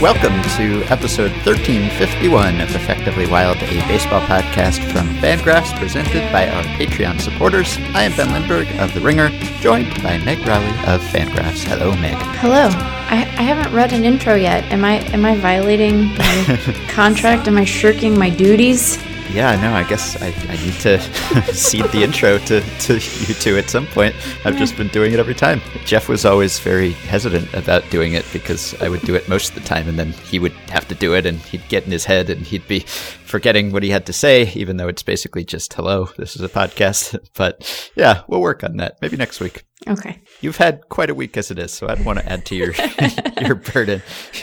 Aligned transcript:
welcome 0.00 0.40
to 0.56 0.84
episode 0.92 1.32
1351 1.44 2.60
of 2.60 2.72
Effectively 2.76 3.26
Wild, 3.26 3.56
a 3.56 3.80
baseball 3.88 4.20
podcast 4.22 4.78
from 4.92 5.08
Fangraphs 5.16 5.76
presented 5.76 6.30
by 6.30 6.48
our 6.48 6.62
Patreon 6.78 7.20
supporters. 7.20 7.76
I 7.94 8.04
am 8.04 8.16
Ben 8.16 8.32
Lindbergh 8.32 8.68
of 8.78 8.94
The 8.94 9.00
Ringer, 9.00 9.30
joined 9.60 10.00
by 10.02 10.18
Meg 10.18 10.38
Rowley 10.46 10.68
of 10.86 11.02
Fangraphs. 11.02 11.64
Hello, 11.64 11.90
Meg. 11.96 12.16
Hello. 12.36 12.68
I, 13.10 13.22
I 13.38 13.42
haven't 13.42 13.74
read 13.74 13.92
an 13.92 14.04
intro 14.04 14.34
yet. 14.36 14.62
Am 14.72 14.84
I 14.84 14.98
am 15.12 15.24
I 15.24 15.34
violating 15.36 16.04
my 16.14 16.84
contract? 16.88 17.48
Am 17.48 17.56
I 17.56 17.64
shirking 17.64 18.16
my 18.16 18.30
duties? 18.30 18.98
Yeah, 19.30 19.60
no, 19.60 19.74
I 19.74 19.84
guess 19.84 20.20
I, 20.22 20.28
I 20.48 20.56
need 20.64 20.72
to 20.80 20.98
cede 21.52 21.84
the 21.92 22.02
intro 22.02 22.38
to, 22.38 22.60
to 22.60 22.94
you 22.94 23.34
two 23.34 23.58
at 23.58 23.68
some 23.68 23.86
point. 23.86 24.14
I've 24.44 24.56
just 24.56 24.76
been 24.76 24.88
doing 24.88 25.12
it 25.12 25.20
every 25.20 25.34
time. 25.34 25.60
Jeff 25.84 26.08
was 26.08 26.24
always 26.24 26.58
very 26.58 26.92
hesitant 26.92 27.52
about 27.52 27.88
doing 27.90 28.14
it 28.14 28.24
because 28.32 28.80
I 28.80 28.88
would 28.88 29.02
do 29.02 29.14
it 29.14 29.28
most 29.28 29.50
of 29.50 29.54
the 29.62 29.68
time 29.68 29.86
and 29.86 29.98
then 29.98 30.12
he 30.12 30.38
would 30.38 30.52
have 30.70 30.88
to 30.88 30.94
do 30.94 31.14
it 31.14 31.26
and 31.26 31.38
he'd 31.40 31.66
get 31.68 31.84
in 31.84 31.90
his 31.90 32.06
head 32.06 32.30
and 32.30 32.40
he'd 32.40 32.66
be 32.66 32.86
forgetting 33.28 33.72
what 33.72 33.82
he 33.82 33.90
had 33.90 34.06
to 34.06 34.12
say, 34.12 34.50
even 34.54 34.76
though 34.76 34.88
it's 34.88 35.02
basically 35.02 35.44
just 35.44 35.72
hello, 35.74 36.08
this 36.16 36.34
is 36.34 36.42
a 36.42 36.48
podcast. 36.48 37.18
But 37.34 37.90
yeah, 37.94 38.22
we'll 38.26 38.40
work 38.40 38.64
on 38.64 38.78
that. 38.78 38.96
Maybe 39.00 39.16
next 39.16 39.38
week. 39.38 39.64
Okay. 39.86 40.20
You've 40.40 40.56
had 40.56 40.80
quite 40.88 41.08
a 41.08 41.14
week 41.14 41.36
as 41.36 41.50
it 41.52 41.58
is, 41.58 41.72
so 41.72 41.88
I 41.88 41.94
don't 41.94 42.04
want 42.04 42.18
to 42.18 42.28
add 42.28 42.44
to 42.46 42.56
your 42.56 42.72
your 43.42 43.54
burden. 43.54 44.02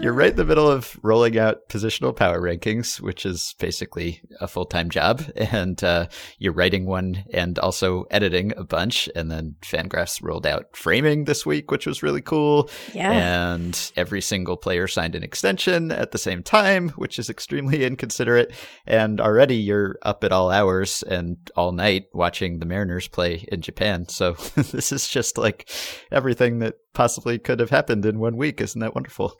You're 0.00 0.12
right 0.12 0.30
in 0.30 0.36
the 0.36 0.44
middle 0.44 0.68
of 0.68 0.98
rolling 1.02 1.38
out 1.38 1.68
positional 1.68 2.14
power 2.14 2.40
rankings, 2.40 3.00
which 3.00 3.24
is 3.24 3.54
basically 3.60 4.20
a 4.40 4.48
full 4.48 4.64
time 4.64 4.90
job, 4.90 5.22
and 5.36 5.82
uh, 5.84 6.06
you're 6.38 6.52
writing 6.52 6.86
one 6.86 7.24
and 7.32 7.58
also 7.60 8.04
editing 8.10 8.52
a 8.56 8.64
bunch. 8.64 9.08
And 9.14 9.30
then 9.30 9.54
Fangraphs 9.62 10.20
rolled 10.22 10.46
out 10.46 10.76
framing 10.76 11.24
this 11.24 11.46
week, 11.46 11.70
which 11.70 11.86
was 11.86 12.02
really 12.02 12.22
cool. 12.22 12.68
Yeah. 12.92 13.12
And 13.12 13.92
every 13.96 14.20
single 14.20 14.56
player 14.56 14.88
signed 14.88 15.14
an 15.14 15.22
extension 15.22 15.92
at 15.92 16.10
the 16.10 16.18
same 16.18 16.42
time, 16.42 16.88
which 16.90 17.18
is 17.18 17.30
extremely 17.30 17.73
inconsiderate. 17.82 18.52
And 18.86 19.20
already 19.20 19.56
you're 19.56 19.98
up 20.02 20.24
at 20.24 20.32
all 20.32 20.50
hours 20.50 21.02
and 21.02 21.36
all 21.56 21.72
night 21.72 22.06
watching 22.12 22.58
the 22.58 22.66
Mariners 22.66 23.08
play 23.08 23.46
in 23.50 23.62
Japan. 23.62 24.08
So 24.08 24.32
this 24.54 24.92
is 24.92 25.08
just 25.08 25.38
like 25.38 25.68
everything 26.10 26.60
that 26.60 26.74
possibly 26.92 27.38
could 27.38 27.60
have 27.60 27.70
happened 27.70 28.06
in 28.06 28.18
one 28.18 28.36
week. 28.36 28.60
Isn't 28.60 28.80
that 28.80 28.94
wonderful? 28.94 29.34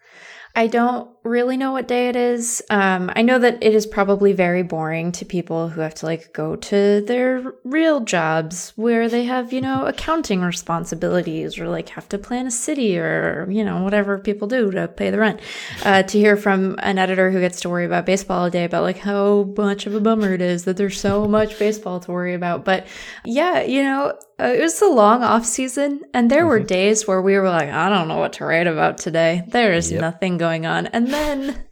I 0.55 0.67
don't 0.67 1.14
really 1.25 1.57
know 1.57 1.73
what 1.73 1.89
day 1.89 2.09
it 2.09 2.17
is. 2.17 2.63
Um, 2.69 3.11
I 3.17 3.23
know 3.23 3.39
that 3.39 3.63
it 3.63 3.75
is 3.75 3.87
probably 3.87 4.35
very 4.35 4.63
boring 4.63 5.11
to 5.13 5.25
people 5.25 5.71
who 5.71 5.81
have 5.81 5.95
to 5.95 6.07
like 6.07 6.33
go 6.35 6.55
to 6.57 7.01
their 7.01 7.55
real 7.65 8.01
jobs 8.01 8.75
where 8.77 9.09
they 9.09 9.25
have, 9.25 9.53
you 9.53 9.63
know, 9.63 9.87
accounting 9.87 10.43
responsibilities 10.43 11.59
or 11.59 11.67
like 11.67 11.89
have 11.91 12.09
to 12.11 12.19
plan 12.19 12.47
a 12.47 12.51
city 12.51 12.99
or, 12.99 13.47
you 13.51 13.65
know, 13.65 13.83
whatever 13.83 14.19
people 14.19 14.47
do 14.47 14.71
to 14.71 14.87
pay 14.87 15.11
the 15.11 15.19
rent. 15.19 15.41
Uh, 15.83 16.03
to 16.03 16.19
hear 16.19 16.37
from 16.37 16.77
an 16.81 16.99
editor 16.99 17.31
who 17.31 17.41
gets 17.41 17.61
to 17.63 17.71
worry 17.71 17.87
about 17.87 18.05
baseball 18.05 18.43
all 18.43 18.51
day 18.51 18.65
about 18.65 18.83
like 18.83 18.99
how 18.99 19.45
much 19.57 19.87
of 19.87 19.95
a 19.95 20.01
bummer 20.01 20.35
it 20.35 20.43
is 20.43 20.65
that 20.65 20.77
there's 20.77 21.01
so 21.01 21.27
much 21.27 21.59
baseball 21.59 22.01
to 22.01 22.13
worry 22.13 22.35
about. 22.35 22.65
But 22.65 22.87
yeah, 23.25 23.63
you 23.63 23.83
know, 23.83 24.19
uh, 24.41 24.47
it 24.47 24.61
was 24.61 24.83
a 24.83 24.89
long 24.89 25.23
off 25.23 25.47
season 25.47 26.03
and 26.13 26.31
there 26.31 26.47
were 26.47 26.59
days 26.59 27.07
where 27.07 27.23
we 27.23 27.39
were 27.39 27.49
like, 27.49 27.69
I 27.71 27.89
don't 27.89 28.09
know 28.09 28.19
what 28.19 28.35
to 28.35 28.45
write 28.45 28.67
about 28.67 28.99
today. 28.99 29.45
There 29.47 29.73
is 29.73 29.91
Yep. 29.93 30.01
nothing 30.01 30.39
going 30.39 30.67
on. 30.67 30.89
And 30.89 31.14
then, 31.15 31.65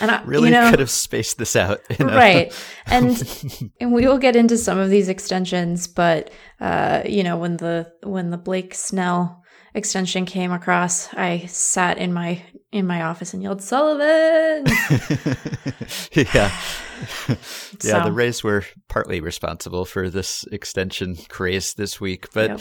and 0.00 0.10
I, 0.10 0.22
Really 0.26 0.48
you 0.48 0.54
know, 0.54 0.70
could 0.70 0.80
have 0.80 0.90
spaced 0.90 1.38
this 1.38 1.56
out. 1.56 1.80
you 1.98 2.04
know? 2.06 2.16
right. 2.16 2.52
And 2.86 3.12
and 3.80 3.92
we 3.92 4.06
will 4.06 4.18
get 4.18 4.36
into 4.36 4.56
some 4.56 4.78
of 4.78 4.90
these 4.90 5.08
extensions, 5.08 5.86
but 5.86 6.30
uh, 6.60 7.02
you 7.06 7.22
know, 7.22 7.36
when 7.36 7.56
the 7.58 7.92
when 8.02 8.30
the 8.30 8.38
Blake 8.38 8.74
Snell 8.74 9.42
extension 9.74 10.24
came 10.24 10.52
across, 10.52 11.12
I 11.14 11.46
sat 11.46 11.98
in 11.98 12.12
my 12.12 12.42
in 12.72 12.86
my 12.86 13.02
office 13.02 13.34
and 13.34 13.42
yelled 13.42 13.62
Sullivan. 13.62 14.66
yeah. 16.12 16.24
yeah, 16.34 16.50
So- 17.78 18.04
the 18.04 18.12
Rays 18.12 18.42
were 18.42 18.64
partly 18.88 19.20
responsible 19.20 19.84
for 19.84 20.10
this 20.10 20.44
extension 20.50 21.16
craze 21.28 21.74
this 21.74 22.00
week, 22.00 22.26
but 22.32 22.50
Yep. 22.50 22.60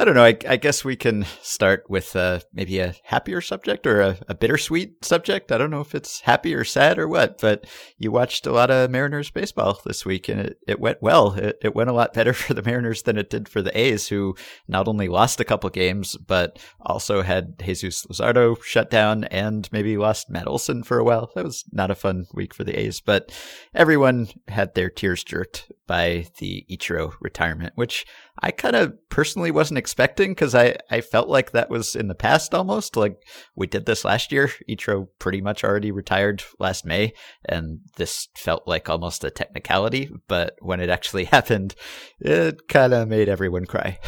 I 0.00 0.04
don't 0.06 0.14
know. 0.14 0.24
I, 0.24 0.34
I 0.48 0.56
guess 0.56 0.82
we 0.82 0.96
can 0.96 1.26
start 1.42 1.84
with 1.90 2.16
uh, 2.16 2.40
maybe 2.54 2.78
a 2.78 2.94
happier 3.04 3.42
subject 3.42 3.86
or 3.86 4.00
a, 4.00 4.18
a 4.28 4.34
bittersweet 4.34 5.04
subject. 5.04 5.52
I 5.52 5.58
don't 5.58 5.70
know 5.70 5.82
if 5.82 5.94
it's 5.94 6.20
happy 6.20 6.54
or 6.54 6.64
sad 6.64 6.98
or 6.98 7.06
what, 7.06 7.38
but 7.38 7.66
you 7.98 8.10
watched 8.10 8.46
a 8.46 8.50
lot 8.50 8.70
of 8.70 8.90
Mariners 8.90 9.30
baseball 9.30 9.78
this 9.84 10.06
week 10.06 10.30
and 10.30 10.40
it, 10.40 10.58
it 10.66 10.80
went 10.80 11.02
well. 11.02 11.34
It, 11.34 11.58
it 11.60 11.74
went 11.74 11.90
a 11.90 11.92
lot 11.92 12.14
better 12.14 12.32
for 12.32 12.54
the 12.54 12.62
Mariners 12.62 13.02
than 13.02 13.18
it 13.18 13.28
did 13.28 13.46
for 13.46 13.60
the 13.60 13.78
A's, 13.78 14.08
who 14.08 14.36
not 14.66 14.88
only 14.88 15.06
lost 15.06 15.38
a 15.38 15.44
couple 15.44 15.68
games, 15.68 16.16
but 16.16 16.58
also 16.80 17.20
had 17.20 17.58
Jesus 17.62 18.06
Luzardo 18.06 18.56
shut 18.62 18.88
down 18.88 19.24
and 19.24 19.68
maybe 19.70 19.98
lost 19.98 20.30
Matt 20.30 20.48
Olson 20.48 20.82
for 20.82 20.98
a 20.98 21.04
while. 21.04 21.30
That 21.34 21.44
was 21.44 21.66
not 21.72 21.90
a 21.90 21.94
fun 21.94 22.26
week 22.32 22.54
for 22.54 22.64
the 22.64 22.80
A's, 22.80 23.02
but 23.02 23.38
everyone 23.74 24.30
had 24.48 24.74
their 24.74 24.88
tears 24.88 25.22
jerked 25.22 25.70
by 25.90 26.24
the 26.38 26.64
Ichiro 26.70 27.14
retirement, 27.20 27.72
which 27.74 28.06
I 28.40 28.52
kind 28.52 28.76
of 28.76 28.92
personally 29.08 29.50
wasn't 29.50 29.78
expecting 29.78 30.30
because 30.30 30.54
I, 30.54 30.76
I 30.88 31.00
felt 31.00 31.28
like 31.28 31.50
that 31.50 31.68
was 31.68 31.96
in 31.96 32.06
the 32.06 32.14
past 32.14 32.54
almost. 32.54 32.96
Like 32.96 33.16
we 33.56 33.66
did 33.66 33.86
this 33.86 34.04
last 34.04 34.30
year. 34.30 34.52
Ichiro 34.68 35.08
pretty 35.18 35.40
much 35.40 35.64
already 35.64 35.90
retired 35.90 36.44
last 36.60 36.86
May, 36.86 37.12
and 37.44 37.80
this 37.96 38.28
felt 38.36 38.68
like 38.68 38.88
almost 38.88 39.24
a 39.24 39.32
technicality. 39.32 40.12
But 40.28 40.54
when 40.60 40.78
it 40.78 40.90
actually 40.90 41.24
happened, 41.36 41.74
it 42.20 42.68
kind 42.68 42.94
of 42.94 43.08
made 43.08 43.28
everyone 43.28 43.66
cry. 43.66 43.98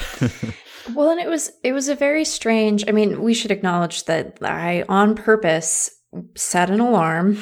well, 0.94 1.10
and 1.10 1.19
it 1.19 1.28
was 1.28 1.50
it 1.64 1.72
was 1.72 1.88
a 1.88 1.97
very 1.97 2.25
strange. 2.25 2.84
I 2.87 2.93
mean, 2.93 3.20
we 3.22 3.34
should 3.34 3.50
acknowledge 3.50 4.04
that 4.04 4.38
I 4.41 4.84
on 4.88 5.16
purpose 5.16 5.91
set 6.37 6.70
an 6.70 6.78
alarm 6.78 7.38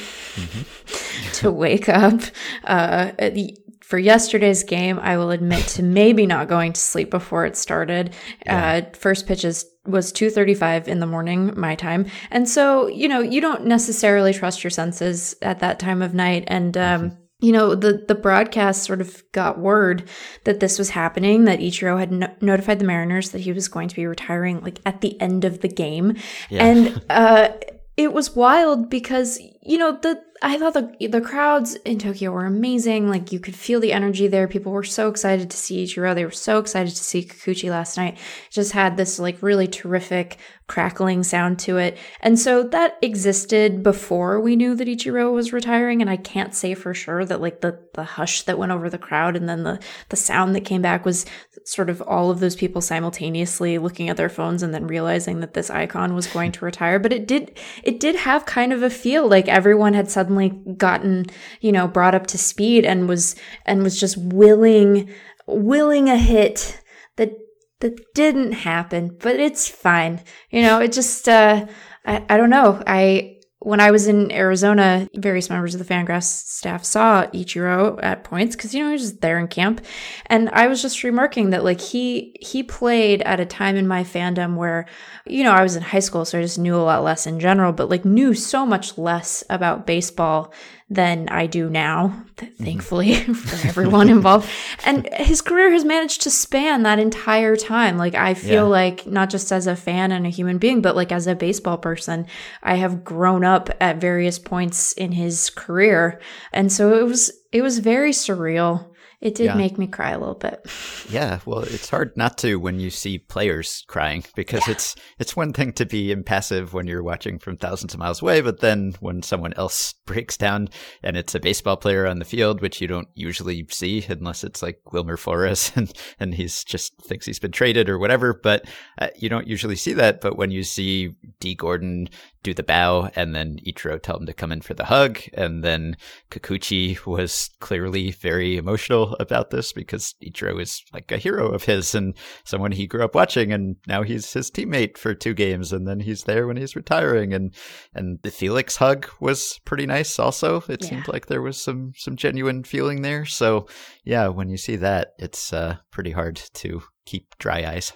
to 1.34 1.52
wake 1.52 1.90
up 1.90 2.22
uh, 2.64 3.12
the- 3.18 3.58
for 3.90 3.98
yesterday's 3.98 4.62
game. 4.62 4.98
I 5.00 5.16
will 5.16 5.32
admit 5.32 5.66
to 5.68 5.82
maybe 5.82 6.24
not 6.24 6.48
going 6.48 6.72
to 6.72 6.80
sleep 6.80 7.10
before 7.10 7.44
it 7.44 7.56
started. 7.56 8.14
Uh, 8.46 8.82
first 8.94 9.26
pitches 9.26 9.66
was 9.84 10.12
2:35 10.12 10.86
in 10.86 11.00
the 11.00 11.06
morning 11.06 11.52
my 11.56 11.74
time. 11.74 12.06
And 12.30 12.48
so, 12.48 12.86
you 12.86 13.08
know, 13.08 13.20
you 13.20 13.40
don't 13.40 13.66
necessarily 13.66 14.32
trust 14.32 14.62
your 14.62 14.70
senses 14.70 15.34
at 15.42 15.58
that 15.58 15.80
time 15.80 16.02
of 16.02 16.14
night 16.14 16.44
and 16.46 16.76
um 16.76 17.16
you 17.42 17.52
know 17.52 17.74
the 17.74 18.04
the 18.06 18.14
broadcast 18.14 18.84
sort 18.84 19.00
of 19.00 19.22
got 19.32 19.58
word 19.58 20.06
that 20.44 20.60
this 20.60 20.78
was 20.78 20.90
happening 20.90 21.46
that 21.46 21.58
Ichiro 21.58 21.98
had 21.98 22.12
no- 22.12 22.34
notified 22.42 22.78
the 22.78 22.84
Mariners 22.84 23.30
that 23.30 23.40
he 23.40 23.52
was 23.52 23.66
going 23.66 23.88
to 23.88 23.96
be 23.96 24.06
retiring 24.06 24.60
like 24.60 24.78
at 24.84 25.00
the 25.00 25.18
end 25.22 25.44
of 25.46 25.60
the 25.62 25.68
game 25.68 26.16
Yeah. 26.50 26.64
and 26.66 27.02
uh 27.08 27.48
it 27.96 28.12
was 28.12 28.36
wild 28.36 28.90
because 28.90 29.40
you 29.70 29.78
know 29.78 29.92
the 29.92 30.20
I 30.42 30.58
thought 30.58 30.72
the 30.72 31.06
the 31.06 31.20
crowds 31.20 31.74
in 31.84 31.98
Tokyo 31.98 32.30
were 32.32 32.46
amazing. 32.46 33.08
Like 33.08 33.30
you 33.30 33.38
could 33.38 33.54
feel 33.54 33.78
the 33.78 33.92
energy 33.92 34.26
there. 34.26 34.48
People 34.48 34.72
were 34.72 34.82
so 34.82 35.08
excited 35.08 35.50
to 35.50 35.56
see 35.56 35.84
Ichiro. 35.84 36.14
They 36.14 36.24
were 36.24 36.30
so 36.30 36.58
excited 36.58 36.96
to 36.96 37.04
see 37.04 37.24
Kikuchi 37.24 37.68
last 37.68 37.96
night. 37.96 38.14
It 38.14 38.52
just 38.52 38.72
had 38.72 38.96
this 38.96 39.18
like 39.18 39.42
really 39.42 39.68
terrific 39.68 40.38
crackling 40.66 41.24
sound 41.24 41.58
to 41.58 41.76
it. 41.78 41.98
And 42.20 42.38
so 42.38 42.62
that 42.62 42.96
existed 43.02 43.82
before 43.82 44.40
we 44.40 44.56
knew 44.56 44.74
that 44.76 44.88
Ichiro 44.88 45.32
was 45.32 45.52
retiring. 45.52 46.00
And 46.00 46.08
I 46.08 46.16
can't 46.16 46.54
say 46.54 46.74
for 46.74 46.94
sure 46.94 47.24
that 47.24 47.40
like 47.40 47.60
the 47.60 47.78
the 47.94 48.04
hush 48.04 48.42
that 48.42 48.56
went 48.56 48.72
over 48.72 48.88
the 48.88 48.96
crowd 48.96 49.36
and 49.36 49.48
then 49.48 49.64
the 49.64 49.78
the 50.08 50.16
sound 50.16 50.54
that 50.54 50.64
came 50.64 50.80
back 50.80 51.04
was 51.04 51.26
sort 51.64 51.90
of 51.90 52.00
all 52.02 52.30
of 52.30 52.40
those 52.40 52.56
people 52.56 52.80
simultaneously 52.80 53.76
looking 53.76 54.08
at 54.08 54.16
their 54.16 54.28
phones 54.30 54.62
and 54.62 54.72
then 54.72 54.86
realizing 54.86 55.40
that 55.40 55.52
this 55.52 55.68
icon 55.68 56.14
was 56.14 56.26
going 56.28 56.52
to 56.52 56.64
retire. 56.64 56.98
But 56.98 57.12
it 57.12 57.26
did 57.26 57.58
it 57.82 58.00
did 58.00 58.16
have 58.16 58.46
kind 58.46 58.72
of 58.72 58.82
a 58.82 58.88
feel 58.88 59.28
like 59.28 59.48
everyone 59.60 59.92
had 59.92 60.10
suddenly 60.10 60.48
gotten, 60.78 61.26
you 61.60 61.70
know, 61.70 61.86
brought 61.86 62.14
up 62.14 62.26
to 62.28 62.38
speed 62.38 62.86
and 62.86 63.06
was 63.06 63.36
and 63.66 63.82
was 63.82 64.00
just 64.00 64.16
willing 64.16 65.10
willing 65.46 66.08
a 66.08 66.16
hit 66.16 66.80
that 67.16 67.32
that 67.80 67.94
didn't 68.14 68.52
happen, 68.52 69.18
but 69.20 69.38
it's 69.38 69.68
fine. 69.68 70.22
You 70.50 70.62
know, 70.62 70.80
it 70.80 70.92
just 70.92 71.28
uh 71.28 71.66
I, 72.06 72.24
I 72.30 72.38
don't 72.38 72.48
know. 72.48 72.82
I 72.86 73.36
when 73.62 73.78
I 73.78 73.90
was 73.90 74.06
in 74.06 74.32
Arizona, 74.32 75.06
various 75.14 75.50
members 75.50 75.74
of 75.74 75.86
the 75.86 75.94
Fangraphs 75.94 76.46
staff 76.48 76.82
saw 76.82 77.26
Ichiro 77.26 78.00
at 78.02 78.24
points 78.24 78.56
because 78.56 78.74
you 78.74 78.80
know 78.80 78.86
he 78.86 78.92
was 78.94 79.02
just 79.02 79.20
there 79.20 79.38
in 79.38 79.48
camp, 79.48 79.82
and 80.26 80.48
I 80.50 80.66
was 80.66 80.80
just 80.80 81.04
remarking 81.04 81.50
that 81.50 81.62
like 81.62 81.80
he 81.80 82.34
he 82.40 82.62
played 82.62 83.20
at 83.22 83.38
a 83.38 83.44
time 83.44 83.76
in 83.76 83.86
my 83.86 84.02
fandom 84.02 84.56
where 84.56 84.86
you 85.26 85.44
know 85.44 85.52
I 85.52 85.62
was 85.62 85.76
in 85.76 85.82
high 85.82 86.00
school, 86.00 86.24
so 86.24 86.38
I 86.38 86.42
just 86.42 86.58
knew 86.58 86.74
a 86.74 86.78
lot 86.78 87.04
less 87.04 87.26
in 87.26 87.38
general, 87.38 87.72
but 87.72 87.90
like 87.90 88.04
knew 88.06 88.32
so 88.32 88.64
much 88.64 88.96
less 88.96 89.44
about 89.50 89.86
baseball 89.86 90.54
than 90.92 91.28
I 91.28 91.46
do 91.46 91.70
now, 91.70 92.24
th- 92.36 92.52
mm-hmm. 92.52 92.64
thankfully 92.64 93.14
for 93.34 93.68
everyone 93.68 94.08
involved. 94.10 94.50
And 94.84 95.08
his 95.14 95.40
career 95.40 95.70
has 95.70 95.84
managed 95.84 96.22
to 96.22 96.30
span 96.30 96.82
that 96.82 96.98
entire 96.98 97.54
time. 97.54 97.96
Like 97.96 98.16
I 98.16 98.34
feel 98.34 98.52
Yeah. 98.52 98.62
like 98.62 99.06
not 99.06 99.30
just 99.30 99.52
as 99.52 99.68
a 99.68 99.76
fan 99.76 100.10
and 100.10 100.26
a 100.26 100.30
human 100.30 100.58
being, 100.58 100.82
but 100.82 100.96
like 100.96 101.12
as 101.12 101.28
a 101.28 101.36
baseball 101.36 101.78
person, 101.78 102.26
I 102.62 102.74
have 102.74 103.04
grown 103.04 103.44
up 103.44 103.70
at 103.80 104.00
various 104.00 104.38
points 104.40 104.92
in 104.94 105.12
his 105.12 105.48
career. 105.50 106.20
And 106.52 106.72
so 106.72 106.98
it 106.98 107.06
was 107.06 107.30
it 107.52 107.62
was 107.62 107.78
very 107.78 108.10
surreal. 108.12 108.86
It 109.20 109.34
did 109.34 109.46
yeah. 109.46 109.54
make 109.54 109.76
me 109.76 109.86
cry 109.86 110.10
a 110.10 110.18
little 110.18 110.34
bit. 110.34 110.66
Yeah, 111.10 111.40
well, 111.44 111.60
it's 111.60 111.90
hard 111.90 112.16
not 112.16 112.38
to 112.38 112.54
when 112.54 112.78
you 112.78 112.88
see 112.88 113.18
players 113.18 113.84
crying 113.88 114.22
because 114.36 114.68
yeah. 114.68 114.74
it's 114.74 114.94
it's 115.18 115.34
one 115.34 115.52
thing 115.52 115.72
to 115.72 115.84
be 115.84 116.12
impassive 116.12 116.72
when 116.72 116.86
you're 116.86 117.02
watching 117.02 117.40
from 117.40 117.56
thousands 117.56 117.94
of 117.94 117.98
miles 117.98 118.22
away, 118.22 118.40
but 118.42 118.60
then 118.60 118.94
when 119.00 119.20
someone 119.22 119.52
else 119.54 119.92
breaks 120.06 120.36
down 120.36 120.68
and 121.02 121.16
it's 121.16 121.34
a 121.34 121.40
baseball 121.40 121.76
player 121.76 122.06
on 122.06 122.20
the 122.20 122.24
field, 122.24 122.60
which 122.60 122.80
you 122.80 122.86
don't 122.86 123.08
usually 123.14 123.66
see 123.70 124.06
unless 124.08 124.44
it's 124.44 124.62
like 124.62 124.80
Wilmer 124.92 125.16
Flores 125.16 125.72
and 125.76 125.92
and 126.20 126.34
he's 126.34 126.62
just 126.62 126.94
thinks 127.02 127.26
he's 127.26 127.40
been 127.40 127.50
traded 127.50 127.88
or 127.88 127.98
whatever, 127.98 128.32
but 128.32 128.66
uh, 129.00 129.08
you 129.16 129.28
don't 129.28 129.48
usually 129.48 129.76
see 129.76 129.94
that. 129.94 130.20
But 130.20 130.36
when 130.36 130.52
you 130.52 130.62
see 130.62 131.16
Dee 131.40 131.56
Gordon 131.56 132.08
do 132.42 132.54
the 132.54 132.62
bow 132.62 133.10
and 133.14 133.34
then 133.34 133.58
Ichiro 133.66 134.00
tell 134.00 134.16
him 134.16 134.26
to 134.26 134.32
come 134.32 134.52
in 134.52 134.60
for 134.60 134.74
the 134.74 134.86
hug, 134.86 135.20
and 135.34 135.62
then 135.62 135.96
Kikuchi 136.30 137.04
was 137.06 137.50
clearly 137.60 138.12
very 138.12 138.56
emotional 138.56 139.16
about 139.20 139.50
this 139.50 139.72
because 139.72 140.14
Ichiro 140.22 140.60
is 140.60 140.82
like 140.92 141.12
a 141.12 141.18
hero 141.18 141.48
of 141.48 141.64
his 141.64 141.94
and 141.94 142.14
someone 142.44 142.72
he 142.72 142.86
grew 142.86 143.04
up 143.04 143.14
watching, 143.14 143.52
and 143.52 143.76
now 143.86 144.02
he's 144.02 144.32
his 144.32 144.50
teammate 144.50 144.96
for 144.96 145.14
two 145.14 145.34
games, 145.34 145.72
and 145.72 145.86
then 145.86 146.00
he's 146.00 146.24
there 146.24 146.46
when 146.46 146.56
he's 146.56 146.76
retiring, 146.76 147.32
and 147.34 147.54
and 147.94 148.18
the 148.22 148.30
Felix 148.30 148.76
hug 148.76 149.08
was 149.20 149.60
pretty 149.64 149.86
nice. 149.86 150.18
Also, 150.18 150.62
it 150.68 150.82
yeah. 150.82 150.88
seemed 150.88 151.08
like 151.08 151.26
there 151.26 151.42
was 151.42 151.62
some 151.62 151.92
some 151.96 152.16
genuine 152.16 152.64
feeling 152.64 153.02
there. 153.02 153.24
So 153.24 153.66
yeah, 154.04 154.28
when 154.28 154.48
you 154.48 154.56
see 154.56 154.76
that, 154.76 155.12
it's 155.18 155.52
uh, 155.52 155.76
pretty 155.90 156.12
hard 156.12 156.36
to 156.54 156.82
keep 157.04 157.36
dry 157.38 157.64
eyes. 157.64 157.92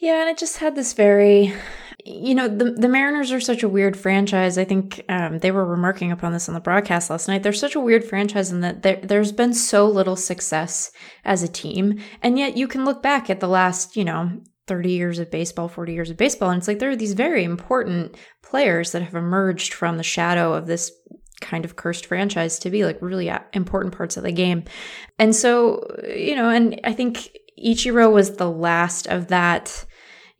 Yeah, 0.00 0.22
and 0.22 0.30
it 0.30 0.38
just 0.38 0.56
had 0.56 0.74
this 0.76 0.94
very, 0.94 1.52
you 2.04 2.34
know, 2.34 2.48
the 2.48 2.72
the 2.72 2.88
Mariners 2.88 3.32
are 3.32 3.40
such 3.40 3.62
a 3.62 3.68
weird 3.68 3.96
franchise. 3.96 4.58
I 4.58 4.64
think 4.64 5.04
um, 5.08 5.38
they 5.38 5.50
were 5.50 5.64
remarking 5.64 6.12
upon 6.12 6.32
this 6.32 6.48
on 6.48 6.54
the 6.54 6.60
broadcast 6.60 7.10
last 7.10 7.28
night. 7.28 7.42
They're 7.42 7.52
such 7.52 7.74
a 7.74 7.80
weird 7.80 8.04
franchise 8.04 8.50
in 8.52 8.60
that 8.60 8.82
there, 8.82 9.00
there's 9.02 9.32
been 9.32 9.54
so 9.54 9.86
little 9.86 10.16
success 10.16 10.92
as 11.24 11.42
a 11.42 11.48
team, 11.48 12.00
and 12.22 12.38
yet 12.38 12.56
you 12.56 12.68
can 12.68 12.84
look 12.84 13.02
back 13.02 13.28
at 13.28 13.40
the 13.40 13.48
last, 13.48 13.96
you 13.96 14.04
know, 14.04 14.40
30 14.66 14.92
years 14.92 15.18
of 15.18 15.30
baseball, 15.30 15.68
40 15.68 15.92
years 15.92 16.10
of 16.10 16.16
baseball, 16.16 16.50
and 16.50 16.58
it's 16.58 16.68
like 16.68 16.78
there 16.78 16.90
are 16.90 16.96
these 16.96 17.14
very 17.14 17.44
important 17.44 18.16
players 18.42 18.92
that 18.92 19.02
have 19.02 19.14
emerged 19.14 19.74
from 19.74 19.96
the 19.96 20.02
shadow 20.02 20.52
of 20.52 20.66
this 20.66 20.92
kind 21.40 21.64
of 21.64 21.76
cursed 21.76 22.06
franchise 22.06 22.58
to 22.58 22.70
be 22.70 22.84
like 22.84 23.00
really 23.00 23.32
important 23.52 23.96
parts 23.96 24.16
of 24.16 24.22
the 24.22 24.32
game. 24.32 24.62
And 25.18 25.34
so, 25.34 25.86
you 26.06 26.36
know, 26.36 26.50
and 26.50 26.80
I 26.84 26.92
think 26.92 27.30
Ichiro 27.62 28.12
was 28.12 28.36
the 28.36 28.50
last 28.50 29.06
of 29.06 29.28
that 29.28 29.86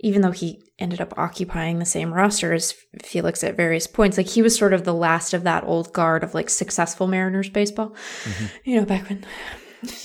even 0.00 0.22
though 0.22 0.30
he 0.30 0.62
ended 0.78 1.00
up 1.00 1.16
occupying 1.18 1.78
the 1.78 1.84
same 1.84 2.12
roster 2.12 2.52
as 2.52 2.74
Felix 3.02 3.44
at 3.44 3.56
various 3.56 3.86
points, 3.86 4.16
like 4.16 4.28
he 4.28 4.42
was 4.42 4.56
sort 4.56 4.72
of 4.72 4.84
the 4.84 4.94
last 4.94 5.34
of 5.34 5.44
that 5.44 5.64
old 5.64 5.92
guard 5.92 6.24
of 6.24 6.34
like 6.34 6.50
successful 6.50 7.06
Mariners 7.06 7.50
baseball. 7.50 7.90
Mm-hmm. 8.24 8.46
You 8.64 8.80
know, 8.80 8.86
back 8.86 9.08
when 9.08 9.24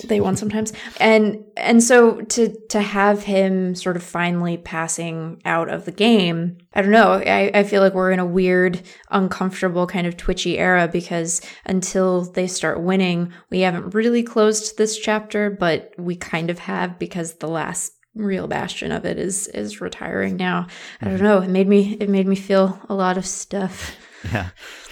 they 0.04 0.20
won 0.20 0.36
sometimes. 0.36 0.72
And 1.00 1.44
and 1.56 1.82
so 1.82 2.20
to 2.20 2.54
to 2.68 2.80
have 2.80 3.22
him 3.22 3.74
sort 3.74 3.96
of 3.96 4.02
finally 4.02 4.56
passing 4.56 5.40
out 5.44 5.68
of 5.68 5.84
the 5.84 5.92
game, 5.92 6.58
I 6.74 6.82
don't 6.82 6.90
know. 6.90 7.12
I, 7.12 7.50
I 7.52 7.62
feel 7.64 7.82
like 7.82 7.94
we're 7.94 8.12
in 8.12 8.18
a 8.18 8.26
weird, 8.26 8.80
uncomfortable 9.10 9.86
kind 9.86 10.06
of 10.06 10.16
twitchy 10.16 10.58
era 10.58 10.88
because 10.88 11.40
until 11.64 12.22
they 12.22 12.46
start 12.46 12.82
winning, 12.82 13.32
we 13.50 13.60
haven't 13.60 13.94
really 13.94 14.22
closed 14.22 14.78
this 14.78 14.98
chapter, 14.98 15.50
but 15.50 15.92
we 15.98 16.16
kind 16.16 16.50
of 16.50 16.60
have 16.60 16.98
because 16.98 17.34
the 17.34 17.48
last 17.48 17.92
real 18.16 18.48
bastion 18.48 18.92
of 18.92 19.04
it 19.04 19.18
is 19.18 19.46
is 19.48 19.80
retiring 19.80 20.36
now. 20.36 20.66
I 21.00 21.06
don't 21.06 21.14
mm-hmm. 21.14 21.24
know. 21.24 21.40
It 21.42 21.50
made 21.50 21.68
me 21.68 21.96
it 22.00 22.08
made 22.08 22.26
me 22.26 22.36
feel 22.36 22.80
a 22.88 22.94
lot 22.94 23.18
of 23.18 23.26
stuff. 23.26 23.96
Yeah. 24.32 24.48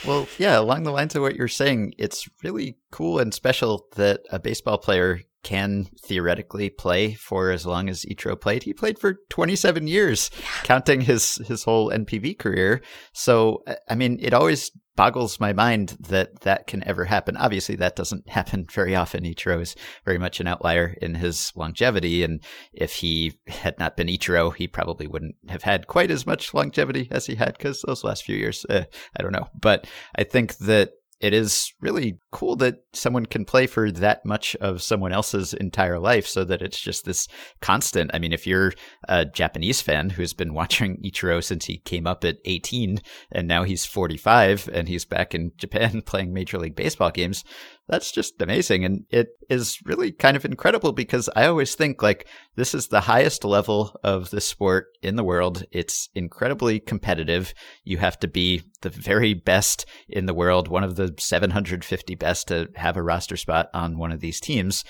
Well, 0.06 0.28
yeah, 0.38 0.60
along 0.60 0.84
the 0.84 0.92
lines 0.92 1.16
of 1.16 1.22
what 1.22 1.34
you're 1.34 1.48
saying, 1.48 1.94
it's 1.98 2.28
really 2.44 2.76
cool 2.92 3.18
and 3.18 3.34
special 3.34 3.88
that 3.96 4.20
a 4.30 4.38
baseball 4.38 4.78
player 4.78 5.22
can 5.44 5.86
theoretically 6.02 6.70
play 6.70 7.14
for 7.14 7.50
as 7.50 7.64
long 7.64 7.88
as 7.88 8.04
Ichiro 8.04 8.40
played. 8.40 8.64
He 8.64 8.72
played 8.72 8.98
for 8.98 9.18
27 9.30 9.86
years, 9.86 10.30
yeah. 10.38 10.46
counting 10.64 11.02
his 11.02 11.36
his 11.46 11.62
whole 11.64 11.90
NPB 11.90 12.38
career. 12.38 12.80
So, 13.12 13.62
I 13.88 13.94
mean, 13.94 14.18
it 14.20 14.34
always 14.34 14.72
boggles 14.96 15.40
my 15.40 15.52
mind 15.52 15.96
that 16.00 16.40
that 16.42 16.66
can 16.66 16.86
ever 16.86 17.04
happen. 17.04 17.36
Obviously, 17.36 17.76
that 17.76 17.96
doesn't 17.96 18.28
happen 18.28 18.66
very 18.72 18.94
often. 18.94 19.24
Ichiro 19.24 19.60
is 19.60 19.76
very 20.04 20.18
much 20.18 20.40
an 20.40 20.46
outlier 20.46 20.96
in 21.00 21.16
his 21.16 21.52
longevity. 21.56 22.22
And 22.22 22.42
if 22.72 22.96
he 22.96 23.38
had 23.46 23.78
not 23.78 23.96
been 23.96 24.08
Ichiro, 24.08 24.54
he 24.54 24.66
probably 24.66 25.06
wouldn't 25.06 25.36
have 25.48 25.62
had 25.62 25.86
quite 25.86 26.10
as 26.10 26.26
much 26.26 26.54
longevity 26.54 27.08
as 27.10 27.26
he 27.26 27.34
had 27.34 27.56
because 27.56 27.82
those 27.82 28.04
last 28.04 28.24
few 28.24 28.36
years, 28.36 28.64
uh, 28.68 28.84
I 29.16 29.22
don't 29.22 29.32
know. 29.32 29.48
But 29.58 29.86
I 30.16 30.24
think 30.24 30.56
that 30.58 30.92
it 31.24 31.32
is 31.32 31.72
really 31.80 32.18
cool 32.32 32.54
that 32.54 32.84
someone 32.92 33.24
can 33.24 33.46
play 33.46 33.66
for 33.66 33.90
that 33.90 34.26
much 34.26 34.54
of 34.56 34.82
someone 34.82 35.10
else's 35.10 35.54
entire 35.54 35.98
life 35.98 36.26
so 36.26 36.44
that 36.44 36.60
it's 36.60 36.78
just 36.78 37.06
this 37.06 37.26
constant. 37.62 38.10
I 38.12 38.18
mean, 38.18 38.34
if 38.34 38.46
you're 38.46 38.74
a 39.08 39.24
Japanese 39.24 39.80
fan 39.80 40.10
who's 40.10 40.34
been 40.34 40.52
watching 40.60 40.98
Ichiro 41.02 41.42
since 41.42 41.64
he 41.64 41.78
came 41.78 42.06
up 42.06 42.24
at 42.26 42.36
18 42.44 43.00
and 43.32 43.48
now 43.48 43.62
he's 43.62 43.86
45 43.86 44.68
and 44.70 44.86
he's 44.86 45.06
back 45.06 45.34
in 45.34 45.52
Japan 45.56 46.02
playing 46.06 46.34
Major 46.34 46.58
League 46.58 46.76
Baseball 46.76 47.10
games, 47.10 47.42
that's 47.86 48.10
just 48.10 48.40
amazing. 48.40 48.84
And 48.84 49.04
it 49.10 49.28
is 49.50 49.78
really 49.84 50.10
kind 50.10 50.36
of 50.36 50.44
incredible 50.44 50.92
because 50.92 51.28
I 51.36 51.46
always 51.46 51.74
think 51.74 52.02
like 52.02 52.26
this 52.56 52.74
is 52.74 52.88
the 52.88 53.02
highest 53.02 53.44
level 53.44 53.98
of 54.02 54.30
the 54.30 54.40
sport 54.40 54.86
in 55.02 55.16
the 55.16 55.24
world. 55.24 55.64
It's 55.70 56.08
incredibly 56.14 56.80
competitive. 56.80 57.52
You 57.84 57.98
have 57.98 58.18
to 58.20 58.28
be 58.28 58.62
the 58.80 58.88
very 58.88 59.34
best 59.34 59.84
in 60.08 60.26
the 60.26 60.34
world, 60.34 60.68
one 60.68 60.84
of 60.84 60.96
the 60.96 61.14
750 61.18 62.14
best 62.14 62.48
to 62.48 62.70
have 62.76 62.96
a 62.96 63.02
roster 63.02 63.36
spot 63.36 63.68
on 63.74 63.98
one 63.98 64.12
of 64.12 64.20
these 64.20 64.40
teams 64.40 64.84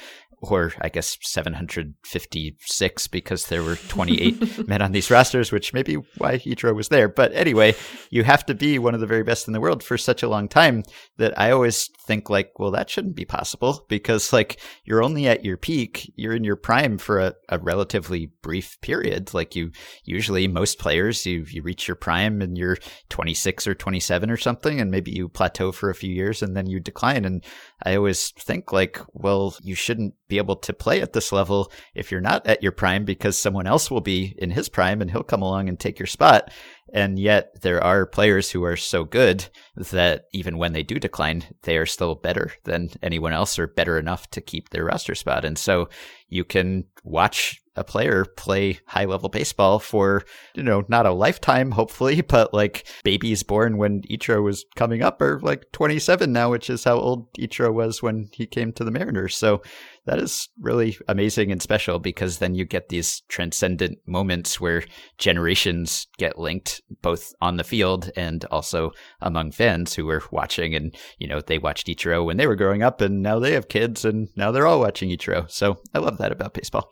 or 0.51 0.73
I 0.81 0.89
guess 0.89 1.19
756 1.21 3.07
because 3.09 3.47
there 3.47 3.63
were 3.63 3.77
28 3.77 4.69
men 4.69 4.83
on 4.83 4.93
these 4.93 5.11
rosters, 5.11 5.53
which 5.53 5.73
may 5.73 5.83
be 5.83 5.97
why 6.19 6.39
Ichiro 6.39 6.75
was 6.75 6.89
there. 6.89 7.09
But 7.09 7.33
anyway, 7.33 7.75
you 8.11 8.25
have 8.25 8.47
to 8.47 8.55
be 8.55 8.79
one 8.79 8.95
of 8.95 9.01
the 9.01 9.07
very 9.07 9.23
best 9.23 9.47
in 9.47 9.53
the 9.53 9.61
world 9.61 9.83
for 9.83 9.99
such 9.99 10.23
a 10.23 10.29
long 10.29 10.49
time 10.49 10.83
that 11.19 11.39
I 11.39 11.51
always 11.51 11.89
think 12.07 12.31
like, 12.31 12.59
well, 12.59 12.71
that 12.73 12.91
shouldn't 12.91 13.17
be 13.17 13.25
possible 13.25 13.85
because 13.89 14.33
like 14.33 14.61
you're 14.85 15.03
only 15.03 15.27
at 15.27 15.45
your 15.45 15.57
peak, 15.57 16.13
you're 16.17 16.35
in 16.35 16.45
your 16.45 16.57
prime 16.57 16.99
for 16.99 17.21
a, 17.21 17.35
a 17.49 17.59
relatively 17.59 18.27
brief 18.43 18.81
period. 18.81 19.33
Like 19.35 19.57
you 19.57 19.73
usually 20.05 20.49
most 20.49 20.79
players, 20.79 21.25
you 21.27 21.45
you 21.49 21.63
reach 21.63 21.89
your 21.89 21.97
prime 21.97 22.43
and 22.43 22.57
you're 22.59 22.79
26 23.09 23.67
or 23.67 23.75
27 23.75 24.31
or 24.31 24.37
something, 24.37 24.81
and 24.81 24.91
maybe 24.91 25.11
you 25.11 25.29
plateau 25.29 25.73
for 25.73 25.91
a 25.91 25.95
few 25.95 26.13
years 26.13 26.43
and 26.43 26.57
then 26.57 26.67
you 26.67 26.81
decline. 26.81 27.25
And 27.25 27.45
I 27.85 27.97
always 27.97 28.31
think 28.31 28.73
like, 28.73 29.01
well, 29.13 29.57
you 29.63 29.75
shouldn't 29.75 30.15
be 30.29 30.39
able 30.39 30.57
to 30.57 30.73
play 30.73 31.03
at 31.03 31.13
this 31.13 31.33
level 31.33 31.71
if 31.95 32.11
you're 32.11 32.21
not 32.21 32.47
at 32.47 32.63
your 32.63 32.73
prime 32.73 33.05
because 33.05 33.37
someone 33.37 33.67
else 33.67 33.91
will 33.91 34.01
be 34.01 34.35
in 34.39 34.51
his 34.51 34.69
prime 34.69 35.03
and 35.03 35.11
he'll 35.11 35.23
come 35.23 35.43
along 35.43 35.69
and 35.69 35.79
take 35.79 35.99
your 35.99 36.07
spot. 36.07 36.51
And 36.93 37.19
yet 37.19 37.63
there 37.63 37.83
are 37.83 38.07
players 38.07 38.51
who 38.51 38.63
are 38.65 38.77
so 38.77 39.05
good 39.05 39.49
that 39.77 40.27
even 40.33 40.59
when 40.59 40.73
they 40.73 40.83
do 40.83 40.99
decline, 40.99 41.45
they 41.63 41.77
are 41.77 41.87
still 41.87 42.15
better 42.15 42.53
than 42.65 42.91
anyone 43.03 43.33
else 43.33 43.59
or 43.59 43.67
better 43.67 43.99
enough 43.99 44.31
to 44.31 44.41
keep 44.41 44.69
their 44.69 44.85
roster 44.85 45.15
spot. 45.15 45.45
And 45.45 45.59
so 45.59 45.89
you 46.29 46.45
can 46.45 46.85
watch 47.03 47.61
a 47.77 47.85
player 47.85 48.25
play 48.25 48.79
high 48.87 49.05
level 49.05 49.29
baseball 49.29 49.79
for, 49.79 50.25
you 50.55 50.63
know, 50.63 50.85
not 50.89 51.07
a 51.07 51.13
lifetime, 51.13 51.73
hopefully, 51.73 52.21
but 52.29 52.55
like 52.55 52.87
babies 53.03 53.43
born 53.43 53.77
when 53.77 54.03
Ichiro 54.03 54.43
was 54.43 54.65
coming 54.77 55.03
up 55.03 55.21
are 55.21 55.41
like 55.41 55.71
27 55.73 56.33
now, 56.33 56.51
which 56.51 56.71
is 56.71 56.85
how 56.85 56.97
old 56.97 57.33
Ichiro 57.35 57.73
was 57.73 58.03
when 58.03 58.29
he 58.33 58.47
came 58.47 58.73
to 58.73 58.85
the 58.85 58.91
Mariners. 58.91 59.37
So 59.37 59.63
that 60.07 60.19
is 60.19 60.49
really 60.61 60.97
amazing 61.09 61.51
and 61.51 61.63
special 61.63 61.99
because 61.99 62.39
then 62.39 62.55
you 62.55 62.65
get 62.65 62.89
these 62.89 63.23
transcendent 63.29 63.99
moments 64.07 64.61
where 64.61 64.85
generations 65.19 66.07
get 66.19 66.39
linked 66.39 66.83
both 67.03 67.33
on 67.41 67.57
the 67.57 67.65
field 67.65 68.11
and 68.17 68.45
also 68.47 68.93
among 69.21 69.53
fans 69.53 69.95
who 69.95 70.05
were 70.05 70.23
watching 70.31 70.75
and, 70.75 70.95
you 71.19 71.27
know, 71.27 71.41
they 71.41 71.59
watched 71.59 71.87
Ichiro 71.87 72.25
when 72.25 72.37
they 72.37 72.47
were 72.47 72.57
growing 72.57 72.83
up 72.83 73.01
and 73.01 73.23
now 73.23 73.39
they 73.39 73.53
have 73.53 73.69
kids 73.69 74.05
and 74.05 74.29
now 74.37 74.51
they're 74.51 74.67
all 74.67 74.81
watching 74.81 75.11
Ichiro. 75.11 75.51
So 75.51 75.79
I 75.95 75.99
love 75.99 76.19
that 76.19 76.33
about 76.33 76.55
baseball. 76.55 76.91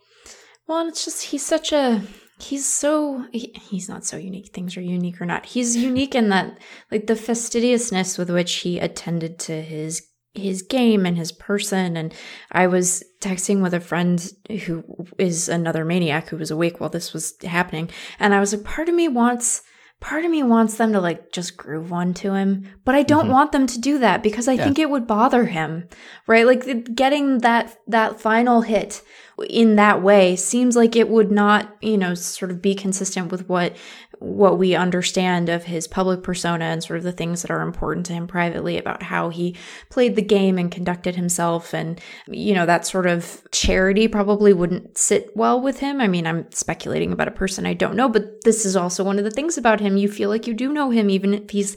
Well, 0.67 0.87
it's 0.87 1.05
just 1.05 1.23
he's 1.25 1.45
such 1.45 1.71
a 1.73 2.01
he's 2.39 2.65
so 2.65 3.25
he, 3.31 3.53
he's 3.69 3.89
not 3.89 4.05
so 4.05 4.17
unique. 4.17 4.53
Things 4.53 4.77
are 4.77 4.81
unique 4.81 5.21
or 5.21 5.25
not. 5.25 5.45
He's 5.45 5.75
unique 5.75 6.15
in 6.15 6.29
that 6.29 6.57
like 6.91 7.07
the 7.07 7.15
fastidiousness 7.15 8.17
with 8.17 8.29
which 8.29 8.53
he 8.55 8.79
attended 8.79 9.39
to 9.39 9.61
his 9.61 10.07
his 10.33 10.61
game 10.63 11.05
and 11.05 11.17
his 11.17 11.31
person 11.31 11.95
and 11.95 12.13
I 12.51 12.67
was 12.67 13.03
texting 13.21 13.61
with 13.61 13.73
a 13.73 13.79
friend 13.79 14.31
who 14.65 14.83
is 15.19 15.47
another 15.47 15.85
maniac 15.85 16.29
who 16.29 16.37
was 16.37 16.49
awake 16.49 16.79
while 16.79 16.89
this 16.89 17.13
was 17.13 17.35
happening 17.43 17.89
and 18.19 18.33
I 18.33 18.39
was 18.39 18.53
like 18.53 18.63
part 18.63 18.89
of 18.89 18.95
me 18.95 19.07
wants 19.07 19.61
part 20.03 20.25
of 20.25 20.31
me 20.31 20.43
wants 20.43 20.75
them 20.75 20.91
to 20.91 20.99
like 20.99 21.31
just 21.31 21.55
groove 21.55 21.89
one 21.89 22.13
to 22.13 22.33
him, 22.33 22.67
but 22.83 22.93
I 22.93 23.03
don't 23.03 23.23
mm-hmm. 23.23 23.31
want 23.31 23.51
them 23.53 23.65
to 23.67 23.79
do 23.79 23.99
that 23.99 24.21
because 24.21 24.49
I 24.49 24.53
yeah. 24.53 24.65
think 24.65 24.77
it 24.77 24.89
would 24.89 25.07
bother 25.07 25.45
him, 25.45 25.87
right? 26.27 26.45
Like 26.45 26.93
getting 26.93 27.39
that 27.39 27.77
that 27.87 28.19
final 28.19 28.61
hit 28.61 29.01
in 29.49 29.77
that 29.77 30.03
way 30.03 30.35
seems 30.35 30.75
like 30.75 30.97
it 30.97 31.07
would 31.07 31.31
not, 31.31 31.77
you 31.81 31.97
know, 31.97 32.15
sort 32.15 32.51
of 32.51 32.61
be 32.61 32.75
consistent 32.75 33.31
with 33.31 33.47
what 33.47 33.77
what 34.23 34.57
we 34.57 34.73
understand 34.73 35.49
of 35.49 35.65
his 35.65 35.85
public 35.85 36.23
persona 36.23 36.63
and 36.63 36.81
sort 36.81 36.95
of 36.95 37.03
the 37.03 37.11
things 37.11 37.41
that 37.41 37.51
are 37.51 37.61
important 37.61 38.05
to 38.05 38.13
him 38.13 38.25
privately 38.25 38.77
about 38.77 39.03
how 39.03 39.27
he 39.27 39.53
played 39.89 40.15
the 40.15 40.21
game 40.21 40.57
and 40.57 40.71
conducted 40.71 41.13
himself. 41.13 41.73
And, 41.73 41.99
you 42.27 42.53
know, 42.53 42.65
that 42.65 42.85
sort 42.87 43.05
of 43.05 43.41
charity 43.51 44.07
probably 44.07 44.53
wouldn't 44.53 44.97
sit 44.97 45.35
well 45.35 45.59
with 45.59 45.79
him. 45.79 45.99
I 45.99 46.07
mean, 46.07 46.25
I'm 46.25 46.49
speculating 46.53 47.11
about 47.11 47.27
a 47.27 47.31
person 47.31 47.65
I 47.65 47.73
don't 47.73 47.97
know, 47.97 48.07
but 48.07 48.45
this 48.45 48.65
is 48.65 48.77
also 48.77 49.03
one 49.03 49.17
of 49.17 49.25
the 49.25 49.29
things 49.29 49.57
about 49.57 49.81
him. 49.81 49.97
You 49.97 50.07
feel 50.07 50.29
like 50.29 50.47
you 50.47 50.53
do 50.53 50.71
know 50.71 50.89
him, 50.89 51.09
even 51.09 51.33
if 51.33 51.49
he's 51.49 51.75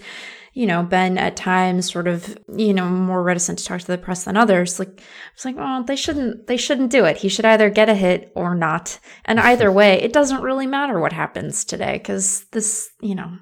you 0.56 0.64
know, 0.64 0.82
been 0.82 1.18
at 1.18 1.36
times 1.36 1.92
sort 1.92 2.08
of, 2.08 2.34
you 2.56 2.72
know, 2.72 2.88
more 2.88 3.22
reticent 3.22 3.58
to 3.58 3.64
talk 3.66 3.78
to 3.78 3.86
the 3.86 3.98
press 3.98 4.24
than 4.24 4.38
others. 4.38 4.78
Like, 4.78 4.88
I 4.88 5.02
was 5.34 5.44
like, 5.44 5.54
well, 5.54 5.84
they 5.84 5.96
shouldn't, 5.96 6.46
they 6.46 6.56
shouldn't 6.56 6.90
do 6.90 7.04
it. 7.04 7.18
He 7.18 7.28
should 7.28 7.44
either 7.44 7.68
get 7.68 7.90
a 7.90 7.94
hit 7.94 8.32
or 8.34 8.54
not. 8.54 8.98
And 9.26 9.38
either 9.38 9.70
way, 9.70 10.00
it 10.00 10.14
doesn't 10.14 10.40
really 10.40 10.66
matter 10.66 10.98
what 10.98 11.12
happens 11.12 11.62
today 11.62 11.98
because 11.98 12.46
this, 12.52 12.88
you 13.02 13.14
know, 13.14 13.36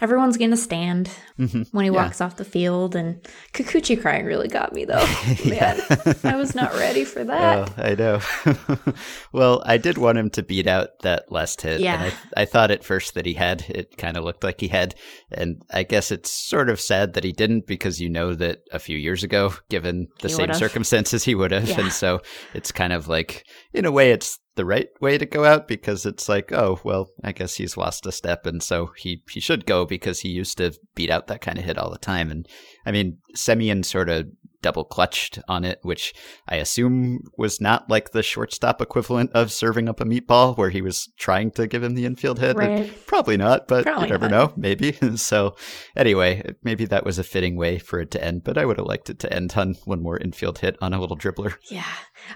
everyone's 0.00 0.36
going 0.36 0.50
to 0.50 0.56
stand 0.56 1.08
mm-hmm. 1.38 1.62
when 1.70 1.84
he 1.84 1.92
yeah. 1.92 2.02
walks 2.02 2.20
off 2.20 2.34
the 2.34 2.44
field. 2.44 2.96
And 2.96 3.24
Kikuchi 3.52 4.00
crying 4.02 4.24
really 4.24 4.48
got 4.48 4.72
me 4.72 4.84
though. 4.84 5.06
Man, 5.46 5.80
I 6.24 6.34
was 6.34 6.56
not 6.56 6.72
ready 6.72 7.04
for 7.04 7.22
that. 7.26 7.68
Oh, 7.68 7.74
I 7.80 7.94
know. 7.94 8.20
well, 9.32 9.62
I 9.64 9.78
did 9.78 9.98
want 9.98 10.18
him 10.18 10.30
to 10.30 10.42
beat 10.42 10.66
out 10.66 10.98
that 11.02 11.30
last 11.30 11.62
hit. 11.62 11.80
Yeah. 11.80 12.02
And 12.02 12.12
I, 12.36 12.42
I 12.42 12.44
thought 12.44 12.72
at 12.72 12.82
first 12.82 13.14
that 13.14 13.24
he 13.24 13.34
had. 13.34 13.64
It 13.68 13.96
kind 13.96 14.16
of 14.16 14.24
looked 14.24 14.42
like 14.42 14.60
he 14.60 14.66
had. 14.66 14.96
And 15.30 15.62
I 15.70 15.84
guess 15.84 16.10
it's 16.10 16.39
sort 16.48 16.70
of 16.70 16.80
sad 16.80 17.14
that 17.14 17.24
he 17.24 17.32
didn't 17.32 17.66
because 17.66 18.00
you 18.00 18.08
know 18.08 18.34
that 18.34 18.58
a 18.72 18.78
few 18.78 18.96
years 18.96 19.22
ago, 19.22 19.54
given 19.68 20.08
the 20.20 20.28
he 20.28 20.34
same 20.34 20.42
would've. 20.44 20.56
circumstances, 20.56 21.24
he 21.24 21.34
would 21.34 21.50
have. 21.50 21.68
Yeah. 21.68 21.80
And 21.80 21.92
so 21.92 22.20
it's 22.54 22.72
kind 22.72 22.92
of 22.92 23.08
like, 23.08 23.44
in 23.72 23.84
a 23.84 23.92
way, 23.92 24.10
it's 24.10 24.38
the 24.56 24.64
right 24.64 24.88
way 25.00 25.16
to 25.16 25.26
go 25.26 25.44
out 25.44 25.68
because 25.68 26.04
it's 26.04 26.28
like, 26.28 26.52
oh, 26.52 26.80
well, 26.84 27.08
I 27.22 27.32
guess 27.32 27.54
he's 27.54 27.76
lost 27.76 28.06
a 28.06 28.12
step. 28.12 28.46
And 28.46 28.62
so 28.62 28.90
he, 28.96 29.22
he 29.30 29.40
should 29.40 29.64
go 29.64 29.86
because 29.86 30.20
he 30.20 30.28
used 30.28 30.58
to 30.58 30.72
beat 30.94 31.10
out 31.10 31.28
that 31.28 31.40
kind 31.40 31.58
of 31.58 31.64
hit 31.64 31.78
all 31.78 31.90
the 31.90 31.98
time. 31.98 32.30
And 32.30 32.46
I 32.84 32.92
mean, 32.92 33.18
Semien 33.36 33.84
sort 33.84 34.08
of 34.08 34.26
double 34.62 34.84
clutched 34.84 35.38
on 35.48 35.64
it, 35.64 35.78
which 35.82 36.14
I 36.48 36.56
assume 36.56 37.24
was 37.36 37.60
not 37.60 37.88
like 37.88 38.10
the 38.10 38.22
shortstop 38.22 38.80
equivalent 38.80 39.30
of 39.32 39.52
serving 39.52 39.88
up 39.88 40.00
a 40.00 40.04
meatball 40.04 40.56
where 40.56 40.70
he 40.70 40.82
was 40.82 41.08
trying 41.18 41.50
to 41.52 41.66
give 41.66 41.82
him 41.82 41.94
the 41.94 42.06
infield 42.06 42.38
hit. 42.38 42.56
Right. 42.56 42.92
Probably 43.06 43.36
not, 43.36 43.68
but 43.68 43.84
Probably 43.84 44.04
you 44.04 44.10
never 44.10 44.28
not. 44.28 44.50
know. 44.50 44.52
Maybe. 44.56 44.92
so 45.16 45.56
anyway, 45.96 46.54
maybe 46.62 46.84
that 46.86 47.04
was 47.04 47.18
a 47.18 47.24
fitting 47.24 47.56
way 47.56 47.78
for 47.78 48.00
it 48.00 48.10
to 48.12 48.24
end, 48.24 48.44
but 48.44 48.58
I 48.58 48.64
would 48.64 48.78
have 48.78 48.86
liked 48.86 49.10
it 49.10 49.18
to 49.20 49.32
end 49.32 49.54
on 49.56 49.74
one 49.84 50.02
more 50.02 50.18
infield 50.18 50.58
hit 50.58 50.76
on 50.80 50.92
a 50.92 51.00
little 51.00 51.16
dribbler. 51.16 51.54
Yeah. 51.70 51.84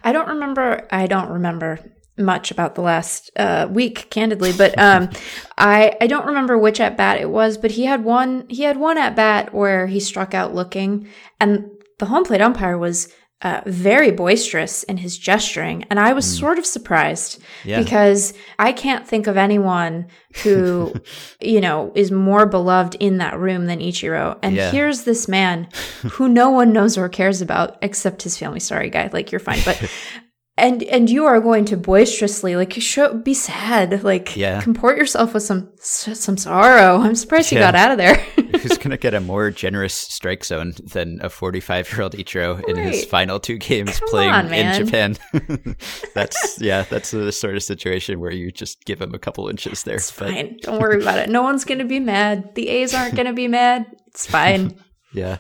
I 0.03 0.13
don't 0.13 0.29
remember. 0.29 0.87
I 0.91 1.07
don't 1.07 1.31
remember 1.31 1.79
much 2.17 2.51
about 2.51 2.75
the 2.75 2.81
last 2.81 3.31
uh, 3.37 3.67
week, 3.71 4.09
candidly, 4.11 4.53
but 4.57 4.79
um, 4.79 5.11
I 5.59 5.97
I 6.01 6.07
don't 6.07 6.27
remember 6.27 6.57
which 6.57 6.81
at 6.81 6.97
bat 6.97 7.21
it 7.21 7.31
was, 7.31 7.59
but 7.59 7.73
he 7.73 7.85
had 7.85 8.05
one 8.05 8.47
he 8.49 8.63
had 8.63 8.77
one 8.77 8.99
at 8.99 9.17
bat 9.17 9.53
where 9.53 9.87
he 9.87 10.01
struck 10.01 10.35
out 10.35 10.55
looking, 10.55 11.09
and 11.41 11.71
the 12.05 12.11
home 12.11 12.25
plate 12.25 12.43
umpire 12.43 12.77
was 12.77 13.09
uh, 13.41 13.63
very 13.65 14.11
boisterous 14.11 14.83
in 14.83 14.99
his 14.99 15.17
gesturing, 15.17 15.85
and 15.89 15.99
I 15.99 16.13
was 16.13 16.27
mm. 16.27 16.39
sort 16.39 16.59
of 16.59 16.67
surprised 16.67 17.43
yeah. 17.65 17.83
because 17.83 18.35
I 18.59 18.73
can't 18.73 19.09
think 19.09 19.27
of 19.27 19.39
anyone 19.39 20.09
who, 20.43 20.93
you 21.41 21.63
know, 21.63 21.93
is 21.95 22.11
more 22.11 22.45
beloved 22.45 22.97
in 22.97 23.17
that 23.19 23.39
room 23.39 23.65
than 23.65 23.81
Ichiro. 23.81 24.39
And 24.43 24.55
yeah. 24.55 24.71
here's 24.71 25.05
this 25.05 25.29
man 25.29 25.69
who 26.13 26.29
no 26.29 26.51
one 26.51 26.75
knows 26.75 26.99
or 26.99 27.09
cares 27.09 27.41
about 27.41 27.79
except 27.81 28.23
his 28.23 28.37
family. 28.37 28.61
Sorry, 28.61 28.91
guy, 28.91 29.09
like 29.13 29.33
you're 29.33 29.39
fine, 29.39 29.61
but 29.65 29.91
and 30.57 30.85
and 30.85 31.11
you 31.11 31.25
are 31.25 31.41
going 31.41 31.65
to 31.65 31.77
boisterously 31.77 32.55
like 32.55 32.73
show 32.75 33.13
be 33.13 33.35
sad 33.35 34.05
like 34.05 34.37
yeah. 34.37 34.61
comport 34.61 34.97
yourself 34.97 35.35
with 35.35 35.43
some 35.43 35.71
some 35.81 36.37
sorrow. 36.37 37.01
I'm 37.01 37.17
surprised 37.17 37.51
yeah. 37.51 37.59
you 37.59 37.65
got 37.65 37.75
out 37.75 37.91
of 37.91 37.99
there. 37.99 38.15
Who's 38.59 38.79
going 38.79 38.91
to 38.91 38.97
get 38.97 39.15
a 39.15 39.21
more 39.21 39.51
generous 39.51 39.95
strike 39.95 40.45
zone 40.45 40.75
than 40.93 41.19
a 41.23 41.29
45 41.29 41.93
year 41.93 42.03
old 42.03 42.13
ichiro 42.13 42.57
right. 42.57 42.69
in 42.69 42.77
his 42.77 43.05
final 43.05 43.41
two 43.41 43.59
games 43.59 43.99
Come 43.99 44.09
playing 44.09 44.31
on, 44.31 44.53
in 44.53 44.85
japan? 44.85 45.17
That's 46.15 46.61
yeah 46.61 46.83
that's 46.83 47.11
the 47.11 47.33
sort 47.33 47.57
of 47.57 47.63
situation 47.63 48.21
where 48.21 48.31
you 48.31 48.53
just 48.53 48.85
give 48.85 49.03
him 49.03 49.13
a 49.13 49.19
couple 49.19 49.49
inches 49.49 49.83
there 49.83 49.97
it's 49.97 50.13
but... 50.13 50.31
fine. 50.31 50.57
Don't 50.63 50.81
worry 50.81 51.03
about 51.03 51.19
it. 51.19 51.29
No 51.31 51.43
one's 51.43 51.65
going 51.65 51.79
to 51.79 51.85
be 51.85 51.99
mad. 51.99 52.55
The 52.55 52.69
a's 52.69 52.95
aren't 52.95 53.17
going 53.17 53.27
to 53.27 53.33
be 53.33 53.49
mad. 53.49 53.87
It's 54.07 54.27
fine. 54.27 54.79
Yeah 55.13 55.39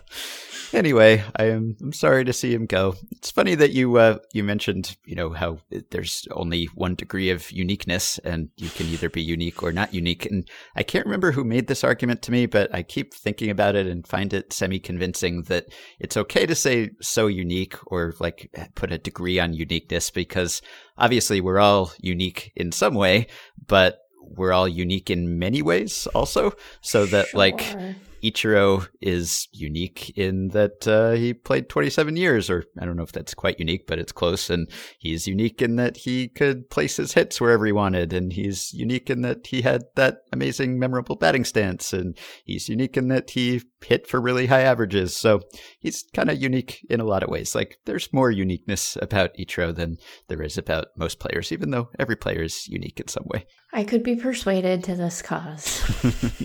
anyway, 0.75 1.23
I 1.37 1.45
am 1.45 1.76
I'm 1.81 1.93
sorry 1.93 2.25
to 2.25 2.33
see 2.33 2.52
him 2.52 2.66
go. 2.66 2.95
It's 3.12 3.31
funny 3.31 3.54
that 3.54 3.73
you 3.73 3.97
uh, 3.97 4.19
you 4.33 4.45
mentioned 4.45 4.97
you 5.04 5.14
know 5.14 5.31
how 5.31 5.59
there's 5.90 6.26
only 6.33 6.66
one 6.75 6.95
degree 6.95 7.31
of 7.31 7.50
uniqueness, 7.50 8.19
and 8.19 8.49
you 8.57 8.69
can 8.69 8.87
either 8.87 9.09
be 9.09 9.23
unique 9.23 9.62
or 9.62 9.73
not 9.73 9.95
unique. 9.95 10.26
And 10.26 10.49
I 10.76 10.83
can't 10.83 11.07
remember 11.07 11.33
who 11.33 11.45
made 11.45 11.66
this 11.66 11.85
argument 11.85 12.23
to 12.23 12.33
me, 12.33 12.47
but 12.47 12.75
I 12.75 12.83
keep 12.83 13.14
thinking 13.14 13.50
about 13.50 13.76
it 13.76 13.87
and 13.87 14.07
find 14.07 14.33
it 14.33 14.52
semi 14.52 14.78
convincing 14.78 15.43
that 15.43 15.66
it's 15.99 16.16
okay 16.16 16.47
to 16.47 16.54
say 16.54 16.90
so 17.00 17.26
unique 17.26 17.76
or 17.87 18.14
like 18.21 18.50
put 18.75 18.93
a 18.93 18.99
degree 18.99 19.38
on 19.38 19.54
uniqueness 19.54 20.11
because 20.11 20.61
obviously 20.99 21.40
we're 21.40 21.61
all 21.61 21.93
unique 22.00 22.52
in 22.57 22.73
some 22.73 22.95
way, 22.95 23.28
but 23.66 24.00
we're 24.21 24.52
all 24.52 24.69
unique 24.69 25.11
in 25.11 25.38
many 25.38 25.62
ways 25.62 26.07
also. 26.14 26.52
So 26.81 27.07
that 27.07 27.28
sure. 27.28 27.38
like 27.38 27.76
Ichiro 28.25 28.88
is 29.02 29.49
unique 29.52 30.16
in 30.16 30.49
that 30.49 30.88
uh, 30.88 31.11
he 31.11 31.35
played 31.35 31.69
27 31.69 32.16
years, 32.16 32.49
or 32.49 32.64
I 32.81 32.87
don't 32.87 32.97
know 32.97 33.02
if 33.02 33.12
that's 33.12 33.35
quite 33.35 33.59
unique, 33.59 33.87
but 33.87 33.99
it's 33.99 34.12
close. 34.12 34.49
And 34.49 34.69
he's 34.99 35.26
unique 35.26 35.61
in 35.61 35.76
that 35.76 35.99
he 35.99 36.28
could 36.28 36.71
place 36.71 36.97
his 36.97 37.12
hits 37.12 37.38
wherever 37.38 37.66
he 37.66 37.73
wanted. 37.73 38.14
And 38.14 38.33
he's 38.33 38.73
unique 38.73 39.11
in 39.11 39.21
that 39.23 39.47
he 39.49 39.61
had 39.61 39.83
that 39.97 40.23
amazing, 40.33 40.78
memorable 40.78 41.16
batting 41.16 41.45
stance. 41.45 41.93
And 41.93 42.16
he's 42.45 42.69
unique 42.69 42.97
in 42.97 43.09
that 43.09 43.31
he 43.31 43.61
hit 43.85 44.07
for 44.07 44.23
really 44.23 44.47
high 44.47 44.62
averages. 44.62 45.14
So 45.14 45.43
he's 45.78 46.04
kind 46.14 46.31
of 46.31 46.40
unique 46.40 46.87
in 46.88 47.00
a 47.00 47.04
lot 47.04 47.23
of 47.23 47.28
ways. 47.28 47.54
Like 47.54 47.76
there's 47.85 48.11
more 48.11 48.31
uniqueness 48.31 48.97
about 49.02 49.37
Ichiro 49.37 49.75
than 49.75 49.99
there 50.28 50.40
is 50.40 50.57
about 50.57 50.87
most 50.97 51.19
players, 51.19 51.52
even 51.52 51.71
though 51.71 51.90
every 51.99 52.16
player 52.16 52.43
is 52.43 52.66
unique 52.69 53.00
in 53.00 53.09
some 53.09 53.26
way. 53.26 53.45
I 53.71 53.85
could 53.85 54.02
be 54.02 54.16
persuaded 54.16 54.83
to 54.85 54.95
this 54.95 55.21
cause. 55.21 55.83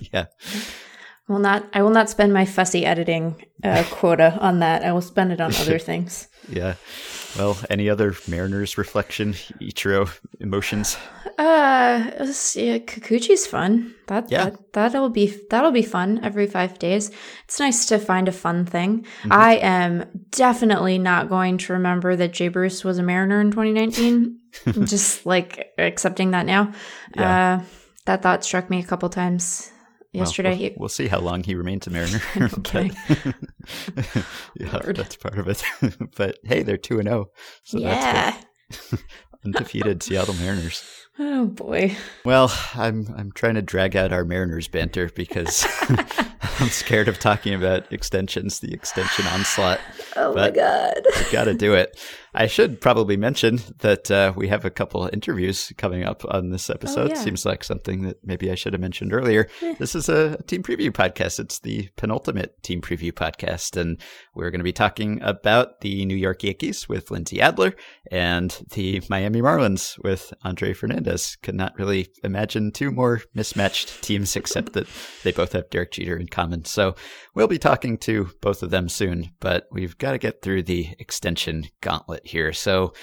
yeah 0.12 0.26
will 1.30 1.40
not. 1.40 1.70
I 1.72 1.82
will 1.82 1.92
not 1.92 2.10
spend 2.10 2.34
my 2.34 2.44
fussy 2.44 2.86
editing 2.86 3.42
uh, 3.64 3.86
quota 3.92 4.38
on 4.42 4.60
that. 4.60 4.84
I 4.84 4.92
will 4.92 5.02
spend 5.02 5.32
it 5.32 5.40
on 5.40 5.56
other 5.56 5.80
things. 5.90 6.28
yeah. 6.50 6.76
Well, 7.38 7.60
any 7.70 7.92
other 7.92 8.16
Mariners 8.28 8.76
reflection, 8.76 9.34
Ichiro 9.62 10.10
emotions? 10.40 10.98
Uh, 11.38 12.10
yeah, 12.56 12.80
Kikuchi's 12.80 13.46
fun. 13.46 13.94
That, 14.08 14.32
yeah. 14.32 14.46
that 14.46 14.74
that'll 14.74 15.10
be 15.12 15.38
that'll 15.52 15.72
be 15.72 15.84
fun 15.84 16.20
every 16.24 16.48
five 16.48 16.80
days. 16.80 17.12
It's 17.46 17.60
nice 17.60 17.86
to 17.86 18.00
find 18.00 18.28
a 18.28 18.32
fun 18.32 18.66
thing. 18.66 19.04
Mm-hmm. 19.04 19.32
I 19.32 19.58
am 19.58 20.06
definitely 20.32 20.98
not 20.98 21.30
going 21.30 21.60
to 21.60 21.74
remember 21.74 22.16
that 22.16 22.34
Jay 22.34 22.48
Bruce 22.48 22.84
was 22.84 22.98
a 22.98 23.04
Mariner 23.04 23.40
in 23.40 23.52
2019. 23.52 24.40
just 24.86 25.28
like 25.28 25.72
accepting 25.78 26.32
that 26.32 26.48
now. 26.48 26.74
Yeah. 27.16 27.60
Uh, 27.62 27.66
that 28.06 28.24
thought 28.24 28.44
struck 28.44 28.72
me 28.72 28.80
a 28.80 28.84
couple 28.84 29.08
times 29.10 29.72
yesterday. 30.12 30.50
Well, 30.50 30.60
we'll, 30.60 30.74
we'll, 30.78 30.90
see 30.90 31.08
how 31.08 31.20
long 31.20 31.44
he 31.44 31.56
remains 31.56 31.88
a 31.88 31.90
Mariner. 31.90 32.22
okay. 32.60 32.92
yeah, 34.56 34.80
that's 34.86 35.16
part 35.16 35.38
of 35.38 35.48
it. 35.48 35.64
but 36.16 36.38
hey, 36.44 36.64
they're 36.64 36.78
two 36.78 37.00
and 37.00 37.08
zero, 37.08 37.28
oh, 37.30 37.32
so 37.64 37.80
yeah. 37.80 38.36
that's 38.70 39.04
undefeated 39.46 40.04
Seattle 40.04 40.36
Mariners. 40.36 40.84
Oh 41.18 41.48
boy. 41.48 41.96
Well, 42.24 42.52
I'm 42.76 43.14
I'm 43.18 43.32
trying 43.34 43.56
to 43.56 43.62
drag 43.62 43.96
out 43.96 44.14
our 44.14 44.24
Mariners 44.24 44.70
banter 44.70 45.10
because 45.14 45.66
I'm 46.60 46.70
scared 46.70 47.10
of 47.10 47.20
talking 47.20 47.54
about 47.54 47.92
extensions, 47.92 48.60
the 48.60 48.74
extension 48.74 49.28
onslaught. 49.28 49.82
Oh 50.16 50.34
my 50.34 50.50
god. 50.50 51.02
I've 51.18 51.32
got 51.32 51.46
to 51.46 51.54
do 51.54 51.74
it. 51.74 52.00
I 52.34 52.48
should 52.48 52.80
probably 52.80 53.18
mention 53.18 53.60
that 53.80 54.12
uh, 54.12 54.34
we 54.36 54.48
have 54.50 54.66
a 54.66 54.70
couple 54.70 55.10
interviews 55.12 55.74
coming 55.78 56.04
up 56.04 56.24
on 56.30 56.50
this 56.52 56.70
episode. 56.70 57.12
Oh, 57.12 57.16
yeah. 57.16 57.22
Seems 57.22 57.46
like 57.46 57.64
something 57.64 58.04
that 58.04 58.18
maybe 58.24 58.52
I 58.52 58.56
should 58.56 58.74
have 58.74 58.82
mentioned 58.82 59.14
earlier. 59.14 59.48
Eh. 59.62 59.76
This 59.80 59.96
is 59.96 60.10
a 60.10 60.38
team 60.44 60.62
preview 60.62 60.92
podcast. 60.92 61.40
It's 61.40 61.60
the 61.60 61.90
penultimate 61.96 62.62
team 62.62 62.82
preview 62.82 63.12
podcast, 63.12 63.80
and 63.80 64.00
we're 64.36 64.52
going 64.52 64.60
to 64.60 64.64
be 64.64 64.74
talking 64.74 65.22
about 65.24 65.82
the 65.82 66.06
New 66.06 66.16
York 66.16 66.44
Yankees 66.44 66.88
with 66.88 67.10
Lindsey 67.10 67.42
Adler 67.42 67.74
and 68.12 68.58
the 68.74 69.02
Miami 69.10 69.42
Marlins 69.42 70.02
with 70.04 70.34
Andre 70.44 70.74
Fernandez. 70.74 71.38
Could 71.42 71.56
not 71.56 71.78
really 71.78 72.10
imagine 72.24 72.72
two 72.72 72.92
more 72.92 73.22
mismatched 73.34 74.04
teams, 74.04 74.36
except 74.36 74.74
that 74.74 74.88
they 75.24 75.32
both 75.32 75.54
have 75.54 75.70
Derek 75.70 75.92
Jeter 75.92 76.18
in 76.18 76.28
common. 76.28 76.66
So 76.66 76.96
we'll 77.34 77.48
be 77.48 77.60
talking 77.60 77.98
to 78.00 78.30
both 78.42 78.62
of 78.62 78.70
them 78.70 78.88
soon, 78.88 79.32
but 79.40 79.68
we've 79.72 79.98
got 79.98 80.12
to 80.12 80.18
get 80.18 80.42
through 80.42 80.64
the 80.64 80.90
extension 81.00 81.66
gauntlet 81.82 82.19
here. 82.26 82.54
So 82.54 82.94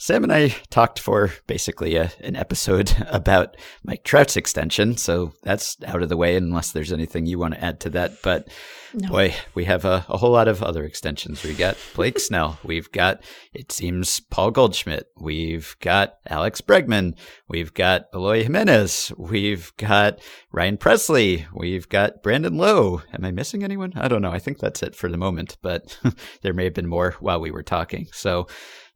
Sam 0.00 0.24
and 0.24 0.32
I 0.32 0.56
talked 0.70 0.98
for 0.98 1.30
basically 1.46 1.96
a, 1.96 2.10
an 2.22 2.34
episode 2.34 2.90
about 3.10 3.54
Mike 3.84 4.02
Trout's 4.02 4.34
extension, 4.34 4.96
so 4.96 5.34
that's 5.42 5.76
out 5.84 6.02
of 6.02 6.08
the 6.08 6.16
way 6.16 6.36
unless 6.36 6.72
there's 6.72 6.90
anything 6.90 7.26
you 7.26 7.38
want 7.38 7.52
to 7.52 7.62
add 7.62 7.80
to 7.80 7.90
that. 7.90 8.22
But 8.22 8.48
no. 8.94 9.10
boy, 9.10 9.34
we 9.54 9.66
have 9.66 9.84
a, 9.84 10.06
a, 10.08 10.16
whole 10.16 10.30
lot 10.30 10.48
of 10.48 10.62
other 10.62 10.84
extensions. 10.84 11.42
We 11.42 11.52
got 11.52 11.76
Blake 11.94 12.18
Snell. 12.18 12.58
We've 12.64 12.90
got, 12.90 13.22
it 13.52 13.72
seems, 13.72 14.20
Paul 14.20 14.52
Goldschmidt. 14.52 15.08
We've 15.20 15.76
got 15.80 16.14
Alex 16.26 16.62
Bregman. 16.62 17.12
We've 17.46 17.74
got 17.74 18.06
Eloy 18.14 18.42
Jimenez. 18.42 19.12
We've 19.18 19.70
got 19.76 20.18
Ryan 20.50 20.78
Pressly, 20.78 21.44
We've 21.52 21.90
got 21.90 22.22
Brandon 22.22 22.56
Lowe. 22.56 23.02
Am 23.12 23.26
I 23.26 23.32
missing 23.32 23.62
anyone? 23.62 23.92
I 23.96 24.08
don't 24.08 24.22
know. 24.22 24.32
I 24.32 24.38
think 24.38 24.60
that's 24.60 24.82
it 24.82 24.94
for 24.94 25.10
the 25.10 25.18
moment, 25.18 25.58
but 25.60 25.98
there 26.40 26.54
may 26.54 26.64
have 26.64 26.74
been 26.74 26.88
more 26.88 27.16
while 27.20 27.38
we 27.38 27.50
were 27.50 27.62
talking. 27.62 28.08
So 28.12 28.46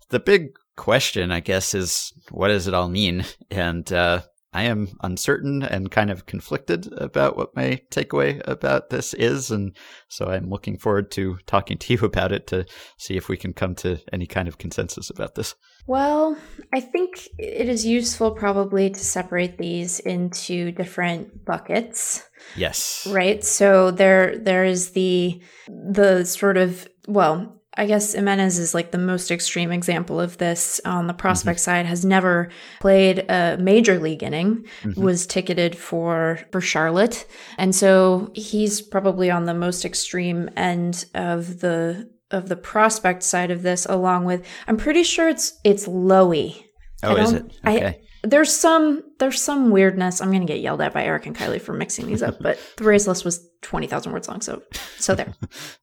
the 0.09 0.21
big 0.21 0.53
question, 0.76 1.31
I 1.31 1.40
guess, 1.40 1.75
is 1.75 2.12
what 2.31 2.49
does 2.49 2.66
it 2.66 2.75
all 2.75 2.88
mean? 2.88 3.25
And 3.50 3.90
uh, 3.93 4.23
I 4.54 4.62
am 4.62 4.97
uncertain 5.02 5.64
and 5.64 5.90
kind 5.90 6.11
of 6.11 6.26
conflicted 6.26 6.93
about 6.97 7.37
what 7.37 7.57
my 7.57 7.81
takeaway 7.90 8.40
about 8.47 8.88
this 8.88 9.12
is. 9.12 9.50
And 9.50 9.76
so 10.09 10.26
I'm 10.26 10.49
looking 10.49 10.78
forward 10.78 11.11
to 11.12 11.38
talking 11.47 11.76
to 11.76 11.93
you 11.93 11.99
about 12.04 12.31
it 12.31 12.47
to 12.49 12.64
see 12.97 13.16
if 13.16 13.28
we 13.28 13.37
can 13.37 13.52
come 13.52 13.75
to 13.76 13.99
any 14.12 14.26
kind 14.26 14.47
of 14.47 14.59
consensus 14.59 15.11
about 15.11 15.35
this. 15.35 15.57
Well, 15.87 16.38
I 16.73 16.81
think 16.81 17.28
it 17.37 17.69
is 17.69 17.85
useful 17.85 18.31
probably 18.31 18.90
to 18.90 18.99
separate 18.99 19.59
these 19.59 19.99
into 20.00 20.71
different 20.71 21.45
buckets. 21.45 22.23
Yes. 22.57 23.07
Right? 23.11 23.45
So 23.45 23.90
there 23.90 24.38
there 24.38 24.64
is 24.64 24.93
the 24.93 25.43
the 25.69 26.25
sort 26.25 26.57
of 26.57 26.88
well, 27.07 27.61
I 27.76 27.87
guess 27.87 28.14
Jimenez 28.14 28.59
is 28.59 28.75
like 28.75 28.90
the 28.90 28.99
most 28.99 29.31
extreme 29.31 29.73
example 29.73 30.21
of 30.21 30.38
this 30.38 30.81
on 30.85 31.07
the 31.07 31.14
prospect 31.14 31.59
mm-hmm. 31.59 31.64
side. 31.64 31.87
Has 31.87 32.04
never 32.04 32.50
played 32.81 33.31
a 33.31 33.57
major 33.59 33.99
league 33.99 34.23
inning, 34.23 34.66
mm-hmm. 34.83 35.00
was 35.00 35.26
ticketed 35.26 35.76
for 35.76 36.40
for 36.52 36.61
Charlotte, 36.61 37.26
and 37.59 37.75
so 37.75 38.31
he's 38.35 38.81
probably 38.81 39.31
on 39.31 39.47
the 39.47 39.54
most 39.54 39.85
extreme 39.85 40.50
end 40.57 41.07
of 41.14 41.61
the 41.61 42.11
of 42.31 42.49
the 42.49 42.57
prospect 42.57 43.23
side 43.23 43.50
of 43.50 43.62
this. 43.62 43.87
Along 43.87 44.25
with, 44.25 44.47
I'm 44.69 44.76
pretty 44.76 45.02
sure 45.02 45.28
it's 45.28 45.59
it's 45.64 45.87
Lowy. 45.87 46.64
Oh, 47.03 47.17
is 47.17 47.33
it? 47.33 47.45
Okay. 47.67 47.87
I, 47.87 48.01
there's 48.23 48.55
some 48.55 49.03
there's 49.19 49.43
some 49.43 49.71
weirdness. 49.71 50.21
I'm 50.21 50.33
gonna 50.33 50.47
get 50.47 50.61
yelled 50.61 50.81
at 50.81 50.95
by 50.95 51.05
Eric 51.05 51.27
and 51.27 51.37
Kiley 51.37 51.61
for 51.61 51.75
mixing 51.75 52.07
these 52.07 52.23
up, 52.23 52.39
but 52.41 52.59
the 52.77 52.85
Rays 52.85 53.07
list 53.07 53.25
was 53.25 53.47
twenty 53.61 53.87
thousand 53.87 54.13
words 54.13 54.29
long, 54.29 54.41
so 54.41 54.63
so 54.99 55.15
there. 55.15 55.35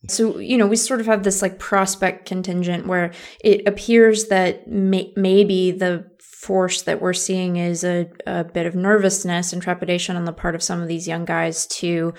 so 0.08 0.40
you 0.40 0.58
know 0.58 0.68
we 0.68 0.76
sort 0.76 1.00
of 1.00 1.06
have 1.06 1.24
this 1.24 1.42
like 1.42 1.60
prospect 1.60 2.26
contingent 2.26 2.88
where 2.88 3.12
it 3.44 3.68
appears 3.68 4.28
that 4.30 4.68
may- 4.68 5.14
maybe 5.16 5.72
the 5.72 6.10
force 6.20 6.82
that 6.84 7.00
we're 7.00 7.14
seeing 7.14 7.58
is 7.58 7.84
a, 7.84 8.10
a 8.26 8.44
bit 8.44 8.66
of 8.66 8.74
nervousness 8.74 9.54
and 9.54 9.62
trepidation 9.62 10.16
on 10.16 10.26
the 10.26 10.34
part 10.34 10.56
of 10.56 10.64
some 10.64 10.82
of 10.82 10.88
these 10.88 11.08
young 11.08 11.24
guys 11.24 11.68
to 11.68 12.16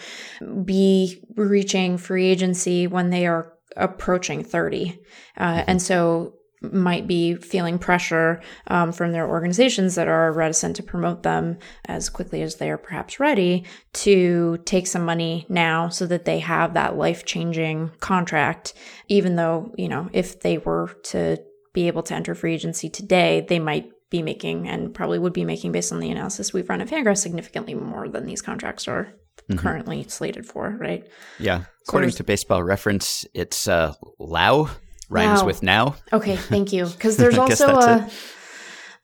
be 0.65 1.21
reaching 1.35 1.99
free 1.99 2.27
agency 2.27 2.87
when 2.87 3.11
they 3.11 3.27
are 3.27 3.53
approaching 3.77 4.45
30 4.45 4.97
uh, 5.39 5.65
and 5.67 5.83
so 5.83 6.35
might 6.71 7.07
be 7.07 7.35
feeling 7.35 7.79
pressure 7.79 8.41
um, 8.69 8.93
from 8.93 9.13
their 9.13 9.29
organizations 9.29 9.95
that 9.95 10.09
are 10.09 10.33
reticent 10.33 10.77
to 10.77 10.83
promote 10.83 11.23
them 11.23 11.59
as 11.87 12.09
quickly 12.09 12.43
as 12.43 12.57
they 12.57 12.71
are 12.71 12.79
perhaps 12.79 13.19
ready 13.19 13.65
to 13.93 14.59
take 14.65 14.87
some 14.87 15.05
money 15.05 15.47
now 15.49 15.89
so 15.89 16.07
that 16.07 16.25
they 16.25 16.39
have 16.39 16.75
that 16.75 16.97
life 16.97 17.25
changing 17.25 17.91
contract. 18.01 18.75
Even 19.09 19.37
though, 19.37 19.75
you 19.77 19.89
know, 19.89 20.09
if 20.13 20.41
they 20.41 20.59
were 20.59 20.89
to 21.05 21.39
be 21.73 21.87
able 21.87 22.03
to 22.03 22.15
enter 22.15 22.35
free 22.35 22.55
agency 22.55 22.89
today, 22.89 23.45
they 23.49 23.59
might 23.59 23.91
be 24.11 24.23
making 24.23 24.69
and 24.69 24.95
probably 24.95 25.19
would 25.19 25.33
be 25.33 25.45
making 25.45 25.73
based 25.73 25.91
on 25.91 25.99
the 25.99 26.11
analysis 26.11 26.53
we've 26.53 26.69
run 26.69 26.83
at 26.83 26.89
Fangraphs 26.89 27.19
significantly 27.19 27.75
more 27.75 28.09
than 28.09 28.27
these 28.27 28.43
contracts 28.43 28.87
are 28.87 29.05
mm-hmm. 29.49 29.57
currently 29.57 30.05
slated 30.05 30.47
for, 30.47 30.77
right? 30.79 31.09
Yeah. 31.39 31.65
According 31.89 32.11
so 32.11 32.19
to 32.19 32.25
baseball 32.25 32.63
reference, 32.63 33.27
it's 33.35 33.67
uh, 33.67 33.95
Lau 34.19 34.69
rhymes 35.13 35.41
wow. 35.41 35.47
with 35.47 35.63
now. 35.63 35.97
Okay, 36.13 36.37
thank 36.37 36.73
you. 36.73 36.87
Because 36.93 37.17
there's 37.17 37.39
also 37.39 37.79
a 37.79 38.11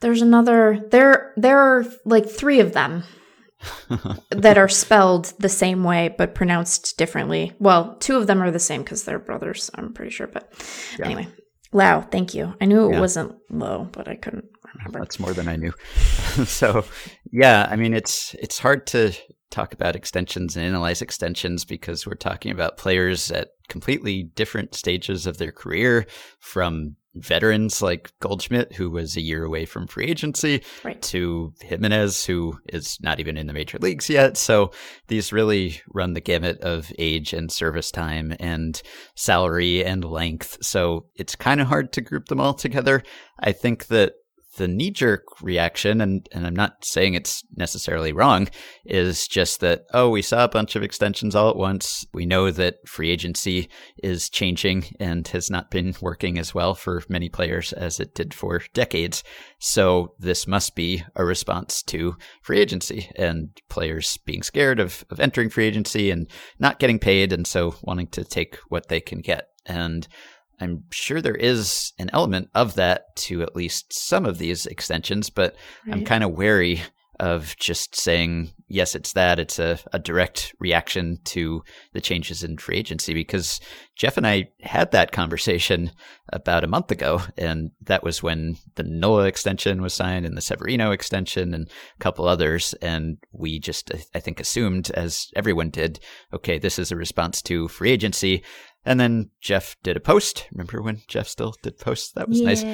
there's 0.01 0.23
another 0.23 0.85
there 0.91 1.33
there 1.37 1.59
are 1.59 1.85
like 2.05 2.29
three 2.29 2.61
of 2.61 2.73
them 2.73 3.05
that 4.31 4.57
are 4.57 4.69
spelled 4.69 5.33
the 5.39 5.49
same 5.49 5.85
way 5.85 6.15
but 6.17 6.35
pronounced 6.35 6.97
differently. 6.97 7.53
Well, 7.59 7.97
two 7.97 8.17
of 8.17 8.27
them 8.27 8.43
are 8.43 8.51
the 8.51 8.59
same 8.59 8.83
because 8.83 9.05
they're 9.05 9.19
brothers. 9.19 9.71
I'm 9.75 9.93
pretty 9.93 10.11
sure. 10.11 10.27
But 10.29 10.53
yeah. 10.99 11.07
anyway, 11.07 11.29
Lau. 11.73 12.01
Thank 12.01 12.35
you. 12.35 12.55
I 12.61 12.65
knew 12.65 12.89
it 12.89 12.95
yeah. 12.95 13.01
wasn't 13.01 13.37
low, 13.51 13.89
but 13.93 14.09
I 14.09 14.17
couldn't 14.17 14.47
remember. 14.75 15.01
That's 15.01 15.21
more 15.21 15.33
than 15.33 15.49
I 15.49 15.57
knew. 15.57 15.73
so 16.45 16.85
yeah, 17.33 17.69
I 17.71 17.77
mean 17.77 17.95
it's 17.95 18.35
it's 18.35 18.59
hard 18.59 18.87
to 18.89 19.13
talk 19.51 19.73
about 19.73 19.97
extensions 19.97 20.57
and 20.57 20.65
analyze 20.65 21.03
extensions 21.03 21.65
because 21.65 22.07
we're 22.07 22.15
talking 22.15 22.53
about 22.53 22.77
players 22.77 23.31
at 23.31 23.49
completely 23.69 24.23
different 24.23 24.75
stages 24.75 25.27
of 25.27 25.39
their 25.39 25.53
career 25.53 26.07
from 26.41 26.97
veterans 27.15 27.83
like 27.83 28.13
Goldschmidt, 28.21 28.75
who 28.75 28.91
was 28.91 29.17
a 29.17 29.21
year 29.21 29.45
away 29.45 29.65
from 29.65 29.87
free 29.87 30.07
agency, 30.07 30.63
right. 30.85 31.01
to 31.03 31.53
Jimenez, 31.61 32.25
who 32.25 32.59
is 32.69 32.99
not 33.01 33.21
even 33.21 33.37
in 33.37 33.47
the 33.47 33.53
major 33.53 33.79
leagues 33.79 34.09
yet. 34.09 34.37
So 34.37 34.73
these 35.09 35.33
really 35.33 35.81
run 35.89 36.15
the 36.15 36.21
gamut 36.21 36.61
of 36.61 36.93
age 36.99 37.33
and 37.33 37.51
service 37.51 37.91
time 37.91 38.35
and 38.39 38.81
salary 39.15 39.85
and 39.85 40.05
length. 40.05 40.59
So 40.61 41.07
it's 41.15 41.37
kind 41.37 41.61
of 41.61 41.67
hard 41.67 41.93
to 41.95 42.01
group 42.01 42.27
them 42.27 42.41
all 42.41 42.55
together. 42.55 43.03
I 43.41 43.53
think 43.53 43.87
that 43.87 44.15
the 44.59 44.69
knee 44.69 44.91
jerk 44.91 45.25
reaction, 45.41 46.01
and, 46.01 46.29
and 46.33 46.47
I'm 46.47 46.55
not 46.55 46.85
saying 46.85 47.15
it's 47.15 47.43
necessarily 47.57 48.13
wrong, 48.13 48.49
is 48.85 49.27
just 49.27 49.61
that, 49.61 49.85
oh, 49.95 50.11
we 50.11 50.21
saw 50.21 50.45
a 50.45 50.49
bunch 50.49 50.77
of 50.77 50.83
extensions 50.83 51.35
all 51.35 51.49
at 51.49 51.57
once. 51.57 52.05
We 52.13 52.27
know 52.27 52.51
that 52.51 52.87
free 52.87 53.11
agency 53.11 53.71
is 54.03 54.29
changing 54.29 54.97
and 55.01 55.27
has 55.29 55.51
not 55.51 55.71
been 55.71 55.95
working 56.01 56.39
as 56.39 56.55
well 56.55 56.75
for 56.75 57.03
many 57.09 57.29
players 57.29 57.73
as 57.73 58.01
it 58.01 58.15
did 58.15 58.35
for 58.35 58.61
decades. 58.75 59.25
So 59.59 60.15
this 60.19 60.47
must 60.47 60.75
be 60.75 61.05
a 61.17 61.25
response 61.25 61.83
to 61.85 62.17
free 62.43 62.59
agency 62.59 63.11
and 63.17 63.51
players 63.71 64.19
being 64.19 64.43
scared 64.43 64.81
of, 64.81 65.05
of 65.11 65.21
entering 65.21 65.49
free 65.49 65.67
agency 65.67 66.11
and 66.11 66.29
not 66.59 66.79
getting 66.79 66.99
paid. 66.99 67.33
And 67.33 67.47
so 67.47 67.77
wanting 67.83 68.09
to 68.09 68.25
take 68.25 68.57
what 68.69 68.89
they 68.89 69.01
can 69.01 69.21
get. 69.21 69.49
And 69.67 70.09
I'm 70.61 70.85
sure 70.91 71.21
there 71.21 71.35
is 71.35 71.93
an 71.99 72.11
element 72.13 72.51
of 72.55 72.75
that 72.75 73.15
to 73.17 73.43
at 73.43 73.57
least 73.57 73.93
some 73.93 74.27
of 74.27 74.39
these 74.39 74.67
extensions, 74.67 75.31
but 75.31 75.55
right. 75.87 75.97
I'm 75.97 76.05
kind 76.05 76.25
of 76.25 76.33
wary 76.33 76.83
of 77.21 77.57
just 77.59 77.97
saying, 77.97 78.53
yes, 78.69 78.95
it's 78.95 79.13
that. 79.15 79.41
It's 79.41 79.59
a, 79.59 79.79
a 79.93 79.99
direct 79.99 80.55
reaction 80.61 81.19
to 81.25 81.65
the 81.93 82.01
changes 82.01 82.45
in 82.45 82.59
free 82.59 82.77
agency 82.77 83.13
because 83.13 83.61
Jeff 83.97 84.17
and 84.17 84.27
I 84.27 84.51
had 84.61 84.93
that 84.93 85.11
conversation 85.11 85.91
about 86.33 86.63
a 86.63 86.69
month 86.69 86.93
ago. 86.93 87.23
And 87.37 87.73
that 87.83 88.05
was 88.05 88.23
when 88.23 88.57
the 88.77 88.85
Nola 88.85 89.25
extension 89.25 89.83
was 89.83 89.95
signed 89.95 90.27
and 90.27 90.37
the 90.37 90.43
Severino 90.43 90.93
extension 90.93 91.55
and 91.55 91.69
a 91.69 91.99
couple 92.03 92.29
others. 92.29 92.73
And 92.75 93.19
we 93.33 93.59
just, 93.59 93.91
I 94.15 94.21
think, 94.21 94.39
assumed, 94.39 94.91
as 94.93 95.29
everyone 95.35 95.71
did, 95.71 95.99
okay, 96.33 96.59
this 96.59 96.79
is 96.79 96.93
a 96.93 96.97
response 96.97 97.43
to 97.43 97.67
free 97.67 97.91
agency. 97.91 98.45
And 98.89 98.99
then 98.99 99.29
Jeff 99.43 99.77
did 99.83 99.99
a 99.99 100.01
post. 100.01 100.47
Remember 100.51 100.81
when 100.81 101.03
Jeff 101.09 101.29
still 101.29 101.55
did 101.63 101.79
posts? 101.79 102.13
That 102.13 102.27
was 102.27 102.41
yeah. 102.41 102.47
nice. 102.47 102.65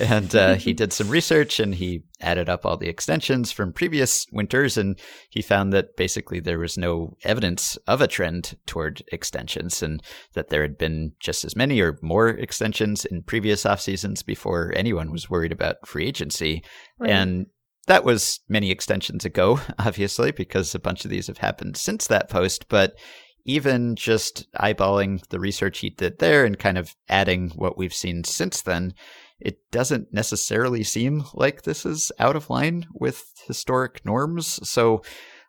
And 0.00 0.34
uh, 0.34 0.54
he 0.54 0.72
did 0.72 0.94
some 0.94 1.10
research 1.10 1.60
and 1.60 1.74
he 1.74 2.04
added 2.22 2.48
up 2.48 2.64
all 2.64 2.78
the 2.78 2.88
extensions 2.88 3.52
from 3.52 3.74
previous 3.74 4.24
winters. 4.32 4.78
And 4.78 4.98
he 5.28 5.42
found 5.42 5.74
that 5.74 5.94
basically 5.94 6.40
there 6.40 6.58
was 6.58 6.78
no 6.78 7.18
evidence 7.22 7.76
of 7.86 8.00
a 8.00 8.06
trend 8.06 8.56
toward 8.64 9.02
extensions 9.12 9.82
and 9.82 10.02
that 10.32 10.48
there 10.48 10.62
had 10.62 10.78
been 10.78 11.12
just 11.20 11.44
as 11.44 11.54
many 11.54 11.82
or 11.82 11.98
more 12.00 12.30
extensions 12.30 13.04
in 13.04 13.22
previous 13.22 13.66
off 13.66 13.82
seasons 13.82 14.22
before 14.22 14.72
anyone 14.74 15.12
was 15.12 15.28
worried 15.28 15.52
about 15.52 15.86
free 15.86 16.06
agency. 16.06 16.64
Right. 16.98 17.10
And 17.10 17.46
that 17.88 18.04
was 18.04 18.40
many 18.48 18.70
extensions 18.70 19.26
ago, 19.26 19.60
obviously, 19.78 20.32
because 20.32 20.74
a 20.74 20.78
bunch 20.78 21.04
of 21.04 21.10
these 21.10 21.26
have 21.26 21.38
happened 21.38 21.76
since 21.76 22.06
that 22.06 22.30
post. 22.30 22.70
But 22.70 22.94
even 23.48 23.96
just 23.96 24.46
eyeballing 24.52 25.26
the 25.30 25.40
research 25.40 25.78
he 25.78 25.88
did 25.88 26.18
there 26.18 26.44
and 26.44 26.58
kind 26.58 26.76
of 26.76 26.94
adding 27.08 27.48
what 27.56 27.78
we've 27.78 27.94
seen 27.94 28.22
since 28.22 28.60
then, 28.60 28.92
it 29.40 29.58
doesn't 29.70 30.12
necessarily 30.12 30.84
seem 30.84 31.24
like 31.32 31.62
this 31.62 31.86
is 31.86 32.12
out 32.18 32.36
of 32.36 32.50
line 32.50 32.86
with 32.92 33.24
historic 33.46 34.04
norms. 34.04 34.60
So 34.68 35.02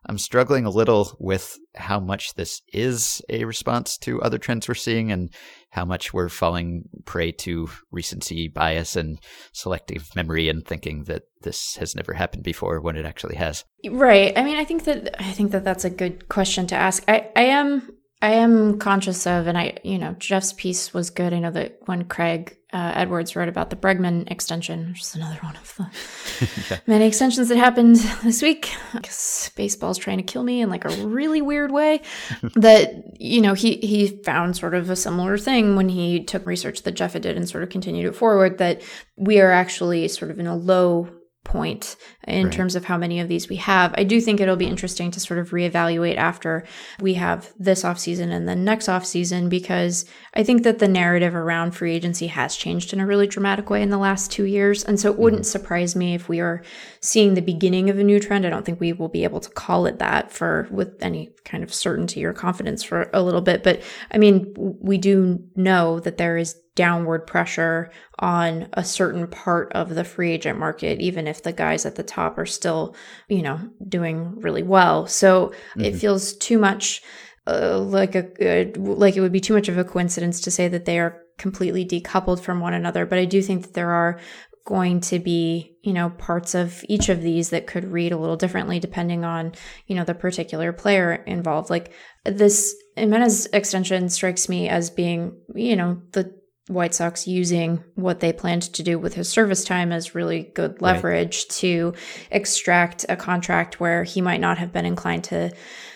I'm 0.06 0.18
struggling 0.18 0.66
a 0.66 0.70
little 0.70 1.16
with 1.20 1.58
how 1.76 2.00
much 2.00 2.34
this 2.36 2.62
is 2.74 3.22
a 3.30 3.44
response 3.46 3.98
to 4.00 4.22
other 4.22 4.38
trends 4.38 4.68
we're 4.68 4.76
seeing 4.76 5.12
and 5.12 5.30
how 5.72 5.86
much 5.86 6.14
we're 6.14 6.30
falling 6.30 6.84
prey 7.06 7.32
to 7.32 7.70
recency 7.92 8.48
bias 8.48 8.96
and 8.96 9.20
selective 9.54 10.16
memory 10.16 10.50
and 10.50 10.66
thinking 10.66 11.04
that 11.04 11.24
this 11.42 11.76
has 11.76 11.96
never 11.96 12.14
happened 12.14 12.44
before 12.44 12.82
when 12.82 12.96
it 12.96 13.06
actually 13.06 13.36
has. 13.36 13.66
Right. 13.90 14.38
I 14.38 14.44
mean, 14.44 14.58
I 14.58 14.66
think 14.66 14.86
that 14.86 15.22
I 15.22 15.32
think 15.32 15.52
that 15.52 15.64
that's 15.64 15.86
a 15.86 15.90
good 15.90 16.30
question 16.30 16.66
to 16.68 16.76
ask. 16.76 17.04
I 17.08 17.30
I 17.36 17.44
am 17.44 17.90
I 18.22 18.32
am 18.32 18.80
conscious 18.80 19.26
of, 19.26 19.48
and 19.48 19.58
I, 19.58 19.78
you 19.84 19.98
know, 19.98 20.14
Jeff's 20.20 20.52
piece 20.52 20.94
was 20.94 21.10
good. 21.10 21.34
I 21.34 21.40
know 21.40 21.52
that 21.52 21.80
when 21.86 22.04
Craig 22.04 22.58
uh, 22.74 22.92
Edwards 22.94 23.34
wrote 23.34 23.48
about 23.48 23.70
the 23.70 23.78
Bregman 23.78 24.30
extension, 24.30 24.90
which 24.90 25.02
is 25.02 25.16
another 25.16 25.40
one 25.42 25.56
of 25.56 25.76
the 25.78 26.70
yeah. 26.70 26.80
many 26.86 27.08
extensions 27.08 27.48
that 27.48 27.58
happened 27.58 27.96
this 28.24 28.42
week, 28.42 28.74
because 28.94 29.52
baseball's 29.56 29.98
trying 29.98 30.18
to 30.18 30.24
kill 30.24 30.44
me 30.44 30.60
in 30.60 30.70
like 30.70 30.84
a 30.84 31.08
really 31.08 31.42
weird 31.42 31.72
way. 31.72 32.02
that 32.56 32.92
you 33.18 33.40
know, 33.40 33.54
he 33.54 33.78
he 33.78 34.08
found 34.24 34.58
sort 34.58 34.76
of 34.76 34.90
a 34.90 34.98
similar 34.98 35.38
thing 35.38 35.78
when 35.78 35.88
he 35.88 36.22
took 36.22 36.46
research 36.46 36.84
that 36.84 36.92
Jeff 36.92 37.14
did 37.14 37.26
and 37.26 37.48
sort 37.48 37.64
of 37.64 37.70
continued 37.70 38.06
it 38.06 38.16
forward. 38.16 38.58
That 38.58 38.82
we 39.16 39.40
are 39.40 39.52
actually 39.52 40.10
sort 40.10 40.30
of 40.30 40.40
in 40.40 40.48
a 40.48 40.58
low 40.58 41.10
point 41.50 41.96
in 42.28 42.46
right. 42.46 42.54
terms 42.54 42.76
of 42.76 42.86
how 42.86 42.96
many 42.96 43.20
of 43.20 43.28
these 43.28 43.50
we 43.50 43.56
have. 43.56 43.92
I 43.98 44.04
do 44.04 44.22
think 44.22 44.40
it'll 44.40 44.56
be 44.56 44.68
interesting 44.68 45.10
to 45.10 45.20
sort 45.20 45.40
of 45.40 45.50
reevaluate 45.50 46.16
after 46.16 46.64
we 47.00 47.16
have 47.16 47.52
this 47.58 47.82
offseason 47.82 48.32
and 48.32 48.48
then 48.48 48.64
next 48.64 48.88
offseason 48.88 49.50
because 49.50 50.06
I 50.36 50.44
think 50.44 50.62
that 50.62 50.78
the 50.78 50.88
narrative 50.88 51.34
around 51.34 51.72
free 51.72 51.96
agency 51.96 52.28
has 52.28 52.56
changed 52.56 52.94
in 52.94 53.00
a 53.00 53.08
really 53.08 53.26
dramatic 53.26 53.72
way 53.72 53.82
in 53.82 53.90
the 53.90 53.98
last 53.98 54.32
two 54.32 54.44
years. 54.44 54.84
And 54.84 55.00
so 55.00 55.12
it 55.12 55.18
wouldn't 55.18 55.42
mm-hmm. 55.42 55.60
surprise 55.60 55.96
me 55.96 56.14
if 56.14 56.30
we 56.30 56.40
are 56.40 56.62
seeing 57.02 57.34
the 57.34 57.42
beginning 57.42 57.90
of 57.90 57.98
a 57.98 58.04
new 58.04 58.20
trend. 58.20 58.46
I 58.46 58.52
don't 58.52 58.64
think 58.64 58.80
we 58.80 58.94
will 58.94 59.10
be 59.10 59.24
able 59.24 59.40
to 59.40 59.50
call 59.50 59.88
it 59.88 59.98
that 59.98 60.32
for 60.32 60.68
with 60.70 61.02
any 61.02 61.32
kind 61.46 61.64
of 61.64 61.74
certainty 61.74 62.24
or 62.24 62.32
confidence 62.32 62.84
for 62.84 63.10
a 63.12 63.24
little 63.24 63.42
bit. 63.42 63.64
But 63.64 63.82
I 64.12 64.20
mean, 64.20 64.54
we 64.56 65.00
do 65.00 65.44
know 65.56 66.00
that 66.02 66.18
there 66.18 66.38
is 66.38 66.56
downward 66.80 67.28
pressure 67.28 67.92
on 68.20 68.70
a 68.72 68.86
certain 68.86 69.28
part 69.28 69.70
of 69.74 69.96
the 69.96 70.06
free 70.06 70.32
agent 70.32 70.58
market, 70.58 71.02
even 71.02 71.28
if 71.28 71.44
the 71.44 71.52
guys 71.52 71.86
at 71.86 71.96
the 71.96 72.04
top 72.04 72.38
are 72.38 72.46
still, 72.46 72.96
you 73.28 73.42
know, 73.42 73.60
doing 73.90 74.40
really 74.40 74.64
well. 74.64 75.06
So 75.06 75.48
mm-hmm. 75.48 75.82
it 75.82 75.98
feels 75.98 76.38
too 76.38 76.58
much 76.58 77.02
uh, 77.46 77.80
like 77.80 78.16
a 78.16 78.24
uh, 78.62 78.80
like 78.80 79.18
it 79.18 79.22
would 79.22 79.34
be 79.34 79.42
too 79.42 79.54
much 79.54 79.68
of 79.68 79.78
a 79.78 79.84
coincidence 79.84 80.40
to 80.40 80.52
say 80.52 80.70
that 80.70 80.86
they 80.86 81.00
are 81.00 81.22
completely 81.38 81.86
decoupled 81.86 82.40
from 82.40 82.62
one 82.62 82.74
another. 82.74 83.06
But 83.06 83.20
I 83.20 83.26
do 83.26 83.42
think 83.42 83.64
that 83.64 83.74
there 83.74 83.92
are 83.92 84.18
going 84.66 85.02
to 85.02 85.20
be, 85.20 85.76
you 85.84 85.92
know, 85.92 86.12
parts 86.12 86.56
of 86.56 86.86
each 86.88 87.10
of 87.10 87.22
these 87.22 87.50
that 87.50 87.68
could 87.68 87.92
read 87.92 88.14
a 88.14 88.18
little 88.18 88.38
differently 88.38 88.80
depending 88.80 89.26
on, 89.26 89.52
you 89.88 89.98
know, 89.98 90.06
the 90.06 90.14
particular 90.14 90.72
player 90.72 91.16
involved. 91.28 91.70
Like 91.70 91.92
this 92.24 92.74
Jimenez 92.96 93.48
extension 93.52 94.08
strikes 94.08 94.48
me 94.48 94.70
as 94.70 94.90
being, 94.90 95.42
you 95.56 95.76
know, 95.76 96.02
the 96.14 96.39
White 96.70 96.94
Sox 96.94 97.28
using 97.28 97.84
what 97.96 98.20
they 98.20 98.32
planned 98.32 98.62
to 98.74 98.84
do 98.84 99.00
with 99.00 99.16
his 99.16 99.28
service 99.28 99.64
time 99.64 99.92
as 99.92 100.14
really 100.14 100.44
good 100.54 100.82
leverage 100.82 101.38
right. 101.38 101.56
to 101.58 101.94
extract 102.30 103.08
a 103.10 103.16
contract 103.16 103.80
where 103.80 104.04
he 104.04 104.22
might 104.22 104.40
not 104.40 104.60
have 104.60 104.72
been 104.72 104.86
inclined 104.86 105.24
to, 105.26 105.52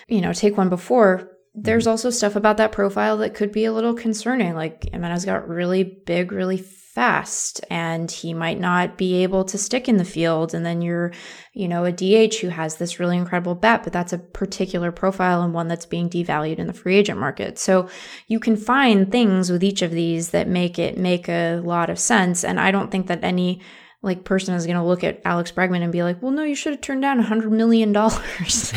you 0.08 0.20
know, 0.20 0.32
take 0.32 0.56
one 0.56 0.68
before. 0.68 1.30
There's 1.54 1.84
mm-hmm. 1.84 1.90
also 1.90 2.10
stuff 2.10 2.34
about 2.34 2.56
that 2.56 2.72
profile 2.72 3.18
that 3.18 3.34
could 3.34 3.52
be 3.52 3.66
a 3.66 3.72
little 3.72 3.94
concerning. 3.94 4.56
Like 4.56 4.90
Jimenez 4.90 5.24
got 5.24 5.48
really 5.48 5.84
big, 5.84 6.32
really 6.32 6.58
fast 6.94 7.60
and 7.70 8.08
he 8.08 8.32
might 8.32 8.60
not 8.60 8.96
be 8.96 9.22
able 9.24 9.44
to 9.44 9.58
stick 9.58 9.88
in 9.88 9.96
the 9.96 10.04
field. 10.04 10.54
And 10.54 10.64
then 10.64 10.80
you're, 10.80 11.10
you 11.52 11.66
know, 11.66 11.84
a 11.84 11.90
DH 11.90 12.36
who 12.36 12.48
has 12.48 12.76
this 12.76 13.00
really 13.00 13.16
incredible 13.16 13.56
bat, 13.56 13.82
but 13.82 13.92
that's 13.92 14.12
a 14.12 14.18
particular 14.18 14.92
profile 14.92 15.42
and 15.42 15.52
one 15.52 15.66
that's 15.66 15.86
being 15.86 16.08
devalued 16.08 16.58
in 16.58 16.68
the 16.68 16.72
free 16.72 16.96
agent 16.96 17.18
market. 17.18 17.58
So 17.58 17.88
you 18.28 18.38
can 18.38 18.56
find 18.56 19.10
things 19.10 19.50
with 19.50 19.64
each 19.64 19.82
of 19.82 19.90
these 19.90 20.30
that 20.30 20.46
make 20.46 20.78
it 20.78 20.96
make 20.96 21.28
a 21.28 21.56
lot 21.64 21.90
of 21.90 21.98
sense. 21.98 22.44
And 22.44 22.60
I 22.60 22.70
don't 22.70 22.92
think 22.92 23.08
that 23.08 23.24
any 23.24 23.60
like 24.02 24.22
person 24.22 24.54
is 24.54 24.66
going 24.66 24.76
to 24.76 24.84
look 24.84 25.02
at 25.02 25.20
Alex 25.24 25.50
Bregman 25.50 25.82
and 25.82 25.90
be 25.90 26.02
like, 26.02 26.22
"Well, 26.22 26.30
no, 26.30 26.44
you 26.44 26.54
should 26.54 26.74
have 26.74 26.82
turned 26.82 27.00
down 27.00 27.18
a 27.18 27.22
hundred 27.22 27.52
million 27.52 27.92
dollars." 27.92 28.72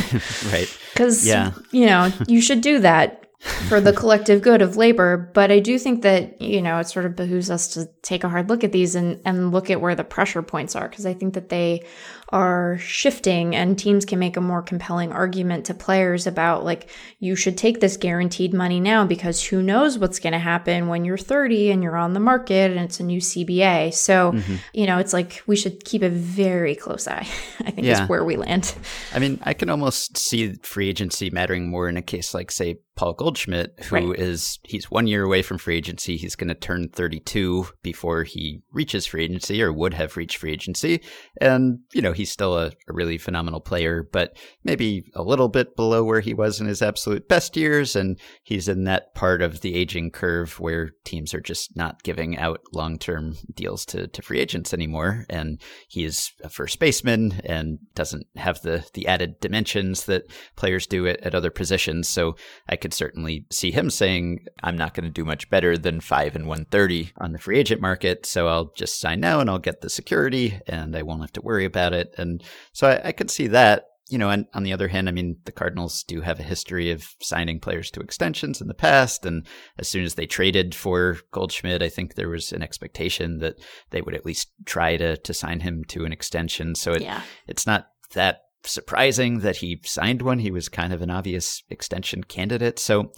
right. 0.52 0.68
Because 0.98 1.28
yeah. 1.28 1.52
you 1.70 1.86
know 1.86 2.12
you 2.28 2.42
should 2.42 2.62
do 2.62 2.80
that 2.80 3.27
for 3.40 3.80
the 3.80 3.94
collective 3.94 4.42
good 4.42 4.62
of 4.62 4.78
labor. 4.78 5.30
But 5.34 5.52
I 5.52 5.60
do 5.60 5.78
think 5.78 6.02
that, 6.02 6.42
you 6.42 6.62
know, 6.62 6.80
it 6.80 6.88
sort 6.88 7.06
of 7.06 7.16
behooves 7.16 7.52
us 7.52 7.68
to 7.70 7.88
take 8.02 8.24
a 8.24 8.30
hard 8.30 8.50
look 8.50 8.64
at 8.64 8.72
these 8.72 8.96
and, 8.96 9.22
and 9.26 9.52
look 9.52 9.70
at 9.70 9.80
where 9.82 9.96
the 9.96 10.04
pressure 10.04 10.42
points 10.42 10.76
are, 10.76 10.88
because 10.90 11.06
I 11.06 11.14
think 11.14 11.36
that 11.36 11.50
they 11.50 11.86
are 12.30 12.78
shifting 12.80 13.56
and 13.56 13.80
teams 13.80 14.04
can 14.04 14.20
make 14.20 14.36
a 14.36 14.42
more 14.42 14.62
compelling 14.62 15.12
argument 15.14 15.66
to 15.66 15.74
players 15.74 16.28
about 16.28 16.66
like 16.66 16.90
you 17.20 17.36
should 17.36 17.58
take 17.58 17.80
this 17.80 17.96
guaranteed 17.96 18.54
money 18.54 18.80
now 18.80 19.06
because 19.06 19.44
who 19.44 19.62
knows 19.62 19.98
what's 19.98 20.20
going 20.20 20.34
to 20.34 20.40
happen 20.40 20.88
when 20.88 21.06
you're 21.06 21.18
30 21.18 21.72
and 21.72 21.82
you're 21.82 21.96
on 21.96 22.14
the 22.14 22.20
market 22.20 22.72
and 22.72 22.82
it's 22.82 23.00
a 23.00 23.04
new 23.04 23.22
CBA. 23.22 23.94
So, 23.94 24.34
mm-hmm. 24.34 24.56
you 24.74 24.86
know, 24.86 24.98
it's 24.98 25.14
like 25.14 25.42
we 25.48 25.56
should 25.56 25.86
keep 25.86 26.02
a 26.02 26.10
very 26.10 26.76
close 26.76 27.08
eye. 27.08 27.28
I 27.60 27.72
think 27.72 27.88
yeah. 27.88 28.04
is 28.04 28.10
where 28.10 28.26
we 28.26 28.36
land. 28.36 28.76
I 29.14 29.20
mean, 29.20 29.40
I 29.44 29.54
can 29.54 29.70
almost 29.70 30.18
see 30.18 30.54
free 30.64 30.90
agency 30.90 31.30
mattering 31.30 31.70
more 31.70 31.88
in 31.88 31.96
a 31.96 32.02
case 32.02 32.34
like 32.34 32.52
say 32.52 32.80
Paul 32.98 33.14
Goldschmidt, 33.14 33.84
who 33.86 33.96
right. 33.96 34.20
is 34.20 34.60
he's 34.64 34.92
one 34.92 35.08
year 35.08 35.24
away 35.24 35.44
from 35.44 35.60
free 35.60 35.78
agency. 35.78 36.18
He's 36.18 36.36
going 36.36 36.48
to 36.50 36.56
turn 36.56 36.90
32 36.90 37.68
before 37.84 38.24
he 38.24 38.62
reaches 38.72 39.06
free 39.06 39.24
agency 39.24 39.62
or 39.62 39.72
would 39.72 39.94
have 39.94 40.18
reached 40.18 40.38
free 40.38 40.52
agency. 40.52 41.02
And, 41.40 41.80
you 41.94 42.02
know, 42.02 42.12
he's 42.18 42.32
still 42.32 42.58
a, 42.58 42.68
a, 42.68 42.94
really 42.94 43.18
phenomenal 43.18 43.60
player, 43.60 44.08
but 44.12 44.36
maybe 44.64 45.10
a 45.14 45.22
little 45.22 45.48
bit 45.48 45.76
below 45.76 46.04
where 46.04 46.20
he 46.20 46.34
was 46.34 46.60
in 46.60 46.68
his 46.68 46.82
absolute 46.82 47.30
best 47.30 47.56
years. 47.56 47.96
And 47.96 48.20
he's 48.44 48.68
in 48.68 48.84
that 48.86 49.14
part 49.14 49.42
of 49.42 49.62
the 49.62 49.76
aging 49.76 50.12
curve 50.12 50.60
where 50.60 50.90
teams 51.06 51.34
are 51.34 51.40
just 51.40 51.78
not 51.78 52.04
giving 52.04 52.38
out 52.38 52.62
long 52.74 52.98
term 52.98 53.36
deals 53.54 53.86
to, 53.88 54.08
to 54.08 54.22
free 54.22 54.40
agents 54.40 54.74
anymore. 54.74 55.26
And 55.30 55.62
he 55.88 56.04
is 56.04 56.32
a 56.44 56.50
first 56.50 56.80
baseman 56.80 57.40
and 57.46 57.78
doesn't 57.94 58.26
have 58.36 58.62
the, 58.62 58.86
the 58.94 59.08
added 59.08 59.40
dimensions 59.40 60.06
that 60.06 60.24
players 60.56 60.88
do 60.88 61.08
at, 61.08 61.22
at 61.22 61.36
other 61.36 61.52
positions. 61.52 62.10
So 62.10 62.36
I 62.68 62.76
could 62.76 62.94
certainly 62.94 63.46
see 63.52 63.72
him 63.72 63.90
saying, 63.90 64.46
I'm 64.64 64.78
not 64.78 64.96
going 64.96 65.06
to 65.06 65.12
do 65.12 65.24
much 65.24 65.50
better 65.50 65.78
than 65.78 66.02
five 66.02 66.36
and 66.36 66.48
130 66.48 67.12
on 67.18 67.32
the 67.32 67.40
free 67.40 67.60
agent 67.60 67.80
market. 67.80 68.26
So 68.26 68.48
I'll 68.48 68.72
just 68.76 69.00
sign 69.00 69.20
now 69.20 69.40
and 69.40 69.50
I'll 69.50 69.60
get 69.60 69.82
the 69.82 69.90
security 69.90 70.60
and 70.68 70.96
I 70.96 71.04
won't 71.04 71.22
have 71.22 71.34
to 71.34 71.42
worry 71.42 71.66
about 71.66 71.94
it. 71.94 72.07
And 72.18 72.44
so 72.74 72.88
I, 72.88 73.10
I 73.10 73.12
could 73.12 73.32
see 73.32 73.48
that. 73.48 73.86
You 74.10 74.18
know, 74.18 74.30
and 74.30 74.46
on 74.54 74.64
the 74.64 74.72
other 74.72 74.88
hand, 74.88 75.10
I 75.10 75.12
mean, 75.12 75.36
the 75.44 75.52
Cardinals 75.52 76.02
do 76.04 76.22
have 76.22 76.40
a 76.40 76.44
history 76.44 76.92
of 76.92 77.06
signing 77.22 77.60
players 77.60 77.92
to 77.92 78.00
extensions 78.00 78.62
in 78.62 78.70
the 78.70 78.74
past. 78.74 79.26
And 79.26 79.46
as 79.78 79.90
soon 79.90 80.06
as 80.06 80.16
they 80.16 80.26
traded 80.26 80.74
for 80.74 81.18
Goldschmidt, 81.34 81.82
I 81.82 81.90
think 81.90 82.16
there 82.16 82.30
was 82.30 82.54
an 82.54 82.64
expectation 82.64 83.40
that 83.40 83.56
they 83.90 84.02
would 84.02 84.16
at 84.16 84.26
least 84.26 84.50
try 84.66 84.96
to, 84.96 85.18
to 85.18 85.34
sign 85.34 85.60
him 85.60 85.84
to 85.90 86.06
an 86.06 86.14
extension. 86.14 86.74
So 86.74 86.94
it, 86.94 87.02
yeah. 87.02 87.22
it's 87.48 87.68
not 87.68 87.88
that 88.14 88.44
surprising 88.64 89.40
that 89.40 89.58
he 89.58 89.82
signed 89.84 90.22
one. 90.22 90.40
He 90.40 90.52
was 90.52 90.70
kind 90.70 90.94
of 90.94 91.02
an 91.02 91.10
obvious 91.10 91.62
extension 91.70 92.24
candidate. 92.24 92.80
So 92.80 93.12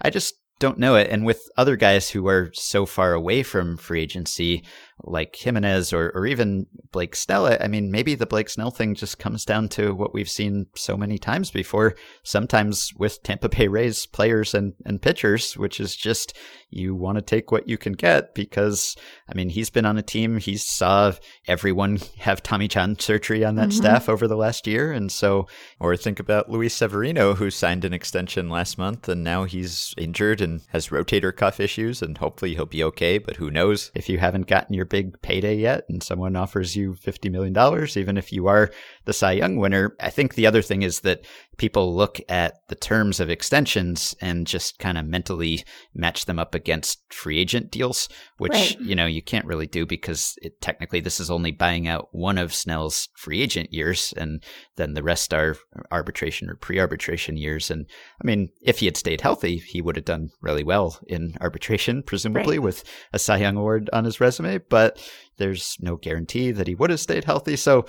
I 0.00 0.10
just 0.10 0.34
don't 0.58 0.78
know 0.78 0.96
it. 0.96 1.08
And 1.08 1.24
with 1.24 1.40
other 1.56 1.76
guys 1.76 2.10
who 2.10 2.26
are 2.26 2.50
so 2.52 2.84
far 2.84 3.12
away 3.14 3.44
from 3.44 3.76
free 3.76 4.02
agency, 4.02 4.64
like 5.04 5.34
Jimenez 5.34 5.92
or, 5.92 6.10
or 6.14 6.26
even 6.26 6.66
Blake 6.92 7.16
Snell. 7.16 7.46
I 7.46 7.66
mean, 7.66 7.90
maybe 7.90 8.14
the 8.14 8.26
Blake 8.26 8.48
Snell 8.48 8.70
thing 8.70 8.94
just 8.94 9.18
comes 9.18 9.44
down 9.44 9.68
to 9.70 9.94
what 9.94 10.14
we've 10.14 10.30
seen 10.30 10.66
so 10.74 10.96
many 10.96 11.18
times 11.18 11.50
before, 11.50 11.94
sometimes 12.22 12.92
with 12.96 13.22
Tampa 13.22 13.48
Bay 13.48 13.68
Rays 13.68 14.06
players 14.06 14.54
and, 14.54 14.74
and 14.84 15.02
pitchers, 15.02 15.56
which 15.56 15.80
is 15.80 15.96
just 15.96 16.36
you 16.70 16.94
want 16.94 17.16
to 17.16 17.22
take 17.22 17.52
what 17.52 17.68
you 17.68 17.76
can 17.76 17.92
get 17.92 18.34
because, 18.34 18.96
I 19.28 19.34
mean, 19.34 19.50
he's 19.50 19.70
been 19.70 19.84
on 19.84 19.98
a 19.98 20.02
team, 20.02 20.38
he 20.38 20.56
saw 20.56 21.12
everyone 21.46 21.98
have 22.18 22.42
Tommy 22.42 22.68
John 22.68 22.98
surgery 22.98 23.44
on 23.44 23.56
that 23.56 23.68
mm-hmm. 23.68 23.78
staff 23.78 24.08
over 24.08 24.26
the 24.26 24.36
last 24.36 24.66
year. 24.66 24.92
And 24.92 25.10
so, 25.12 25.46
or 25.80 25.96
think 25.96 26.18
about 26.18 26.50
Luis 26.50 26.74
Severino, 26.74 27.34
who 27.34 27.50
signed 27.50 27.84
an 27.84 27.92
extension 27.92 28.48
last 28.48 28.78
month 28.78 29.08
and 29.08 29.22
now 29.22 29.44
he's 29.44 29.94
injured 29.98 30.40
and 30.40 30.62
has 30.68 30.88
rotator 30.88 31.34
cuff 31.34 31.60
issues 31.60 32.00
and 32.00 32.18
hopefully 32.18 32.54
he'll 32.54 32.66
be 32.66 32.84
okay. 32.84 33.18
But 33.18 33.36
who 33.36 33.50
knows 33.50 33.90
if 33.94 34.08
you 34.08 34.18
haven't 34.18 34.46
gotten 34.46 34.74
your 34.74 34.81
big 34.84 35.20
payday 35.22 35.56
yet 35.56 35.84
and 35.88 36.02
someone 36.02 36.36
offers 36.36 36.76
you 36.76 36.94
$50 36.94 37.30
million, 37.30 37.88
even 37.96 38.16
if 38.16 38.32
you 38.32 38.46
are 38.46 38.70
the 39.04 39.12
Cy 39.12 39.32
Young 39.32 39.56
winner. 39.56 39.96
I 40.00 40.10
think 40.10 40.34
the 40.34 40.46
other 40.46 40.62
thing 40.62 40.82
is 40.82 41.00
that 41.00 41.24
people 41.62 41.94
look 41.94 42.18
at 42.28 42.54
the 42.70 42.74
terms 42.74 43.20
of 43.20 43.30
extensions 43.30 44.16
and 44.20 44.48
just 44.48 44.80
kind 44.80 44.98
of 44.98 45.06
mentally 45.06 45.62
match 45.94 46.24
them 46.24 46.36
up 46.36 46.56
against 46.56 46.98
free 47.12 47.38
agent 47.38 47.70
deals, 47.70 48.08
which, 48.38 48.50
right. 48.50 48.80
you 48.80 48.96
know, 48.96 49.06
you 49.06 49.22
can't 49.22 49.46
really 49.46 49.68
do 49.68 49.86
because 49.86 50.34
it, 50.42 50.60
technically 50.60 50.98
this 50.98 51.20
is 51.20 51.30
only 51.30 51.52
buying 51.52 51.86
out 51.86 52.08
one 52.10 52.36
of 52.36 52.52
Snell's 52.52 53.08
free 53.16 53.40
agent 53.40 53.72
years 53.72 54.12
and 54.16 54.42
then 54.74 54.94
the 54.94 55.04
rest 55.04 55.32
are 55.32 55.54
arbitration 55.92 56.50
or 56.50 56.56
pre 56.56 56.80
arbitration 56.80 57.36
years. 57.36 57.70
And 57.70 57.86
I 58.20 58.26
mean, 58.26 58.48
if 58.60 58.80
he 58.80 58.86
had 58.86 58.96
stayed 58.96 59.20
healthy, 59.20 59.58
he 59.58 59.80
would 59.80 59.94
have 59.94 60.04
done 60.04 60.30
really 60.40 60.64
well 60.64 60.98
in 61.06 61.36
arbitration, 61.40 62.02
presumably 62.02 62.58
right. 62.58 62.64
with 62.64 62.82
a 63.12 63.20
Cy 63.20 63.36
Young 63.36 63.56
award 63.56 63.88
on 63.92 64.04
his 64.04 64.20
resume. 64.20 64.58
But 64.68 64.98
there's 65.36 65.76
no 65.80 65.94
guarantee 65.94 66.50
that 66.50 66.66
he 66.66 66.74
would 66.74 66.90
have 66.90 66.98
stayed 66.98 67.22
healthy. 67.24 67.54
So 67.54 67.86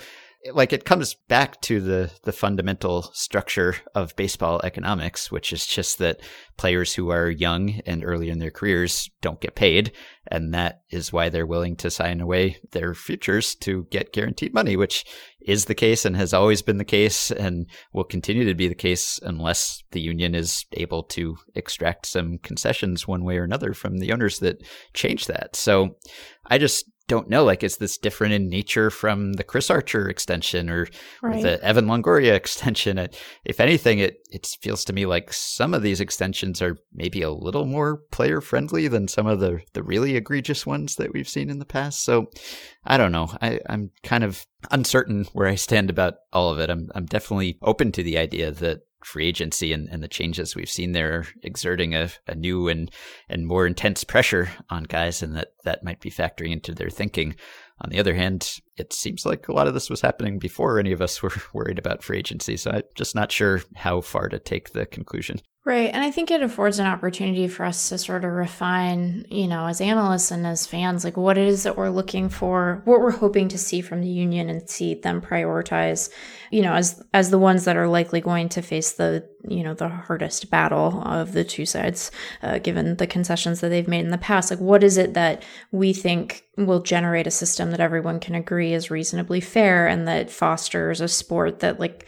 like 0.52 0.72
it 0.72 0.84
comes 0.84 1.14
back 1.28 1.60
to 1.62 1.80
the 1.80 2.10
the 2.24 2.32
fundamental 2.32 3.02
structure 3.14 3.76
of 3.94 4.14
baseball 4.16 4.60
economics, 4.62 5.32
which 5.32 5.52
is 5.52 5.66
just 5.66 5.98
that 5.98 6.20
players 6.56 6.94
who 6.94 7.10
are 7.10 7.30
young 7.30 7.80
and 7.86 8.04
early 8.04 8.28
in 8.28 8.38
their 8.38 8.50
careers 8.50 9.10
don't 9.22 9.40
get 9.40 9.54
paid, 9.54 9.92
and 10.26 10.52
that 10.52 10.82
is 10.90 11.12
why 11.12 11.28
they're 11.28 11.46
willing 11.46 11.76
to 11.76 11.90
sign 11.90 12.20
away 12.20 12.58
their 12.72 12.94
futures 12.94 13.54
to 13.56 13.86
get 13.90 14.12
guaranteed 14.12 14.52
money, 14.52 14.76
which 14.76 15.04
is 15.46 15.66
the 15.66 15.74
case 15.74 16.04
and 16.04 16.16
has 16.16 16.32
always 16.32 16.62
been 16.62 16.78
the 16.78 16.84
case 16.84 17.30
and 17.30 17.66
will 17.92 18.04
continue 18.04 18.44
to 18.44 18.54
be 18.54 18.68
the 18.68 18.74
case 18.74 19.18
unless 19.22 19.82
the 19.92 20.00
union 20.00 20.34
is 20.34 20.64
able 20.72 21.02
to 21.02 21.36
extract 21.54 22.06
some 22.06 22.38
concessions 22.38 23.06
one 23.06 23.24
way 23.24 23.36
or 23.36 23.44
another 23.44 23.74
from 23.74 23.98
the 23.98 24.12
owners 24.12 24.38
that 24.38 24.62
change 24.94 25.26
that. 25.26 25.54
So 25.56 25.96
I 26.46 26.58
just 26.58 26.84
don't 27.06 27.28
know. 27.28 27.44
Like, 27.44 27.62
is 27.62 27.76
this 27.76 27.98
different 27.98 28.32
in 28.32 28.48
nature 28.48 28.90
from 28.90 29.34
the 29.34 29.44
Chris 29.44 29.70
Archer 29.70 30.08
extension 30.08 30.70
or, 30.70 30.86
right. 31.22 31.38
or 31.38 31.42
the 31.42 31.64
Evan 31.64 31.86
Longoria 31.86 32.32
extension? 32.34 32.98
It, 32.98 33.20
if 33.44 33.60
anything, 33.60 33.98
it 33.98 34.18
it 34.30 34.46
feels 34.60 34.84
to 34.84 34.92
me 34.92 35.06
like 35.06 35.32
some 35.32 35.74
of 35.74 35.82
these 35.82 36.00
extensions 36.00 36.62
are 36.62 36.76
maybe 36.92 37.22
a 37.22 37.30
little 37.30 37.66
more 37.66 37.98
player 38.10 38.40
friendly 38.40 38.88
than 38.88 39.08
some 39.08 39.26
of 39.26 39.40
the 39.40 39.60
the 39.72 39.82
really 39.82 40.16
egregious 40.16 40.66
ones 40.66 40.96
that 40.96 41.12
we've 41.12 41.28
seen 41.28 41.50
in 41.50 41.58
the 41.58 41.64
past. 41.64 42.04
So, 42.04 42.30
I 42.84 42.96
don't 42.96 43.12
know. 43.12 43.30
I, 43.40 43.60
I'm 43.68 43.90
kind 44.02 44.24
of 44.24 44.46
uncertain 44.70 45.26
where 45.32 45.48
I 45.48 45.56
stand 45.56 45.90
about 45.90 46.14
all 46.32 46.50
of 46.50 46.58
it. 46.58 46.70
I'm 46.70 46.90
I'm 46.94 47.06
definitely 47.06 47.58
open 47.62 47.92
to 47.92 48.02
the 48.02 48.18
idea 48.18 48.50
that 48.50 48.80
free 49.04 49.26
agency 49.26 49.72
and, 49.72 49.88
and 49.88 50.02
the 50.02 50.08
changes 50.08 50.54
we've 50.54 50.70
seen 50.70 50.92
there 50.92 51.26
exerting 51.42 51.94
a, 51.94 52.10
a 52.26 52.34
new 52.34 52.68
and, 52.68 52.90
and 53.28 53.46
more 53.46 53.66
intense 53.66 54.04
pressure 54.04 54.50
on 54.70 54.84
guys, 54.84 55.22
and 55.22 55.36
that 55.36 55.48
that 55.64 55.84
might 55.84 56.00
be 56.00 56.10
factoring 56.10 56.52
into 56.52 56.74
their 56.74 56.90
thinking. 56.90 57.36
On 57.84 57.90
the 57.90 58.00
other 58.00 58.14
hand, 58.14 58.60
it 58.78 58.94
seems 58.94 59.26
like 59.26 59.46
a 59.46 59.52
lot 59.52 59.68
of 59.68 59.74
this 59.74 59.90
was 59.90 60.00
happening 60.00 60.38
before 60.38 60.78
any 60.78 60.90
of 60.90 61.02
us 61.02 61.22
were 61.22 61.32
worried 61.52 61.78
about 61.78 62.02
free 62.02 62.18
agency. 62.18 62.56
So 62.56 62.70
I'm 62.70 62.82
just 62.94 63.14
not 63.14 63.30
sure 63.30 63.60
how 63.76 64.00
far 64.00 64.28
to 64.28 64.38
take 64.38 64.70
the 64.70 64.86
conclusion. 64.86 65.40
Right. 65.66 65.90
And 65.94 66.02
I 66.02 66.10
think 66.10 66.30
it 66.30 66.42
affords 66.42 66.78
an 66.78 66.86
opportunity 66.86 67.48
for 67.48 67.64
us 67.64 67.88
to 67.88 67.96
sort 67.96 68.24
of 68.24 68.32
refine, 68.32 69.24
you 69.30 69.48
know, 69.48 69.66
as 69.66 69.80
analysts 69.80 70.30
and 70.30 70.46
as 70.46 70.66
fans, 70.66 71.04
like 71.04 71.16
what 71.16 71.38
it 71.38 71.48
is 71.48 71.62
that 71.62 71.78
we're 71.78 71.88
looking 71.88 72.28
for, 72.28 72.82
what 72.84 73.00
we're 73.00 73.10
hoping 73.10 73.48
to 73.48 73.56
see 73.56 73.80
from 73.80 74.02
the 74.02 74.08
union 74.08 74.50
and 74.50 74.68
see 74.68 74.94
them 74.94 75.22
prioritize, 75.22 76.10
you 76.50 76.60
know, 76.60 76.74
as 76.74 77.02
as 77.14 77.30
the 77.30 77.38
ones 77.38 77.64
that 77.64 77.78
are 77.78 77.88
likely 77.88 78.20
going 78.20 78.50
to 78.50 78.60
face 78.60 78.92
the, 78.92 79.26
you 79.48 79.62
know, 79.62 79.74
the 79.74 79.88
hardest 79.88 80.50
battle 80.50 81.02
of 81.04 81.32
the 81.32 81.44
two 81.44 81.66
sides, 81.66 82.10
uh, 82.42 82.58
given 82.58 82.96
the 82.96 83.06
concessions 83.06 83.60
that 83.60 83.68
they've 83.68 83.88
made 83.88 84.04
in 84.04 84.10
the 84.10 84.18
past. 84.18 84.50
Like 84.50 84.60
what 84.60 84.82
is 84.82 84.96
it 84.96 85.14
that 85.14 85.42
we 85.72 85.92
think 85.92 86.44
will 86.56 86.80
generate 86.80 87.26
a 87.26 87.30
system 87.30 87.70
that 87.70 87.80
everyone 87.80 88.20
can 88.20 88.34
agree 88.34 88.72
is 88.72 88.90
reasonably 88.90 89.40
fair 89.40 89.86
and 89.86 90.08
that 90.08 90.30
fosters 90.30 91.00
a 91.00 91.08
sport 91.08 91.60
that 91.60 91.80
like 91.80 92.06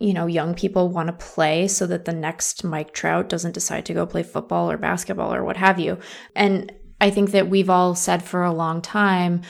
you 0.00 0.12
know, 0.12 0.26
young 0.26 0.52
people 0.52 0.88
want 0.88 1.06
to 1.06 1.26
play 1.26 1.68
so 1.68 1.86
that 1.86 2.06
the 2.06 2.12
next 2.12 2.64
Mike 2.64 2.92
Trout 2.92 3.28
doesn't 3.28 3.52
decide 3.52 3.86
to 3.86 3.94
go 3.94 4.04
play 4.04 4.24
football 4.24 4.68
or 4.68 4.76
basketball 4.76 5.32
or 5.32 5.44
what 5.44 5.56
have 5.56 5.78
you. 5.78 5.96
And 6.34 6.72
I 7.02 7.10
think 7.10 7.32
that 7.32 7.50
we've 7.50 7.68
all 7.68 7.96
said 7.96 8.22
for 8.22 8.44
a 8.44 8.52
long 8.52 8.80
time, 8.80 9.42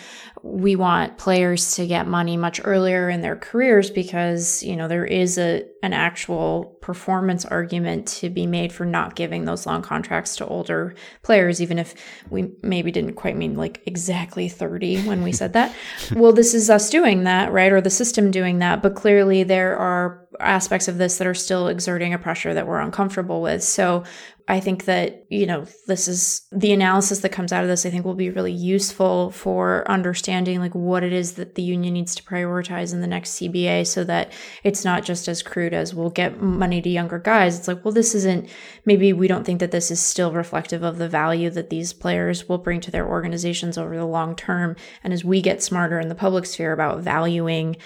we 0.42 0.74
want 0.74 1.18
players 1.18 1.74
to 1.74 1.86
get 1.86 2.06
money 2.06 2.38
much 2.38 2.62
earlier 2.64 3.10
in 3.10 3.20
their 3.20 3.36
careers 3.36 3.90
because, 3.90 4.62
you 4.62 4.74
know, 4.74 4.88
there 4.88 5.04
is 5.04 5.36
a 5.36 5.64
an 5.82 5.92
actual 5.92 6.78
performance 6.80 7.44
argument 7.44 8.06
to 8.06 8.30
be 8.30 8.46
made 8.46 8.72
for 8.72 8.86
not 8.86 9.16
giving 9.16 9.44
those 9.44 9.66
long 9.66 9.82
contracts 9.82 10.34
to 10.36 10.46
older 10.46 10.94
players, 11.22 11.60
even 11.60 11.78
if 11.78 11.94
we 12.30 12.50
maybe 12.62 12.90
didn't 12.90 13.14
quite 13.14 13.36
mean 13.36 13.54
like 13.54 13.82
exactly 13.84 14.48
30 14.48 15.06
when 15.06 15.22
we 15.22 15.30
said 15.30 15.52
that. 15.52 15.74
well, 16.14 16.32
this 16.32 16.54
is 16.54 16.70
us 16.70 16.88
doing 16.88 17.24
that, 17.24 17.52
right? 17.52 17.70
Or 17.70 17.82
the 17.82 17.90
system 17.90 18.30
doing 18.30 18.60
that. 18.60 18.80
But 18.82 18.94
clearly 18.94 19.42
there 19.42 19.76
are 19.76 20.26
aspects 20.40 20.88
of 20.88 20.98
this 20.98 21.18
that 21.18 21.26
are 21.26 21.34
still 21.34 21.68
exerting 21.68 22.14
a 22.14 22.18
pressure 22.18 22.54
that 22.54 22.66
we're 22.66 22.80
uncomfortable 22.80 23.42
with. 23.42 23.62
So 23.62 24.04
I 24.48 24.60
think 24.60 24.86
that, 24.86 25.24
you 25.28 25.46
know, 25.46 25.66
this 25.86 26.08
is 26.08 26.42
the 26.50 26.72
analysis 26.72 27.20
that 27.20 27.30
comes 27.30 27.52
out 27.52 27.62
of 27.62 27.68
this, 27.68 27.86
I 27.86 27.90
think 27.90 28.04
will 28.04 28.14
be 28.14 28.30
really 28.30 28.52
useful 28.52 29.30
for 29.30 29.88
understanding 29.88 30.58
like 30.58 30.74
what 30.74 31.04
it 31.04 31.12
is 31.12 31.32
that 31.32 31.54
the 31.54 31.62
union 31.62 31.94
needs 31.94 32.14
to 32.16 32.22
prioritize 32.24 32.92
in 32.92 33.00
the 33.00 33.06
next 33.06 33.32
CBA 33.40 33.86
so 33.86 34.02
that 34.04 34.32
it's 34.64 34.84
not 34.84 35.04
just 35.04 35.28
as 35.28 35.42
crude 35.42 35.72
as 35.72 35.94
we'll 35.94 36.10
get 36.10 36.40
money 36.40 36.82
to 36.82 36.88
younger 36.88 37.18
guys. 37.18 37.56
It's 37.56 37.68
like, 37.68 37.84
well, 37.84 37.94
this 37.94 38.14
isn't, 38.14 38.48
maybe 38.84 39.12
we 39.12 39.28
don't 39.28 39.44
think 39.44 39.60
that 39.60 39.70
this 39.70 39.90
is 39.90 40.00
still 40.00 40.32
reflective 40.32 40.82
of 40.82 40.98
the 40.98 41.08
value 41.08 41.50
that 41.50 41.70
these 41.70 41.92
players 41.92 42.48
will 42.48 42.58
bring 42.58 42.80
to 42.80 42.90
their 42.90 43.08
organizations 43.08 43.78
over 43.78 43.96
the 43.96 44.04
long 44.04 44.34
term. 44.34 44.74
And 45.04 45.12
as 45.12 45.24
we 45.24 45.40
get 45.40 45.62
smarter 45.62 46.00
in 46.00 46.08
the 46.08 46.14
public 46.14 46.46
sphere 46.46 46.72
about 46.72 47.00
valuing 47.00 47.76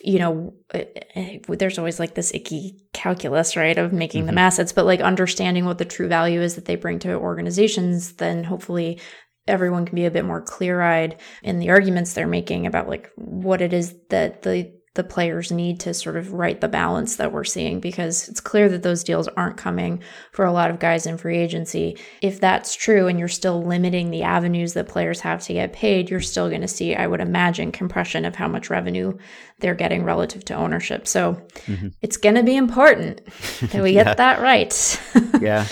you 0.00 0.18
know, 0.18 0.54
eh, 0.74 0.84
eh, 1.14 1.38
there's 1.48 1.78
always 1.78 1.98
like 1.98 2.14
this 2.14 2.34
icky 2.34 2.78
calculus, 2.92 3.56
right, 3.56 3.78
of 3.78 3.92
making 3.92 4.22
mm-hmm. 4.22 4.26
them 4.28 4.38
assets, 4.38 4.72
but 4.72 4.86
like 4.86 5.00
understanding 5.00 5.64
what 5.64 5.78
the 5.78 5.84
true 5.84 6.08
value 6.08 6.40
is 6.40 6.54
that 6.54 6.66
they 6.66 6.76
bring 6.76 6.98
to 7.00 7.14
organizations, 7.14 8.14
then 8.14 8.44
hopefully 8.44 9.00
everyone 9.48 9.86
can 9.86 9.94
be 9.94 10.04
a 10.04 10.10
bit 10.10 10.24
more 10.24 10.42
clear 10.42 10.80
eyed 10.82 11.20
in 11.42 11.58
the 11.58 11.70
arguments 11.70 12.12
they're 12.12 12.26
making 12.26 12.66
about 12.66 12.88
like 12.88 13.10
what 13.16 13.60
it 13.60 13.72
is 13.72 13.94
that 14.10 14.42
the 14.42 14.72
the 14.96 15.04
players 15.04 15.52
need 15.52 15.78
to 15.80 15.94
sort 15.94 16.16
of 16.16 16.32
right 16.32 16.60
the 16.60 16.68
balance 16.68 17.16
that 17.16 17.32
we're 17.32 17.44
seeing 17.44 17.78
because 17.80 18.28
it's 18.28 18.40
clear 18.40 18.68
that 18.68 18.82
those 18.82 19.04
deals 19.04 19.28
aren't 19.28 19.56
coming 19.56 20.02
for 20.32 20.44
a 20.44 20.52
lot 20.52 20.70
of 20.70 20.78
guys 20.78 21.06
in 21.06 21.16
free 21.16 21.38
agency. 21.38 21.96
If 22.20 22.40
that's 22.40 22.74
true 22.74 23.06
and 23.06 23.18
you're 23.18 23.28
still 23.28 23.62
limiting 23.62 24.10
the 24.10 24.24
avenues 24.24 24.72
that 24.72 24.88
players 24.88 25.20
have 25.20 25.42
to 25.42 25.52
get 25.52 25.72
paid, 25.72 26.10
you're 26.10 26.20
still 26.20 26.48
going 26.48 26.62
to 26.62 26.68
see, 26.68 26.94
I 26.94 27.06
would 27.06 27.20
imagine, 27.20 27.70
compression 27.70 28.24
of 28.24 28.34
how 28.34 28.48
much 28.48 28.70
revenue 28.70 29.16
they're 29.60 29.74
getting 29.74 30.02
relative 30.02 30.44
to 30.46 30.54
ownership. 30.54 31.06
So 31.06 31.34
mm-hmm. 31.66 31.88
it's 32.02 32.16
going 32.16 32.34
to 32.34 32.42
be 32.42 32.56
important 32.56 33.24
that 33.60 33.82
we 33.82 33.92
get 33.92 34.16
that 34.16 34.40
right. 34.40 35.00
yeah. 35.40 35.66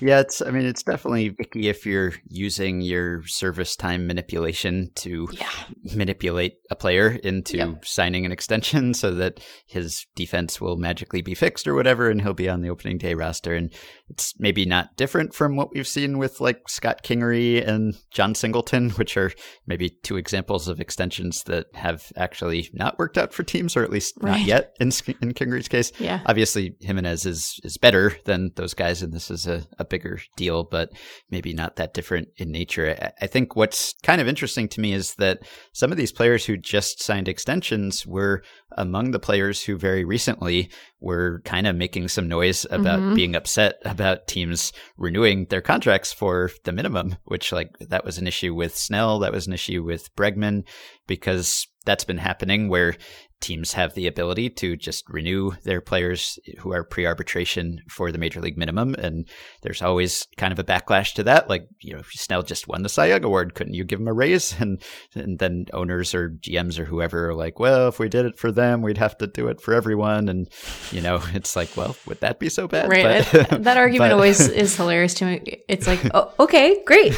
Yeah, 0.00 0.20
it's. 0.20 0.40
I 0.42 0.50
mean, 0.50 0.64
it's 0.64 0.82
definitely 0.82 1.34
icky 1.38 1.68
if 1.68 1.84
you're 1.84 2.14
using 2.28 2.80
your 2.80 3.24
service 3.26 3.76
time 3.76 4.06
manipulation 4.06 4.90
to 4.96 5.28
yeah. 5.32 5.50
manipulate 5.94 6.58
a 6.70 6.76
player 6.76 7.10
into 7.22 7.58
yep. 7.58 7.84
signing 7.84 8.24
an 8.24 8.32
extension 8.32 8.94
so 8.94 9.12
that 9.14 9.40
his 9.66 10.06
defense 10.14 10.60
will 10.60 10.76
magically 10.76 11.22
be 11.22 11.34
fixed 11.34 11.66
or 11.68 11.74
whatever, 11.74 12.10
and 12.10 12.22
he'll 12.22 12.34
be 12.34 12.48
on 12.48 12.62
the 12.62 12.70
opening 12.70 12.98
day 12.98 13.14
roster. 13.14 13.54
And 13.54 13.72
it's 14.10 14.34
maybe 14.38 14.64
not 14.64 14.96
different 14.96 15.34
from 15.34 15.56
what 15.56 15.72
we've 15.72 15.86
seen 15.86 16.18
with 16.18 16.40
like 16.40 16.68
Scott 16.68 17.02
Kingery 17.02 17.66
and 17.66 17.96
Jon 18.10 18.34
Singleton, 18.34 18.90
which 18.96 19.16
are 19.16 19.32
maybe 19.66 19.90
two 20.02 20.16
examples 20.16 20.68
of 20.68 20.80
extensions 20.80 21.44
that 21.44 21.66
have 21.74 22.12
actually 22.16 22.68
not 22.72 22.98
worked 22.98 23.16
out 23.16 23.32
for 23.32 23.42
teams, 23.42 23.76
or 23.76 23.82
at 23.82 23.90
least 23.90 24.14
right. 24.20 24.38
not 24.38 24.40
yet 24.46 24.76
in 24.80 24.88
in 25.22 25.32
Kingery's 25.32 25.68
case. 25.68 25.92
Yeah. 25.98 26.20
Obviously, 26.26 26.74
Jimenez 26.80 27.24
is 27.24 27.60
is 27.62 27.78
better 27.78 28.16
than 28.24 28.50
those 28.56 28.74
guys, 28.74 29.02
and 29.02 29.12
this 29.12 29.30
is 29.30 29.46
a, 29.46 29.64
a 29.78 29.84
bigger 29.84 30.20
deal, 30.36 30.64
but 30.64 30.90
maybe 31.30 31.54
not 31.54 31.76
that 31.76 31.94
different 31.94 32.28
in 32.36 32.50
nature. 32.50 32.96
I, 33.00 33.24
I 33.24 33.26
think 33.26 33.56
what's 33.56 33.94
kind 34.02 34.20
of 34.20 34.28
interesting 34.28 34.68
to 34.68 34.80
me 34.80 34.92
is 34.92 35.14
that 35.16 35.38
some 35.72 35.92
of 35.92 35.98
these 35.98 36.12
players 36.12 36.44
who 36.44 36.56
just 36.56 37.02
signed 37.02 37.28
extensions 37.28 38.06
were 38.06 38.42
among 38.76 39.10
the 39.10 39.18
players 39.18 39.62
who 39.62 39.76
very 39.76 40.04
recently 40.04 40.70
were 41.00 41.40
kind 41.44 41.66
of 41.66 41.76
making 41.76 42.08
some 42.08 42.28
noise 42.28 42.66
about 42.70 43.00
mm-hmm. 43.00 43.14
being 43.14 43.34
upset 43.34 43.74
about 43.84 44.26
teams 44.26 44.72
renewing 44.96 45.46
their 45.46 45.60
contracts 45.60 46.12
for 46.12 46.50
the 46.64 46.72
minimum, 46.72 47.16
which 47.24 47.52
like 47.52 47.70
that 47.80 48.04
was 48.04 48.18
an 48.18 48.26
issue 48.26 48.54
with 48.54 48.76
Snell, 48.76 49.18
that 49.20 49.32
was 49.32 49.46
an 49.46 49.52
issue 49.52 49.82
with 49.82 50.14
Bregman, 50.16 50.64
because 51.06 51.66
that's 51.84 52.04
been 52.04 52.18
happening 52.18 52.68
where 52.68 52.96
teams 53.40 53.72
have 53.72 53.94
the 53.94 54.06
ability 54.06 54.50
to 54.50 54.76
just 54.76 55.08
renew 55.08 55.52
their 55.64 55.80
players 55.80 56.38
who 56.58 56.72
are 56.72 56.84
pre-arbitration 56.84 57.80
for 57.88 58.12
the 58.12 58.18
major 58.18 58.40
league 58.40 58.58
minimum 58.58 58.94
and 58.94 59.26
there's 59.62 59.82
always 59.82 60.26
kind 60.36 60.52
of 60.52 60.58
a 60.58 60.64
backlash 60.64 61.14
to 61.14 61.22
that 61.22 61.48
like 61.48 61.66
you 61.80 61.92
know 61.92 62.00
if 62.00 62.10
Snell 62.12 62.42
just 62.42 62.68
won 62.68 62.82
the 62.82 62.88
Cy 62.88 63.06
Young 63.06 63.24
award 63.24 63.54
couldn't 63.54 63.74
you 63.74 63.84
give 63.84 64.00
him 64.00 64.08
a 64.08 64.12
raise? 64.12 64.54
And 64.60 64.82
and 65.14 65.38
then 65.38 65.66
owners 65.72 66.14
or 66.14 66.28
GMs 66.28 66.78
or 66.78 66.84
whoever 66.84 67.30
are 67.30 67.34
like 67.34 67.58
well 67.58 67.88
if 67.88 67.98
we 67.98 68.10
did 68.10 68.26
it 68.26 68.38
for 68.38 68.52
them 68.52 68.82
we'd 68.82 68.98
have 68.98 69.16
to 69.18 69.26
do 69.26 69.48
it 69.48 69.60
for 69.60 69.72
everyone. 69.72 70.28
And 70.28 70.48
you 70.90 71.00
know 71.00 71.20
it's 71.32 71.56
like 71.56 71.74
well 71.76 71.96
would 72.06 72.20
that 72.20 72.38
be 72.38 72.50
so 72.50 72.68
bad? 72.68 72.90
Right. 72.90 73.26
But, 73.32 73.62
that 73.64 73.76
argument 73.78 74.10
but, 74.10 74.14
always 74.14 74.46
is 74.48 74.76
hilarious 74.76 75.14
to 75.14 75.24
me. 75.24 75.62
It's 75.66 75.86
like 75.86 76.00
oh, 76.12 76.32
okay 76.40 76.82
great. 76.84 77.14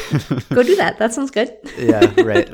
Go 0.53 0.63
do 0.63 0.77
that. 0.77 0.99
That 0.99 1.13
sounds 1.13 1.31
good. 1.31 1.53
Yeah 1.77 2.13
right 2.21 2.49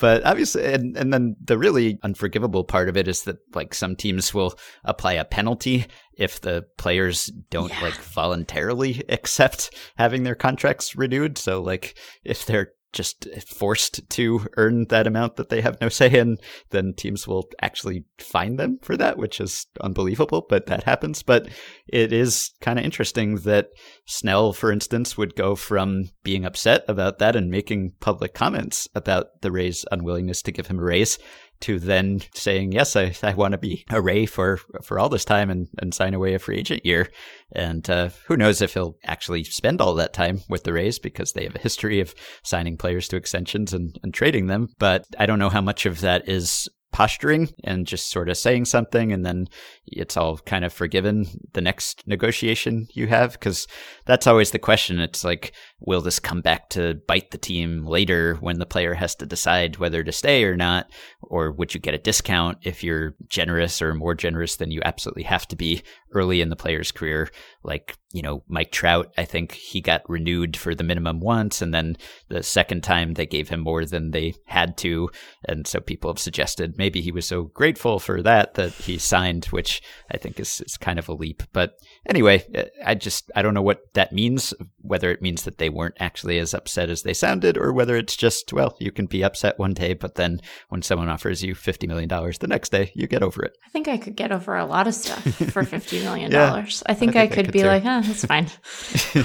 but 0.00 0.24
obviously, 0.24 0.64
and, 0.64 0.96
and 0.96 1.12
then 1.12 1.36
the 1.42 1.58
really 1.58 1.98
unforgivable 2.02 2.64
part 2.64 2.88
of 2.88 2.96
it 2.96 3.08
is 3.08 3.24
that 3.24 3.38
like 3.54 3.74
some 3.74 3.96
teams 3.96 4.32
will 4.32 4.58
apply 4.84 5.14
a 5.14 5.24
penalty 5.24 5.86
if 6.16 6.40
the 6.40 6.66
players 6.76 7.26
don't 7.50 7.72
yeah. 7.72 7.80
like 7.80 7.94
voluntarily 7.94 9.02
accept 9.08 9.74
having 9.96 10.22
their 10.22 10.34
contracts 10.34 10.96
renewed. 10.96 11.38
So 11.38 11.60
like 11.62 11.96
if 12.24 12.46
they're 12.46 12.72
just 12.92 13.26
forced 13.46 14.08
to 14.10 14.46
earn 14.56 14.86
that 14.88 15.06
amount 15.06 15.36
that 15.36 15.48
they 15.48 15.60
have 15.60 15.80
no 15.80 15.88
say 15.88 16.10
in, 16.10 16.38
then 16.70 16.94
teams 16.96 17.26
will 17.26 17.48
actually 17.60 18.04
fine 18.18 18.56
them 18.56 18.78
for 18.82 18.96
that, 18.96 19.18
which 19.18 19.40
is 19.40 19.66
unbelievable, 19.80 20.46
but 20.48 20.66
that 20.66 20.84
happens. 20.84 21.22
But 21.22 21.48
it 21.86 22.12
is 22.12 22.52
kind 22.60 22.78
of 22.78 22.84
interesting 22.84 23.36
that 23.36 23.68
Snell, 24.06 24.52
for 24.52 24.72
instance, 24.72 25.16
would 25.16 25.36
go 25.36 25.54
from 25.54 26.10
being 26.22 26.44
upset 26.44 26.84
about 26.88 27.18
that 27.18 27.36
and 27.36 27.50
making 27.50 27.92
public 28.00 28.34
comments 28.34 28.88
about 28.94 29.42
the 29.42 29.52
Rays' 29.52 29.84
unwillingness 29.90 30.42
to 30.42 30.52
give 30.52 30.68
him 30.68 30.78
a 30.78 30.82
raise 30.82 31.18
to 31.60 31.78
then 31.78 32.20
saying, 32.34 32.72
yes, 32.72 32.96
I, 32.96 33.14
I 33.22 33.34
want 33.34 33.52
to 33.52 33.58
be 33.58 33.84
a 33.90 34.00
Ray 34.00 34.26
for, 34.26 34.58
for 34.82 34.98
all 34.98 35.08
this 35.08 35.24
time 35.24 35.50
and, 35.50 35.68
and 35.78 35.92
sign 35.92 36.14
away 36.14 36.34
a 36.34 36.38
free 36.38 36.58
agent 36.58 36.84
year. 36.84 37.10
And 37.52 37.88
uh, 37.88 38.10
who 38.26 38.36
knows 38.36 38.60
if 38.60 38.74
he'll 38.74 38.96
actually 39.04 39.44
spend 39.44 39.80
all 39.80 39.94
that 39.94 40.12
time 40.12 40.40
with 40.48 40.64
the 40.64 40.72
Rays 40.72 40.98
because 40.98 41.32
they 41.32 41.44
have 41.44 41.56
a 41.56 41.60
history 41.60 42.00
of 42.00 42.14
signing 42.42 42.76
players 42.76 43.08
to 43.08 43.16
extensions 43.16 43.72
and, 43.72 43.98
and 44.02 44.12
trading 44.14 44.46
them. 44.46 44.68
But 44.78 45.06
I 45.18 45.26
don't 45.26 45.38
know 45.38 45.50
how 45.50 45.62
much 45.62 45.86
of 45.86 46.00
that 46.00 46.28
is 46.28 46.68
posturing 46.92 47.52
and 47.64 47.86
just 47.86 48.10
sort 48.10 48.28
of 48.28 48.36
saying 48.36 48.64
something 48.64 49.12
and 49.12 49.24
then 49.24 49.46
it's 49.86 50.16
all 50.16 50.38
kind 50.38 50.64
of 50.64 50.72
forgiven 50.72 51.26
the 51.52 51.60
next 51.60 52.06
negotiation 52.06 52.88
you 52.92 53.06
have? 53.06 53.32
Because 53.32 53.66
that's 54.04 54.26
always 54.26 54.50
the 54.50 54.58
question. 54.58 55.00
It's 55.00 55.24
like 55.24 55.52
will 55.80 56.00
this 56.00 56.18
come 56.18 56.40
back 56.40 56.70
to 56.70 56.94
bite 57.06 57.30
the 57.30 57.38
team 57.38 57.86
later 57.86 58.34
when 58.36 58.58
the 58.58 58.66
player 58.66 58.94
has 58.94 59.14
to 59.16 59.26
decide 59.26 59.76
whether 59.76 60.02
to 60.02 60.12
stay 60.12 60.44
or 60.44 60.56
not? 60.56 60.90
Or 61.22 61.52
would 61.52 61.74
you 61.74 61.80
get 61.80 61.94
a 61.94 61.98
discount 61.98 62.58
if 62.62 62.82
you're 62.82 63.14
generous 63.28 63.80
or 63.80 63.94
more 63.94 64.14
generous 64.14 64.56
than 64.56 64.70
you 64.70 64.80
absolutely 64.84 65.24
have 65.24 65.46
to 65.48 65.56
be 65.56 65.82
early 66.12 66.40
in 66.40 66.48
the 66.48 66.56
player's 66.56 66.90
career 66.90 67.30
like 67.62 67.96
you 68.12 68.22
know 68.22 68.42
Mike 68.48 68.72
Trout 68.72 69.12
I 69.18 69.24
think 69.24 69.52
he 69.52 69.80
got 69.80 70.08
renewed 70.08 70.56
for 70.56 70.74
the 70.74 70.84
minimum 70.84 71.20
once 71.20 71.60
and 71.60 71.74
then 71.74 71.96
the 72.28 72.42
second 72.42 72.82
time 72.82 73.14
they 73.14 73.26
gave 73.26 73.48
him 73.48 73.60
more 73.60 73.84
than 73.84 74.12
they 74.12 74.34
had 74.46 74.76
to 74.78 75.10
and 75.44 75.66
so 75.66 75.80
people 75.80 76.10
have 76.10 76.18
suggested 76.18 76.78
maybe 76.78 77.00
he 77.00 77.12
was 77.12 77.26
so 77.26 77.44
grateful 77.44 77.98
for 77.98 78.22
that 78.22 78.54
that 78.54 78.72
he 78.72 78.98
signed 78.98 79.46
which 79.46 79.82
I 80.10 80.16
think 80.16 80.40
is, 80.40 80.60
is 80.60 80.76
kind 80.76 80.98
of 80.98 81.08
a 81.08 81.14
leap. 81.14 81.42
But 81.52 81.78
anyway, 82.06 82.44
I 82.84 82.94
just 82.94 83.30
I 83.34 83.42
don't 83.42 83.54
know 83.54 83.62
what 83.62 83.80
that 83.94 84.12
means. 84.12 84.54
Whether 84.80 85.10
it 85.10 85.22
means 85.22 85.42
that 85.42 85.58
they 85.58 85.68
weren't 85.68 85.96
actually 86.00 86.38
as 86.38 86.54
upset 86.54 86.90
as 86.90 87.02
they 87.02 87.14
sounded, 87.14 87.58
or 87.58 87.72
whether 87.72 87.96
it's 87.96 88.16
just 88.16 88.52
well, 88.52 88.76
you 88.80 88.92
can 88.92 89.06
be 89.06 89.22
upset 89.22 89.58
one 89.58 89.74
day, 89.74 89.94
but 89.94 90.14
then 90.14 90.40
when 90.68 90.82
someone 90.82 91.08
offers 91.08 91.42
you 91.42 91.54
fifty 91.54 91.86
million 91.86 92.08
dollars 92.08 92.38
the 92.38 92.46
next 92.46 92.70
day, 92.70 92.92
you 92.94 93.06
get 93.06 93.22
over 93.22 93.42
it. 93.42 93.56
I 93.66 93.70
think 93.70 93.88
I 93.88 93.98
could 93.98 94.16
get 94.16 94.32
over 94.32 94.56
a 94.56 94.64
lot 94.66 94.86
of 94.86 94.94
stuff 94.94 95.22
for 95.52 95.64
fifty 95.64 96.00
million 96.02 96.30
dollars. 96.30 96.82
yeah, 96.86 96.92
I, 96.92 96.94
think 96.94 97.16
I 97.16 97.26
think 97.26 97.32
I 97.32 97.34
could, 97.34 97.47
could 97.52 97.60
be 97.60 97.64
like, 97.64 97.84
oh, 97.84 98.02
that's 98.02 98.24
fine. 98.24 98.46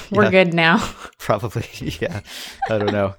We're 0.12 0.32
good 0.32 0.54
now. 0.54 0.78
Probably, 1.20 1.66
yeah. 2.00 2.22
I 2.70 2.78
don't 2.78 2.92
know. 2.92 3.16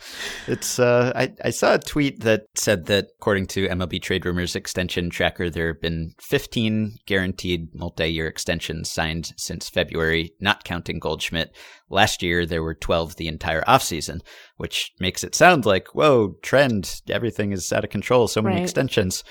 It's 0.46 0.78
uh, 0.78 1.12
I 1.14 1.32
I 1.44 1.50
saw 1.50 1.74
a 1.74 1.78
tweet 1.78 2.20
that 2.20 2.46
said 2.54 2.86
that 2.86 3.08
according 3.18 3.46
to 3.48 3.68
MLB 3.68 4.02
Trade 4.02 4.26
Rumors 4.26 4.56
extension 4.56 5.10
tracker, 5.10 5.50
there 5.50 5.68
have 5.68 5.80
been 5.80 6.14
fifteen 6.18 6.96
guaranteed 7.06 7.34
guaranteed 7.44 7.74
multi 7.74 8.06
year 8.06 8.26
extensions 8.26 8.90
signed 8.90 9.32
since 9.36 9.68
February, 9.68 10.32
not 10.40 10.64
counting 10.64 10.98
Goldschmidt. 10.98 11.54
Last 11.90 12.22
year, 12.22 12.46
there 12.46 12.62
were 12.62 12.74
12 12.74 13.16
the 13.16 13.28
entire 13.28 13.62
offseason, 13.62 14.20
which 14.56 14.92
makes 15.00 15.24
it 15.24 15.34
sound 15.34 15.66
like, 15.66 15.94
whoa, 15.94 16.34
trend, 16.42 17.02
everything 17.08 17.52
is 17.52 17.72
out 17.72 17.84
of 17.84 17.90
control, 17.90 18.28
so 18.28 18.42
many 18.42 18.56
right. 18.56 18.62
extensions. 18.62 19.24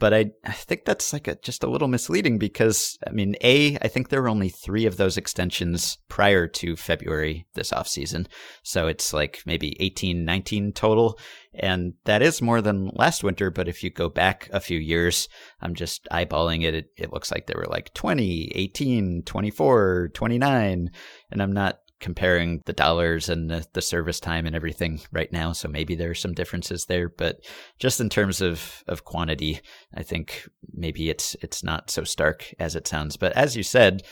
But 0.00 0.14
I, 0.14 0.30
I 0.46 0.52
think 0.52 0.86
that's 0.86 1.12
like 1.12 1.28
a, 1.28 1.36
just 1.36 1.62
a 1.62 1.68
little 1.68 1.86
misleading 1.86 2.38
because, 2.38 2.98
I 3.06 3.10
mean, 3.10 3.36
A, 3.42 3.76
I 3.82 3.88
think 3.88 4.08
there 4.08 4.22
were 4.22 4.30
only 4.30 4.48
three 4.48 4.86
of 4.86 4.96
those 4.96 5.18
extensions 5.18 5.98
prior 6.08 6.48
to 6.48 6.74
February 6.74 7.46
this 7.52 7.70
offseason. 7.70 8.26
So 8.62 8.86
it's 8.86 9.12
like 9.12 9.42
maybe 9.44 9.76
18, 9.78 10.24
19 10.24 10.72
total. 10.72 11.18
And 11.52 11.92
that 12.06 12.22
is 12.22 12.40
more 12.40 12.62
than 12.62 12.90
last 12.94 13.22
winter. 13.22 13.50
But 13.50 13.68
if 13.68 13.84
you 13.84 13.90
go 13.90 14.08
back 14.08 14.48
a 14.54 14.60
few 14.60 14.78
years, 14.78 15.28
I'm 15.60 15.74
just 15.74 16.08
eyeballing 16.10 16.64
it. 16.64 16.74
It, 16.74 16.86
it 16.96 17.12
looks 17.12 17.30
like 17.30 17.46
there 17.46 17.58
were 17.58 17.70
like 17.70 17.92
20, 17.92 18.52
18, 18.54 19.24
24, 19.24 20.10
29. 20.14 20.90
And 21.30 21.42
I'm 21.42 21.52
not 21.52 21.78
comparing 22.00 22.62
the 22.66 22.72
dollars 22.72 23.28
and 23.28 23.50
the, 23.50 23.66
the 23.74 23.82
service 23.82 24.18
time 24.18 24.46
and 24.46 24.56
everything 24.56 25.00
right 25.12 25.30
now. 25.30 25.52
So 25.52 25.68
maybe 25.68 25.94
there 25.94 26.10
are 26.10 26.14
some 26.14 26.32
differences 26.32 26.86
there, 26.86 27.08
but 27.08 27.44
just 27.78 28.00
in 28.00 28.08
terms 28.08 28.40
of, 28.40 28.82
of 28.88 29.04
quantity, 29.04 29.60
I 29.94 30.02
think 30.02 30.48
maybe 30.72 31.10
it's, 31.10 31.36
it's 31.42 31.62
not 31.62 31.90
so 31.90 32.04
stark 32.04 32.52
as 32.58 32.74
it 32.74 32.88
sounds. 32.88 33.16
But 33.16 33.32
as 33.34 33.56
you 33.56 33.62
said, 33.62 34.02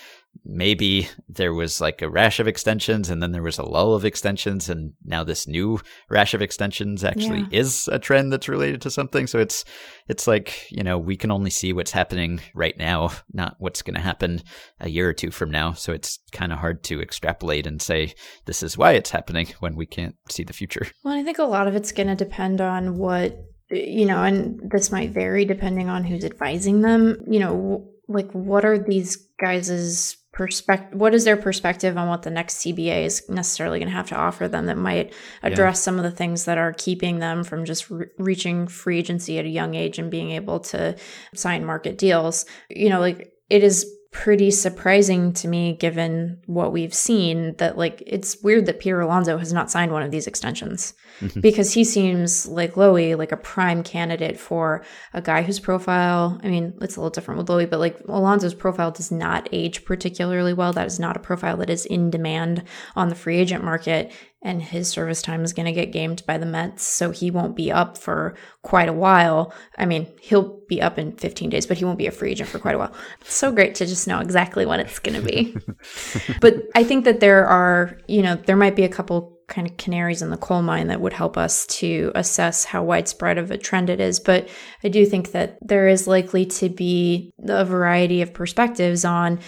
maybe 0.48 1.08
there 1.28 1.52
was 1.52 1.80
like 1.80 2.00
a 2.00 2.08
rash 2.08 2.40
of 2.40 2.48
extensions 2.48 3.10
and 3.10 3.22
then 3.22 3.32
there 3.32 3.42
was 3.42 3.58
a 3.58 3.64
lull 3.64 3.94
of 3.94 4.04
extensions 4.04 4.70
and 4.70 4.94
now 5.04 5.22
this 5.22 5.46
new 5.46 5.78
rash 6.08 6.32
of 6.32 6.40
extensions 6.40 7.04
actually 7.04 7.40
yeah. 7.40 7.60
is 7.60 7.88
a 7.92 7.98
trend 7.98 8.32
that's 8.32 8.48
related 8.48 8.80
to 8.80 8.90
something. 8.90 9.26
So 9.26 9.38
it's 9.38 9.64
it's 10.08 10.26
like 10.26 10.66
you 10.70 10.82
know 10.82 10.98
we 10.98 11.16
can 11.16 11.30
only 11.30 11.50
see 11.50 11.72
what's 11.72 11.90
happening 11.90 12.40
right 12.54 12.76
now 12.78 13.10
not 13.32 13.56
what's 13.58 13.82
going 13.82 13.94
to 13.94 14.00
happen 14.00 14.42
a 14.80 14.88
year 14.88 15.08
or 15.08 15.12
two 15.12 15.30
from 15.30 15.50
now. 15.50 15.74
So 15.74 15.92
it's 15.92 16.18
kind 16.32 16.50
of 16.50 16.58
hard 16.58 16.82
to 16.84 17.02
extrapolate 17.02 17.66
and 17.66 17.80
say 17.80 18.14
this 18.46 18.62
is 18.62 18.78
why 18.78 18.92
it's 18.92 19.10
happening 19.10 19.48
when 19.60 19.76
we 19.76 19.86
can't 19.86 20.16
see 20.30 20.44
the 20.44 20.52
future. 20.52 20.86
Well 21.04 21.14
i 21.14 21.22
think 21.22 21.38
a 21.38 21.44
lot 21.44 21.68
of 21.68 21.74
it's 21.74 21.92
going 21.92 22.08
to 22.08 22.16
depend 22.16 22.60
on 22.60 22.96
what 22.96 23.36
you 23.70 24.06
know 24.06 24.22
and 24.22 24.58
this 24.70 24.90
might 24.90 25.10
vary 25.10 25.44
depending 25.44 25.90
on 25.90 26.04
who's 26.04 26.24
advising 26.24 26.80
them. 26.80 27.18
You 27.28 27.40
know 27.40 27.90
like 28.08 28.30
what 28.32 28.64
are 28.64 28.78
these 28.78 29.16
guys's 29.38 30.16
perspective 30.32 30.98
what 30.98 31.14
is 31.14 31.24
their 31.24 31.36
perspective 31.36 31.96
on 31.96 32.08
what 32.08 32.22
the 32.22 32.30
next 32.30 32.58
CBA 32.58 33.04
is 33.04 33.28
necessarily 33.28 33.78
going 33.78 33.88
to 33.88 33.94
have 33.94 34.08
to 34.08 34.16
offer 34.16 34.46
them 34.46 34.66
that 34.66 34.76
might 34.76 35.12
address 35.42 35.76
yeah. 35.76 35.82
some 35.82 35.96
of 35.96 36.04
the 36.04 36.10
things 36.10 36.44
that 36.44 36.58
are 36.58 36.72
keeping 36.72 37.18
them 37.18 37.44
from 37.44 37.64
just 37.64 37.90
re- 37.90 38.06
reaching 38.18 38.66
free 38.66 38.98
agency 38.98 39.38
at 39.38 39.44
a 39.44 39.48
young 39.48 39.74
age 39.74 39.98
and 39.98 40.10
being 40.10 40.30
able 40.30 40.60
to 40.60 40.96
sign 41.34 41.64
market 41.64 41.98
deals 41.98 42.44
you 42.68 42.88
know 42.88 43.00
like 43.00 43.32
it 43.50 43.64
is 43.64 43.90
pretty 44.10 44.50
surprising 44.50 45.32
to 45.34 45.46
me 45.46 45.74
given 45.74 46.40
what 46.46 46.72
we've 46.72 46.94
seen 46.94 47.54
that 47.58 47.76
like 47.76 48.02
it's 48.06 48.42
weird 48.42 48.64
that 48.64 48.80
Peter 48.80 49.00
Alonso 49.00 49.36
has 49.36 49.52
not 49.52 49.70
signed 49.70 49.92
one 49.92 50.02
of 50.02 50.10
these 50.10 50.26
extensions. 50.26 50.94
Mm-hmm. 51.20 51.40
because 51.40 51.72
he 51.72 51.82
seems 51.82 52.46
like 52.46 52.74
Lowy 52.74 53.18
like 53.18 53.32
a 53.32 53.36
prime 53.36 53.82
candidate 53.82 54.38
for 54.38 54.84
a 55.12 55.20
guy 55.20 55.42
whose 55.42 55.58
profile 55.58 56.40
I 56.44 56.48
mean 56.48 56.74
it's 56.80 56.96
a 56.96 57.00
little 57.00 57.10
different 57.10 57.38
with 57.38 57.48
Lowy 57.48 57.68
but 57.68 57.80
like 57.80 57.98
Alonso's 58.06 58.54
profile 58.54 58.92
does 58.92 59.10
not 59.10 59.48
age 59.50 59.84
particularly 59.84 60.52
well. 60.52 60.72
That 60.72 60.86
is 60.86 61.00
not 61.00 61.16
a 61.16 61.20
profile 61.20 61.56
that 61.56 61.70
is 61.70 61.84
in 61.86 62.10
demand 62.10 62.62
on 62.94 63.08
the 63.08 63.16
free 63.16 63.36
agent 63.36 63.64
market 63.64 64.12
and 64.42 64.62
his 64.62 64.88
service 64.88 65.20
time 65.20 65.42
is 65.42 65.53
going 65.53 65.66
to 65.66 65.72
get 65.72 65.92
gamed 65.92 66.24
by 66.24 66.38
the 66.38 66.46
Mets, 66.46 66.87
so 66.87 67.11
he 67.11 67.31
won't 67.31 67.57
be 67.57 67.72
up 67.72 67.98
for 67.98 68.37
quite 68.62 68.88
a 68.88 68.92
while. 68.92 69.53
I 69.77 69.85
mean, 69.85 70.07
he'll 70.20 70.61
be 70.68 70.81
up 70.81 70.98
in 70.98 71.12
15 71.12 71.51
days, 71.51 71.66
but 71.66 71.79
he 71.79 71.85
won't 71.85 71.98
be 71.98 72.07
a 72.07 72.12
free 72.12 72.31
agent 72.31 72.48
for 72.48 72.61
quite 72.61 72.77
a 72.77 72.79
while. 72.79 72.92
It's 73.20 73.35
so 73.35 73.51
great 73.51 73.74
to 73.77 73.87
just 73.87 74.07
know 74.07 74.20
exactly 74.20 74.64
when 74.64 74.79
it's 74.79 75.01
going 75.01 75.20
to 75.20 75.27
be. 75.27 75.57
but 76.40 76.62
I 76.77 76.85
think 76.85 77.05
that 77.05 77.20
there 77.20 77.46
are, 77.46 77.98
you 78.07 78.22
know, 78.22 78.37
there 78.37 78.57
might 78.57 78.77
be 78.77 78.85
a 78.85 78.88
couple 78.88 79.38
kind 79.48 79.66
of 79.66 79.77
canaries 79.79 80.22
in 80.22 80.31
the 80.31 80.37
coal 80.37 80.62
mine 80.62 80.88
that 80.88 81.01
would 81.01 81.14
help 81.14 81.37
us 81.37 81.66
to 81.66 82.12
assess 82.14 82.66
how 82.66 82.85
widespread 82.85 83.38
of 83.38 83.51
a 83.51 83.59
trend 83.59 83.90
it 83.90 83.98
is. 83.98 84.20
But 84.20 84.48
I 84.85 84.88
do 84.88 85.05
think 85.07 85.33
that 85.33 85.59
there 85.62 85.88
is 85.88 86.07
likely 86.07 86.44
to 86.46 86.68
be 86.68 87.33
a 87.48 87.64
variety 87.64 88.22
of 88.22 88.35
perspectives 88.35 89.05
on 89.05 89.40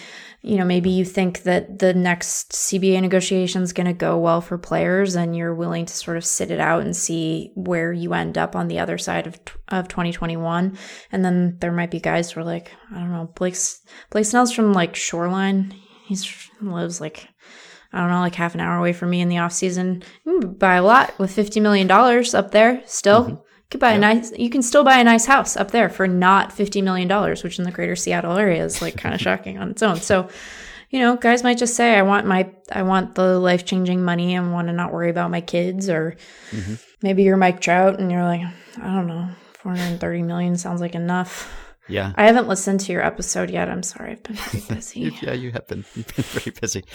you 0.43 0.57
know, 0.57 0.65
maybe 0.65 0.89
you 0.89 1.05
think 1.05 1.43
that 1.43 1.79
the 1.79 1.93
next 1.93 2.51
CBA 2.53 2.99
negotiation 3.01 3.61
is 3.61 3.73
going 3.73 3.85
to 3.85 3.93
go 3.93 4.17
well 4.17 4.41
for 4.41 4.57
players 4.57 5.15
and 5.15 5.35
you're 5.35 5.53
willing 5.53 5.85
to 5.85 5.93
sort 5.93 6.17
of 6.17 6.25
sit 6.25 6.49
it 6.49 6.59
out 6.59 6.81
and 6.81 6.95
see 6.95 7.51
where 7.55 7.93
you 7.93 8.13
end 8.13 8.39
up 8.39 8.55
on 8.55 8.67
the 8.67 8.79
other 8.79 8.97
side 8.97 9.27
of, 9.27 9.39
of 9.67 9.87
2021. 9.87 10.77
And 11.11 11.23
then 11.23 11.57
there 11.59 11.71
might 11.71 11.91
be 11.91 11.99
guys 11.99 12.31
who 12.31 12.39
are 12.39 12.43
like, 12.43 12.71
I 12.91 12.95
don't 12.95 13.11
know, 13.11 13.31
Blake's, 13.35 13.81
Blake 14.09 14.25
Snell's 14.25 14.51
from 14.51 14.73
like 14.73 14.95
Shoreline. 14.95 15.75
He 16.07 16.17
lives 16.59 16.99
like, 16.99 17.27
I 17.93 17.99
don't 17.99 18.09
know, 18.09 18.21
like 18.21 18.35
half 18.35 18.55
an 18.55 18.61
hour 18.61 18.79
away 18.79 18.93
from 18.93 19.11
me 19.11 19.21
in 19.21 19.29
the 19.29 19.37
off 19.37 19.53
season. 19.53 20.01
buy 20.57 20.75
a 20.75 20.83
lot 20.83 21.17
with 21.19 21.35
$50 21.35 21.61
million 21.61 21.89
up 21.91 22.51
there 22.51 22.81
still. 22.87 23.25
Mm-hmm 23.25 23.47
could 23.71 23.79
buy 23.79 23.93
a 23.93 23.97
nice 23.97 24.31
you 24.37 24.49
can 24.49 24.61
still 24.61 24.83
buy 24.83 24.97
a 24.97 25.03
nice 25.03 25.25
house 25.25 25.55
up 25.55 25.71
there 25.71 25.89
for 25.89 26.07
not 26.07 26.51
50 26.51 26.81
million 26.81 27.07
dollars 27.07 27.41
which 27.41 27.57
in 27.57 27.63
the 27.63 27.71
greater 27.71 27.95
seattle 27.95 28.37
area 28.37 28.63
is 28.63 28.81
like 28.81 28.97
kind 28.97 29.15
of 29.15 29.21
shocking 29.27 29.57
on 29.57 29.71
its 29.71 29.81
own 29.81 29.95
so 29.95 30.29
you 30.89 30.99
know 30.99 31.15
guys 31.15 31.41
might 31.41 31.57
just 31.57 31.75
say 31.75 31.95
i 31.95 32.01
want 32.01 32.27
my 32.27 32.51
i 32.71 32.83
want 32.83 33.15
the 33.15 33.39
life 33.39 33.65
changing 33.65 34.03
money 34.03 34.35
and 34.35 34.51
want 34.51 34.67
to 34.67 34.73
not 34.73 34.91
worry 34.91 35.09
about 35.09 35.31
my 35.31 35.41
kids 35.41 35.89
or 35.89 36.15
mm-hmm. 36.51 36.75
maybe 37.01 37.23
you're 37.23 37.37
mike 37.37 37.61
trout 37.61 37.99
and 37.99 38.11
you're 38.11 38.25
like 38.25 38.41
i 38.77 38.93
don't 38.93 39.07
know 39.07 39.29
430 39.53 40.23
million 40.23 40.57
sounds 40.57 40.81
like 40.81 40.95
enough 40.95 41.49
yeah. 41.87 42.13
I 42.15 42.25
haven't 42.25 42.47
listened 42.47 42.79
to 42.81 42.93
your 42.93 43.03
episode 43.03 43.49
yet. 43.49 43.67
I'm 43.67 43.83
sorry. 43.83 44.11
I've 44.11 44.23
been 44.23 44.35
very 44.35 44.63
busy. 44.75 45.13
yeah, 45.21 45.33
you 45.33 45.51
have 45.51 45.67
been. 45.67 45.83
You've 45.95 46.15
been 46.15 46.23
very 46.23 46.55
busy. 46.61 46.85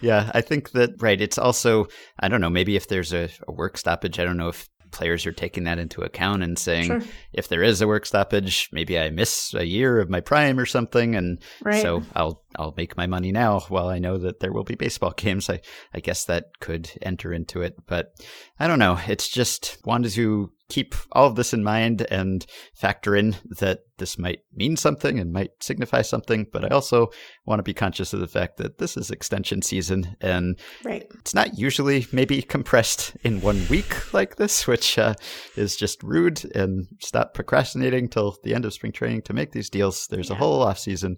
yeah, 0.00 0.30
I 0.34 0.40
think 0.40 0.70
that, 0.72 1.02
right. 1.02 1.20
It's 1.20 1.38
also, 1.38 1.88
I 2.20 2.28
don't 2.28 2.40
know, 2.40 2.50
maybe 2.50 2.76
if 2.76 2.86
there's 2.86 3.12
a, 3.12 3.28
a 3.48 3.52
work 3.52 3.76
stoppage, 3.76 4.20
I 4.20 4.24
don't 4.24 4.36
know 4.36 4.48
if 4.48 4.68
players 4.90 5.26
are 5.26 5.32
taking 5.32 5.64
that 5.64 5.78
into 5.78 6.02
account 6.02 6.42
and 6.42 6.58
saying 6.58 6.86
sure. 6.86 7.02
if 7.32 7.48
there 7.48 7.62
is 7.62 7.80
a 7.80 7.86
work 7.86 8.06
stoppage, 8.06 8.68
maybe 8.72 8.98
I 8.98 9.10
miss 9.10 9.54
a 9.54 9.64
year 9.64 10.00
of 10.00 10.10
my 10.10 10.20
prime 10.20 10.58
or 10.58 10.66
something, 10.66 11.14
and 11.14 11.42
right. 11.62 11.82
so 11.82 12.02
I'll 12.14 12.42
I'll 12.56 12.74
make 12.76 12.96
my 12.96 13.06
money 13.06 13.32
now 13.32 13.60
while 13.68 13.88
I 13.88 13.98
know 13.98 14.18
that 14.18 14.40
there 14.40 14.52
will 14.52 14.64
be 14.64 14.74
baseball 14.74 15.12
games. 15.16 15.50
I, 15.50 15.60
I 15.94 16.00
guess 16.00 16.24
that 16.26 16.58
could 16.60 16.90
enter 17.02 17.32
into 17.32 17.62
it, 17.62 17.74
but 17.86 18.12
I 18.58 18.66
don't 18.66 18.78
know. 18.78 18.98
It's 19.06 19.28
just 19.28 19.78
wanted 19.84 20.12
to 20.12 20.52
keep 20.68 20.94
all 21.12 21.26
of 21.26 21.36
this 21.36 21.54
in 21.54 21.64
mind 21.64 22.06
and 22.10 22.44
factor 22.74 23.16
in 23.16 23.36
that 23.58 23.80
this 23.98 24.18
might 24.18 24.40
mean 24.54 24.76
something 24.76 25.18
and 25.18 25.32
might 25.32 25.50
signify 25.60 26.02
something, 26.02 26.46
but 26.52 26.64
I 26.64 26.68
also 26.68 27.10
want 27.44 27.58
to 27.58 27.64
be 27.64 27.74
conscious 27.74 28.12
of 28.12 28.20
the 28.20 28.26
fact 28.26 28.56
that 28.58 28.78
this 28.78 28.96
is 28.96 29.10
extension 29.10 29.62
season 29.62 30.16
and 30.20 30.58
right. 30.84 31.06
it's 31.18 31.34
not 31.34 31.58
usually 31.58 32.06
maybe 32.12 32.42
compressed 32.42 33.16
in 33.22 33.40
one 33.40 33.66
week 33.68 34.12
like 34.14 34.36
this, 34.36 34.66
which 34.66 34.98
uh, 34.98 35.14
is 35.56 35.76
just 35.76 36.02
rude 36.02 36.44
and 36.54 36.86
stop 37.00 37.34
procrastinating 37.34 38.08
till 38.08 38.36
the 38.44 38.54
end 38.54 38.64
of 38.64 38.72
spring 38.72 38.92
training 38.92 39.22
to 39.22 39.32
make 39.32 39.52
these 39.52 39.70
deals. 39.70 40.06
There's 40.06 40.30
yeah. 40.30 40.36
a 40.36 40.38
whole 40.38 40.62
off 40.62 40.78
season, 40.78 41.16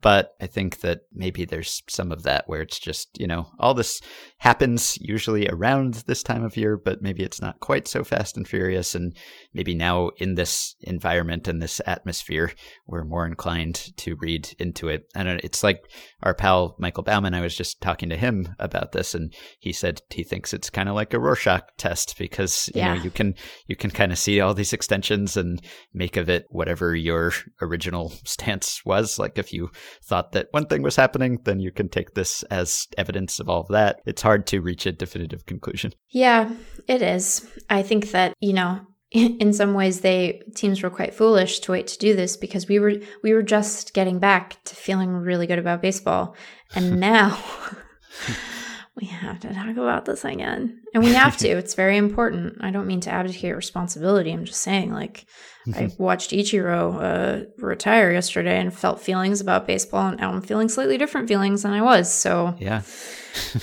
but 0.00 0.34
I 0.40 0.46
think 0.46 0.80
that 0.80 1.02
maybe 1.12 1.44
there's 1.44 1.82
some 1.88 2.12
of 2.12 2.22
that 2.22 2.48
where 2.48 2.62
it's 2.62 2.78
just, 2.78 3.18
you 3.18 3.26
know, 3.26 3.50
all 3.58 3.74
this 3.74 4.00
happens 4.38 4.98
usually 5.00 5.48
around 5.48 5.94
this 6.06 6.22
time 6.22 6.44
of 6.44 6.56
year, 6.56 6.76
but 6.76 7.02
maybe 7.02 7.22
it's 7.22 7.40
not 7.40 7.60
quite 7.60 7.88
so 7.88 8.04
fast 8.04 8.36
and 8.36 8.46
furious. 8.46 8.94
And 8.94 9.16
maybe 9.52 9.74
now 9.74 10.10
in 10.18 10.34
this 10.34 10.74
environment 10.80 11.48
and 11.48 11.60
this 11.60 11.80
atmosphere, 11.86 12.11
we're 12.86 13.04
more 13.04 13.26
inclined 13.26 13.96
to 13.96 14.16
read 14.16 14.54
into 14.58 14.88
it. 14.88 15.04
And 15.14 15.28
it's 15.28 15.62
like 15.62 15.82
our 16.22 16.34
pal 16.34 16.76
Michael 16.78 17.02
Bauman, 17.02 17.34
I 17.34 17.40
was 17.40 17.56
just 17.56 17.80
talking 17.80 18.08
to 18.10 18.16
him 18.16 18.54
about 18.58 18.92
this 18.92 19.14
and 19.14 19.32
he 19.58 19.72
said 19.72 20.00
he 20.10 20.22
thinks 20.22 20.52
it's 20.52 20.70
kind 20.70 20.88
of 20.88 20.94
like 20.94 21.14
a 21.14 21.18
Rorschach 21.18 21.62
test 21.78 22.18
because, 22.18 22.70
you 22.74 22.80
yeah. 22.80 22.94
know, 22.94 23.02
you 23.02 23.10
can, 23.10 23.34
you 23.66 23.76
can 23.76 23.90
kind 23.90 24.12
of 24.12 24.18
see 24.18 24.40
all 24.40 24.54
these 24.54 24.72
extensions 24.72 25.36
and 25.36 25.60
make 25.92 26.16
of 26.16 26.28
it 26.28 26.46
whatever 26.48 26.94
your 26.94 27.32
original 27.60 28.10
stance 28.24 28.84
was. 28.84 29.18
Like 29.18 29.38
if 29.38 29.52
you 29.52 29.70
thought 30.04 30.32
that 30.32 30.48
one 30.50 30.66
thing 30.66 30.82
was 30.82 30.96
happening, 30.96 31.38
then 31.44 31.60
you 31.60 31.72
can 31.72 31.88
take 31.88 32.14
this 32.14 32.42
as 32.44 32.86
evidence 32.98 33.40
of 33.40 33.48
all 33.48 33.60
of 33.60 33.68
that. 33.68 34.00
It's 34.06 34.22
hard 34.22 34.46
to 34.48 34.60
reach 34.60 34.86
a 34.86 34.92
definitive 34.92 35.46
conclusion. 35.46 35.92
Yeah, 36.10 36.50
it 36.88 37.02
is. 37.02 37.46
I 37.70 37.82
think 37.82 38.10
that, 38.10 38.34
you 38.40 38.52
know, 38.52 38.80
in 39.14 39.52
some 39.52 39.74
ways 39.74 40.00
they 40.00 40.42
teams 40.54 40.82
were 40.82 40.90
quite 40.90 41.14
foolish 41.14 41.60
to 41.60 41.72
wait 41.72 41.86
to 41.86 41.98
do 41.98 42.16
this 42.16 42.36
because 42.36 42.66
we 42.66 42.78
were 42.78 42.94
we 43.22 43.34
were 43.34 43.42
just 43.42 43.92
getting 43.92 44.18
back 44.18 44.62
to 44.64 44.74
feeling 44.74 45.10
really 45.10 45.46
good 45.46 45.58
about 45.58 45.82
baseball. 45.82 46.34
And 46.74 46.98
now 47.00 47.38
we 48.96 49.06
have 49.06 49.40
to 49.40 49.52
talk 49.52 49.76
about 49.76 50.06
this 50.06 50.24
again. 50.24 50.80
And 50.94 51.04
we 51.04 51.12
have 51.12 51.36
to. 51.38 51.48
It's 51.48 51.74
very 51.74 51.98
important. 51.98 52.58
I 52.62 52.70
don't 52.70 52.86
mean 52.86 53.00
to 53.00 53.10
abdicate 53.10 53.54
responsibility. 53.54 54.32
I'm 54.32 54.46
just 54.46 54.62
saying, 54.62 54.92
like, 54.92 55.26
I 55.74 55.90
watched 55.96 56.32
Ichiro 56.32 56.96
uh, 57.00 57.44
retire 57.58 58.12
yesterday 58.12 58.58
and 58.58 58.74
felt 58.74 59.00
feelings 59.00 59.40
about 59.40 59.66
baseball, 59.66 60.08
and 60.08 60.20
now 60.20 60.30
I'm 60.30 60.42
feeling 60.42 60.68
slightly 60.68 60.98
different 60.98 61.28
feelings 61.28 61.62
than 61.62 61.72
I 61.72 61.80
was. 61.80 62.12
So, 62.12 62.54
yeah. 62.58 62.82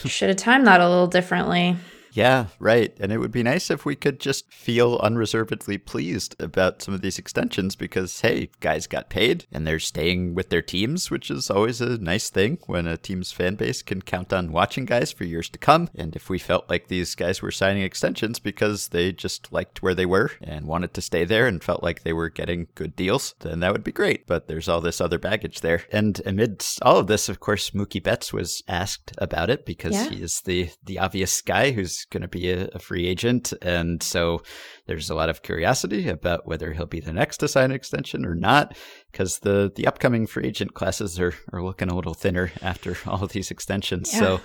should 0.06 0.30
have 0.30 0.38
timed 0.38 0.66
that 0.66 0.82
a 0.82 0.90
little 0.90 1.08
differently. 1.08 1.76
Yeah, 2.12 2.48
right. 2.60 2.96
And 3.00 3.12
it 3.12 3.18
would 3.18 3.32
be 3.32 3.44
nice 3.44 3.70
if 3.70 3.86
we 3.86 3.96
could 3.96 4.20
just 4.20 4.52
feel 4.52 5.00
unreservedly 5.02 5.78
pleased 5.78 6.36
about 6.40 6.82
some 6.82 6.94
of 6.94 7.02
these 7.02 7.20
extensions 7.20 7.76
because, 7.76 8.22
hey, 8.22 8.50
guys 8.60 8.88
got 8.88 9.10
paid 9.10 9.46
and 9.52 9.66
they're 9.66 9.80
staying 9.80 10.36
with 10.36 10.50
their 10.50 10.62
teams, 10.62 11.12
which 11.12 11.30
is 11.30 11.50
always 11.50 11.82
a 11.82 11.98
nice 11.98 12.30
thing 12.30 12.60
when 12.66 12.88
a 12.88 12.98
team's 12.98 13.32
fan 13.32 13.56
base 13.56 13.82
can 13.82 14.02
count 14.02 14.34
on 14.34 14.52
watching 14.52 14.86
guys 14.86 15.12
for 15.12 15.24
years 15.24 15.50
to 15.50 15.60
come. 15.60 15.90
And 15.96 16.16
if 16.16 16.30
we 16.30 16.40
felt 16.40 16.70
like 16.70 16.88
these 16.88 17.16
guys 17.16 17.42
were 17.42 17.52
signing 17.52 17.84
extensions 17.84 18.40
because 18.40 18.90
they 18.90 19.12
just 19.12 19.52
liked 19.52 19.82
where 19.82 19.96
they 19.96 20.06
were 20.06 20.32
and 20.42 20.66
wanted 20.66 20.94
to 20.96 21.02
stay 21.02 21.26
there 21.26 21.48
and 21.48 21.64
felt 21.64 21.84
like 21.84 22.04
they 22.04 22.14
were 22.14 22.30
getting 22.30 22.68
good 22.76 22.96
deals, 22.96 23.36
then 23.40 23.60
that 23.60 23.72
would 23.72 23.84
be 23.84 23.92
great. 23.92 24.26
But 24.28 24.48
there's 24.48 24.70
all 24.70 24.82
this 24.82 25.02
other 25.02 25.20
baggage 25.20 25.62
there. 25.62 25.84
And 25.92 26.22
amidst 26.26 26.82
all 26.82 26.98
of 26.98 27.08
this, 27.08 27.30
of 27.30 27.40
course, 27.40 27.72
Mookie 27.72 28.04
Betts 28.04 28.34
was 28.34 28.64
asked 28.68 29.14
about 29.18 29.50
it 29.50 29.66
because 29.66 29.94
yeah. 29.94 30.10
he 30.10 30.22
is 30.22 30.42
the, 30.42 30.70
the 30.84 31.00
obvious 31.00 31.42
guy 31.42 31.72
who's 31.72 31.99
going 32.06 32.22
to 32.22 32.28
be 32.28 32.50
a, 32.52 32.68
a, 32.74 32.80
free 32.80 33.08
agent. 33.08 33.54
And 33.62 34.02
so 34.02 34.42
there's 34.90 35.12
a 35.12 35.16
lot 35.16 35.30
of 35.30 35.44
curiosity 35.44 36.10
about 36.10 36.48
whether 36.48 36.74
he'll 36.74 36.88
be 36.88 37.00
the 37.00 37.14
next 37.14 37.38
to 37.38 37.48
sign 37.48 37.66
an 37.66 37.76
extension 37.76 38.26
or 38.26 38.34
not 38.34 38.76
because 39.12 39.38
the 39.40 39.72
the 39.76 39.86
upcoming 39.86 40.26
free 40.26 40.48
agent 40.48 40.74
classes 40.74 41.20
are, 41.20 41.36
are 41.54 41.62
looking 41.62 41.90
a 41.90 41.96
little 41.96 42.16
thinner 42.16 42.52
after 42.64 42.98
all 43.06 43.28
these 43.28 43.52
extensions. 43.52 44.12
Yeah. 44.12 44.20
So 44.20 44.42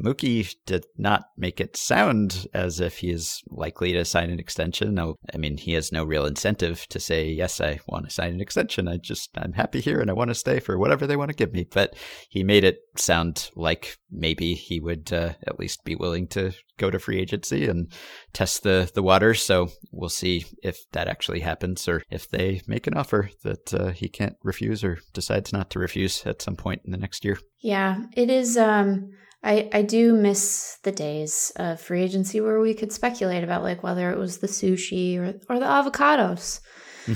Mookie 0.00 0.54
did 0.66 0.86
not 0.96 1.24
make 1.36 1.60
it 1.60 1.76
sound 1.76 2.46
as 2.54 2.78
if 2.78 2.98
he 2.98 3.10
is 3.10 3.42
likely 3.48 3.92
to 3.92 4.04
sign 4.04 4.30
an 4.30 4.38
extension. 4.38 4.94
No, 4.94 5.16
I 5.34 5.36
mean 5.36 5.56
he 5.56 5.72
has 5.72 5.90
no 5.90 6.04
real 6.04 6.26
incentive 6.26 6.86
to 6.90 7.00
say 7.00 7.28
yes, 7.28 7.60
I 7.60 7.80
want 7.88 8.04
to 8.04 8.14
sign 8.14 8.34
an 8.34 8.40
extension. 8.40 8.86
I 8.86 8.98
just 8.98 9.30
I'm 9.36 9.52
happy 9.52 9.80
here 9.80 10.00
and 10.00 10.10
I 10.10 10.14
want 10.14 10.30
to 10.30 10.34
stay 10.36 10.60
for 10.60 10.78
whatever 10.78 11.08
they 11.08 11.16
want 11.16 11.30
to 11.30 11.36
give 11.36 11.52
me. 11.52 11.66
But 11.68 11.96
he 12.28 12.44
made 12.44 12.62
it 12.62 12.78
sound 12.96 13.50
like 13.56 13.96
maybe 14.12 14.54
he 14.54 14.78
would 14.78 15.12
uh, 15.12 15.32
at 15.44 15.58
least 15.58 15.82
be 15.84 15.96
willing 15.96 16.28
to 16.28 16.52
go 16.78 16.90
to 16.90 16.98
free 16.98 17.18
agency 17.18 17.66
and 17.66 17.92
test 18.32 18.62
the 18.62 18.90
the 18.94 19.02
waters. 19.02 19.42
So 19.42 19.70
we'll 19.90 20.08
see 20.08 20.46
if 20.62 20.78
that 20.92 21.08
actually 21.08 21.40
happens 21.40 21.88
or 21.88 22.02
if 22.10 22.28
they 22.28 22.62
make 22.66 22.86
an 22.86 22.94
offer 22.94 23.30
that 23.44 23.74
uh, 23.74 23.88
he 23.88 24.08
can't 24.08 24.36
refuse 24.42 24.84
or 24.84 24.98
decides 25.12 25.52
not 25.52 25.70
to 25.70 25.78
refuse 25.78 26.24
at 26.26 26.42
some 26.42 26.56
point 26.56 26.82
in 26.84 26.92
the 26.92 26.98
next 26.98 27.24
year. 27.24 27.38
Yeah, 27.60 28.04
it 28.16 28.30
is. 28.30 28.56
Um, 28.56 29.10
I 29.42 29.68
I 29.72 29.82
do 29.82 30.14
miss 30.14 30.78
the 30.82 30.92
days 30.92 31.52
of 31.56 31.80
free 31.80 32.02
agency 32.02 32.40
where 32.40 32.60
we 32.60 32.74
could 32.74 32.92
speculate 32.92 33.44
about 33.44 33.62
like 33.62 33.82
whether 33.82 34.10
it 34.10 34.18
was 34.18 34.38
the 34.38 34.48
sushi 34.48 35.18
or 35.18 35.34
or 35.48 35.58
the 35.58 35.66
avocados. 35.66 36.60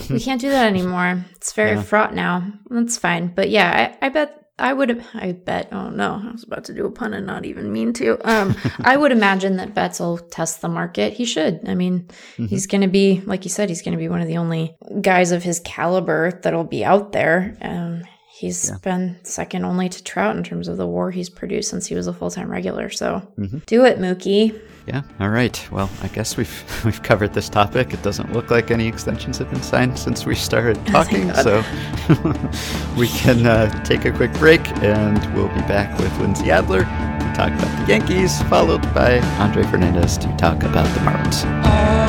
we 0.08 0.20
can't 0.24 0.40
do 0.40 0.50
that 0.50 0.66
anymore. 0.66 1.24
It's 1.36 1.52
very 1.52 1.76
yeah. 1.76 1.82
fraught 1.82 2.14
now. 2.14 2.52
That's 2.70 2.96
fine. 2.96 3.34
But 3.34 3.50
yeah, 3.50 3.94
I, 4.00 4.06
I 4.06 4.08
bet 4.08 4.41
I 4.62 4.72
would, 4.72 5.04
I 5.14 5.32
bet, 5.32 5.68
oh 5.72 5.90
no, 5.90 6.22
I 6.24 6.30
was 6.30 6.44
about 6.44 6.64
to 6.64 6.72
do 6.72 6.86
a 6.86 6.90
pun 6.90 7.14
and 7.14 7.26
not 7.26 7.44
even 7.44 7.72
mean 7.72 7.92
to. 7.94 8.16
Um, 8.24 8.54
I 8.78 8.96
would 8.96 9.10
imagine 9.10 9.56
that 9.56 9.74
Betts 9.74 9.98
will 9.98 10.18
test 10.18 10.60
the 10.60 10.68
market. 10.68 11.14
He 11.14 11.24
should. 11.24 11.68
I 11.68 11.74
mean, 11.74 12.02
mm-hmm. 12.04 12.46
he's 12.46 12.68
going 12.68 12.82
to 12.82 12.88
be, 12.88 13.22
like 13.26 13.44
you 13.44 13.50
said, 13.50 13.68
he's 13.68 13.82
going 13.82 13.92
to 13.92 13.98
be 13.98 14.08
one 14.08 14.20
of 14.20 14.28
the 14.28 14.36
only 14.36 14.76
guys 15.00 15.32
of 15.32 15.42
his 15.42 15.58
caliber 15.60 16.38
that'll 16.42 16.62
be 16.62 16.84
out 16.84 17.10
there. 17.10 17.56
Um, 17.60 18.04
he's 18.32 18.70
yeah. 18.70 18.76
been 18.82 19.18
second 19.22 19.64
only 19.64 19.88
to 19.88 20.02
Trout 20.02 20.36
in 20.36 20.42
terms 20.42 20.66
of 20.68 20.76
the 20.76 20.86
WAR 20.86 21.10
he's 21.10 21.28
produced 21.28 21.70
since 21.70 21.86
he 21.86 21.94
was 21.94 22.06
a 22.06 22.12
full 22.12 22.30
time 22.30 22.50
regular. 22.50 22.90
So 22.90 23.22
mm-hmm. 23.38 23.58
do 23.66 23.84
it, 23.84 23.98
Mookie. 23.98 24.58
Yeah. 24.86 25.02
All 25.20 25.28
right. 25.28 25.68
Well, 25.70 25.88
I 26.02 26.08
guess 26.08 26.36
we've 26.36 26.82
we've 26.84 27.02
covered 27.02 27.34
this 27.34 27.48
topic. 27.48 27.92
It 27.92 28.02
doesn't 28.02 28.32
look 28.32 28.50
like 28.50 28.70
any 28.70 28.88
extensions 28.88 29.38
have 29.38 29.50
been 29.50 29.62
signed 29.62 29.98
since 29.98 30.26
we 30.26 30.34
started 30.34 30.84
talking, 30.86 31.32
so 31.34 31.62
we 32.96 33.08
can 33.08 33.46
uh, 33.46 33.84
take 33.84 34.04
a 34.04 34.12
quick 34.12 34.32
break, 34.34 34.66
and 34.78 35.34
we'll 35.34 35.48
be 35.48 35.60
back 35.62 35.96
with 35.98 36.16
Lindsey 36.18 36.50
Adler 36.50 36.80
to 36.82 37.32
talk 37.36 37.52
about 37.52 37.86
the 37.86 37.92
Yankees, 37.92 38.42
followed 38.44 38.82
by 38.94 39.20
Andre 39.38 39.62
Fernandez 39.64 40.18
to 40.18 40.36
talk 40.36 40.62
about 40.62 40.86
the 40.94 41.00
Marlins. 41.00 42.01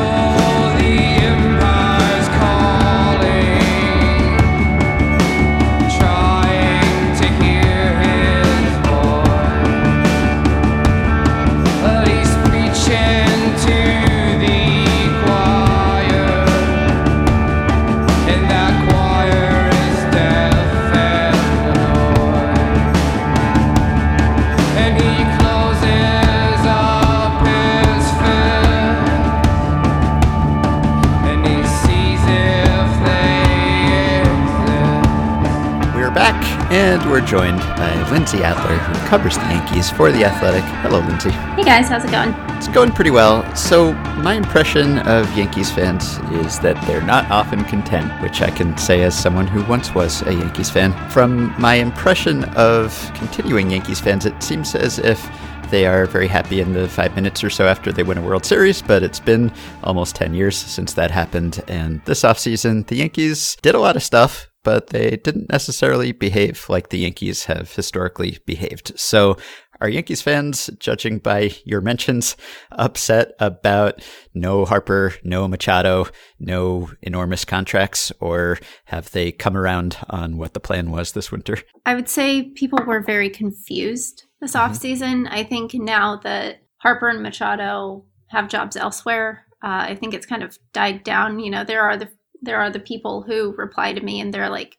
And 36.74 37.07
we're 37.07 37.21
joined 37.21 37.59
by 37.59 38.09
Lindsey 38.09 38.43
Adler, 38.43 38.76
who 38.76 39.07
covers 39.07 39.36
the 39.36 39.43
Yankees 39.43 39.91
for 39.91 40.11
The 40.11 40.26
Athletic. 40.26 40.63
Hello, 40.82 41.01
Lindsey. 41.01 41.30
Hey, 41.30 41.63
guys. 41.63 41.88
How's 41.88 42.03
it 42.03 42.09
going? 42.09 42.34
It's 42.57 42.67
going 42.67 42.91
pretty 42.91 43.11
well. 43.11 43.55
So, 43.55 43.93
my 44.24 44.34
impression 44.34 44.97
of 45.07 45.32
Yankees 45.38 45.71
fans 45.71 46.17
is 46.32 46.57
that 46.61 46.84
they're 46.88 47.03
not 47.03 47.30
often 47.30 47.63
content, 47.65 48.11
which 48.24 48.41
I 48.41 48.49
can 48.49 48.76
say 48.76 49.03
as 49.03 49.15
someone 49.15 49.45
who 49.45 49.63
once 49.65 49.93
was 49.93 50.24
a 50.24 50.34
Yankees 50.34 50.71
fan. 50.71 50.93
From 51.11 51.53
my 51.61 51.76
impression 51.76 52.45
of 52.55 53.11
continuing 53.13 53.69
Yankees 53.69 53.99
fans, 53.99 54.26
it 54.26 54.41
seems 54.41 54.74
as 54.74 54.97
if 54.97 55.30
they 55.69 55.86
are 55.86 56.07
very 56.07 56.28
happy 56.28 56.59
in 56.59 56.74
the 56.74 56.88
five 56.89 57.13
minutes 57.15 57.43
or 57.43 57.51
so 57.51 57.67
after 57.67 57.91
they 57.91 58.01
win 58.01 58.17
a 58.17 58.21
World 58.24 58.45
Series, 58.45 58.82
but 58.82 59.03
it's 59.03 59.19
been 59.19 59.51
almost 59.84 60.15
10 60.15 60.34
years 60.34 60.57
since 60.57 60.93
that 60.93 61.11
happened. 61.11 61.63
And 61.67 62.01
this 62.05 62.24
offseason, 62.24 62.88
the 62.88 62.95
Yankees 62.95 63.57
did 63.61 63.76
a 63.76 63.80
lot 63.80 63.95
of 63.95 64.01
stuff, 64.01 64.49
but 64.64 64.88
they 64.88 65.18
didn't 65.18 65.51
necessarily 65.51 66.11
behave 66.11 66.68
like 66.70 66.89
the 66.89 66.99
Yankees 66.99 67.45
have 67.45 67.74
historically 67.74 68.39
behaved. 68.45 68.97
So, 68.99 69.38
are 69.82 69.89
Yankees 69.89 70.22
fans, 70.22 70.70
judging 70.80 71.18
by 71.20 71.51
your 71.66 71.82
mentions, 71.82 72.38
upset 72.72 73.34
about 73.39 74.01
no 74.34 74.64
Harper, 74.64 75.16
no 75.24 75.47
Machado, 75.47 76.07
no 76.39 76.89
enormous 77.01 77.43
contracts, 77.43 78.11
or 78.22 78.59
have 78.86 79.11
they 79.11 79.32
come 79.32 79.57
around 79.57 79.97
on 80.09 80.38
what 80.38 80.53
the 80.53 80.61
plan 80.61 80.89
was 80.91 81.11
this 81.11 81.32
winter? 81.32 81.57
I 81.86 81.95
would 81.95 82.07
say 82.07 82.43
people 82.51 82.80
were 82.86 83.01
very 83.01 83.30
confused 83.30 84.24
this 84.39 84.53
mm-hmm. 84.53 84.72
offseason. 84.72 85.28
I 85.30 85.43
think 85.43 85.74
now 85.74 86.18
that 86.18 86.61
Harper 86.78 87.09
and 87.09 87.24
Machado 87.24 88.05
have 88.28 88.49
jobs 88.49 88.76
elsewhere, 88.76 89.45
uh, 89.64 89.88
I 89.89 89.95
think 89.95 90.14
it's 90.14 90.26
kind 90.26 90.43
of 90.43 90.57
died 90.74 91.03
down. 91.03 91.39
You 91.39 91.49
know, 91.49 91.64
there 91.64 91.82
are 91.82 91.97
the 91.97 92.09
there 92.44 92.60
are 92.60 92.70
the 92.70 92.80
people 92.80 93.22
who 93.22 93.56
reply 93.58 93.94
to 93.94 94.02
me 94.02 94.20
and 94.20 94.34
their 94.34 94.50
like 94.50 94.78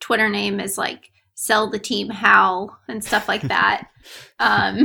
Twitter 0.00 0.28
name 0.28 0.60
is 0.60 0.78
like 0.78 1.10
sell 1.34 1.70
the 1.70 1.78
team 1.78 2.08
Hal 2.08 2.78
and 2.88 3.02
stuff 3.02 3.28
like 3.28 3.42
that. 3.42 3.88
um, 4.38 4.82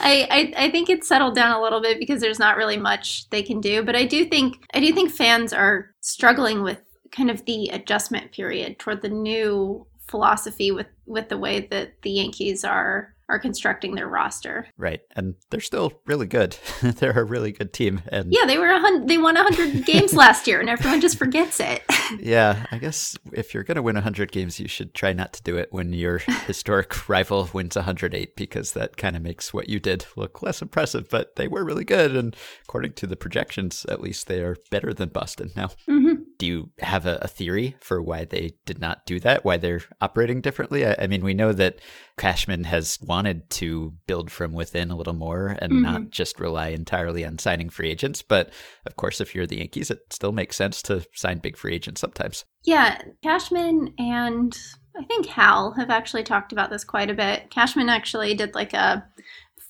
I, 0.00 0.26
I, 0.30 0.52
I 0.56 0.70
think 0.70 0.88
it's 0.88 1.08
settled 1.08 1.34
down 1.34 1.56
a 1.56 1.62
little 1.62 1.80
bit 1.80 1.98
because 1.98 2.20
there's 2.20 2.38
not 2.38 2.56
really 2.56 2.76
much 2.76 3.28
they 3.30 3.42
can 3.42 3.60
do. 3.60 3.82
But 3.82 3.96
I 3.96 4.04
do 4.04 4.24
think 4.24 4.64
I 4.74 4.80
do 4.80 4.92
think 4.92 5.10
fans 5.10 5.52
are 5.52 5.90
struggling 6.00 6.62
with 6.62 6.78
kind 7.10 7.30
of 7.30 7.44
the 7.44 7.68
adjustment 7.68 8.32
period 8.32 8.78
toward 8.78 9.02
the 9.02 9.08
new 9.08 9.86
philosophy 10.08 10.70
with 10.70 10.88
with 11.06 11.28
the 11.28 11.38
way 11.38 11.66
that 11.70 12.02
the 12.02 12.10
Yankees 12.10 12.64
are 12.64 13.14
are 13.30 13.38
constructing 13.38 13.94
their 13.94 14.08
roster. 14.08 14.66
Right, 14.76 15.00
and 15.14 15.36
they're 15.50 15.60
still 15.60 15.92
really 16.04 16.26
good. 16.26 16.56
they're 16.82 17.18
a 17.18 17.24
really 17.24 17.52
good 17.52 17.72
team. 17.72 18.02
And 18.08 18.32
yeah, 18.32 18.44
they 18.44 18.58
were 18.58 18.70
a 18.70 18.80
hun- 18.80 19.06
they 19.06 19.18
won 19.18 19.36
hundred 19.36 19.84
games 19.86 20.12
last 20.12 20.46
year, 20.46 20.60
and 20.60 20.68
everyone 20.68 21.00
just 21.00 21.16
forgets 21.16 21.60
it. 21.60 21.82
yeah, 22.18 22.66
I 22.70 22.78
guess 22.78 23.16
if 23.32 23.54
you're 23.54 23.62
gonna 23.62 23.82
win 23.82 23.96
hundred 23.96 24.32
games, 24.32 24.58
you 24.58 24.68
should 24.68 24.92
try 24.94 25.12
not 25.12 25.32
to 25.34 25.42
do 25.42 25.56
it 25.56 25.72
when 25.72 25.92
your 25.92 26.18
historic 26.18 27.08
rival 27.08 27.48
wins 27.52 27.76
108, 27.76 28.36
because 28.36 28.72
that 28.72 28.96
kind 28.96 29.16
of 29.16 29.22
makes 29.22 29.54
what 29.54 29.68
you 29.68 29.78
did 29.78 30.06
look 30.16 30.42
less 30.42 30.60
impressive. 30.60 31.08
But 31.08 31.36
they 31.36 31.46
were 31.48 31.64
really 31.64 31.84
good, 31.84 32.16
and 32.16 32.34
according 32.64 32.94
to 32.94 33.06
the 33.06 33.16
projections, 33.16 33.86
at 33.88 34.00
least 34.00 34.26
they 34.26 34.40
are 34.40 34.56
better 34.70 34.92
than 34.92 35.10
Boston 35.10 35.52
now. 35.54 35.68
Mm-hmm. 35.88 36.19
Do 36.40 36.46
you 36.46 36.70
have 36.78 37.04
a, 37.04 37.18
a, 37.20 37.28
theory 37.28 37.76
for 37.80 38.00
why 38.00 38.24
they 38.24 38.54
did 38.64 38.80
not 38.80 39.04
do 39.04 39.20
that? 39.20 39.44
Why 39.44 39.58
they're 39.58 39.82
operating 40.00 40.40
differently? 40.40 40.86
I, 40.86 40.96
I 41.00 41.06
mean, 41.06 41.22
we 41.22 41.34
know 41.34 41.52
that 41.52 41.80
Cashman 42.16 42.64
has 42.64 42.98
wanted 43.02 43.50
to 43.50 43.92
build 44.06 44.30
from 44.30 44.54
within 44.54 44.90
a 44.90 44.96
little 44.96 45.12
more 45.12 45.48
and 45.60 45.70
mm-hmm. 45.70 45.82
not 45.82 46.10
just 46.10 46.40
rely 46.40 46.68
entirely 46.68 47.26
on 47.26 47.38
signing 47.38 47.68
free 47.68 47.90
agents. 47.90 48.22
But 48.22 48.50
of 48.86 48.96
course, 48.96 49.20
if 49.20 49.34
you're 49.34 49.46
the 49.46 49.58
Yankees, 49.58 49.90
it 49.90 50.00
still 50.08 50.32
makes 50.32 50.56
sense 50.56 50.80
to 50.84 51.04
sign 51.14 51.40
big 51.40 51.58
free 51.58 51.74
agents 51.74 52.00
sometimes. 52.00 52.46
Yeah, 52.64 53.02
Cashman 53.22 53.92
and 53.98 54.58
I 54.98 55.04
think 55.04 55.26
Hal 55.26 55.72
have 55.72 55.90
actually 55.90 56.24
talked 56.24 56.52
about 56.52 56.70
this 56.70 56.84
quite 56.84 57.10
a 57.10 57.14
bit. 57.14 57.50
Cashman 57.50 57.90
actually 57.90 58.32
did 58.34 58.54
like 58.54 58.72
a 58.72 59.06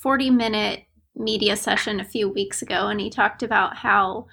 40 0.01 0.31
minute 0.31 0.85
media 1.17 1.57
session 1.57 1.99
a 1.99 2.05
few 2.05 2.29
weeks 2.29 2.63
ago, 2.63 2.87
and 2.87 3.01
he 3.01 3.11
talked 3.11 3.43
about 3.43 3.77
how 3.77 4.27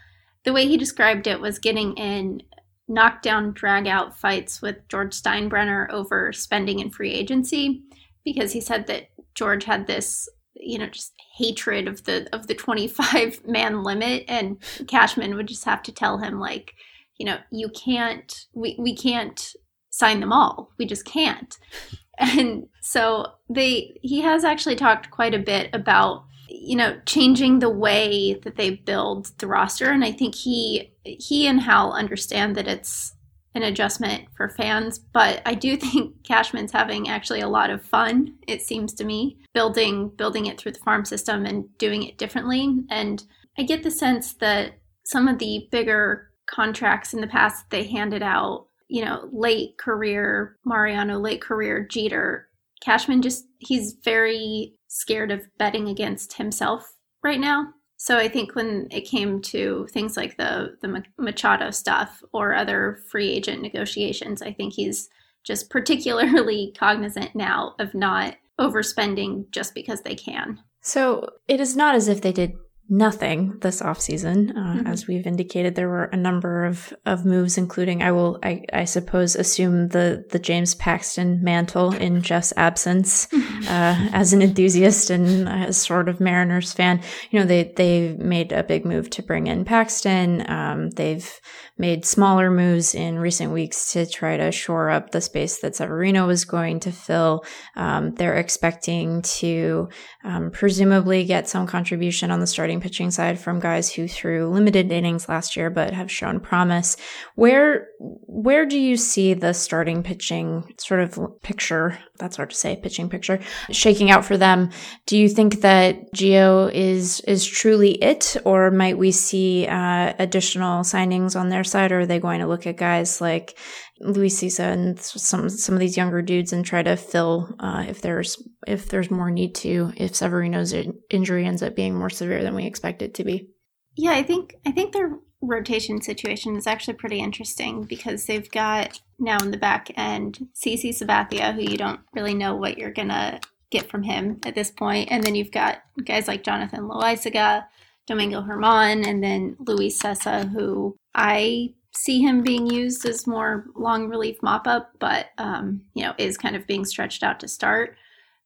the 0.47 0.53
way 0.53 0.65
he 0.65 0.77
described 0.77 1.27
it 1.27 1.41
was 1.41 1.59
getting 1.59 1.93
in 1.97 2.41
knockdown 2.87 3.51
drag 3.51 3.85
out 3.85 4.17
fights 4.17 4.61
with 4.61 4.77
George 4.87 5.13
Steinbrenner 5.13 5.89
over 5.89 6.31
spending 6.31 6.79
and 6.79 6.95
free 6.95 7.11
agency 7.11 7.83
because 8.23 8.53
he 8.53 8.61
said 8.61 8.87
that 8.87 9.09
George 9.35 9.65
had 9.65 9.87
this 9.87 10.29
you 10.55 10.79
know 10.79 10.87
just 10.87 11.11
hatred 11.35 11.85
of 11.85 12.05
the 12.05 12.33
of 12.33 12.47
the 12.47 12.55
25 12.55 13.41
man 13.45 13.83
limit. 13.83 14.23
And 14.29 14.55
Cashman 14.87 15.35
would 15.35 15.49
just 15.49 15.65
have 15.65 15.83
to 15.83 15.91
tell 15.91 16.19
him 16.19 16.39
like 16.39 16.71
you 17.17 17.25
know 17.25 17.39
you 17.51 17.67
can't 17.67 18.33
we 18.53 18.77
we 18.79 18.95
can't 18.95 19.51
sign 19.89 20.21
them 20.21 20.31
all. 20.31 20.71
We 20.79 20.85
just 20.85 21.03
can't. 21.03 21.57
And 22.19 22.63
so 22.81 23.27
they 23.47 23.99
he 24.01 24.21
has 24.21 24.43
actually 24.43 24.75
talked 24.75 25.11
quite 25.11 25.35
a 25.35 25.39
bit 25.39 25.69
about 25.71 26.23
you 26.49 26.75
know 26.75 26.99
changing 27.05 27.59
the 27.59 27.69
way 27.69 28.35
that 28.43 28.55
they 28.55 28.69
build 28.71 29.31
the 29.39 29.47
roster 29.47 29.89
and 29.91 30.03
i 30.03 30.11
think 30.11 30.35
he 30.35 30.91
he 31.03 31.47
and 31.47 31.61
hal 31.61 31.93
understand 31.93 32.55
that 32.55 32.67
it's 32.67 33.13
an 33.57 33.63
adjustment 33.63 34.25
for 34.35 34.49
fans, 34.49 34.99
but 34.99 35.41
I 35.45 35.53
do 35.53 35.75
think 35.77 36.23
Cashman's 36.23 36.71
having 36.71 37.09
actually 37.09 37.41
a 37.41 37.49
lot 37.49 37.69
of 37.69 37.83
fun, 37.83 38.35
it 38.47 38.61
seems 38.61 38.93
to 38.93 39.03
me, 39.03 39.39
building 39.53 40.09
building 40.09 40.45
it 40.45 40.57
through 40.57 40.71
the 40.73 40.79
farm 40.79 41.03
system 41.03 41.45
and 41.45 41.65
doing 41.77 42.03
it 42.03 42.17
differently. 42.17 42.77
And 42.89 43.23
I 43.57 43.63
get 43.63 43.83
the 43.83 43.91
sense 43.91 44.33
that 44.35 44.73
some 45.03 45.27
of 45.27 45.39
the 45.39 45.67
bigger 45.71 46.31
contracts 46.45 47.13
in 47.13 47.19
the 47.19 47.27
past 47.27 47.69
they 47.69 47.83
handed 47.83 48.21
out, 48.21 48.67
you 48.87 49.03
know, 49.03 49.27
late 49.33 49.77
career 49.77 50.57
Mariano, 50.63 51.19
late 51.19 51.41
career 51.41 51.85
Jeter, 51.89 52.47
Cashman 52.81 53.21
just 53.21 53.46
he's 53.59 53.97
very 54.03 54.73
scared 54.87 55.31
of 55.31 55.47
betting 55.57 55.87
against 55.87 56.33
himself 56.33 56.93
right 57.23 57.39
now. 57.39 57.67
So 57.97 58.17
I 58.17 58.27
think 58.27 58.55
when 58.55 58.87
it 58.91 59.01
came 59.01 59.41
to 59.43 59.87
things 59.91 60.15
like 60.15 60.37
the 60.37 60.77
the 60.81 61.03
Machado 61.17 61.71
stuff 61.71 62.21
or 62.31 62.53
other 62.53 62.99
free 63.09 63.29
agent 63.29 63.61
negotiations, 63.61 64.41
I 64.41 64.53
think 64.53 64.73
he's 64.73 65.09
just 65.43 65.69
particularly 65.71 66.73
cognizant 66.77 67.35
now 67.35 67.75
of 67.79 67.93
not 67.93 68.35
overspending 68.59 69.49
just 69.51 69.73
because 69.75 70.01
they 70.01 70.15
can. 70.15 70.59
So 70.81 71.29
it 71.47 71.59
is 71.59 71.75
not 71.75 71.95
as 71.95 72.07
if 72.07 72.21
they 72.21 72.31
did 72.31 72.53
nothing 72.89 73.57
this 73.61 73.81
offseason. 73.81 74.51
Uh, 74.51 74.53
mm-hmm. 74.53 74.87
As 74.87 75.07
we've 75.07 75.27
indicated, 75.27 75.75
there 75.75 75.89
were 75.89 76.05
a 76.05 76.17
number 76.17 76.65
of, 76.65 76.93
of 77.05 77.25
moves, 77.25 77.57
including 77.57 78.01
I 78.01 78.11
will, 78.11 78.39
I, 78.43 78.63
I 78.71 78.85
suppose, 78.85 79.35
assume 79.35 79.89
the, 79.89 80.25
the 80.29 80.39
James 80.39 80.75
Paxton 80.75 81.43
mantle 81.43 81.93
in 81.93 82.21
Jeff's 82.21 82.53
absence. 82.55 83.27
Uh, 83.67 84.07
as 84.13 84.31
an 84.31 84.41
enthusiast 84.41 85.09
and 85.09 85.49
a 85.49 85.73
sort 85.73 86.07
of 86.07 86.21
Mariners 86.21 86.71
fan, 86.71 87.01
you 87.31 87.39
know, 87.39 87.45
they, 87.45 87.73
they 87.75 88.13
made 88.13 88.53
a 88.53 88.63
big 88.63 88.85
move 88.85 89.09
to 89.09 89.21
bring 89.21 89.47
in 89.47 89.65
Paxton. 89.65 90.49
Um, 90.49 90.89
they've 90.91 91.29
made 91.77 92.05
smaller 92.05 92.49
moves 92.49 92.95
in 92.95 93.19
recent 93.19 93.51
weeks 93.51 93.91
to 93.93 94.05
try 94.05 94.37
to 94.37 94.51
shore 94.51 94.89
up 94.89 95.11
the 95.11 95.21
space 95.21 95.59
that 95.59 95.75
Severino 95.75 96.27
was 96.27 96.45
going 96.45 96.79
to 96.81 96.91
fill. 96.91 97.43
Um, 97.75 98.15
they're 98.15 98.37
expecting 98.37 99.21
to 99.21 99.89
um, 100.23 100.51
presumably 100.51 101.25
get 101.25 101.47
some 101.47 101.67
contribution 101.67 102.31
on 102.31 102.39
the 102.39 102.47
starting 102.47 102.81
pitching 102.81 103.11
side 103.11 103.39
from 103.39 103.59
guys 103.59 103.93
who 103.93 104.07
threw 104.07 104.49
limited 104.49 104.91
innings 104.91 105.29
last 105.29 105.55
year 105.55 105.69
but 105.69 105.93
have 105.93 106.11
shown 106.11 106.39
promise. 106.39 106.97
Where 107.35 107.87
where 107.99 108.65
do 108.65 108.79
you 108.79 108.97
see 108.97 109.33
the 109.33 109.53
starting 109.53 110.03
pitching 110.03 110.73
sort 110.77 111.01
of 111.01 111.19
picture? 111.41 111.97
That's 112.17 112.37
hard 112.37 112.49
to 112.51 112.55
say. 112.55 112.75
Pitching 112.75 113.09
picture 113.09 113.39
shaking 113.71 114.11
out 114.11 114.25
for 114.25 114.37
them. 114.37 114.69
Do 115.05 115.17
you 115.17 115.29
think 115.29 115.61
that 115.61 116.13
Gio 116.13 116.71
is 116.73 117.21
is 117.21 117.45
truly 117.45 117.91
it, 118.03 118.37
or 118.45 118.71
might 118.71 118.97
we 118.97 119.11
see 119.11 119.67
uh, 119.67 120.13
additional 120.19 120.83
signings 120.83 121.39
on 121.39 121.49
their 121.49 121.63
side, 121.67 121.91
or 121.91 122.01
are 122.01 122.05
they 122.05 122.19
going 122.19 122.39
to 122.39 122.47
look 122.47 122.65
at 122.65 122.77
guys 122.77 123.21
like 123.21 123.57
Luis 123.99 124.39
Cessa 124.41 124.71
and 124.71 124.99
some 124.99 125.49
some 125.49 125.75
of 125.75 125.79
these 125.79 125.97
younger 125.97 126.21
dudes 126.21 126.53
and 126.53 126.65
try 126.65 126.83
to 126.83 126.95
fill 126.95 127.55
uh, 127.59 127.85
if 127.87 128.01
there's 128.01 128.41
if 128.65 128.89
there's 128.89 129.11
more 129.11 129.31
need 129.31 129.55
to 129.55 129.91
if 129.97 130.15
Severino's 130.15 130.73
injury 131.09 131.45
ends 131.45 131.63
up 131.63 131.75
being 131.75 131.95
more 131.95 132.09
severe 132.09 132.43
than 132.43 132.55
we 132.55 132.65
expect 132.65 133.01
it 133.01 133.13
to 133.15 133.23
be. 133.23 133.49
Yeah, 133.95 134.11
I 134.11 134.23
think 134.23 134.55
I 134.65 134.71
think 134.71 134.93
their 134.93 135.17
rotation 135.41 136.01
situation 136.01 136.55
is 136.55 136.67
actually 136.67 136.95
pretty 136.95 137.19
interesting 137.19 137.83
because 137.83 138.25
they've 138.25 138.49
got 138.51 138.99
now 139.19 139.37
in 139.39 139.51
the 139.51 139.57
back 139.57 139.91
end 139.97 140.47
CC 140.55 140.89
Sabathia, 140.89 141.53
who 141.53 141.61
you 141.61 141.77
don't 141.77 141.99
really 142.13 142.33
know 142.33 142.55
what 142.55 142.77
you're 142.77 142.91
gonna 142.91 143.39
get 143.69 143.89
from 143.89 144.03
him 144.03 144.39
at 144.45 144.55
this 144.55 144.71
point, 144.71 145.09
and 145.11 145.23
then 145.23 145.35
you've 145.35 145.51
got 145.51 145.79
guys 146.05 146.27
like 146.27 146.43
Jonathan 146.43 146.87
Loaisiga, 146.87 147.65
Domingo 148.05 148.41
Germán, 148.41 149.05
and 149.05 149.23
then 149.23 149.57
Luis 149.59 150.01
Cessa, 150.01 150.49
who 150.49 150.95
I 151.17 151.73
see 151.93 152.21
him 152.21 152.43
being 152.43 152.67
used 152.67 153.05
as 153.05 153.27
more 153.27 153.65
long 153.75 154.07
relief 154.07 154.41
mop 154.43 154.67
up, 154.67 154.91
but 154.99 155.27
um, 155.37 155.81
you 155.95 156.03
know 156.03 156.13
is 156.17 156.37
kind 156.37 156.55
of 156.55 156.67
being 156.67 156.85
stretched 156.85 157.23
out 157.23 157.39
to 157.41 157.47
start. 157.47 157.97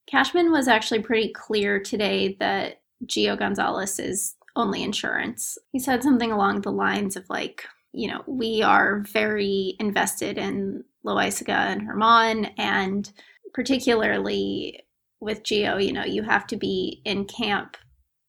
Cashman 0.08 0.52
was 0.52 0.68
actually 0.68 1.02
pretty 1.02 1.32
clear 1.34 1.80
today 1.80 2.36
that 2.40 2.82
Gio 3.06 3.38
Gonzalez 3.38 4.00
is 4.00 4.36
only 4.56 4.84
insurance. 4.84 5.58
He 5.72 5.80
said 5.80 6.04
something 6.04 6.32
along 6.32 6.62
the 6.62 6.72
lines 6.72 7.16
of 7.16 7.30
like, 7.30 7.66
you 7.94 8.10
know, 8.10 8.24
we 8.28 8.62
are 8.62 9.02
very 9.12 9.76
invested 9.80 10.38
in 10.38 10.84
Loaisiga 11.06 11.50
and 11.50 11.88
Germán, 11.88 12.52
and 12.58 13.12
particularly 13.54 14.82
with 15.20 15.44
Gio, 15.44 15.84
you 15.84 15.94
know, 15.94 16.04
you 16.04 16.24
have 16.24 16.48
to 16.48 16.58
be 16.58 17.02
in 17.06 17.26
camp 17.26 17.78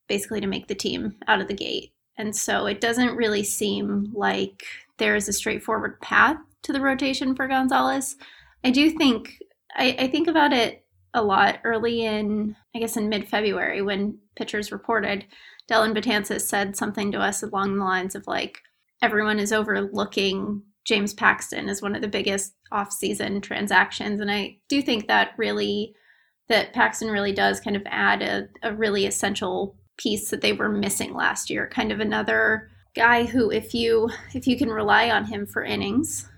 basically 0.09 0.41
to 0.41 0.47
make 0.47 0.69
the 0.69 0.75
team 0.75 1.17
out 1.27 1.41
of 1.41 1.49
the 1.49 1.55
gate. 1.55 1.93
And 2.19 2.35
so 2.35 2.67
it 2.67 2.81
doesn't 2.81 3.17
really 3.17 3.43
seem 3.43 4.13
like 4.15 4.65
there 4.99 5.17
is 5.17 5.29
a 5.29 5.33
straightforward 5.33 6.01
path 6.01 6.37
to 6.63 6.73
the 6.73 6.81
rotation 6.81 7.35
for 7.35 7.49
Gonzalez. 7.49 8.17
I 8.65 8.71
do 8.71 8.91
think 8.91 9.39
I, 9.75 9.97
I 9.99 10.09
think 10.09 10.29
about 10.29 10.53
it 10.53 10.85
a 11.15 11.23
lot 11.23 11.61
early 11.65 12.05
in 12.05 12.57
I 12.75 12.79
guess 12.79 12.97
in 12.97 13.09
mid 13.09 13.29
February 13.29 13.83
when 13.83 14.19
pitchers 14.37 14.73
reported. 14.73 15.27
Dellin 15.69 15.95
Betances 15.97 16.43
said 16.43 16.77
something 16.77 17.13
to 17.13 17.21
us 17.21 17.43
along 17.43 17.77
the 17.77 17.85
lines 17.85 18.15
of 18.15 18.27
like 18.27 18.61
everyone 19.01 19.39
is 19.39 19.53
overlooking 19.53 20.63
James 20.85 21.15
Paxton 21.15 21.69
as 21.69 21.81
one 21.81 21.95
of 21.95 22.03
the 22.03 22.09
biggest 22.09 22.55
off-season 22.73 23.41
transactions, 23.41 24.21
and 24.21 24.31
I 24.31 24.59
do 24.69 24.83
think 24.83 25.07
that 25.07 25.33
really 25.37 25.95
that 26.49 26.73
Paxton 26.73 27.09
really 27.09 27.33
does 27.33 27.61
kind 27.61 27.77
of 27.77 27.83
add 27.87 28.21
a, 28.21 28.49
a 28.63 28.75
really 28.75 29.07
essential 29.07 29.77
piece 30.03 30.31
that 30.31 30.41
they 30.41 30.53
were 30.53 30.69
missing 30.69 31.15
last 31.15 31.51
year. 31.51 31.69
Kind 31.69 31.93
of 31.93 32.01
another 32.01 32.71
guy 32.95 33.25
who, 33.25 33.51
if 33.51 33.75
you 33.75 34.11
if 34.35 34.47
you 34.47 34.57
can 34.57 34.69
rely 34.69 35.11
on 35.11 35.27
him 35.27 35.47
for 35.47 35.63
innings, 35.63 36.29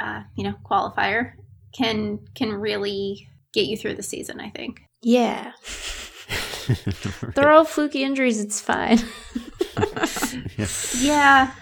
uh, 0.00 0.22
you 0.36 0.44
know, 0.44 0.54
qualifier, 0.64 1.32
can 1.72 2.20
can 2.34 2.52
really 2.52 3.28
get 3.52 3.66
you 3.66 3.76
through 3.76 3.94
the 3.94 4.02
season. 4.02 4.40
I 4.40 4.50
think. 4.50 4.82
Yeah. 5.02 5.52
They're 7.34 7.50
all 7.50 7.64
fluky 7.64 8.04
injuries. 8.04 8.40
It's 8.40 8.60
fine. 8.60 9.00
yeah. 11.00 11.52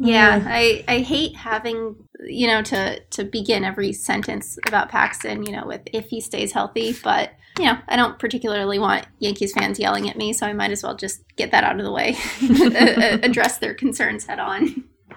Yeah, 0.00 0.44
I, 0.46 0.84
I 0.86 0.98
hate 1.00 1.34
having 1.34 1.96
you 2.24 2.46
know 2.46 2.62
to 2.62 3.00
to 3.00 3.24
begin 3.24 3.64
every 3.64 3.92
sentence 3.92 4.56
about 4.66 4.90
Paxton, 4.90 5.44
you 5.44 5.52
know, 5.52 5.66
with 5.66 5.82
if 5.92 6.06
he 6.06 6.20
stays 6.20 6.52
healthy, 6.52 6.94
but 7.02 7.32
you 7.58 7.64
know, 7.64 7.78
I 7.88 7.96
don't 7.96 8.18
particularly 8.18 8.78
want 8.78 9.06
Yankees 9.18 9.52
fans 9.52 9.78
yelling 9.78 10.08
at 10.08 10.16
me, 10.16 10.32
so 10.32 10.46
I 10.46 10.52
might 10.52 10.70
as 10.70 10.82
well 10.82 10.94
just 10.94 11.22
get 11.36 11.50
that 11.50 11.64
out 11.64 11.78
of 11.78 11.84
the 11.84 11.92
way, 11.92 12.16
address 13.22 13.58
their 13.58 13.74
concerns 13.74 14.26
head 14.26 14.38
on. 14.38 14.84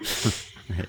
right. 0.70 0.86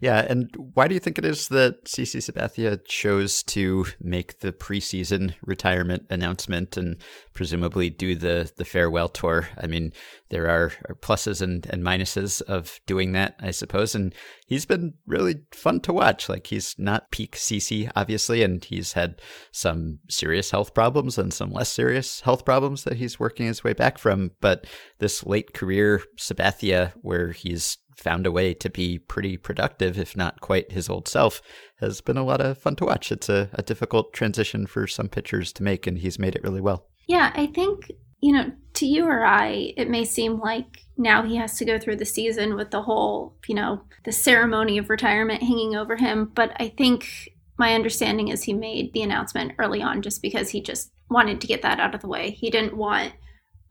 Yeah, 0.00 0.24
and 0.26 0.54
why 0.72 0.88
do 0.88 0.94
you 0.94 1.00
think 1.00 1.18
it 1.18 1.26
is 1.26 1.48
that 1.48 1.84
CC 1.84 2.16
Sabathia 2.18 2.82
chose 2.86 3.42
to 3.44 3.84
make 4.00 4.40
the 4.40 4.50
preseason 4.50 5.34
retirement 5.42 6.06
announcement 6.08 6.78
and 6.78 6.96
presumably 7.34 7.90
do 7.90 8.14
the 8.14 8.50
the 8.56 8.64
farewell 8.64 9.10
tour? 9.10 9.48
I 9.58 9.66
mean, 9.66 9.92
there 10.30 10.48
are, 10.48 10.72
pluses 11.02 11.42
and, 11.42 11.66
and 11.66 11.82
minuses 11.82 12.40
of 12.42 12.80
doing 12.86 13.12
that, 13.12 13.34
I 13.40 13.50
suppose, 13.50 13.94
and 13.94 14.14
he's 14.46 14.64
been 14.64 14.94
really 15.06 15.42
fun 15.52 15.80
to 15.80 15.92
watch. 15.92 16.30
Like 16.30 16.46
he's 16.46 16.74
not 16.78 17.10
peak 17.10 17.36
CC, 17.36 17.90
obviously, 17.94 18.42
and 18.42 18.64
he's 18.64 18.94
had 18.94 19.20
some 19.52 19.98
serious 20.08 20.50
health 20.50 20.72
problems 20.72 21.18
and 21.18 21.32
some 21.32 21.52
less 21.52 21.70
serious 21.70 22.22
health 22.22 22.46
problems 22.46 22.84
that 22.84 22.96
he's 22.96 23.20
working 23.20 23.46
his 23.46 23.62
way 23.62 23.74
back 23.74 23.98
from. 23.98 24.30
But 24.40 24.66
this 24.98 25.26
late 25.26 25.52
career 25.52 26.02
Sabathia, 26.16 26.92
where 27.02 27.32
he's 27.32 27.76
found 27.96 28.26
a 28.26 28.32
way 28.32 28.54
to 28.54 28.70
be 28.70 28.98
pretty 28.98 29.36
productive, 29.36 29.98
if 29.98 30.16
not 30.16 30.40
quite 30.40 30.72
his 30.72 30.88
old 30.88 31.08
self, 31.08 31.42
has 31.80 32.00
been 32.00 32.16
a 32.16 32.24
lot 32.24 32.40
of 32.40 32.58
fun 32.58 32.76
to 32.76 32.84
watch. 32.84 33.12
It's 33.12 33.28
a, 33.28 33.50
a 33.54 33.62
difficult 33.62 34.12
transition 34.12 34.66
for 34.66 34.86
some 34.86 35.08
pitchers 35.08 35.52
to 35.54 35.62
make, 35.62 35.86
and 35.86 35.98
he's 35.98 36.18
made 36.18 36.34
it 36.34 36.42
really 36.42 36.60
well. 36.60 36.86
Yeah, 37.06 37.32
I 37.34 37.46
think, 37.46 37.90
you 38.20 38.32
know, 38.32 38.52
to 38.74 38.86
you 38.86 39.04
or 39.06 39.24
I, 39.24 39.74
it 39.76 39.90
may 39.90 40.04
seem 40.04 40.38
like 40.38 40.84
now 40.96 41.22
he 41.22 41.36
has 41.36 41.56
to 41.58 41.64
go 41.64 41.78
through 41.78 41.96
the 41.96 42.04
season 42.04 42.54
with 42.54 42.70
the 42.70 42.82
whole, 42.82 43.36
you 43.46 43.54
know, 43.54 43.82
the 44.04 44.12
ceremony 44.12 44.78
of 44.78 44.90
retirement 44.90 45.42
hanging 45.42 45.76
over 45.76 45.96
him. 45.96 46.30
But 46.34 46.52
I 46.60 46.68
think 46.68 47.30
my 47.58 47.74
understanding 47.74 48.28
is 48.28 48.42
he 48.42 48.52
made 48.52 48.92
the 48.92 49.02
announcement 49.02 49.52
early 49.58 49.82
on 49.82 50.02
just 50.02 50.22
because 50.22 50.50
he 50.50 50.62
just 50.62 50.92
wanted 51.10 51.40
to 51.40 51.46
get 51.46 51.62
that 51.62 51.80
out 51.80 51.94
of 51.94 52.00
the 52.00 52.08
way. 52.08 52.30
He 52.30 52.48
didn't 52.50 52.76
want 52.76 53.12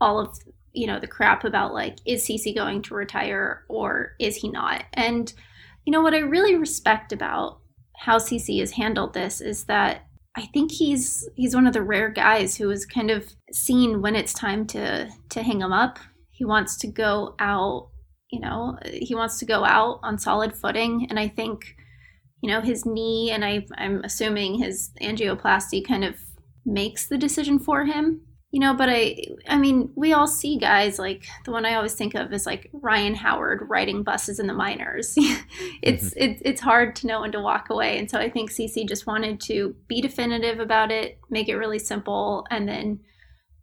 all 0.01 0.19
of 0.19 0.37
you 0.73 0.87
know 0.87 0.99
the 0.99 1.07
crap 1.07 1.43
about 1.43 1.73
like 1.73 1.97
is 2.05 2.25
CC 2.25 2.55
going 2.55 2.81
to 2.83 2.95
retire 2.95 3.65
or 3.67 4.15
is 4.19 4.37
he 4.37 4.49
not? 4.49 4.83
And 4.93 5.31
you 5.85 5.91
know 5.91 6.01
what 6.01 6.13
I 6.13 6.19
really 6.19 6.55
respect 6.55 7.11
about 7.11 7.59
how 7.97 8.17
CC 8.17 8.59
has 8.59 8.71
handled 8.71 9.13
this 9.13 9.41
is 9.41 9.65
that 9.65 10.05
I 10.35 10.45
think 10.53 10.71
he's 10.71 11.27
he's 11.35 11.55
one 11.55 11.67
of 11.67 11.73
the 11.73 11.81
rare 11.81 12.09
guys 12.09 12.55
who 12.55 12.69
has 12.69 12.85
kind 12.85 13.11
of 13.11 13.33
seen 13.51 14.01
when 14.01 14.15
it's 14.15 14.33
time 14.33 14.65
to 14.67 15.09
to 15.29 15.43
hang 15.43 15.61
him 15.61 15.73
up. 15.73 15.99
He 16.31 16.45
wants 16.45 16.77
to 16.77 16.87
go 16.87 17.35
out, 17.39 17.89
you 18.31 18.39
know, 18.39 18.77
he 18.85 19.15
wants 19.15 19.39
to 19.39 19.45
go 19.45 19.65
out 19.65 19.99
on 20.03 20.17
solid 20.17 20.55
footing 20.55 21.07
and 21.09 21.19
I 21.19 21.27
think 21.27 21.75
you 22.41 22.49
know 22.49 22.61
his 22.61 22.85
knee 22.85 23.31
and 23.31 23.43
I 23.43 23.65
I'm 23.75 24.01
assuming 24.03 24.59
his 24.59 24.91
angioplasty 25.01 25.85
kind 25.85 26.05
of 26.05 26.15
makes 26.65 27.07
the 27.07 27.17
decision 27.17 27.59
for 27.59 27.85
him 27.85 28.21
you 28.51 28.59
know 28.59 28.73
but 28.73 28.89
i 28.89 29.15
i 29.47 29.57
mean 29.57 29.91
we 29.95 30.13
all 30.13 30.27
see 30.27 30.57
guys 30.57 30.97
like 30.97 31.25
the 31.45 31.51
one 31.51 31.65
i 31.65 31.75
always 31.75 31.93
think 31.93 32.15
of 32.15 32.33
is 32.33 32.45
like 32.45 32.69
ryan 32.73 33.13
howard 33.13 33.61
riding 33.69 34.01
buses 34.03 34.39
in 34.39 34.47
the 34.47 34.53
minors 34.53 35.13
it's 35.81 36.09
mm-hmm. 36.09 36.23
it, 36.23 36.41
it's 36.43 36.61
hard 36.61 36.95
to 36.95 37.07
know 37.07 37.21
when 37.21 37.31
to 37.31 37.39
walk 37.39 37.69
away 37.69 37.97
and 37.97 38.09
so 38.09 38.17
i 38.17 38.29
think 38.29 38.51
cc 38.51 38.87
just 38.87 39.05
wanted 39.05 39.39
to 39.39 39.75
be 39.87 40.01
definitive 40.01 40.59
about 40.59 40.91
it 40.91 41.19
make 41.29 41.47
it 41.47 41.57
really 41.57 41.79
simple 41.79 42.45
and 42.49 42.67
then 42.67 42.99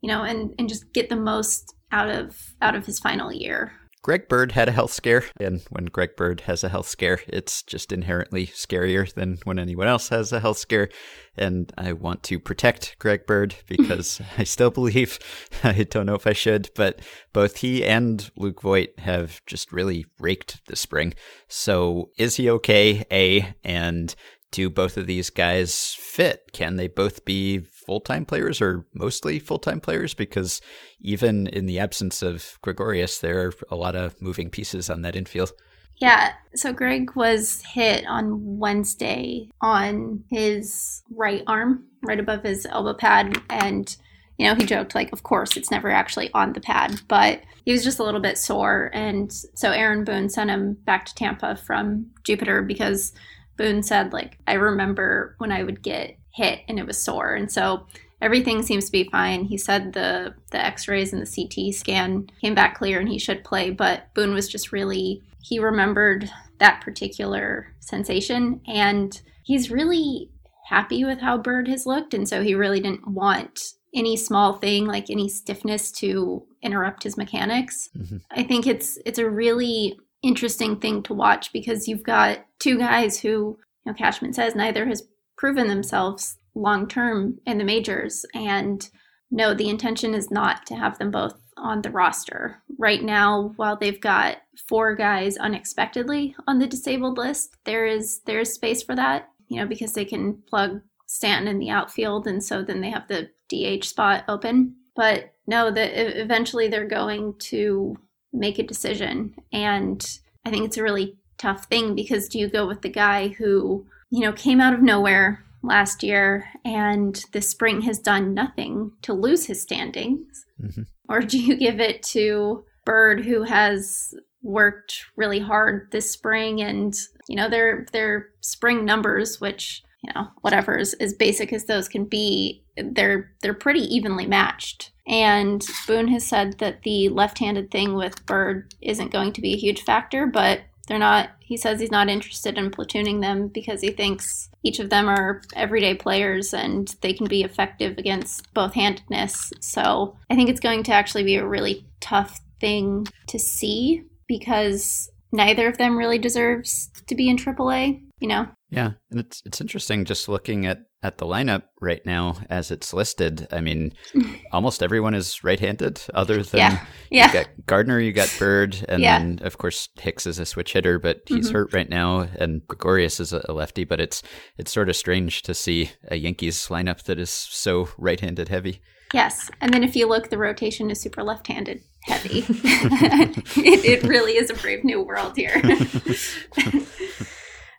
you 0.03 0.09
know 0.09 0.23
and 0.23 0.55
and 0.59 0.69
just 0.69 0.93
get 0.93 1.09
the 1.09 1.17
most 1.17 1.75
out 1.91 2.09
of 2.09 2.55
out 2.63 2.75
of 2.75 2.87
his 2.87 2.99
final 2.99 3.33
year 3.33 3.73
Greg 4.07 4.29
Bird 4.29 4.53
had 4.53 4.69
a 4.69 4.73
health 4.73 4.93
scare, 4.93 5.25
and 5.41 5.65
when 5.71 5.87
Greg 5.87 6.15
Bird 6.15 6.43
has 6.43 6.63
a 6.63 6.69
health 6.69 6.87
scare, 6.87 7.19
it's 7.27 7.65
just 7.65 7.91
inherently 7.91 8.47
scarier 8.47 9.13
than 9.13 9.39
when 9.43 9.59
anyone 9.59 9.89
else 9.89 10.11
has 10.11 10.33
a 10.33 10.39
health 10.39 10.59
scare. 10.59 10.89
And 11.37 11.73
I 11.77 11.93
want 11.93 12.23
to 12.23 12.39
protect 12.39 13.01
Greg 13.01 13.27
Bird 13.27 13.57
because 13.67 14.21
I 14.39 14.45
still 14.45 14.71
believe, 14.71 15.19
I 15.65 15.83
don't 15.83 16.07
know 16.07 16.15
if 16.15 16.25
I 16.25 16.35
should, 16.35 16.71
but 16.77 17.01
both 17.33 17.57
he 17.57 17.85
and 17.85 18.31
Luke 18.37 18.63
Voit 18.63 18.97
have 18.99 19.45
just 19.45 19.73
really 19.73 20.07
raked 20.21 20.65
the 20.67 20.77
spring. 20.77 21.13
So 21.49 22.11
is 22.17 22.37
he 22.37 22.49
okay? 22.49 23.05
A, 23.11 23.57
and 23.65 24.15
do 24.53 24.71
both 24.71 24.97
of 24.97 25.09
these 25.09 25.31
guys 25.31 25.97
fit? 25.99 26.53
Can 26.53 26.77
they 26.77 26.87
both 26.87 27.25
be 27.25 27.67
full 27.87 28.01
time 28.01 28.27
players 28.27 28.61
or 28.61 28.85
mostly 28.93 29.39
full 29.39 29.59
time 29.59 29.81
players? 29.81 30.13
Because 30.13 30.61
even 31.01 31.47
in 31.47 31.67
the 31.67 31.79
absence 31.79 32.23
of 32.23 32.59
Gregorius, 32.63 33.21
there 33.21 33.47
are 33.47 33.53
a 33.71 33.77
lot 33.77 33.97
of 33.97 34.21
moving 34.21 34.51
pieces 34.51 34.91
on 34.91 35.03
that 35.03 35.17
infield. 35.17 35.53
Yeah. 35.99 36.33
So 36.55 36.73
Greg 36.73 37.15
was 37.17 37.63
hit 37.63 38.05
on 38.07 38.59
Wednesday 38.59 39.49
on 39.63 40.25
his 40.31 41.03
right 41.11 41.43
arm, 41.47 41.87
right 42.03 42.21
above 42.21 42.43
his 42.43 42.67
elbow 42.67 42.93
pad. 42.93 43.41
And, 43.49 43.97
you 44.37 44.47
know, 44.47 44.55
he 44.55 44.67
joked, 44.67 44.95
like, 44.95 45.11
of 45.13 45.23
course, 45.23 45.57
it's 45.57 45.71
never 45.71 45.91
actually 45.91 46.31
on 46.35 46.53
the 46.53 46.61
pad, 46.61 47.01
but 47.09 47.41
he 47.65 47.73
was 47.73 47.83
just 47.83 47.99
a 47.99 48.05
little 48.05 48.21
bit 48.21 48.37
sore. 48.37 48.91
And 48.93 49.33
so 49.33 49.71
Aaron 49.71 50.05
Boone 50.05 50.29
sent 50.29 50.51
him 50.51 50.75
back 50.85 51.07
to 51.07 51.15
Tampa 51.15 51.57
from 51.57 52.11
Jupiter 52.25 52.63
because 52.63 53.13
Boone 53.57 53.83
said, 53.83 54.13
like, 54.13 54.39
I 54.47 54.55
remember 54.55 55.35
when 55.39 55.51
I 55.51 55.63
would 55.63 55.83
get 55.83 56.19
hit 56.37 56.61
and 56.69 56.79
it 56.79 56.87
was 56.87 57.03
sore. 57.03 57.35
And 57.35 57.51
so 57.51 57.87
everything 58.21 58.63
seems 58.63 58.85
to 58.87 58.93
be 58.93 59.09
fine. 59.11 59.45
He 59.47 59.57
said 59.57 59.93
the 59.93 60.35
the 60.51 60.65
X-rays 60.65 61.13
and 61.13 61.27
the 61.27 61.49
CT 61.49 61.75
scan 61.75 62.29
came 62.41 62.55
back 62.55 62.77
clear 62.77 63.01
and 63.01 63.09
he 63.09 63.19
should 63.19 63.43
play, 63.43 63.71
but 63.71 64.13
Boone 64.15 64.35
was 64.35 64.49
just 64.49 64.73
really 64.73 65.23
he 65.43 65.59
remembered 65.59 66.31
that 66.59 66.81
particular 66.83 67.73
sensation 67.81 68.61
and 68.67 69.21
he's 69.45 69.71
really 69.71 70.31
happy 70.69 71.05
with 71.05 71.21
how 71.21 71.39
Bird 71.39 71.69
has 71.69 71.87
looked 71.87 72.13
and 72.15 72.29
so 72.29 72.43
he 72.43 72.55
really 72.55 72.81
didn't 72.81 73.07
want 73.09 73.75
any 73.95 74.17
small 74.17 74.55
thing 74.55 74.85
like 74.85 75.09
any 75.09 75.29
stiffness 75.29 75.91
to 75.91 76.45
interrupt 76.63 77.03
his 77.03 77.17
mechanics. 77.17 77.89
Mm-hmm. 77.97 78.19
I 78.31 78.43
think 78.43 78.67
it's 78.67 78.99
it's 79.07 79.19
a 79.19 79.31
really 79.31 79.99
interesting 80.23 80.77
thing 80.77 81.03
to 81.05 81.15
watch 81.15 81.53
because 81.53 81.89
you've 81.89 82.03
got 82.03 82.45
two 82.59 82.79
guys 82.79 83.21
who, 83.21 83.29
you 83.29 83.57
know, 83.87 83.95
Cashman 83.95 84.33
says 84.33 84.55
neither 84.55 84.87
has 84.87 85.03
proven 85.37 85.69
themselves 85.69 86.39
long 86.55 86.89
term 86.89 87.39
in 87.47 87.59
the 87.59 87.65
majors. 87.65 88.25
And 88.35 88.89
no, 89.31 89.55
the 89.55 89.69
intention 89.69 90.15
is 90.15 90.31
not 90.31 90.67
to 90.67 90.75
have 90.75 90.99
them 90.99 91.11
both 91.11 91.35
on 91.57 91.83
the 91.83 91.91
roster. 91.91 92.63
Right 92.79 93.03
now, 93.03 93.53
while 93.57 93.77
they've 93.77 94.01
got 94.01 94.39
four 94.69 94.95
guys 94.95 95.37
unexpectedly 95.37 96.35
on 96.47 96.59
the 96.59 96.67
disabled 96.67 97.19
list, 97.19 97.57
there 97.65 97.87
is 97.87 98.21
there's 98.27 98.53
space 98.53 98.83
for 98.83 98.95
that, 98.95 99.31
you 99.49 99.61
know, 99.61 99.67
because 99.67 99.93
they 99.93 100.05
can 100.05 100.43
plug 100.49 100.81
Stanton 101.07 101.49
in 101.49 101.59
the 101.59 101.71
outfield 101.71 102.27
and 102.27 102.43
so 102.43 102.63
then 102.63 102.81
they 102.81 102.91
have 102.91 103.09
the 103.09 103.31
DH 103.49 103.85
spot 103.85 104.25
open. 104.29 104.77
But 104.95 105.35
no, 105.47 105.71
that 105.71 106.21
eventually 106.21 106.69
they're 106.69 106.89
going 106.89 107.35
to 107.39 107.97
make 108.33 108.59
a 108.59 108.63
decision. 108.63 109.35
And 109.53 110.05
I 110.45 110.51
think 110.51 110.65
it's 110.65 110.77
a 110.77 110.83
really 110.83 111.17
tough 111.39 111.67
thing 111.67 111.95
because 111.95 112.29
do 112.29 112.39
you 112.39 112.49
go 112.49 112.67
with 112.67 112.83
the 112.83 112.89
guy 112.89 113.29
who, 113.29 113.87
you 114.11 114.21
know, 114.21 114.33
came 114.33 114.61
out 114.61 114.75
of 114.75 114.83
nowhere 114.83 115.45
last 115.63 116.03
year 116.03 116.47
and 116.65 117.23
this 117.33 117.49
spring 117.49 117.83
has 117.83 117.99
done 117.99 118.35
nothing 118.35 118.93
to 119.03 119.13
lose 119.13 119.47
his 119.47 119.61
standings? 119.61 120.45
Mm-hmm. 120.63 120.83
Or 121.09 121.21
do 121.21 121.39
you 121.39 121.57
give 121.57 121.81
it 121.81 122.03
to 122.05 122.65
Bird 122.85 123.25
who 123.25 123.43
has 123.43 124.15
worked 124.43 125.05
really 125.17 125.41
hard 125.41 125.89
this 125.91 126.11
spring 126.11 126.61
and 126.63 126.95
you 127.29 127.35
know 127.35 127.51
their 127.51 127.85
their 127.93 128.29
spring 128.43 128.85
numbers 128.85 129.41
which 129.41 129.83
you 130.05 130.13
know 130.15 130.29
whatever 130.43 130.79
is 130.79 130.95
as 130.95 131.13
basic 131.15 131.53
as 131.53 131.65
those 131.65 131.89
can 131.89 132.05
be 132.05 132.63
they're 132.77 133.33
they're 133.43 133.55
pretty 133.55 133.81
evenly 133.93 134.25
matched 134.25 134.93
and 135.07 135.65
Boone 135.87 136.09
has 136.09 136.27
said 136.27 136.59
that 136.59 136.83
the 136.83 137.09
left-handed 137.11 137.71
thing 137.71 137.95
with 137.95 138.27
Bird 138.27 138.75
isn't 138.81 139.13
going 139.13 139.33
to 139.35 139.41
be 139.41 139.55
a 139.55 139.59
huge 139.59 139.83
factor, 139.83 140.27
but 140.27 140.63
they're 140.87 140.99
not 140.99 141.31
he 141.41 141.57
says 141.57 141.79
he's 141.79 141.93
not 141.93 142.09
interested 142.09 142.59
in 142.59 142.73
platooning 142.73 143.21
them 143.21 143.47
because 143.49 143.81
he 143.81 143.91
thinks 143.91 144.51
each 144.65 144.81
of 144.81 144.91
them 144.91 145.09
are 145.09 145.43
everyday 145.55 145.95
players 145.95 146.53
and 146.53 146.97
they 147.03 147.13
can 147.13 147.29
be 147.29 147.45
effective 147.45 147.97
against 147.99 148.53
both 148.53 148.75
handedness. 148.75 149.53
So 149.61 150.17
I 150.29 150.35
think 150.35 150.51
it's 150.51 150.59
going 150.59 150.83
to 150.85 150.93
actually 150.93 151.23
be 151.23 151.37
a 151.37 151.47
really 151.47 151.87
tough 152.01 152.41
thing 152.59 153.07
to 153.29 153.39
see 153.39 154.03
because 154.27 155.09
neither 155.31 155.69
of 155.69 155.79
them 155.79 155.97
really 155.97 156.19
deserves 156.19 156.91
to 157.07 157.15
be 157.15 157.29
in 157.29 157.37
AAA. 157.37 158.03
You 158.19 158.29
know, 158.29 158.49
Yeah, 158.71 158.93
and 159.11 159.21
it's 159.21 159.43
it's 159.45 159.61
interesting 159.61 160.05
just 160.05 160.29
looking 160.29 160.67
at 160.67 160.86
at 161.03 161.19
the 161.19 161.27
lineup 161.27 161.63
right 161.81 162.05
now 162.07 162.37
as 162.51 162.71
it's 162.71 162.93
listed. 162.93 163.47
I 163.53 163.61
mean, 163.61 163.93
almost 164.53 164.83
everyone 164.83 165.15
is 165.15 165.45
right-handed, 165.45 166.01
other 166.15 166.43
than 166.43 166.59
yeah, 166.59 166.87
yeah. 167.11 167.27
you 167.27 167.33
got 167.33 167.47
Gardner, 167.67 168.01
you 168.01 168.13
got 168.13 168.35
Bird, 168.39 168.85
and 168.89 169.03
Yeah. 169.03 169.19
then 169.19 169.41
of 169.43 169.59
course 169.59 169.89
Hicks 169.97 170.27
is 170.27 170.39
a 170.39 170.47
switch 170.47 170.73
hitter, 170.73 170.99
but 170.99 171.23
he's 171.27 171.51
Mhm. 171.51 171.53
hurt 171.53 171.75
right 171.75 171.89
now, 171.89 172.27
and 172.39 172.67
Gregorius 172.67 173.21
is 173.21 173.33
a, 173.33 173.45
a 173.49 173.53
lefty. 173.53 173.85
But 173.85 174.01
it's 174.01 174.23
it's 174.59 174.73
sort 174.73 174.89
of 174.89 174.97
strange 174.97 175.43
to 175.43 175.55
see 175.55 175.91
a 176.09 176.17
Yankees 176.17 176.69
lineup 176.69 177.03
that 177.05 177.19
is 177.19 177.31
so 177.31 177.89
right-handed 177.99 178.49
heavy. 178.49 178.81
Yes, 179.15 179.51
and 179.61 179.73
then 179.73 179.85
if 179.85 179.95
you 179.95 180.09
look, 180.09 180.31
the 180.31 180.39
rotation 180.39 180.91
is 180.91 181.01
super 181.01 181.23
left-handed 181.23 181.81
heavy. 182.03 182.39
it, 182.49 183.85
it 183.85 184.03
really 184.03 184.33
is 184.33 184.51
a 184.51 184.55
brave 184.55 184.83
new 184.83 185.01
world 185.01 185.37
here. 185.37 185.63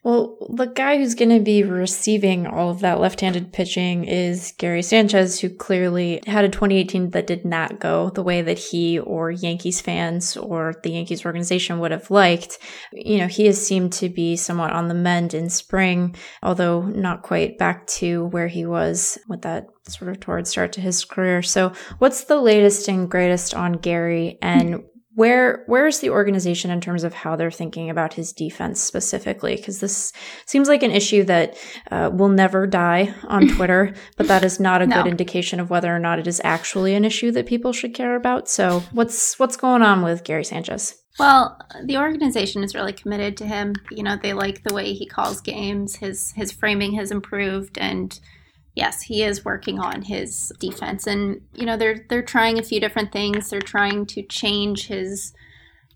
Well, 0.07 0.37
the 0.49 0.67
guy 0.67 0.97
who's 0.97 1.15
going 1.15 1.37
to 1.37 1.43
be 1.43 1.63
receiving 1.63 2.47
all 2.47 2.69
of 2.69 2.79
that 2.79 3.01
left 3.01 3.19
handed 3.19 3.51
pitching 3.51 4.05
is 4.05 4.53
Gary 4.57 4.81
Sanchez, 4.81 5.41
who 5.41 5.49
clearly 5.49 6.21
had 6.25 6.45
a 6.45 6.47
2018 6.47 7.09
that 7.09 7.27
did 7.27 7.43
not 7.43 7.81
go 7.81 8.09
the 8.11 8.23
way 8.23 8.41
that 8.41 8.57
he 8.57 8.99
or 8.99 9.31
Yankees 9.31 9.81
fans 9.81 10.37
or 10.37 10.75
the 10.81 10.91
Yankees 10.91 11.25
organization 11.25 11.79
would 11.79 11.91
have 11.91 12.09
liked. 12.09 12.57
You 12.93 13.17
know, 13.17 13.27
he 13.27 13.47
has 13.47 13.61
seemed 13.61 13.91
to 13.93 14.07
be 14.07 14.37
somewhat 14.37 14.71
on 14.71 14.87
the 14.87 14.93
mend 14.93 15.33
in 15.33 15.49
spring, 15.49 16.15
although 16.41 16.83
not 16.83 17.23
quite 17.23 17.57
back 17.57 17.85
to 17.87 18.27
where 18.27 18.47
he 18.47 18.65
was 18.65 19.17
with 19.27 19.41
that 19.41 19.67
sort 19.89 20.09
of 20.09 20.21
torrid 20.21 20.47
start 20.47 20.71
to 20.71 20.79
his 20.79 21.03
career. 21.03 21.41
So, 21.41 21.73
what's 21.97 22.23
the 22.23 22.39
latest 22.39 22.87
and 22.87 23.11
greatest 23.11 23.53
on 23.53 23.73
Gary 23.73 24.37
and 24.41 24.85
where 25.17 25.63
where's 25.65 25.99
the 25.99 26.09
organization 26.11 26.69
in 26.69 26.79
terms 26.79 27.03
of 27.03 27.13
how 27.13 27.35
they're 27.35 27.49
thinking 27.59 27.89
about 27.89 28.13
his 28.13 28.31
defense 28.31 28.79
specifically 28.81 29.55
because 29.55 29.79
this 29.79 30.13
seems 30.45 30.67
like 30.67 30.83
an 30.83 30.91
issue 30.91 31.23
that 31.23 31.57
uh, 31.91 32.09
will 32.13 32.29
never 32.29 32.67
die 32.67 33.13
on 33.27 33.47
twitter 33.55 33.93
but 34.15 34.27
that 34.27 34.43
is 34.45 34.59
not 34.59 34.81
a 34.81 34.87
No. 34.87 34.95
good 34.97 35.07
indication 35.09 35.59
of 35.59 35.69
whether 35.71 35.93
or 35.93 35.99
not 35.99 36.19
it 36.19 36.27
is 36.27 36.39
actually 36.43 36.93
an 36.93 37.03
issue 37.03 37.31
that 37.31 37.47
people 37.47 37.73
should 37.73 37.93
care 37.95 38.15
about 38.15 38.47
so 38.47 38.81
what's 38.91 39.37
what's 39.39 39.57
going 39.57 39.81
on 39.81 40.03
with 40.03 40.23
gary 40.23 40.43
sanchez 40.45 40.95
Well, 41.19 41.57
the 41.83 41.97
organization 41.97 42.63
is 42.63 42.75
really 42.75 42.93
committed 42.93 43.37
to 43.37 43.45
him. 43.47 43.73
You 43.89 44.03
know, 44.03 44.17
they 44.21 44.33
like 44.33 44.61
the 44.63 44.73
way 44.75 44.93
he 44.93 45.07
calls 45.07 45.41
games. 45.41 45.95
His 45.95 46.31
his 46.35 46.51
framing 46.51 46.93
has 46.99 47.09
improved 47.09 47.79
and 47.79 48.09
yes, 48.77 49.01
he 49.01 49.23
is 49.23 49.43
working 49.43 49.79
on 49.79 50.03
his 50.03 50.51
defense 50.59 51.07
and 51.07 51.41
you 51.53 51.65
know, 51.65 51.75
they're 51.75 52.05
they're 52.09 52.21
trying 52.21 52.59
a 52.59 52.63
few 52.63 52.79
different 52.79 53.11
things. 53.11 53.49
They're 53.49 53.59
trying 53.59 54.05
to 54.07 54.23
change 54.23 54.87
his 54.87 55.33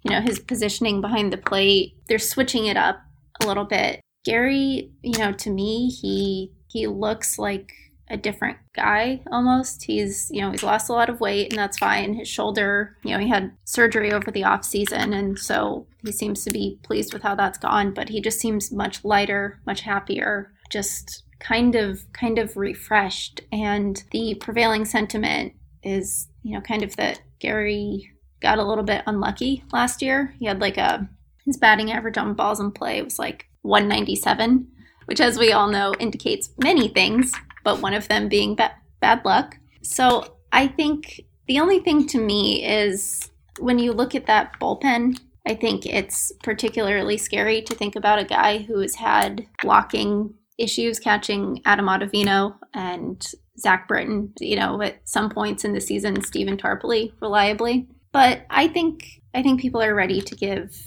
you 0.03 0.11
know, 0.11 0.21
his 0.21 0.39
positioning 0.39 1.01
behind 1.01 1.31
the 1.31 1.37
plate. 1.37 1.95
They're 2.07 2.19
switching 2.19 2.65
it 2.65 2.77
up 2.77 3.01
a 3.41 3.47
little 3.47 3.65
bit. 3.65 4.01
Gary, 4.25 4.91
you 5.01 5.17
know, 5.17 5.31
to 5.33 5.49
me, 5.49 5.89
he 5.89 6.51
he 6.67 6.87
looks 6.87 7.37
like 7.37 7.73
a 8.09 8.17
different 8.17 8.57
guy 8.73 9.21
almost. 9.31 9.83
He's, 9.83 10.29
you 10.31 10.41
know, 10.41 10.51
he's 10.51 10.63
lost 10.63 10.89
a 10.89 10.93
lot 10.93 11.09
of 11.09 11.21
weight 11.21 11.51
and 11.51 11.57
that's 11.57 11.77
fine. 11.77 12.13
His 12.13 12.27
shoulder, 12.27 12.97
you 13.03 13.11
know, 13.11 13.19
he 13.19 13.29
had 13.29 13.53
surgery 13.63 14.11
over 14.11 14.31
the 14.31 14.43
off 14.43 14.65
season 14.65 15.13
and 15.13 15.39
so 15.39 15.87
he 16.03 16.11
seems 16.11 16.43
to 16.43 16.51
be 16.51 16.77
pleased 16.83 17.13
with 17.13 17.23
how 17.23 17.35
that's 17.35 17.57
gone, 17.57 17.93
but 17.93 18.09
he 18.09 18.19
just 18.19 18.39
seems 18.39 18.71
much 18.71 19.05
lighter, 19.05 19.61
much 19.65 19.81
happier, 19.81 20.51
just 20.69 21.23
kind 21.41 21.75
of 21.75 22.11
kind 22.13 22.39
of 22.39 22.55
refreshed 22.55 23.41
and 23.51 24.03
the 24.11 24.35
prevailing 24.35 24.85
sentiment 24.85 25.53
is, 25.83 26.27
you 26.43 26.53
know, 26.53 26.61
kind 26.61 26.83
of 26.83 26.95
that 26.95 27.21
Gary 27.39 28.11
got 28.41 28.59
a 28.59 28.63
little 28.63 28.83
bit 28.83 29.03
unlucky 29.07 29.63
last 29.73 30.01
year. 30.01 30.33
He 30.39 30.45
had 30.45 30.61
like 30.61 30.77
a 30.77 31.09
his 31.45 31.57
batting 31.57 31.91
average 31.91 32.17
on 32.17 32.35
balls 32.35 32.59
in 32.59 32.71
play 32.71 33.01
was 33.01 33.17
like 33.17 33.47
197, 33.63 34.67
which 35.05 35.19
as 35.19 35.39
we 35.39 35.51
all 35.51 35.67
know 35.67 35.93
indicates 35.99 36.51
many 36.63 36.87
things, 36.87 37.31
but 37.63 37.81
one 37.81 37.95
of 37.95 38.07
them 38.07 38.29
being 38.29 38.55
ba- 38.55 38.75
bad 38.99 39.25
luck. 39.25 39.57
So 39.81 40.37
I 40.51 40.67
think 40.67 41.21
the 41.47 41.59
only 41.59 41.79
thing 41.79 42.05
to 42.07 42.19
me 42.19 42.63
is 42.63 43.31
when 43.59 43.79
you 43.79 43.91
look 43.91 44.13
at 44.13 44.27
that 44.27 44.59
bullpen, 44.59 45.19
I 45.47 45.55
think 45.55 45.87
it's 45.87 46.31
particularly 46.43 47.17
scary 47.17 47.63
to 47.63 47.73
think 47.73 47.95
about 47.95 48.19
a 48.19 48.25
guy 48.25 48.59
who 48.59 48.79
has 48.79 48.95
had 48.95 49.47
blocking 49.63 50.35
issues 50.61 50.99
catching 50.99 51.61
Adam 51.65 51.87
Ottavino 51.87 52.55
and 52.73 53.25
Zach 53.57 53.87
Britton, 53.87 54.33
you 54.39 54.55
know, 54.55 54.81
at 54.81 55.07
some 55.07 55.29
points 55.29 55.65
in 55.65 55.73
the 55.73 55.81
season, 55.81 56.21
Stephen 56.21 56.57
Tarpley 56.57 57.13
reliably. 57.21 57.87
But 58.11 58.45
I 58.49 58.67
think 58.67 59.21
I 59.33 59.41
think 59.41 59.61
people 59.61 59.81
are 59.81 59.95
ready 59.95 60.21
to 60.21 60.35
give 60.35 60.77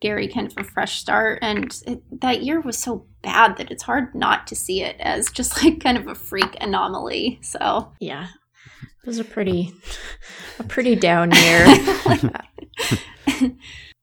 Gary 0.00 0.28
kind 0.28 0.46
of 0.46 0.56
a 0.56 0.64
fresh 0.64 0.98
start. 1.00 1.40
And 1.42 1.76
it, 1.86 2.20
that 2.20 2.42
year 2.42 2.60
was 2.60 2.78
so 2.78 3.06
bad 3.22 3.56
that 3.56 3.70
it's 3.70 3.82
hard 3.82 4.14
not 4.14 4.46
to 4.46 4.54
see 4.54 4.82
it 4.82 4.96
as 5.00 5.30
just 5.30 5.62
like 5.62 5.80
kind 5.80 5.98
of 5.98 6.06
a 6.06 6.14
freak 6.14 6.56
anomaly. 6.60 7.38
So 7.42 7.92
yeah 8.00 8.28
it 9.02 9.06
was 9.06 9.18
a 9.18 9.24
pretty 9.24 9.72
a 10.58 10.64
pretty 10.64 10.94
down 10.94 11.30
year 11.32 11.66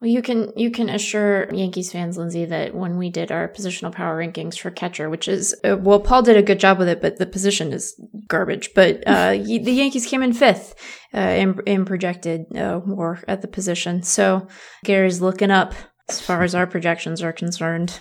Well, 0.06 0.14
you 0.14 0.22
can 0.22 0.54
you 0.56 0.70
can 0.70 0.88
assure 0.88 1.52
Yankees 1.52 1.92
fans, 1.92 2.16
Lindsey, 2.16 2.46
that 2.46 2.76
when 2.76 3.00
we 3.00 3.10
did 3.10 3.32
our 3.32 3.48
positional 3.48 3.92
power 3.92 4.16
rankings 4.24 4.56
for 4.56 4.70
catcher, 4.70 5.10
which 5.10 5.28
is 5.28 5.60
uh, 5.64 5.78
well, 5.78 6.00
Paul 6.00 6.22
did 6.22 6.38
a 6.38 6.44
good 6.44 6.60
job 6.60 6.78
with 6.78 6.88
it, 6.88 7.02
but 7.02 7.18
the 7.18 7.26
position 7.26 7.74
is 7.74 8.00
garbage. 8.28 8.76
But 8.76 9.02
uh, 9.08 9.32
the 9.32 9.72
Yankees 9.72 10.06
came 10.06 10.22
in 10.22 10.34
fifth 10.34 10.76
uh, 11.12 11.18
in, 11.22 11.60
in 11.66 11.86
projected 11.86 12.56
uh, 12.56 12.82
WAR 12.86 13.24
at 13.28 13.42
the 13.42 13.48
position, 13.48 14.04
so 14.04 14.48
Gary's 14.84 15.22
looking 15.22 15.50
up 15.50 15.74
as 16.08 16.22
far 16.22 16.44
as 16.44 16.54
our 16.54 16.68
projections 16.68 17.24
are 17.24 17.34
concerned. 17.34 18.00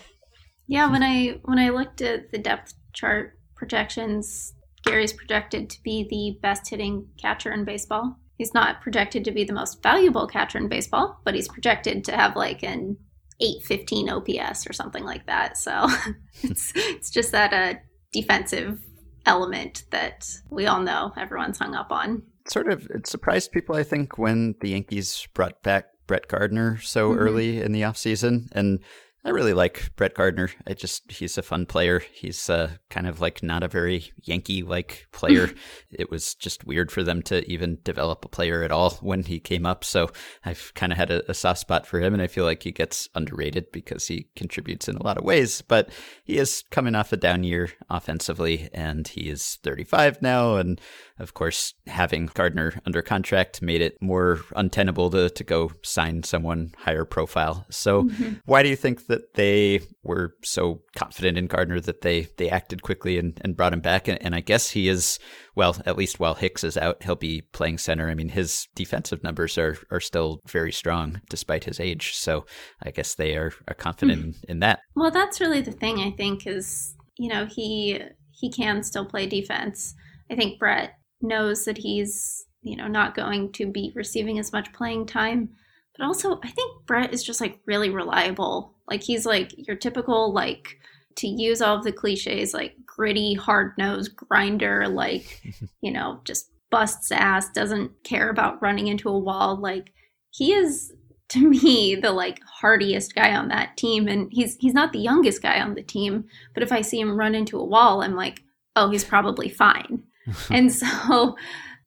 Yeah, 0.67 0.91
when 0.91 1.03
I 1.03 1.41
when 1.45 1.59
I 1.59 1.71
looked 1.71 2.03
at 2.03 2.33
the 2.33 2.39
depth 2.39 2.75
chart 2.93 3.39
projections, 3.57 4.53
Gary's 4.85 5.15
projected 5.15 5.71
to 5.71 5.79
be 5.83 6.07
the 6.11 6.39
best 6.47 6.69
hitting 6.69 7.09
catcher 7.19 7.51
in 7.51 7.65
baseball. 7.65 8.19
He's 8.37 8.55
not 8.55 8.81
projected 8.81 9.25
to 9.25 9.31
be 9.33 9.45
the 9.45 9.53
most 9.53 9.83
valuable 9.83 10.27
catcher 10.27 10.59
in 10.59 10.69
baseball, 10.69 11.21
but 11.25 11.35
he's 11.35 11.49
projected 11.49 12.05
to 12.05 12.13
have 12.17 12.35
like 12.37 12.63
an 12.63 12.97
815 13.41 14.11
OPS 14.11 14.69
or 14.69 14.73
something 14.73 15.05
like 15.05 15.27
that. 15.27 15.57
So 15.57 15.89
it's 16.43 16.73
it's 16.75 17.11
just 17.11 17.33
that 17.33 17.53
uh, 17.53 17.79
defensive 18.13 18.81
element 19.27 19.85
that 19.91 20.27
we 20.51 20.67
all 20.67 20.81
know 20.81 21.13
everyone's 21.17 21.59
hung 21.59 21.75
up 21.75 21.91
on. 21.91 22.23
Sort 22.47 22.69
of, 22.69 22.87
it 22.91 23.07
surprised 23.07 23.53
people, 23.53 23.75
I 23.75 23.83
think, 23.83 24.19
when 24.19 24.55
the 24.61 24.71
Yankees 24.71 25.27
brought 25.33 25.63
back 25.63 25.87
Brett 26.07 26.29
Gardner 26.29 26.79
so 26.81 27.11
Mhm. 27.11 27.19
early 27.19 27.61
in 27.63 27.73
the 27.73 27.81
offseason. 27.83 28.49
And 28.53 28.81
I 29.27 29.31
really 29.31 29.55
like 29.55 29.91
Brett 29.97 30.13
Gardner. 30.13 30.51
I 30.67 30.75
just, 30.75 31.11
he's 31.11 31.39
a 31.39 31.43
fun 31.43 31.65
player. 31.65 32.03
He's 32.13 32.51
uh, 32.51 32.73
kind 32.91 33.07
of 33.07 33.23
like 33.23 33.43
not 33.43 33.63
a 33.63 33.69
very 33.69 34.13
Yankee 34.23 34.63
like 34.63 35.07
player. 35.13 35.51
it 35.91 36.11
was 36.11 36.35
just 36.35 36.67
weird 36.67 36.93
for 36.93 37.03
them 37.03 37.23
to 37.23 37.51
even 37.51 37.79
develop 37.85 38.27
a 38.27 38.29
player 38.29 38.63
at 38.63 38.71
all 38.71 38.91
when 39.01 39.23
he 39.23 39.41
came 39.41 39.65
up. 39.65 39.83
So 39.83 40.11
I've 40.45 40.73
kind 40.75 40.93
of 40.93 40.99
had 40.99 41.11
a, 41.11 41.31
a 41.31 41.33
soft 41.33 41.61
spot 41.61 41.87
for 41.87 42.01
him. 42.01 42.13
And 42.13 42.23
I 42.23 42.27
feel 42.27 42.45
like 42.45 42.65
he 42.65 42.71
gets 42.71 43.09
underrated 43.15 43.73
because 43.73 44.07
he 44.09 44.29
contributes 44.37 44.89
in 44.89 44.97
a 44.97 45.03
lot 45.03 45.17
of 45.17 45.25
ways. 45.25 45.63
But 45.63 45.89
he 46.25 46.37
is 46.37 46.63
coming 46.71 46.95
off 46.95 47.11
a 47.11 47.17
down 47.17 47.45
year 47.45 47.71
offensively 47.89 48.69
and 48.75 49.09
he 49.09 49.31
is 49.31 49.59
35 49.63 50.21
now. 50.21 50.57
And 50.57 50.79
of 51.19 51.35
course, 51.35 51.75
having 51.87 52.27
Gardner 52.35 52.75
under 52.87 53.01
contract 53.03 53.63
made 53.63 53.81
it 53.81 53.97
more 54.01 54.41
untenable 54.57 55.11
to, 55.11 55.31
to 55.31 55.45
go 55.45 55.71
sign 55.83 56.23
someone 56.23 56.73
higher 56.79 57.05
profile. 57.05 57.67
So, 57.71 58.05
Mhm. 58.05 58.41
why 58.47 58.63
do 58.63 58.69
you 58.69 58.77
think 58.77 59.07
that 59.07 59.35
they 59.35 59.81
were 60.03 60.35
so 60.43 60.83
confident 60.97 61.39
in 61.39 61.47
Gardner 61.47 61.81
that 61.81 62.01
they, 62.01 62.29
they 62.37 62.51
acted 62.51 62.83
quickly 62.83 63.19
and, 63.19 63.41
and 63.43 63.57
brought 63.57 63.73
him 63.73 63.81
back? 63.81 64.09
And, 64.09 64.21
and 64.23 64.35
I 64.35 64.41
guess 64.41 64.71
he 64.71 64.89
is, 64.89 65.19
well, 65.55 65.77
at 65.87 65.97
least 65.97 66.19
while 66.19 66.35
Hicks 66.35 66.65
is 66.65 66.77
out, 66.77 67.03
he'll 67.03 67.15
be 67.15 67.43
playing 67.53 67.79
center. 67.79 68.11
I 68.11 68.15
mean, 68.15 68.31
his 68.31 68.67
defensive 68.75 69.23
numbers 69.23 69.57
are, 69.57 69.79
are 69.91 70.01
still 70.01 70.41
very 70.49 70.73
strong 70.73 71.21
despite 71.31 71.65
his 71.65 71.79
age. 71.79 72.15
So, 72.17 72.45
I 72.83 72.91
guess 72.91 73.15
they 73.15 73.37
are, 73.37 73.53
are 73.69 73.75
confident 73.75 74.23
in, 74.23 74.35
in 74.49 74.59
that. 74.61 74.81
Well, 74.97 75.11
that's 75.11 75.41
really 75.41 75.61
the 75.61 75.73
thing. 75.73 76.01
I 76.01 76.11
think 76.11 76.47
is 76.47 76.95
you 77.17 77.29
know 77.29 77.47
he 77.47 78.01
he 78.33 78.51
can 78.51 78.83
still 78.83 79.05
play 79.05 79.27
defense. 79.27 79.95
I 80.31 80.35
think 80.35 80.59
Brett 80.59 80.95
knows 81.25 81.65
that 81.65 81.79
he's 81.79 82.47
you 82.63 82.77
know 82.77 82.89
not 82.89 83.15
going 83.15 83.53
to 83.53 83.67
be 83.67 83.93
receiving 83.95 84.39
as 84.39 84.53
much 84.53 84.73
playing 84.73 85.07
time, 85.07 85.51
but 85.97 86.05
also 86.05 86.41
I 86.43 86.51
think 86.51 86.87
Brett 86.87 87.13
is 87.13 87.25
just 87.25 87.41
like 87.41 87.61
really 87.67 87.91
reliable. 87.91 88.75
Like 88.89 89.03
he's 89.03 89.27
like 89.27 89.53
your 89.57 89.77
typical 89.77 90.33
like 90.33 90.79
to 91.17 91.29
use 91.29 91.63
all 91.63 91.77
of 91.77 91.85
the 91.85 91.93
cliches 91.93 92.55
like 92.55 92.75
gritty, 92.87 93.35
hard 93.35 93.73
nosed 93.79 94.17
grinder, 94.17 94.89
like 94.89 95.43
you 95.81 95.93
know 95.93 96.21
just 96.25 96.51
busts 96.71 97.13
ass, 97.13 97.51
doesn't 97.51 97.93
care 98.05 98.31
about 98.31 98.61
running 98.63 98.89
into 98.89 99.09
a 99.09 99.19
wall. 99.19 99.57
Like 99.57 99.93
he 100.31 100.53
is 100.53 100.93
to 101.29 101.49
me 101.49 101.95
the 101.95 102.13
like 102.13 102.41
hardiest 102.45 103.15
guy 103.15 103.35
on 103.35 103.49
that 103.49 103.77
team 103.77 104.09
and 104.09 104.29
he's 104.33 104.57
he's 104.57 104.75
not 104.75 104.93
the 104.93 104.99
youngest 104.99 105.43
guy 105.43 105.61
on 105.61 105.75
the 105.75 105.83
team 105.83 106.25
but 106.53 106.63
if 106.63 106.71
i 106.71 106.81
see 106.81 107.01
him 107.01 107.19
run 107.19 107.35
into 107.35 107.59
a 107.59 107.65
wall 107.65 108.03
i'm 108.03 108.15
like 108.15 108.43
oh 108.77 108.91
he's 108.91 109.05
probably 109.05 109.49
fine 109.49 110.03
and 110.51 110.73
so 110.73 111.37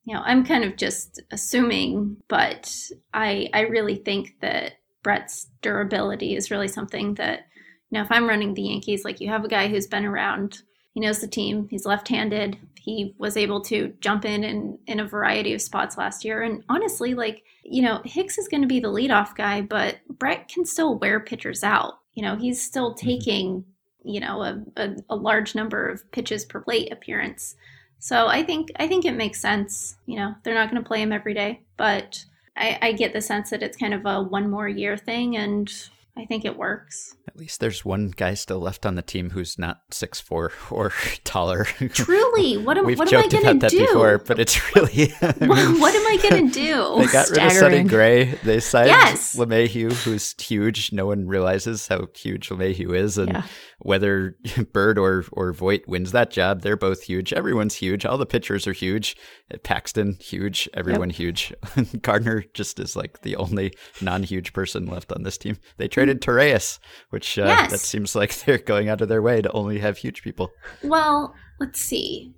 you 0.05 0.13
know 0.13 0.21
i'm 0.25 0.45
kind 0.45 0.63
of 0.63 0.77
just 0.77 1.21
assuming 1.31 2.17
but 2.27 2.73
i 3.13 3.49
i 3.53 3.61
really 3.61 3.95
think 3.95 4.35
that 4.41 4.73
brett's 5.03 5.47
durability 5.61 6.35
is 6.35 6.51
really 6.51 6.67
something 6.67 7.13
that 7.15 7.47
you 7.89 7.97
know, 7.97 8.03
if 8.03 8.11
I'm 8.11 8.27
running 8.27 8.53
the 8.53 8.63
Yankees, 8.63 9.05
like 9.05 9.21
you 9.21 9.29
have 9.29 9.45
a 9.45 9.49
guy 9.49 9.67
who's 9.67 9.87
been 9.87 10.05
around, 10.05 10.61
he 10.93 10.99
knows 10.99 11.19
the 11.19 11.27
team, 11.27 11.67
he's 11.69 11.85
left 11.85 12.07
handed, 12.07 12.57
he 12.75 13.15
was 13.17 13.37
able 13.37 13.61
to 13.61 13.93
jump 13.99 14.25
in, 14.25 14.43
in 14.43 14.77
in 14.87 14.99
a 14.99 15.07
variety 15.07 15.53
of 15.53 15.61
spots 15.61 15.97
last 15.97 16.25
year. 16.25 16.41
And 16.41 16.63
honestly, 16.69 17.13
like, 17.13 17.43
you 17.63 17.81
know, 17.81 18.01
Hicks 18.05 18.37
is 18.37 18.47
going 18.47 18.61
to 18.61 18.67
be 18.67 18.79
the 18.79 18.91
leadoff 18.91 19.35
guy, 19.35 19.61
but 19.61 19.97
Brett 20.09 20.47
can 20.47 20.65
still 20.65 20.97
wear 20.97 21.19
pitchers 21.19 21.63
out. 21.63 21.99
You 22.13 22.23
know, 22.23 22.35
he's 22.35 22.61
still 22.61 22.93
mm-hmm. 22.93 23.07
taking, 23.07 23.65
you 24.03 24.19
know, 24.19 24.41
a, 24.41 24.63
a, 24.75 24.95
a 25.09 25.15
large 25.15 25.55
number 25.55 25.87
of 25.87 26.09
pitches 26.11 26.45
per 26.45 26.61
plate 26.61 26.91
appearance. 26.91 27.55
So 27.99 28.27
I 28.27 28.43
think 28.43 28.71
I 28.77 28.87
think 28.87 29.05
it 29.05 29.13
makes 29.13 29.41
sense. 29.41 29.97
You 30.05 30.17
know, 30.17 30.35
they're 30.43 30.53
not 30.53 30.69
going 30.69 30.81
to 30.81 30.87
play 30.87 31.01
him 31.01 31.11
every 31.11 31.33
day, 31.33 31.61
but 31.77 32.25
I, 32.55 32.77
I 32.81 32.91
get 32.91 33.13
the 33.13 33.21
sense 33.21 33.49
that 33.49 33.63
it's 33.63 33.77
kind 33.77 33.93
of 33.93 34.05
a 34.05 34.21
one 34.21 34.49
more 34.49 34.67
year 34.67 34.97
thing, 34.97 35.35
and 35.37 35.71
I 36.17 36.25
think 36.25 36.45
it 36.45 36.57
works. 36.57 37.15
At 37.27 37.37
least 37.37 37.59
there's 37.59 37.85
one 37.85 38.11
guy 38.15 38.33
still 38.33 38.59
left 38.59 38.85
on 38.85 38.95
the 38.95 39.01
team 39.01 39.29
who's 39.29 39.59
not 39.59 39.81
six 39.91 40.19
four 40.19 40.51
or 40.71 40.91
taller. 41.23 41.65
Truly, 41.65 42.57
what 42.57 42.77
am, 42.77 42.85
We've 42.85 42.97
what 42.97 43.11
am 43.13 43.19
I 43.19 43.27
going 43.27 43.59
to 43.59 43.67
do? 43.67 43.79
Before, 43.79 44.17
but 44.17 44.39
it's 44.39 44.75
really. 44.75 45.13
I 45.21 45.33
mean, 45.39 45.79
what 45.79 45.93
am 45.93 46.07
I 46.07 46.17
going 46.29 46.47
to 46.47 46.53
do? 46.53 46.95
They 46.97 47.11
got 47.11 47.27
Staggering. 47.27 47.43
rid 47.43 47.45
of 47.45 47.51
Sonny 47.53 47.83
Gray. 47.83 48.23
They 48.43 48.59
signed 48.59 48.87
yes. 48.87 49.35
LeMahieu, 49.35 49.91
who's 50.03 50.33
huge. 50.39 50.91
No 50.91 51.05
one 51.05 51.27
realizes 51.27 51.87
how 51.87 52.07
huge 52.15 52.49
LeMahieu 52.49 52.95
is, 52.97 53.17
and 53.17 53.31
yeah. 53.33 53.43
whether 53.79 54.35
Bird 54.73 54.97
or 54.97 55.25
or 55.31 55.53
Voit 55.53 55.87
wins 55.87 56.11
that 56.13 56.31
job, 56.31 56.61
they're 56.61 56.75
both 56.77 57.03
huge. 57.03 57.33
Everyone's 57.33 57.75
huge. 57.75 58.05
All 58.05 58.17
the 58.17 58.25
pitchers 58.25 58.65
are 58.65 58.73
huge. 58.73 59.15
Paxton 59.63 60.17
huge. 60.19 60.67
Everyone 60.73 61.09
yep. 61.09 61.17
huge. 61.17 61.53
Gardner 62.01 62.43
just 62.53 62.79
is 62.79 62.95
like 62.95 63.21
the 63.21 63.35
only 63.35 63.73
non-huge 64.01 64.53
person 64.53 64.85
left 64.85 65.11
on 65.11 65.23
this 65.23 65.37
team. 65.37 65.57
They 65.77 65.87
traded 65.87 66.06
traded 66.07 66.21
Torreyes, 66.21 66.79
which 67.09 67.37
uh, 67.37 67.45
yes. 67.45 67.71
that 67.71 67.79
seems 67.79 68.15
like 68.15 68.33
they're 68.39 68.57
going 68.57 68.89
out 68.89 69.01
of 69.01 69.09
their 69.09 69.21
way 69.21 69.41
to 69.41 69.51
only 69.51 69.79
have 69.79 69.97
huge 69.97 70.21
people. 70.21 70.51
Well, 70.83 71.35
let's 71.59 71.79
see. 71.79 72.33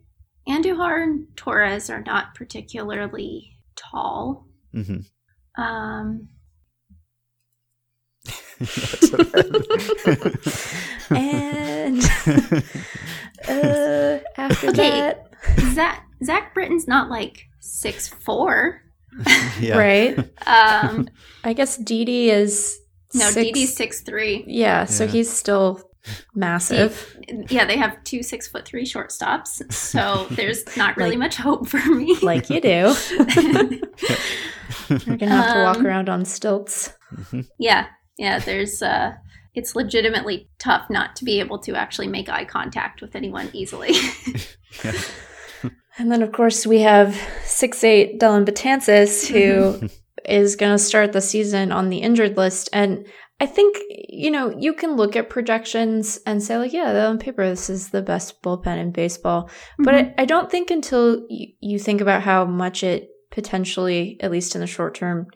Andujar 0.47 1.03
and 1.03 1.27
Torres 1.35 1.89
are 1.89 2.01
not 2.01 2.35
particularly 2.35 3.57
tall. 3.75 4.47
Mm-hmm. 4.73 5.61
Um, 5.61 6.29
and 11.15 12.03
uh, 13.47 14.19
after 14.37 14.69
okay, 14.69 14.89
that, 14.89 15.29
Zach 15.73 16.05
Zach 16.23 16.53
Britton's 16.53 16.87
not 16.87 17.09
like 17.09 17.47
six 17.59 18.07
four, 18.07 18.81
right? 19.61 20.17
Um, 20.45 21.09
I 21.43 21.53
guess 21.53 21.77
Didi 21.77 22.31
is 22.31 22.79
no, 23.13 23.29
six, 23.29 23.35
Didi's 23.35 23.75
six 23.75 24.01
three. 24.01 24.43
Yeah, 24.47 24.85
so 24.85 25.05
yeah. 25.05 25.11
he's 25.11 25.31
still 25.31 25.81
massive. 26.33 27.17
He, 27.27 27.55
yeah, 27.55 27.65
they 27.65 27.77
have 27.77 28.03
two 28.03 28.23
six 28.23 28.47
foot 28.47 28.65
three 28.65 28.85
shortstops, 28.85 29.71
so 29.71 30.27
there's 30.31 30.65
not 30.77 30.97
really 30.97 31.11
like, 31.11 31.19
much 31.19 31.35
hope 31.35 31.67
for 31.67 31.83
me. 31.85 32.17
like 32.21 32.49
you 32.49 32.61
do. 32.61 32.67
You're 34.89 35.17
gonna 35.17 35.35
have 35.35 35.53
to 35.53 35.63
walk 35.63 35.77
um, 35.77 35.87
around 35.87 36.09
on 36.09 36.25
stilts. 36.25 36.93
Mm-hmm. 37.13 37.41
Yeah, 37.57 37.87
yeah. 38.17 38.39
There's 38.39 38.81
uh, 38.81 39.13
it's 39.55 39.75
legitimately 39.75 40.49
tough 40.59 40.89
not 40.89 41.15
to 41.17 41.25
be 41.25 41.39
able 41.39 41.59
to 41.59 41.75
actually 41.75 42.07
make 42.07 42.29
eye 42.29 42.45
contact 42.45 43.01
with 43.01 43.15
anyone 43.15 43.49
easily. 43.53 43.93
and 45.97 46.11
then, 46.11 46.21
of 46.21 46.31
course, 46.31 46.65
we 46.65 46.79
have 46.79 47.19
six 47.43 47.83
eight 47.83 48.19
Dellin 48.19 48.45
Betances, 48.45 49.27
who 49.27 49.89
is 50.29 50.55
going 50.55 50.73
to 50.73 50.83
start 50.83 51.11
the 51.11 51.21
season 51.21 51.71
on 51.71 51.89
the 51.89 51.97
injured 51.97 52.37
list. 52.37 52.69
And 52.73 53.07
I 53.39 53.45
think, 53.45 53.77
you 53.89 54.31
know, 54.31 54.49
you 54.57 54.73
can 54.73 54.95
look 54.95 55.15
at 55.15 55.29
projections 55.29 56.19
and 56.25 56.43
say, 56.43 56.57
like, 56.57 56.73
yeah, 56.73 57.07
on 57.07 57.19
paper, 57.19 57.47
this 57.47 57.69
is 57.69 57.89
the 57.89 58.01
best 58.01 58.41
bullpen 58.41 58.77
in 58.77 58.91
baseball. 58.91 59.43
Mm-hmm. 59.43 59.83
But 59.83 59.95
I, 59.95 60.13
I, 60.17 60.25
don't 60.25 60.51
think 60.51 60.71
until 60.71 61.25
you, 61.29 61.47
you 61.61 61.79
think 61.79 62.01
about 62.01 62.21
how 62.21 62.43
much 62.43 62.83
it 62.83 63.09
potentially, 63.31 64.17
at 64.19 64.31
least 64.31 64.55
in 64.55 64.61
the 64.61 64.67
short 64.67 64.95
term, 64.95 65.27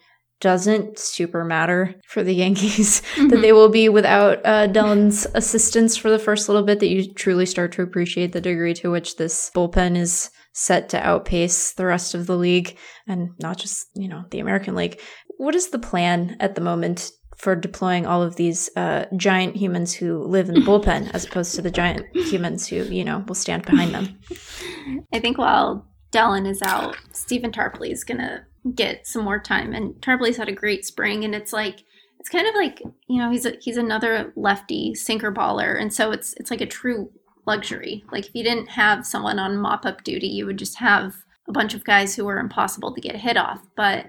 doesn't 0.41 0.99
super 0.99 1.45
matter 1.45 1.95
for 2.05 2.21
the 2.21 2.35
Yankees 2.43 3.01
mm-hmm. 3.15 3.29
that 3.29 3.41
they 3.41 3.53
will 3.53 3.69
be 3.69 3.87
without 3.87 4.45
uh, 4.45 4.67
Dellin's 4.67 5.25
assistance 5.33 5.95
for 5.95 6.09
the 6.09 6.19
first 6.19 6.49
little 6.49 6.63
bit 6.63 6.81
that 6.81 6.89
you 6.89 7.13
truly 7.13 7.45
start 7.45 7.71
to 7.71 7.81
appreciate 7.81 8.33
the 8.33 8.41
degree 8.41 8.73
to 8.73 8.91
which 8.91 9.15
this 9.15 9.49
bullpen 9.55 9.95
is 9.95 10.29
set 10.53 10.89
to 10.89 11.05
outpace 11.05 11.73
the 11.73 11.85
rest 11.85 12.13
of 12.13 12.27
the 12.27 12.37
league 12.37 12.77
and 13.07 13.31
not 13.39 13.57
just, 13.57 13.87
you 13.95 14.07
know, 14.07 14.23
the 14.29 14.39
American 14.39 14.75
League. 14.75 15.01
What 15.37 15.55
is 15.55 15.69
the 15.69 15.79
plan 15.79 16.37
at 16.39 16.55
the 16.55 16.61
moment 16.61 17.11
for 17.37 17.55
deploying 17.55 18.05
all 18.05 18.21
of 18.21 18.35
these 18.35 18.69
uh, 18.75 19.05
giant 19.17 19.55
humans 19.55 19.93
who 19.93 20.23
live 20.23 20.47
in 20.47 20.55
the 20.55 20.61
bullpen 20.61 21.11
as 21.13 21.25
opposed 21.25 21.55
to 21.55 21.61
the 21.61 21.71
giant 21.71 22.05
humans 22.15 22.67
who, 22.67 22.83
you 22.83 23.03
know, 23.03 23.23
will 23.27 23.35
stand 23.35 23.65
behind 23.65 23.93
them? 23.93 24.19
I 25.13 25.19
think 25.19 25.37
while 25.37 25.87
Dellin 26.11 26.47
is 26.47 26.61
out, 26.61 26.95
Stephen 27.11 27.51
Tarpley 27.51 27.91
is 27.91 28.03
going 28.03 28.19
to 28.19 28.45
get 28.75 29.07
some 29.07 29.23
more 29.23 29.39
time. 29.39 29.73
And 29.73 29.95
Tarpley's 29.95 30.37
had 30.37 30.47
a 30.47 30.53
great 30.53 30.85
spring, 30.85 31.25
and 31.25 31.35
it's 31.35 31.51
like, 31.51 31.83
it's 32.19 32.29
kind 32.29 32.47
of 32.47 32.55
like 32.55 32.81
you 33.09 33.21
know 33.21 33.29
he's 33.29 33.45
a, 33.45 33.57
he's 33.59 33.75
another 33.75 34.31
lefty 34.37 34.95
sinker 34.95 35.29
baller, 35.29 35.77
and 35.77 35.93
so 35.93 36.11
it's 36.11 36.33
it's 36.37 36.49
like 36.49 36.61
a 36.61 36.65
true 36.65 37.11
luxury. 37.45 38.03
Like 38.11 38.27
if 38.27 38.35
you 38.35 38.43
didn't 38.43 38.69
have 38.69 39.05
someone 39.05 39.39
on 39.39 39.57
mop 39.57 39.85
up 39.85 40.03
duty, 40.03 40.27
you 40.27 40.45
would 40.45 40.57
just 40.57 40.77
have 40.77 41.15
a 41.47 41.51
bunch 41.51 41.73
of 41.73 41.83
guys 41.83 42.15
who 42.15 42.25
were 42.25 42.39
impossible 42.39 42.93
to 42.93 43.01
get 43.01 43.15
a 43.15 43.19
hit 43.19 43.37
off. 43.37 43.61
But, 43.75 44.05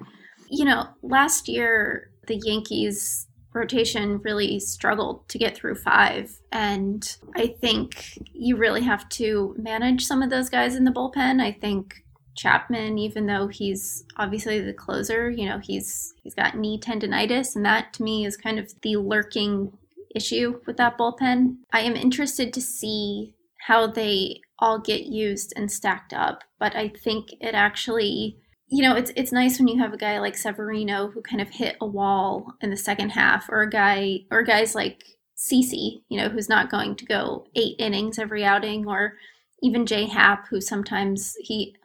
you 0.49 0.65
know, 0.65 0.89
last 1.03 1.49
year, 1.49 2.11
the 2.27 2.41
Yankees 2.45 3.27
rotation 3.53 4.19
really 4.19 4.59
struggled 4.59 5.29
to 5.29 5.39
get 5.39 5.57
through 5.57 5.77
five. 5.77 6.37
And 6.53 7.17
I 7.37 7.49
think 7.61 8.19
you 8.33 8.57
really 8.57 8.83
have 8.83 9.09
to 9.11 9.55
manage 9.59 10.05
some 10.05 10.23
of 10.23 10.31
those 10.31 10.49
guys 10.49 10.75
in 10.75 10.85
the 10.85 10.91
bullpen. 10.91 11.41
I 11.41 11.53
think 11.53 12.05
Chapman, 12.37 12.99
even 12.99 13.27
though 13.27 13.47
he's 13.47 14.05
obviously 14.17 14.61
the 14.61 14.73
closer, 14.73 15.31
you 15.31 15.49
know, 15.49 15.59
he's 15.59 16.15
he's 16.23 16.35
got 16.35 16.57
knee 16.59 16.81
tendonitis, 16.81 17.55
and 17.55 17.65
that 17.65 17.93
to 17.95 18.03
me 18.03 18.27
is 18.27 18.37
kind 18.37 18.59
of 18.59 18.73
the 18.83 18.97
lurking 18.97 19.73
issue 20.15 20.61
with 20.67 20.77
that 20.77 20.99
bullpen. 20.99 21.57
I 21.73 21.81
am 21.81 21.97
interested 21.97 22.53
to 22.53 22.61
see 22.61 23.35
how 23.67 23.87
they 23.87 24.41
all 24.59 24.79
get 24.79 25.07
used 25.07 25.53
and 25.57 25.71
stacked 25.71 26.13
up, 26.13 26.43
but 26.59 26.77
I 26.77 26.89
think 26.89 27.31
it 27.41 27.55
actually 27.55 28.39
you 28.69 28.83
know, 28.83 28.97
it's 28.97 29.13
it's 29.15 29.31
nice 29.31 29.59
when 29.59 29.69
you 29.69 29.79
have 29.79 29.93
a 29.93 29.99
guy 29.99 30.19
like 30.19 30.37
Severino 30.37 31.09
who 31.09 31.21
kind 31.23 31.41
of 31.41 31.51
hit 31.51 31.77
a 31.81 31.87
wall 31.87 32.55
in 32.61 32.71
the 32.71 32.77
second 32.77 33.11
half, 33.11 33.49
or 33.49 33.63
a 33.63 33.71
guy 33.71 34.21
or 34.31 34.43
guys 34.43 34.75
like 34.75 35.05
CC, 35.37 36.03
you 36.09 36.19
know, 36.19 36.29
who's 36.29 36.49
not 36.49 36.71
going 36.71 36.97
to 36.97 37.05
go 37.05 37.47
eight 37.55 37.77
innings 37.79 38.19
every 38.19 38.45
outing, 38.45 38.87
or 38.89 39.15
even 39.63 39.87
Jay 39.87 40.07
Happ, 40.07 40.49
who 40.49 40.61
sometimes 40.61 41.37
he 41.39 41.77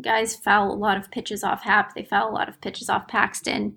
guys 0.00 0.36
foul 0.36 0.72
a 0.72 0.76
lot 0.76 0.96
of 0.96 1.10
pitches 1.10 1.42
off 1.42 1.62
Happ, 1.62 1.94
they 1.94 2.04
foul 2.04 2.30
a 2.30 2.34
lot 2.34 2.48
of 2.48 2.60
pitches 2.60 2.88
off 2.88 3.08
Paxton. 3.08 3.76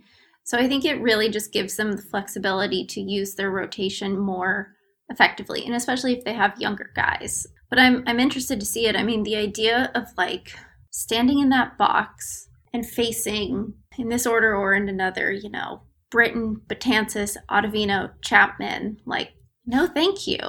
So 0.51 0.57
I 0.57 0.67
think 0.67 0.83
it 0.83 0.99
really 0.99 1.29
just 1.29 1.53
gives 1.53 1.77
them 1.77 1.93
the 1.93 2.01
flexibility 2.01 2.85
to 2.87 2.99
use 2.99 3.35
their 3.35 3.49
rotation 3.49 4.19
more 4.19 4.75
effectively, 5.07 5.65
and 5.65 5.73
especially 5.73 6.11
if 6.11 6.25
they 6.25 6.33
have 6.33 6.59
younger 6.59 6.91
guys. 6.93 7.47
But 7.69 7.79
I'm 7.79 8.03
I'm 8.05 8.19
interested 8.19 8.59
to 8.59 8.65
see 8.65 8.85
it. 8.85 8.97
I 8.97 9.03
mean, 9.03 9.23
the 9.23 9.37
idea 9.37 9.89
of 9.95 10.07
like 10.17 10.51
standing 10.89 11.39
in 11.39 11.47
that 11.51 11.77
box 11.77 12.49
and 12.73 12.85
facing 12.85 13.75
in 13.97 14.09
this 14.09 14.27
order 14.27 14.53
or 14.53 14.73
in 14.73 14.89
another, 14.89 15.31
you 15.31 15.49
know, 15.49 15.83
Britton, 16.09 16.59
Betances, 16.67 17.37
Ottavino, 17.49 18.11
Chapman, 18.21 18.97
like, 19.05 19.31
no 19.65 19.87
thank 19.87 20.27
you. 20.27 20.39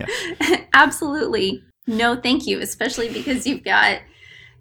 Absolutely 0.74 1.62
no 1.86 2.16
thank 2.16 2.48
you, 2.48 2.58
especially 2.58 3.12
because 3.12 3.46
you've 3.46 3.62
got 3.62 4.00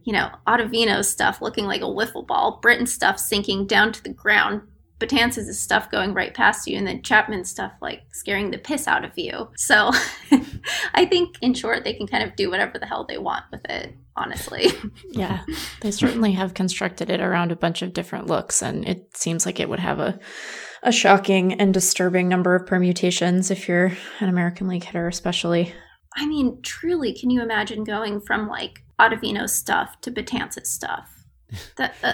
you 0.05 0.13
know, 0.13 0.29
Ottavino's 0.47 1.09
stuff 1.09 1.41
looking 1.41 1.65
like 1.65 1.81
a 1.81 1.85
wiffle 1.85 2.25
ball, 2.25 2.59
Britton's 2.61 2.93
stuff 2.93 3.19
sinking 3.19 3.65
down 3.65 3.91
to 3.91 4.03
the 4.03 4.13
ground, 4.13 4.61
Betances' 4.99 5.55
stuff 5.55 5.91
going 5.91 6.13
right 6.13 6.33
past 6.33 6.67
you, 6.67 6.77
and 6.77 6.87
then 6.87 7.01
Chapman's 7.01 7.49
stuff 7.49 7.73
like 7.81 8.03
scaring 8.11 8.51
the 8.51 8.59
piss 8.59 8.87
out 8.87 9.03
of 9.03 9.11
you. 9.17 9.49
So 9.57 9.91
I 10.93 11.05
think, 11.05 11.37
in 11.41 11.55
short, 11.55 11.83
they 11.83 11.93
can 11.93 12.05
kind 12.05 12.23
of 12.23 12.35
do 12.35 12.51
whatever 12.51 12.77
the 12.77 12.85
hell 12.85 13.05
they 13.09 13.17
want 13.17 13.45
with 13.51 13.65
it, 13.65 13.95
honestly. 14.15 14.67
yeah, 15.09 15.43
they 15.81 15.89
certainly 15.89 16.33
have 16.33 16.53
constructed 16.53 17.09
it 17.09 17.19
around 17.19 17.51
a 17.51 17.57
bunch 17.57 17.81
of 17.81 17.91
different 17.91 18.27
looks, 18.27 18.61
and 18.61 18.87
it 18.87 19.17
seems 19.17 19.45
like 19.45 19.59
it 19.59 19.67
would 19.67 19.79
have 19.79 19.99
a 19.99 20.19
a 20.83 20.91
shocking 20.91 21.53
and 21.53 21.73
disturbing 21.73 22.29
number 22.29 22.53
of 22.53 22.67
permutations 22.67 23.49
if 23.49 23.67
you're 23.67 23.91
an 24.19 24.29
American 24.29 24.67
League 24.67 24.83
hitter, 24.83 25.07
especially. 25.07 25.73
I 26.15 26.27
mean, 26.27 26.61
truly, 26.61 27.11
can 27.11 27.31
you 27.31 27.41
imagine 27.41 27.83
going 27.83 28.21
from 28.21 28.47
like 28.47 28.84
Ottavino 28.99 29.49
stuff 29.49 29.99
to 30.01 30.11
Betances 30.11 30.67
stuff. 30.67 31.11
That, 31.77 31.93
uh, 32.03 32.13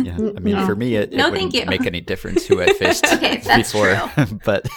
yeah, 0.00 0.14
I 0.14 0.40
mean, 0.40 0.54
no. 0.54 0.64
for 0.66 0.76
me, 0.76 0.94
it, 0.94 1.12
it 1.12 1.16
no, 1.16 1.30
wouldn't 1.30 1.52
make 1.68 1.84
any 1.84 2.00
difference 2.00 2.46
who 2.46 2.62
I 2.62 2.66
faced 2.78 3.04
okay, 3.06 3.38
that's 3.38 3.72
before. 3.72 3.94
True. 3.94 4.38
but 4.44 4.68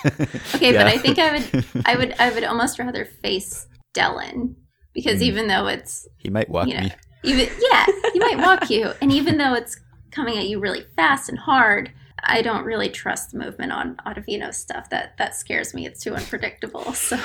okay, 0.55 0.73
yeah. 0.73 0.83
but 0.83 0.87
I 0.87 0.97
think 0.97 1.19
I 1.19 1.33
would, 1.33 1.65
I 1.85 1.95
would, 1.95 2.15
I 2.19 2.31
would 2.31 2.43
almost 2.43 2.79
rather 2.79 3.05
face 3.05 3.67
Dellin 3.93 4.55
because 4.93 5.19
mm. 5.19 5.25
even 5.25 5.47
though 5.47 5.67
it's 5.67 6.07
he 6.17 6.29
might 6.29 6.49
walk 6.49 6.67
you 6.67 6.73
know, 6.73 6.81
me, 6.81 6.91
even 7.23 7.47
yeah, 7.71 7.85
he 8.11 8.19
might 8.19 8.39
walk 8.39 8.69
you, 8.69 8.91
and 9.01 9.11
even 9.11 9.37
though 9.37 9.53
it's 9.53 9.79
coming 10.09 10.37
at 10.37 10.47
you 10.47 10.59
really 10.59 10.83
fast 10.95 11.29
and 11.29 11.37
hard, 11.37 11.91
I 12.23 12.41
don't 12.41 12.65
really 12.65 12.89
trust 12.89 13.31
the 13.31 13.37
movement 13.37 13.71
on 13.71 13.97
Ottavino's 14.05 14.57
stuff. 14.57 14.89
That 14.89 15.17
that 15.19 15.35
scares 15.35 15.73
me. 15.73 15.85
It's 15.85 16.03
too 16.03 16.15
unpredictable. 16.15 16.93
So 16.93 17.17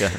yeah. 0.00 0.10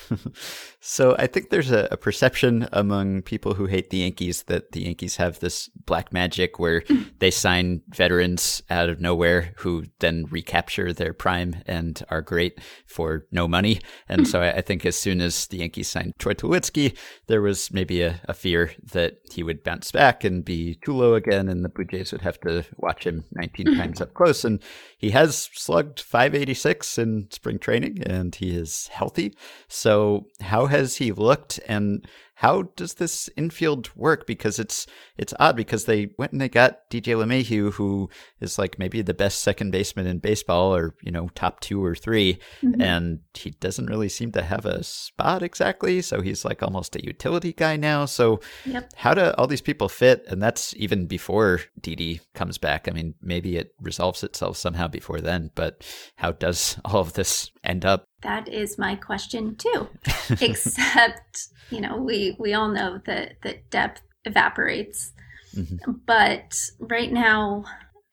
so 0.80 1.14
I 1.18 1.26
think 1.26 1.50
there's 1.50 1.70
a, 1.70 1.88
a, 1.90 1.96
perception 1.96 2.68
among 2.72 3.22
people 3.22 3.54
who 3.54 3.66
hate 3.66 3.90
the 3.90 3.98
Yankees 3.98 4.44
that 4.44 4.72
the 4.72 4.82
Yankees 4.82 5.16
have 5.16 5.40
this 5.40 5.68
black 5.86 6.12
magic 6.12 6.58
where 6.58 6.82
they 7.18 7.30
sign 7.30 7.82
veterans 7.88 8.62
out 8.70 8.88
of 8.88 9.00
nowhere 9.00 9.52
who 9.58 9.84
then 10.00 10.26
recapture 10.30 10.92
their 10.92 11.12
prime 11.12 11.56
and 11.66 12.02
are 12.08 12.22
great 12.22 12.58
for 12.86 13.26
no 13.30 13.46
money. 13.46 13.80
And 14.08 14.22
mm-hmm. 14.22 14.30
so 14.30 14.42
I, 14.42 14.52
I 14.56 14.60
think 14.60 14.86
as 14.86 14.98
soon 14.98 15.20
as 15.20 15.46
the 15.48 15.58
Yankees 15.58 15.88
signed 15.88 16.14
Troy 16.18 16.34
Tulowitzki, 16.34 16.96
there 17.26 17.42
was 17.42 17.72
maybe 17.72 18.02
a, 18.02 18.20
a, 18.24 18.34
fear 18.34 18.72
that 18.92 19.18
he 19.30 19.42
would 19.42 19.62
bounce 19.62 19.92
back 19.92 20.24
and 20.24 20.44
be 20.44 20.78
Tulo 20.84 21.16
again, 21.16 21.48
and 21.48 21.64
the 21.64 21.68
Blue 21.68 21.84
Jays 21.84 22.12
would 22.12 22.22
have 22.22 22.40
to 22.40 22.64
watch 22.76 23.06
him 23.06 23.24
19 23.32 23.66
mm-hmm. 23.66 23.80
times 23.80 24.00
up 24.00 24.14
close. 24.14 24.44
And 24.44 24.60
he 25.02 25.10
has 25.10 25.50
slugged 25.52 26.00
586 26.00 26.96
in 26.96 27.26
spring 27.32 27.58
training, 27.58 28.04
and 28.06 28.32
he 28.32 28.56
is 28.56 28.86
healthy. 28.86 29.34
So 29.66 30.28
how 30.40 30.66
has 30.66 30.96
he 30.96 31.10
looked 31.10 31.58
and 31.66 32.06
how 32.34 32.62
does 32.76 32.94
this 32.94 33.28
infield 33.36 33.90
work? 33.94 34.26
Because 34.26 34.58
it's 34.58 34.86
it's 35.16 35.34
odd 35.38 35.56
because 35.56 35.84
they 35.84 36.10
went 36.18 36.32
and 36.32 36.40
they 36.40 36.48
got 36.48 36.90
DJ 36.90 37.14
LeMahieu, 37.14 37.72
who 37.74 38.08
is 38.40 38.58
like 38.58 38.78
maybe 38.78 39.02
the 39.02 39.14
best 39.14 39.42
second 39.42 39.70
baseman 39.70 40.06
in 40.06 40.18
baseball, 40.18 40.74
or 40.74 40.94
you 41.02 41.12
know 41.12 41.28
top 41.34 41.60
two 41.60 41.84
or 41.84 41.94
3 41.94 42.38
mm-hmm. 42.62 42.80
and 42.80 43.20
he 43.34 43.50
doesn't 43.50 43.86
really 43.86 44.08
seem 44.08 44.32
to 44.32 44.42
have 44.42 44.66
a 44.66 44.82
spot 44.82 45.42
exactly. 45.42 46.02
So 46.02 46.20
he's 46.20 46.44
like 46.44 46.62
almost 46.62 46.96
a 46.96 47.04
utility 47.04 47.52
guy 47.52 47.76
now. 47.76 48.06
So 48.06 48.40
yep. 48.64 48.90
how 48.96 49.14
do 49.14 49.32
all 49.38 49.46
these 49.46 49.60
people 49.60 49.88
fit? 49.88 50.24
And 50.28 50.42
that's 50.42 50.74
even 50.76 51.06
before 51.06 51.60
Didi 51.80 52.20
comes 52.34 52.58
back. 52.58 52.88
I 52.88 52.92
mean, 52.92 53.14
maybe 53.20 53.56
it 53.56 53.74
resolves 53.80 54.22
itself 54.22 54.56
somehow 54.56 54.88
before 54.88 55.20
then, 55.20 55.50
but 55.54 55.86
how 56.16 56.32
does 56.32 56.78
all 56.84 57.00
of 57.00 57.12
this 57.12 57.50
end 57.64 57.84
up? 57.84 58.06
That 58.22 58.48
is 58.48 58.78
my 58.78 58.94
question 58.94 59.56
too. 59.56 59.88
Except, 60.40 61.48
you 61.70 61.80
know, 61.80 61.96
we 61.96 62.36
we 62.38 62.54
all 62.54 62.68
know 62.68 63.00
that 63.06 63.34
that 63.42 63.70
depth 63.70 64.02
evaporates. 64.24 65.12
Mm-hmm. 65.56 65.92
But 66.06 66.56
right 66.78 67.12
now, 67.12 67.64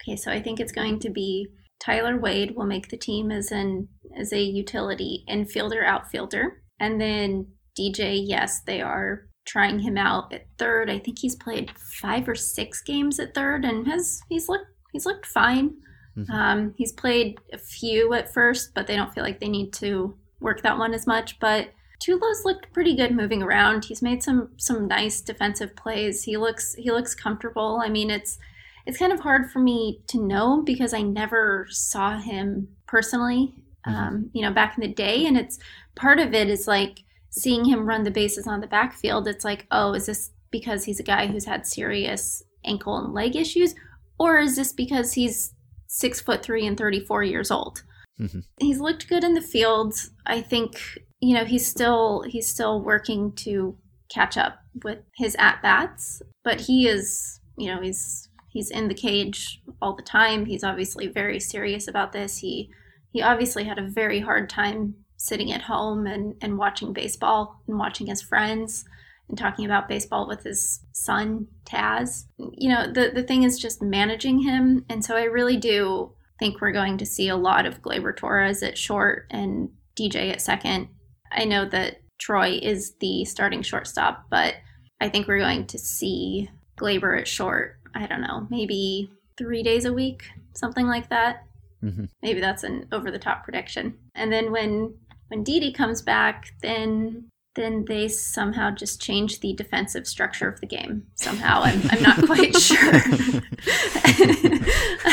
okay, 0.02 0.16
so 0.16 0.32
I 0.32 0.42
think 0.42 0.60
it's 0.60 0.72
going 0.72 1.00
to 1.00 1.10
be 1.10 1.48
Tyler 1.80 2.18
Wade 2.18 2.56
will 2.56 2.66
make 2.66 2.90
the 2.90 2.98
team 2.98 3.32
as 3.32 3.52
an 3.52 3.88
as 4.18 4.34
a 4.34 4.42
utility 4.42 5.24
infielder 5.30 5.86
outfielder, 5.86 6.62
and 6.80 7.00
then 7.00 7.48
DJ. 7.78 8.20
Yes, 8.22 8.62
they 8.66 8.82
are 8.82 9.28
trying 9.46 9.80
him 9.80 9.98
out 9.98 10.34
at 10.34 10.48
third. 10.58 10.90
I 10.90 11.00
think 11.00 11.20
he's 11.20 11.36
played 11.36 11.72
five 12.02 12.28
or 12.28 12.36
six 12.36 12.82
games 12.82 13.20
at 13.20 13.34
third, 13.34 13.64
and 13.64 13.88
has 13.88 14.20
he's 14.28 14.50
looked 14.50 14.68
he's 14.92 15.06
looked 15.06 15.26
fine. 15.26 15.76
Mm-hmm. 16.20 16.32
Um, 16.32 16.74
he's 16.78 16.92
played 16.92 17.40
a 17.54 17.58
few 17.58 18.14
at 18.14 18.34
first, 18.34 18.74
but 18.74 18.88
they 18.88 18.96
don't 18.96 19.14
feel 19.14 19.24
like 19.24 19.40
they 19.40 19.50
need 19.50 19.74
to 19.74 20.16
work 20.40 20.62
that 20.64 20.78
one 20.78 20.94
as 20.94 21.08
much. 21.08 21.40
But 21.40 21.70
Tulo's 22.00 22.46
looked 22.46 22.72
pretty 22.74 22.96
good 22.96 23.16
moving 23.16 23.44
around. 23.44 23.86
He's 23.86 24.02
made 24.02 24.24
some 24.24 24.50
some 24.58 24.88
nice 24.88 25.22
defensive 25.22 25.76
plays. 25.76 26.24
He 26.24 26.38
looks 26.38 26.76
he 26.76 26.92
looks 26.92 27.14
comfortable. 27.14 27.82
I 27.84 27.90
mean, 27.90 28.10
it's 28.10 28.38
it's 28.86 28.98
kind 28.98 29.12
of 29.12 29.20
hard 29.20 29.52
for 29.52 29.60
me 29.60 30.02
to 30.08 30.26
know 30.26 30.64
because 30.66 30.94
I 30.94 31.02
never 31.02 31.68
saw 31.70 32.18
him 32.18 32.70
personally. 32.88 33.54
Mm-hmm. 33.88 33.96
Um, 33.96 34.30
you 34.34 34.42
know, 34.42 34.54
back 34.54 34.78
in 34.78 34.82
the 34.82 34.94
day, 34.94 35.26
and 35.26 35.38
it's 35.38 35.60
part 35.96 36.20
of 36.20 36.34
it 36.34 36.50
is 36.50 36.68
like 36.68 37.04
seeing 37.30 37.66
him 37.66 37.86
run 37.86 38.04
the 38.04 38.12
bases 38.12 38.48
on 38.48 38.62
the 38.62 38.68
backfield. 38.68 39.28
It's 39.28 39.46
like, 39.46 39.68
oh, 39.72 39.94
is 39.94 40.06
this 40.06 40.32
because 40.52 40.84
he's 40.84 41.00
a 41.00 41.04
guy 41.04 41.28
who's 41.28 41.46
had 41.46 41.66
serious 41.66 42.44
ankle 42.66 42.98
and 42.98 43.14
leg 43.14 43.36
issues, 43.36 43.76
or 44.20 44.40
is 44.40 44.56
this 44.56 44.74
because 44.74 45.14
he's 45.14 45.54
six 45.90 46.22
foot 46.22 46.42
three 46.42 46.66
and 46.66 46.78
34 46.78 47.24
years 47.24 47.52
old. 47.52 47.84
Mm-hmm. 48.22 48.40
He's 48.60 48.80
looked 48.80 49.10
good 49.10 49.24
in 49.24 49.34
the 49.34 49.42
field. 49.42 49.94
I 50.26 50.40
think, 50.40 51.00
you 51.20 51.36
know, 51.36 51.44
he's 51.44 51.68
still 51.68 52.24
he's 52.28 52.48
still 52.48 52.82
working 52.82 53.34
to 53.38 53.78
catch 54.14 54.38
up 54.38 54.60
with 54.84 55.00
his 55.18 55.36
at 55.38 55.62
bats, 55.62 56.22
but 56.44 56.62
he 56.62 56.88
is, 56.88 57.42
you 57.58 57.74
know, 57.74 57.82
he's 57.82 58.30
he's 58.50 58.70
in 58.70 58.88
the 58.88 58.94
cage 58.94 59.62
all 59.82 59.96
the 59.96 60.04
time. 60.04 60.46
He's 60.46 60.64
obviously 60.64 61.08
very 61.08 61.40
serious 61.40 61.88
about 61.88 62.14
this. 62.14 62.38
He 62.38 62.70
he 63.12 63.22
obviously 63.22 63.64
had 63.64 63.80
a 63.80 63.90
very 63.90 64.20
hard 64.20 64.50
time 64.50 64.96
sitting 65.18 65.52
at 65.52 65.64
home 65.64 66.06
and, 66.06 66.36
and 66.42 66.58
watching 66.58 66.94
baseball 66.94 67.62
and 67.68 67.78
watching 67.78 68.08
his 68.08 68.22
friends 68.22 68.86
and 69.30 69.38
talking 69.38 69.66
about 69.66 69.88
baseball 69.88 70.28
with 70.28 70.44
his 70.44 70.82
son 70.92 71.48
Taz. 71.66 72.26
You 72.38 72.70
know, 72.70 72.92
the 72.92 73.12
the 73.14 73.24
thing 73.24 73.44
is 73.44 73.60
just 73.60 73.82
managing 73.82 74.40
him, 74.42 74.86
and 74.90 75.06
so 75.06 75.16
I 75.16 75.24
really 75.24 75.58
do 75.58 76.12
think 76.40 76.60
we're 76.60 76.72
going 76.72 76.98
to 76.98 77.06
see 77.06 77.30
a 77.30 77.36
lot 77.36 77.66
of 77.66 77.82
Gleyber 77.82 78.16
Torres 78.16 78.64
at 78.64 78.78
short 78.78 79.28
and 79.30 79.70
DJ 79.98 80.32
at 80.32 80.42
second. 80.42 80.88
I 81.32 81.46
know 81.46 81.66
that 81.70 82.02
Troy 82.18 82.60
is 82.62 82.96
the 83.00 83.26
starting 83.26 83.62
shortstop, 83.62 84.26
but 84.30 84.56
I 85.02 85.10
think 85.10 85.28
we're 85.28 85.40
going 85.40 85.68
to 85.68 85.78
see 85.78 86.50
Glaber 86.78 87.20
at 87.20 87.28
short. 87.28 87.78
I 87.96 88.08
don't 88.08 88.22
know, 88.22 88.48
maybe 88.50 89.12
three 89.38 89.64
days 89.64 89.86
a 89.86 89.94
week, 89.94 90.24
something 90.54 90.88
like 90.88 91.10
that. 91.10 91.44
Mm-hmm. 91.84 92.06
Maybe 92.22 92.40
that's 92.40 92.64
an 92.64 92.88
over 92.92 93.10
the 93.10 93.20
top 93.20 93.44
prediction. 93.44 93.98
And 94.16 94.32
then 94.32 94.52
when 94.52 94.96
when 95.30 95.44
Didi 95.44 95.72
comes 95.72 96.02
back, 96.02 96.54
then 96.62 97.30
then 97.60 97.86
they 97.88 98.08
somehow 98.08 98.72
just 98.72 99.02
change 99.02 99.42
the 99.42 99.54
defensive 99.54 100.08
structure 100.08 100.48
of 100.48 100.62
the 100.62 100.68
game. 100.68 101.04
Somehow, 101.16 101.62
I'm, 101.64 101.82
I'm 101.90 102.02
not 102.02 102.26
quite 102.26 102.56
sure. 102.60 103.02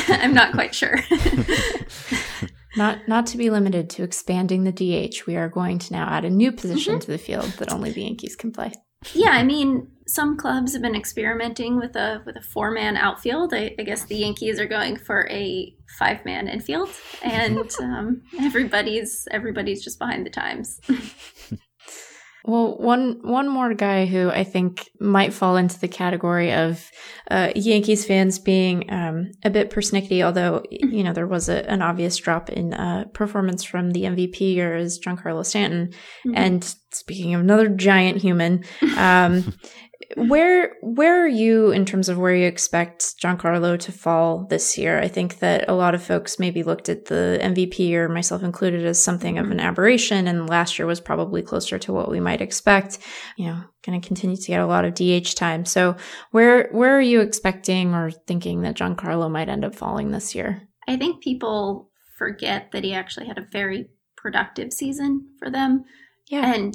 I'm 0.23 0.33
not 0.33 0.53
quite 0.53 0.75
sure. 0.75 1.01
not 2.77 3.09
not 3.09 3.27
to 3.27 3.37
be 3.37 3.51
limited 3.51 3.91
to 3.91 4.05
expanding 4.05 4.63
the 4.63 4.73
DH, 4.73 5.27
we 5.27 5.37
are 5.37 5.49
going 5.49 5.79
to 5.81 5.93
now 5.93 6.07
add 6.09 6.25
a 6.25 6.31
new 6.31 6.53
position 6.53 6.95
mm-hmm. 6.95 7.01
to 7.01 7.11
the 7.11 7.19
field 7.19 7.47
that 7.59 7.73
only 7.73 7.91
the 7.91 8.03
Yankees 8.03 8.37
can 8.37 8.53
play. 8.53 8.73
Yeah, 9.13 9.31
I 9.31 9.43
mean, 9.43 9.89
some 10.07 10.37
clubs 10.37 10.73
have 10.73 10.83
been 10.83 10.95
experimenting 10.95 11.77
with 11.77 11.97
a 11.97 12.23
with 12.25 12.37
a 12.37 12.43
four 12.43 12.71
man 12.71 12.97
outfield. 12.97 13.53
I, 13.53 13.75
I, 13.79 13.83
guess 13.83 14.05
the 14.05 14.17
Yankees 14.17 14.61
are 14.61 14.67
going 14.67 14.97
for 14.97 15.29
a 15.31 15.75
five 15.99 16.25
man 16.25 16.47
infield, 16.49 16.91
and 17.23 17.71
um, 17.81 18.23
everybody's 18.41 19.27
everybody's 19.33 19.83
just 19.83 19.99
behind 19.99 20.25
the 20.25 20.31
times. 20.31 20.81
Well, 22.47 22.77
one 22.79 23.19
one 23.23 23.49
more 23.49 23.75
guy 23.75 24.07
who 24.07 24.31
I 24.31 24.45
think 24.45 24.89
might 25.01 25.33
fall 25.33 25.57
into 25.57 25.81
the 25.81 25.89
category 25.89 26.53
of 26.53 26.91
uh, 27.29 27.51
Yankees 27.57 28.07
fans 28.07 28.39
being 28.39 28.89
um, 28.89 29.33
a 29.43 29.51
bit 29.51 29.71
persnickety, 29.71 30.23
although 30.23 30.63
you 30.71 31.03
know 31.03 31.13
there 31.13 31.27
was 31.27 31.49
a, 31.49 31.69
an 31.69 31.83
obvious 31.83 32.17
drop 32.17 32.49
in 32.49 32.73
uh, 32.73 33.07
performance 33.13 33.65
from 33.65 33.91
the 33.91 34.03
MVP 34.03 34.41
year 34.41 34.77
is 34.77 35.01
Giancarlo 35.01 35.45
Stanton. 35.45 35.89
Mm-hmm. 36.25 36.33
And 36.37 36.75
speaking 36.93 37.35
of 37.35 37.41
another 37.41 37.69
giant 37.69 38.19
human, 38.19 38.65
um, 38.97 39.53
where 40.15 40.77
where 40.83 41.25
are 41.25 41.29
you 41.29 41.71
in 41.71 41.85
terms 41.85 42.09
of 42.09 42.19
where 42.19 42.35
you 42.35 42.47
expect 42.47 43.17
Giancarlo 43.21 43.79
to 43.81 43.93
fall 43.93 44.47
this 44.49 44.79
year? 44.79 45.01
I 45.01 45.09
think 45.09 45.41
that 45.41 45.69
a 45.69 45.75
lot 45.75 45.95
of 45.95 46.03
folks 46.03 46.39
maybe 46.39 46.63
looked 46.63 46.89
at 46.89 47.07
the 47.07 47.39
MVP 47.43 47.93
or 47.95 48.09
myself 48.09 48.43
included 48.43 48.87
as 48.87 49.03
something 49.03 49.39
of 49.39 49.51
an 49.51 49.59
aberration, 49.59 50.29
and 50.29 50.49
last 50.49 50.79
year 50.79 50.87
was 50.87 51.01
probably 51.01 51.43
closer 51.43 51.79
to 51.79 51.93
what 51.93 52.11
we 52.11 52.21
might 52.21 52.41
expect. 52.41 52.99
You 53.37 53.47
know, 53.47 53.63
going 53.85 54.01
to 54.01 54.07
continue 54.07 54.37
to 54.37 54.47
get 54.47 54.61
a 54.61 54.67
lot 54.67 54.85
of 54.85 54.95
DH 54.95 55.35
time. 55.35 55.65
So 55.65 55.97
where 56.31 56.69
where 56.71 56.97
are 56.97 57.03
you 57.03 57.21
expecting 57.21 57.95
or 57.95 58.11
thinking 58.11 58.63
that 58.63 58.77
Giancarlo 58.77 59.31
might 59.31 59.49
end 59.49 59.65
up 59.65 59.75
falling 59.75 60.11
this 60.13 60.35
year? 60.35 60.69
I 60.87 60.97
think 60.97 61.23
people 61.23 61.91
forget 62.17 62.71
that 62.73 62.85
he 62.85 62.95
actually 62.95 63.27
had 63.27 63.39
a 63.39 63.47
very 63.51 63.89
productive 64.17 64.73
season 64.73 65.27
for 65.39 65.51
them. 65.51 65.85
Yeah. 66.29 66.55
And 66.55 66.75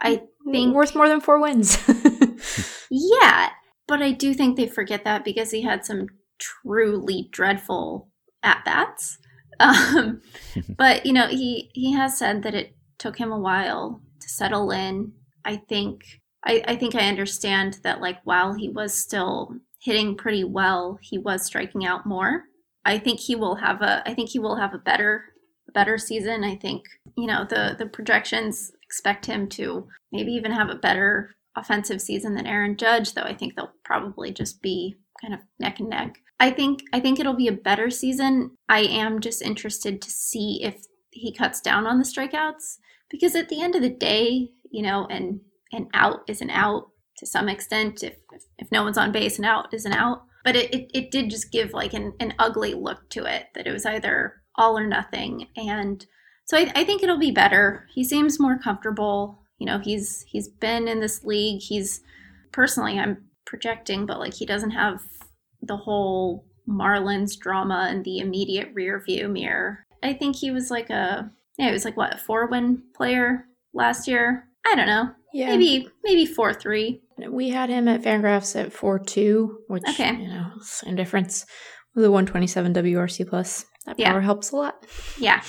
I 0.00 0.22
think 0.50 0.74
worth 0.74 0.94
more 0.94 1.08
than 1.08 1.20
four 1.20 1.40
wins. 1.40 1.78
yeah. 2.90 3.50
But 3.86 4.02
I 4.02 4.12
do 4.12 4.34
think 4.34 4.56
they 4.56 4.66
forget 4.66 5.04
that 5.04 5.24
because 5.24 5.50
he 5.50 5.62
had 5.62 5.84
some 5.84 6.06
truly 6.38 7.28
dreadful 7.32 8.08
at 8.42 8.64
bats. 8.64 9.18
Um, 9.60 10.20
but 10.68 11.04
you 11.06 11.12
know, 11.12 11.26
he 11.26 11.70
he 11.74 11.92
has 11.92 12.18
said 12.18 12.42
that 12.42 12.54
it 12.54 12.76
took 12.98 13.18
him 13.18 13.32
a 13.32 13.38
while 13.38 14.00
to 14.20 14.28
settle 14.28 14.70
in. 14.70 15.12
I 15.44 15.56
think 15.56 16.20
I, 16.44 16.62
I 16.66 16.76
think 16.76 16.94
I 16.94 17.08
understand 17.08 17.78
that 17.82 18.00
like 18.00 18.18
while 18.24 18.54
he 18.54 18.68
was 18.68 18.94
still 18.94 19.56
hitting 19.80 20.16
pretty 20.16 20.44
well, 20.44 20.98
he 21.02 21.18
was 21.18 21.44
striking 21.44 21.84
out 21.84 22.06
more. 22.06 22.44
I 22.84 22.98
think 22.98 23.20
he 23.20 23.34
will 23.34 23.56
have 23.56 23.82
a 23.82 24.08
I 24.08 24.14
think 24.14 24.30
he 24.30 24.38
will 24.38 24.56
have 24.56 24.74
a 24.74 24.78
better 24.78 25.24
better 25.72 25.98
season. 25.98 26.44
I 26.44 26.56
think, 26.56 26.84
you 27.16 27.26
know, 27.26 27.44
the 27.48 27.76
the 27.78 27.86
projections 27.86 28.72
expect 28.94 29.26
him 29.26 29.48
to 29.48 29.88
maybe 30.12 30.30
even 30.32 30.52
have 30.52 30.70
a 30.70 30.76
better 30.76 31.34
offensive 31.56 32.00
season 32.00 32.34
than 32.34 32.46
Aaron 32.46 32.76
Judge, 32.76 33.12
though 33.12 33.22
I 33.22 33.34
think 33.34 33.54
they'll 33.54 33.72
probably 33.84 34.30
just 34.30 34.62
be 34.62 34.94
kind 35.20 35.34
of 35.34 35.40
neck 35.58 35.80
and 35.80 35.88
neck. 35.88 36.14
I 36.38 36.50
think 36.50 36.82
I 36.92 37.00
think 37.00 37.18
it'll 37.18 37.34
be 37.34 37.48
a 37.48 37.52
better 37.52 37.90
season. 37.90 38.52
I 38.68 38.80
am 38.80 39.20
just 39.20 39.42
interested 39.42 40.00
to 40.00 40.10
see 40.10 40.60
if 40.62 40.76
he 41.10 41.34
cuts 41.34 41.60
down 41.60 41.86
on 41.86 41.98
the 41.98 42.04
strikeouts 42.04 42.76
because 43.10 43.34
at 43.34 43.48
the 43.48 43.62
end 43.62 43.74
of 43.74 43.82
the 43.82 43.90
day, 43.90 44.50
you 44.70 44.82
know, 44.82 45.06
and 45.10 45.40
an 45.72 45.88
out 45.92 46.20
is 46.28 46.40
an 46.40 46.50
out. 46.50 46.90
to 47.18 47.26
some 47.26 47.48
extent 47.48 48.02
if, 48.02 48.14
if, 48.58 48.70
no 48.70 48.82
one's 48.84 48.98
on 48.98 49.12
base 49.12 49.38
and 49.38 49.46
out 49.46 49.72
is 49.74 49.84
an 49.84 49.92
out. 49.92 50.22
But 50.44 50.56
it, 50.56 50.74
it, 50.74 50.90
it 50.94 51.10
did 51.10 51.30
just 51.30 51.50
give 51.50 51.72
like 51.72 51.94
an, 51.94 52.12
an 52.20 52.34
ugly 52.38 52.74
look 52.74 53.08
to 53.10 53.24
it 53.24 53.46
that 53.54 53.66
it 53.66 53.72
was 53.72 53.86
either 53.86 54.42
all 54.56 54.78
or 54.78 54.86
nothing. 54.86 55.48
And 55.56 56.04
so 56.46 56.56
I, 56.56 56.70
I 56.74 56.84
think 56.84 57.02
it'll 57.02 57.18
be 57.18 57.30
better. 57.30 57.86
He 57.94 58.04
seems 58.04 58.38
more 58.40 58.58
comfortable. 58.58 59.40
You 59.58 59.66
know, 59.66 59.78
he's 59.78 60.24
he's 60.28 60.48
been 60.48 60.88
in 60.88 61.00
this 61.00 61.24
league. 61.24 61.60
He's 61.62 62.00
personally 62.52 62.98
I'm 62.98 63.24
projecting, 63.46 64.06
but 64.06 64.18
like 64.18 64.34
he 64.34 64.46
doesn't 64.46 64.70
have 64.72 65.00
the 65.62 65.76
whole 65.76 66.44
Marlins 66.68 67.38
drama 67.38 67.88
and 67.90 68.04
the 68.04 68.18
immediate 68.18 68.68
rear 68.74 69.02
view 69.04 69.28
mirror. 69.28 69.84
I 70.02 70.12
think 70.12 70.36
he 70.36 70.50
was 70.50 70.70
like 70.70 70.90
a 70.90 71.30
yeah, 71.58 71.66
he 71.66 71.72
was 71.72 71.84
like 71.84 71.96
what, 71.96 72.14
a 72.14 72.18
four 72.18 72.46
win 72.48 72.82
player 72.96 73.46
last 73.72 74.08
year? 74.08 74.48
I 74.66 74.74
don't 74.74 74.86
know. 74.86 75.10
Yeah. 75.32 75.48
Maybe 75.56 75.88
maybe 76.04 76.26
four 76.26 76.52
three. 76.54 77.00
We 77.30 77.50
had 77.50 77.70
him 77.70 77.86
at 77.86 78.02
Fangraphs 78.02 78.60
at 78.60 78.72
4 78.72 78.98
2, 78.98 79.58
which, 79.68 79.84
Okay. 79.88 80.16
you 80.16 80.26
know, 80.26 80.50
same 80.60 80.96
difference 80.96 81.46
with 81.94 82.04
a 82.04 82.10
127 82.10 82.74
WRC 82.74 83.28
plus. 83.28 83.66
That 83.86 84.00
Yeah. 84.00 84.10
power 84.10 84.20
helps 84.20 84.50
a 84.50 84.56
lot. 84.56 84.84
Yeah. 85.16 85.40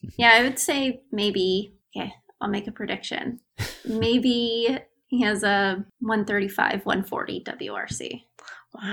Yeah, 0.16 0.32
I 0.32 0.42
would 0.42 0.58
say 0.58 1.02
maybe 1.10 1.74
okay, 1.96 2.12
I'll 2.40 2.48
make 2.48 2.66
a 2.66 2.72
prediction. 2.72 3.40
Maybe 3.84 4.78
he 5.08 5.22
has 5.22 5.42
a 5.42 5.84
135, 6.00 6.84
140 6.84 7.44
WRC. 7.44 8.22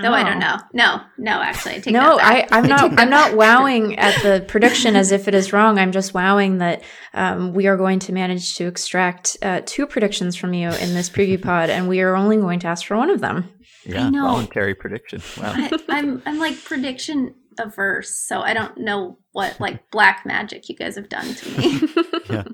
Though 0.02 0.12
I 0.12 0.24
don't 0.24 0.40
know. 0.40 0.56
No, 0.72 1.02
no, 1.18 1.32
actually, 1.42 1.76
I 1.76 1.78
take 1.78 1.92
no, 1.92 2.16
that 2.16 2.18
back. 2.18 2.52
I, 2.52 2.58
I'm 2.58 2.66
not. 2.68 2.90
that 2.90 2.98
I'm 2.98 3.10
not 3.10 3.36
wowing 3.36 3.98
at 3.98 4.20
the 4.22 4.44
prediction 4.48 4.96
as 4.96 5.12
if 5.12 5.28
it 5.28 5.34
is 5.34 5.52
wrong. 5.52 5.78
I'm 5.78 5.92
just 5.92 6.14
wowing 6.14 6.58
that 6.58 6.82
um, 7.12 7.52
we 7.52 7.66
are 7.66 7.76
going 7.76 7.98
to 8.00 8.12
manage 8.12 8.56
to 8.56 8.66
extract 8.66 9.36
uh, 9.42 9.60
two 9.64 9.86
predictions 9.86 10.34
from 10.34 10.54
you 10.54 10.70
in 10.70 10.94
this 10.94 11.10
preview 11.10 11.40
pod, 11.40 11.70
and 11.70 11.88
we 11.88 12.00
are 12.00 12.16
only 12.16 12.38
going 12.38 12.58
to 12.60 12.66
ask 12.66 12.86
for 12.86 12.96
one 12.96 13.10
of 13.10 13.20
them. 13.20 13.52
Yeah, 13.84 14.08
know. 14.08 14.24
voluntary 14.24 14.74
prediction. 14.74 15.22
Wow. 15.38 15.52
I, 15.54 15.78
I'm 15.90 16.22
I'm 16.24 16.38
like 16.38 16.62
prediction 16.64 17.34
averse, 17.58 18.26
so 18.26 18.40
I 18.40 18.54
don't 18.54 18.78
know 18.78 19.18
what 19.36 19.60
like 19.60 19.90
black 19.90 20.24
magic 20.26 20.68
you 20.68 20.74
guys 20.76 20.96
have 20.96 21.08
done 21.08 21.26
to 21.34 21.58
me. 21.58 21.80
yeah. 22.30 22.44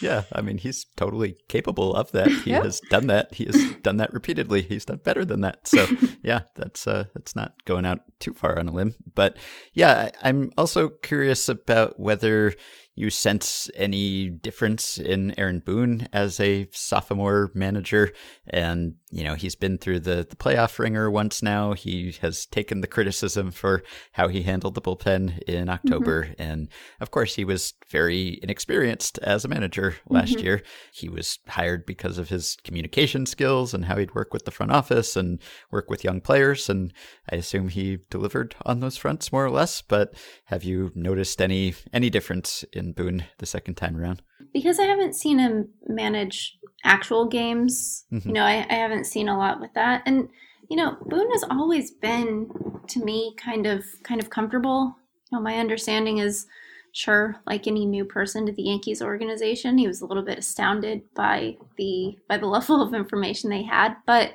Yeah, 0.00 0.24
I 0.32 0.40
mean, 0.40 0.58
he's 0.58 0.84
totally 0.96 1.36
capable 1.48 1.94
of 1.94 2.10
that. 2.10 2.26
He 2.28 2.50
Yep. 2.50 2.64
has 2.64 2.80
done 2.90 3.06
that. 3.06 3.34
He 3.34 3.44
has 3.44 3.74
done 3.82 3.98
that 3.98 4.12
repeatedly. 4.12 4.62
He's 4.62 4.84
done 4.84 4.98
better 5.04 5.24
than 5.24 5.42
that. 5.42 5.68
So, 5.68 5.86
yeah, 6.24 6.40
that's 6.56 6.88
uh, 6.88 7.04
that's 7.14 7.36
not 7.36 7.52
going 7.66 7.86
out 7.86 8.00
too 8.18 8.34
far 8.34 8.58
on 8.58 8.66
a 8.66 8.72
limb. 8.72 8.96
But 9.14 9.36
yeah, 9.74 10.10
I- 10.22 10.28
I'm 10.28 10.50
also 10.58 10.88
curious 10.88 11.48
about 11.48 12.00
whether 12.00 12.52
you 12.94 13.08
sense 13.08 13.70
any 13.74 14.28
difference 14.28 14.98
in 14.98 15.38
Aaron 15.38 15.60
Boone 15.64 16.08
as 16.12 16.38
a 16.40 16.68
sophomore 16.72 17.50
manager. 17.54 18.12
And, 18.46 18.96
you 19.10 19.24
know, 19.24 19.34
he's 19.34 19.54
been 19.54 19.78
through 19.78 20.00
the, 20.00 20.26
the 20.28 20.36
playoff 20.36 20.78
ringer 20.78 21.10
once 21.10 21.42
now. 21.42 21.72
He 21.72 22.14
has 22.20 22.44
taken 22.44 22.82
the 22.82 22.86
criticism 22.86 23.50
for 23.50 23.82
how 24.12 24.28
he 24.28 24.42
handled 24.42 24.74
the 24.74 24.82
bullpen 24.82 25.38
in 25.44 25.70
October. 25.70 26.31
And 26.38 26.68
of 27.00 27.10
course, 27.10 27.34
he 27.34 27.44
was 27.44 27.74
very 27.90 28.38
inexperienced 28.42 29.18
as 29.18 29.44
a 29.44 29.48
manager 29.48 29.96
last 30.08 30.36
Mhm. 30.36 30.42
year. 30.42 30.62
He 30.92 31.08
was 31.08 31.38
hired 31.48 31.84
because 31.86 32.18
of 32.18 32.28
his 32.28 32.56
communication 32.64 33.26
skills 33.26 33.74
and 33.74 33.84
how 33.86 33.96
he'd 33.96 34.14
work 34.14 34.32
with 34.32 34.44
the 34.44 34.50
front 34.50 34.72
office 34.72 35.16
and 35.16 35.40
work 35.70 35.90
with 35.90 36.04
young 36.04 36.20
players. 36.20 36.68
And 36.70 36.92
I 37.30 37.36
assume 37.36 37.68
he 37.68 37.98
delivered 38.10 38.54
on 38.64 38.80
those 38.80 38.96
fronts 38.96 39.32
more 39.32 39.44
or 39.44 39.50
less. 39.50 39.82
But 39.82 40.14
have 40.46 40.64
you 40.64 40.90
noticed 40.94 41.40
any 41.40 41.74
any 41.92 42.10
difference 42.10 42.64
in 42.72 42.92
Boone 42.92 43.24
the 43.38 43.46
second 43.46 43.74
time 43.76 43.96
around? 43.96 44.22
because 44.52 44.78
I 44.78 44.84
haven't 44.84 45.14
seen 45.14 45.38
him 45.38 45.68
manage 45.86 46.58
actual 46.84 47.26
games, 47.26 48.04
Mhm. 48.12 48.26
you 48.26 48.32
know, 48.32 48.42
I, 48.44 48.66
I 48.68 48.74
haven't 48.74 49.06
seen 49.06 49.28
a 49.28 49.38
lot 49.38 49.60
with 49.60 49.72
that. 49.74 50.02
And, 50.04 50.28
you 50.68 50.76
know, 50.76 50.96
Boone 51.06 51.30
has 51.30 51.44
always 51.48 51.90
been 51.90 52.50
to 52.88 53.02
me 53.04 53.34
kind 53.38 53.66
of 53.66 53.84
kind 54.02 54.20
of 54.20 54.28
comfortable. 54.30 54.96
Know, 55.32 55.40
my 55.40 55.58
understanding 55.58 56.18
is 56.18 56.46
sure, 56.92 57.36
like 57.46 57.66
any 57.66 57.86
new 57.86 58.04
person 58.04 58.44
to 58.46 58.52
the 58.52 58.64
Yankees 58.64 59.00
organization, 59.00 59.78
he 59.78 59.88
was 59.88 60.02
a 60.02 60.06
little 60.06 60.22
bit 60.22 60.38
astounded 60.38 61.02
by 61.14 61.56
the 61.78 62.16
by 62.28 62.36
the 62.36 62.46
level 62.58 62.82
of 62.82 62.94
information 62.94 63.50
they 63.50 63.62
had. 63.62 63.96
But, 64.06 64.34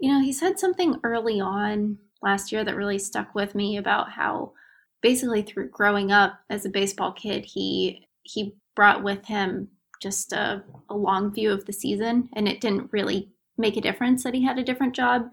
you 0.00 0.10
know, 0.10 0.20
he 0.20 0.32
said 0.32 0.58
something 0.58 1.00
early 1.02 1.40
on 1.40 1.98
last 2.22 2.52
year 2.52 2.64
that 2.64 2.76
really 2.76 2.98
stuck 2.98 3.34
with 3.34 3.54
me 3.54 3.76
about 3.76 4.10
how 4.10 4.52
basically 5.02 5.42
through 5.42 5.70
growing 5.70 6.12
up 6.12 6.40
as 6.50 6.64
a 6.64 6.70
baseball 6.70 7.12
kid, 7.12 7.44
he 7.44 8.06
he 8.22 8.54
brought 8.76 9.02
with 9.02 9.24
him 9.26 9.68
just 10.00 10.32
a, 10.32 10.62
a 10.88 10.96
long 10.96 11.32
view 11.34 11.50
of 11.50 11.64
the 11.64 11.72
season, 11.72 12.28
and 12.34 12.48
it 12.48 12.60
didn't 12.60 12.92
really 12.92 13.32
make 13.56 13.76
a 13.76 13.80
difference 13.80 14.22
that 14.22 14.34
he 14.34 14.44
had 14.44 14.58
a 14.58 14.64
different 14.64 14.94
job. 14.94 15.30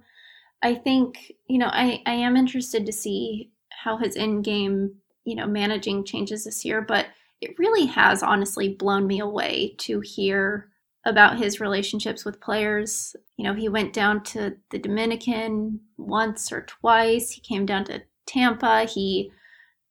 I 0.63 0.73
think 0.73 1.31
you 1.47 1.59
know 1.59 1.69
I 1.71 2.01
I 2.07 2.13
am 2.13 2.35
interested 2.35 2.85
to 2.87 2.91
see 2.91 3.51
how 3.85 3.97
his 3.97 4.15
in 4.15 4.41
game 4.41 4.95
you 5.23 5.35
know 5.35 5.47
managing 5.47 6.03
changes 6.03 6.43
this 6.43 6.65
year, 6.65 6.81
but 6.81 7.05
it 7.39 7.57
really 7.57 7.85
has 7.85 8.23
honestly 8.23 8.69
blown 8.69 9.07
me 9.07 9.19
away 9.19 9.75
to 9.77 10.01
hear 10.01 10.69
about 11.05 11.37
his 11.37 11.59
relationships 11.59 12.25
with 12.25 12.41
players. 12.41 13.15
You 13.37 13.45
know, 13.45 13.53
he 13.53 13.69
went 13.69 13.93
down 13.93 14.23
to 14.23 14.57
the 14.71 14.79
Dominican 14.79 15.79
once 15.97 16.51
or 16.51 16.61
twice. 16.63 17.29
He 17.31 17.41
came 17.41 17.65
down 17.65 17.85
to 17.85 18.01
Tampa. 18.25 18.85
He 18.85 19.31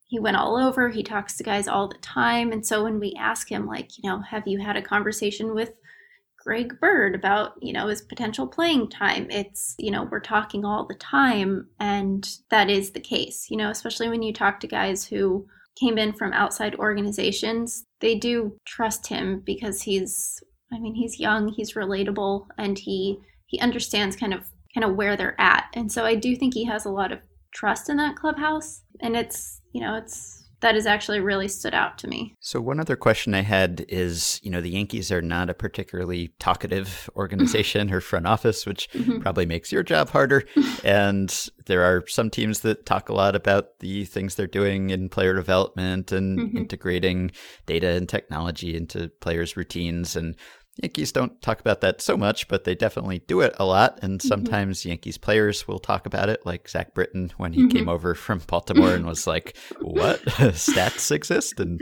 he 0.07 0.19
went 0.21 0.37
all 0.37 0.57
over. 0.57 0.91
He 0.91 1.03
talks 1.03 1.37
to 1.37 1.45
guys 1.45 1.67
all 1.67 1.89
the 1.89 1.99
time. 1.99 2.53
And 2.53 2.65
so 2.65 2.85
when 2.85 3.01
we 3.01 3.17
ask 3.19 3.51
him, 3.51 3.67
like, 3.67 3.97
you 3.97 4.09
know, 4.09 4.21
have 4.21 4.47
you 4.47 4.61
had 4.61 4.77
a 4.77 4.83
conversation 4.83 5.55
with 5.55 5.73
Greg 6.45 6.79
Bird 6.81 7.15
about, 7.15 7.55
you 7.63 7.73
know, 7.73 7.89
his 7.89 8.03
potential 8.03 8.47
playing 8.47 8.91
time? 8.91 9.31
It's, 9.31 9.75
you 9.79 9.91
know, 9.91 10.05
we're 10.11 10.21
talking 10.21 10.65
all 10.65 10.87
the 10.87 10.95
time. 10.95 11.69
And 11.81 12.29
that 12.51 12.71
is 12.71 12.91
the 12.91 13.01
case, 13.01 13.47
you 13.51 13.57
know, 13.57 13.71
especially 13.71 14.09
when 14.09 14.23
you 14.23 14.33
talk 14.33 14.61
to 14.61 14.67
guys 14.67 15.07
who 15.07 15.47
came 15.81 15.99
in 15.99 16.13
from 16.13 16.33
outside 16.33 16.75
organizations. 16.77 17.85
They 18.01 18.15
do 18.15 18.57
trust 18.67 19.07
him 19.07 19.43
because 19.45 19.83
he's, 19.83 20.43
I 20.73 20.79
mean, 20.79 20.95
he's 20.95 21.19
young, 21.19 21.49
he's 21.49 21.75
relatable, 21.75 22.47
and 22.59 22.79
he, 22.79 23.19
he 23.47 23.59
understands 23.61 24.17
kind 24.17 24.35
of 24.35 24.45
kind 24.75 24.85
of 24.85 24.97
where 24.97 25.17
they're 25.17 25.41
at. 25.41 25.67
And 25.75 25.91
so 25.91 26.05
I 26.05 26.17
do 26.17 26.35
think 26.35 26.53
he 26.53 26.65
has 26.65 26.85
a 26.85 26.91
lot 26.91 27.13
of 27.13 27.21
trust 27.55 27.89
in 27.89 27.97
that 27.99 28.17
clubhouse. 28.17 28.83
And 29.01 29.17
it's, 29.17 29.61
you 29.73 29.81
know, 29.81 29.97
it's 29.97 30.44
that 30.61 30.75
has 30.75 30.87
actually 30.87 31.21
really 31.21 31.49
stood 31.49 31.75
out 31.75 31.99
to 31.99 32.09
me. 32.09 32.35
So 32.41 32.61
one 32.61 32.81
other 32.81 32.97
question 32.97 33.35
I 33.35 33.43
had 33.43 33.85
is, 33.89 34.41
you 34.43 34.51
know, 34.51 34.61
the 34.61 34.71
Yankees 34.71 35.13
are 35.13 35.21
not 35.23 35.51
a 35.51 35.55
particularly 35.55 36.33
talkative 36.39 37.09
organization 37.17 37.93
or 37.93 38.01
front 38.01 38.27
office, 38.27 38.65
which 38.67 38.89
Mhm. 38.93 39.21
probably 39.21 39.47
makes 39.47 39.71
your 39.73 39.83
job 39.83 40.11
harder. 40.11 40.45
and 40.85 41.49
there 41.67 41.83
are 41.83 42.05
some 42.07 42.31
teams 42.31 42.61
that 42.61 42.87
talk 42.87 43.09
a 43.09 43.15
lot 43.15 43.35
about 43.37 43.79
the 43.81 44.05
things 44.05 44.35
they're 44.35 44.47
doing 44.47 44.91
in 44.91 45.09
player 45.09 45.35
development 45.35 46.13
and 46.13 46.39
Mhm. 46.39 46.57
integrating 46.59 47.31
data 47.67 47.89
and 47.89 48.09
technology 48.09 48.75
into 48.77 49.09
players' 49.21 49.57
routines 49.57 50.17
and 50.17 50.37
Yankees 50.83 51.12
don't 51.12 51.41
talk 51.41 51.61
about 51.61 51.81
that 51.83 52.01
so 52.01 52.16
much, 52.16 52.49
but 52.49 52.64
they 52.64 52.75
definitely 52.75 53.20
do 53.29 53.41
it 53.43 53.55
a 53.59 53.64
lot. 53.64 53.99
And 54.03 54.20
sometimes 54.20 54.85
Yankees 54.85 55.16
players 55.18 55.68
will 55.68 55.79
talk 55.79 56.05
about 56.05 56.29
it, 56.29 56.45
like 56.45 56.68
Zach 56.68 56.95
Britton 56.95 57.33
when 57.37 57.53
he 57.53 57.62
Mhm. 57.62 57.70
came 57.72 57.89
over 57.89 58.14
from 58.16 58.41
Baltimore 58.47 58.93
and 58.95 59.07
was 59.07 59.27
like, 59.27 59.57
What? 59.81 60.20
Stats 60.27 61.11
exist? 61.12 61.61
And 61.61 61.81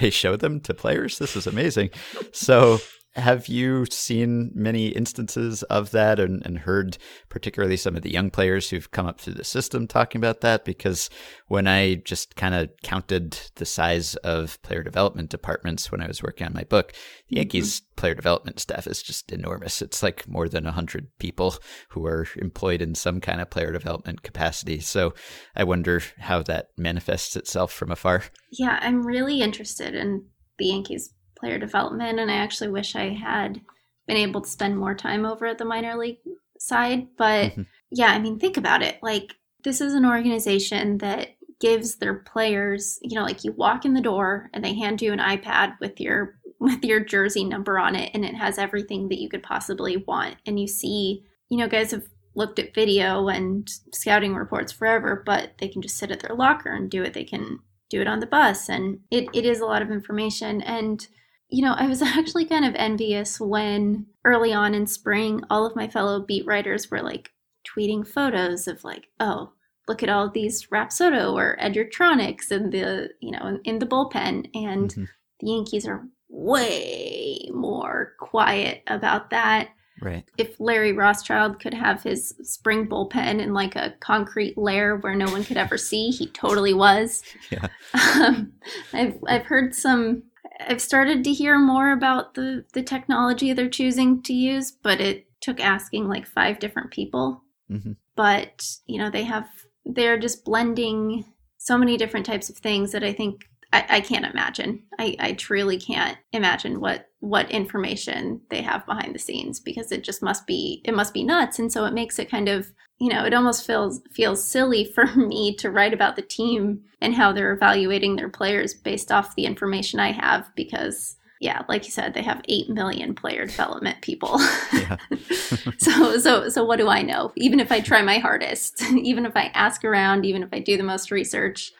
they 0.00 0.10
show 0.10 0.34
them 0.36 0.58
to 0.62 0.74
players? 0.74 1.18
This 1.18 1.36
is 1.36 1.46
amazing. 1.46 1.90
So, 2.32 2.78
have 3.14 3.46
you 3.46 3.84
seen 3.90 4.50
many 4.54 4.88
instances 4.88 5.62
of 5.64 5.90
that 5.90 6.18
and, 6.18 6.44
and 6.46 6.60
heard 6.60 6.96
particularly 7.28 7.76
some 7.76 7.94
of 7.94 8.02
the 8.02 8.12
young 8.12 8.30
players 8.30 8.70
who've 8.70 8.90
come 8.90 9.06
up 9.06 9.20
through 9.20 9.34
the 9.34 9.44
system 9.44 9.86
talking 9.86 10.18
about 10.18 10.40
that? 10.40 10.64
Because 10.64 11.10
when 11.48 11.66
I 11.66 11.96
just 11.96 12.36
kind 12.36 12.54
of 12.54 12.70
counted 12.82 13.38
the 13.56 13.66
size 13.66 14.14
of 14.16 14.60
player 14.62 14.82
development 14.82 15.28
departments 15.28 15.92
when 15.92 16.00
I 16.00 16.06
was 16.06 16.22
working 16.22 16.46
on 16.46 16.54
my 16.54 16.64
book, 16.64 16.92
the 16.92 16.96
mm-hmm. 16.96 17.36
Yankees 17.36 17.82
player 17.96 18.14
development 18.14 18.60
staff 18.60 18.86
is 18.86 19.02
just 19.02 19.30
enormous. 19.30 19.82
It's 19.82 20.02
like 20.02 20.26
more 20.26 20.48
than 20.48 20.64
100 20.64 21.08
people 21.18 21.56
who 21.90 22.06
are 22.06 22.26
employed 22.36 22.80
in 22.80 22.94
some 22.94 23.20
kind 23.20 23.42
of 23.42 23.50
player 23.50 23.72
development 23.72 24.22
capacity. 24.22 24.80
So 24.80 25.12
I 25.54 25.64
wonder 25.64 26.00
how 26.18 26.42
that 26.44 26.68
manifests 26.78 27.36
itself 27.36 27.72
from 27.72 27.90
afar. 27.90 28.24
Yeah, 28.50 28.78
I'm 28.80 29.06
really 29.06 29.42
interested 29.42 29.94
in 29.94 30.24
the 30.58 30.66
Yankees 30.66 31.12
player 31.42 31.58
development, 31.58 32.20
and 32.20 32.30
I 32.30 32.34
actually 32.36 32.70
wish 32.70 32.94
I 32.94 33.08
had 33.08 33.60
been 34.06 34.16
able 34.16 34.40
to 34.40 34.48
spend 34.48 34.78
more 34.78 34.94
time 34.94 35.26
over 35.26 35.46
at 35.46 35.58
the 35.58 35.64
minor 35.64 35.96
league 35.96 36.18
side. 36.58 37.08
But 37.18 37.54
Mhm. 37.54 37.66
yeah, 37.90 38.12
I 38.12 38.18
mean, 38.20 38.38
think 38.38 38.56
about 38.56 38.82
it. 38.82 38.98
Like, 39.02 39.34
this 39.64 39.80
is 39.80 39.94
an 39.94 40.06
organization 40.06 40.98
that 40.98 41.30
gives 41.60 41.96
their 41.96 42.14
players, 42.14 42.98
you 43.02 43.16
know, 43.16 43.24
like 43.24 43.44
you 43.44 43.52
walk 43.52 43.84
in 43.84 43.94
the 43.94 44.00
door 44.00 44.50
and 44.52 44.64
they 44.64 44.74
hand 44.74 45.02
you 45.02 45.12
an 45.12 45.18
iPad 45.18 45.74
with 45.80 46.00
your 46.00 46.38
with 46.60 46.84
your 46.84 47.00
jersey 47.00 47.44
number 47.44 47.76
on 47.78 47.96
it 47.96 48.10
and 48.14 48.24
it 48.24 48.36
has 48.36 48.56
everything 48.56 49.08
that 49.08 49.20
you 49.20 49.28
could 49.28 49.42
possibly 49.42 49.96
want 49.96 50.36
and 50.46 50.60
you 50.60 50.66
see, 50.68 51.24
you 51.48 51.56
know, 51.58 51.68
guys 51.68 51.90
have 51.90 52.04
looked 52.36 52.58
at 52.60 52.74
video 52.74 53.28
and 53.28 53.68
scouting 53.92 54.34
reports 54.34 54.72
forever, 54.72 55.22
but 55.26 55.52
they 55.58 55.68
can 55.68 55.82
just 55.82 55.96
sit 55.98 56.10
at 56.12 56.20
their 56.20 56.36
locker 56.36 56.72
and 56.72 56.90
do 56.90 57.02
it. 57.02 57.14
They 57.14 57.24
can 57.24 57.58
do 57.90 58.00
it 58.00 58.06
on 58.08 58.20
the 58.20 58.26
bus 58.26 58.68
and 58.68 59.00
it, 59.10 59.28
it 59.34 59.44
is 59.44 59.60
a 59.60 59.66
lot 59.66 59.82
of 59.82 59.90
information 59.90 60.62
and 60.62 61.06
you 61.52 61.62
know, 61.62 61.74
I 61.76 61.86
was 61.86 62.02
actually 62.02 62.46
kind 62.46 62.64
of 62.64 62.74
envious 62.74 63.38
when 63.38 64.06
early 64.24 64.52
on 64.52 64.74
in 64.74 64.86
spring, 64.86 65.42
all 65.50 65.64
of 65.64 65.76
my 65.76 65.86
fellow 65.86 66.20
beat 66.20 66.46
writers 66.46 66.90
were 66.90 67.02
like 67.02 67.30
tweeting 67.64 68.06
photos 68.06 68.66
of 68.66 68.82
like, 68.82 69.08
oh, 69.20 69.52
look 69.86 70.02
at 70.02 70.08
all 70.08 70.30
these 70.30 70.66
Rapsodo 70.66 71.34
or 71.34 71.58
Edgertronics 71.60 72.50
in 72.50 72.70
the, 72.70 73.10
you 73.20 73.30
know, 73.30 73.46
in, 73.46 73.60
in 73.64 73.78
the 73.78 73.86
bullpen. 73.86 74.48
And 74.54 74.90
mm-hmm. 74.90 75.04
the 75.40 75.50
Yankees 75.50 75.86
are 75.86 76.06
way 76.28 77.48
more 77.52 78.14
quiet 78.18 78.82
about 78.86 79.30
that. 79.30 79.68
Right. 80.00 80.24
If 80.36 80.58
Larry 80.58 80.92
Rothschild 80.92 81.60
could 81.60 81.74
have 81.74 82.02
his 82.02 82.34
spring 82.42 82.88
bullpen 82.88 83.40
in 83.40 83.52
like 83.52 83.76
a 83.76 83.94
concrete 84.00 84.58
lair 84.58 84.96
where 84.96 85.14
no 85.14 85.26
one 85.26 85.44
could 85.44 85.56
ever 85.56 85.78
see, 85.78 86.10
he 86.10 86.26
totally 86.28 86.74
was. 86.74 87.22
Yeah. 87.50 87.68
Um, 87.94 88.52
I've 88.94 89.18
I've 89.28 89.44
heard 89.44 89.74
some. 89.74 90.22
I've 90.60 90.80
started 90.80 91.24
to 91.24 91.32
hear 91.32 91.58
more 91.58 91.92
about 91.92 92.34
the 92.34 92.64
the 92.72 92.82
technology 92.82 93.52
they're 93.52 93.68
choosing 93.68 94.22
to 94.22 94.32
use, 94.32 94.70
but 94.70 95.00
it 95.00 95.26
took 95.40 95.60
asking 95.60 96.08
like 96.08 96.26
five 96.26 96.58
different 96.58 96.90
people. 96.90 97.42
Mm-hmm. 97.70 97.92
But 98.16 98.66
you 98.86 98.98
know 98.98 99.10
they 99.10 99.24
have 99.24 99.48
they're 99.84 100.18
just 100.18 100.44
blending 100.44 101.24
so 101.58 101.78
many 101.78 101.96
different 101.96 102.26
types 102.26 102.50
of 102.50 102.56
things 102.56 102.92
that 102.92 103.04
I 103.04 103.12
think 103.12 103.42
I, 103.72 103.84
I 103.88 104.00
can't 104.00 104.26
imagine. 104.26 104.82
I, 104.98 105.16
I 105.18 105.32
truly 105.32 105.78
can't 105.78 106.18
imagine 106.32 106.80
what 106.80 107.06
what 107.22 107.48
information 107.52 108.40
they 108.50 108.60
have 108.60 108.84
behind 108.84 109.14
the 109.14 109.18
scenes 109.18 109.60
because 109.60 109.92
it 109.92 110.02
just 110.02 110.24
must 110.24 110.44
be 110.44 110.82
it 110.84 110.92
must 110.92 111.14
be 111.14 111.22
nuts. 111.22 111.60
And 111.60 111.72
so 111.72 111.84
it 111.84 111.94
makes 111.94 112.18
it 112.18 112.28
kind 112.28 112.48
of 112.48 112.72
you 112.98 113.08
know 113.08 113.24
it 113.24 113.32
almost 113.32 113.64
feels 113.64 114.02
feels 114.10 114.44
silly 114.44 114.84
for 114.94 115.06
me 115.14 115.54
to 115.56 115.70
write 115.70 115.94
about 115.94 116.16
the 116.16 116.22
team 116.22 116.82
and 117.00 117.14
how 117.14 117.32
they're 117.32 117.52
evaluating 117.52 118.16
their 118.16 118.28
players 118.28 118.74
based 118.74 119.12
off 119.12 119.36
the 119.36 119.46
information 119.46 120.00
I 120.00 120.10
have 120.10 120.50
because 120.56 121.16
yeah, 121.40 121.62
like 121.68 121.84
you 121.84 121.92
said, 121.92 122.14
they 122.14 122.22
have 122.22 122.42
eight 122.48 122.68
million 122.68 123.14
player 123.14 123.46
development 123.46 124.00
people. 124.00 124.38
so 125.78 126.18
so 126.18 126.48
so 126.48 126.64
what 126.64 126.78
do 126.78 126.88
I 126.88 127.02
know? 127.02 127.32
Even 127.36 127.60
if 127.60 127.70
I 127.70 127.80
try 127.80 128.02
my 128.02 128.18
hardest, 128.18 128.82
even 128.96 129.26
if 129.26 129.36
I 129.36 129.52
ask 129.54 129.84
around, 129.84 130.26
even 130.26 130.42
if 130.42 130.48
I 130.52 130.58
do 130.58 130.76
the 130.76 130.82
most 130.82 131.12
research, 131.12 131.70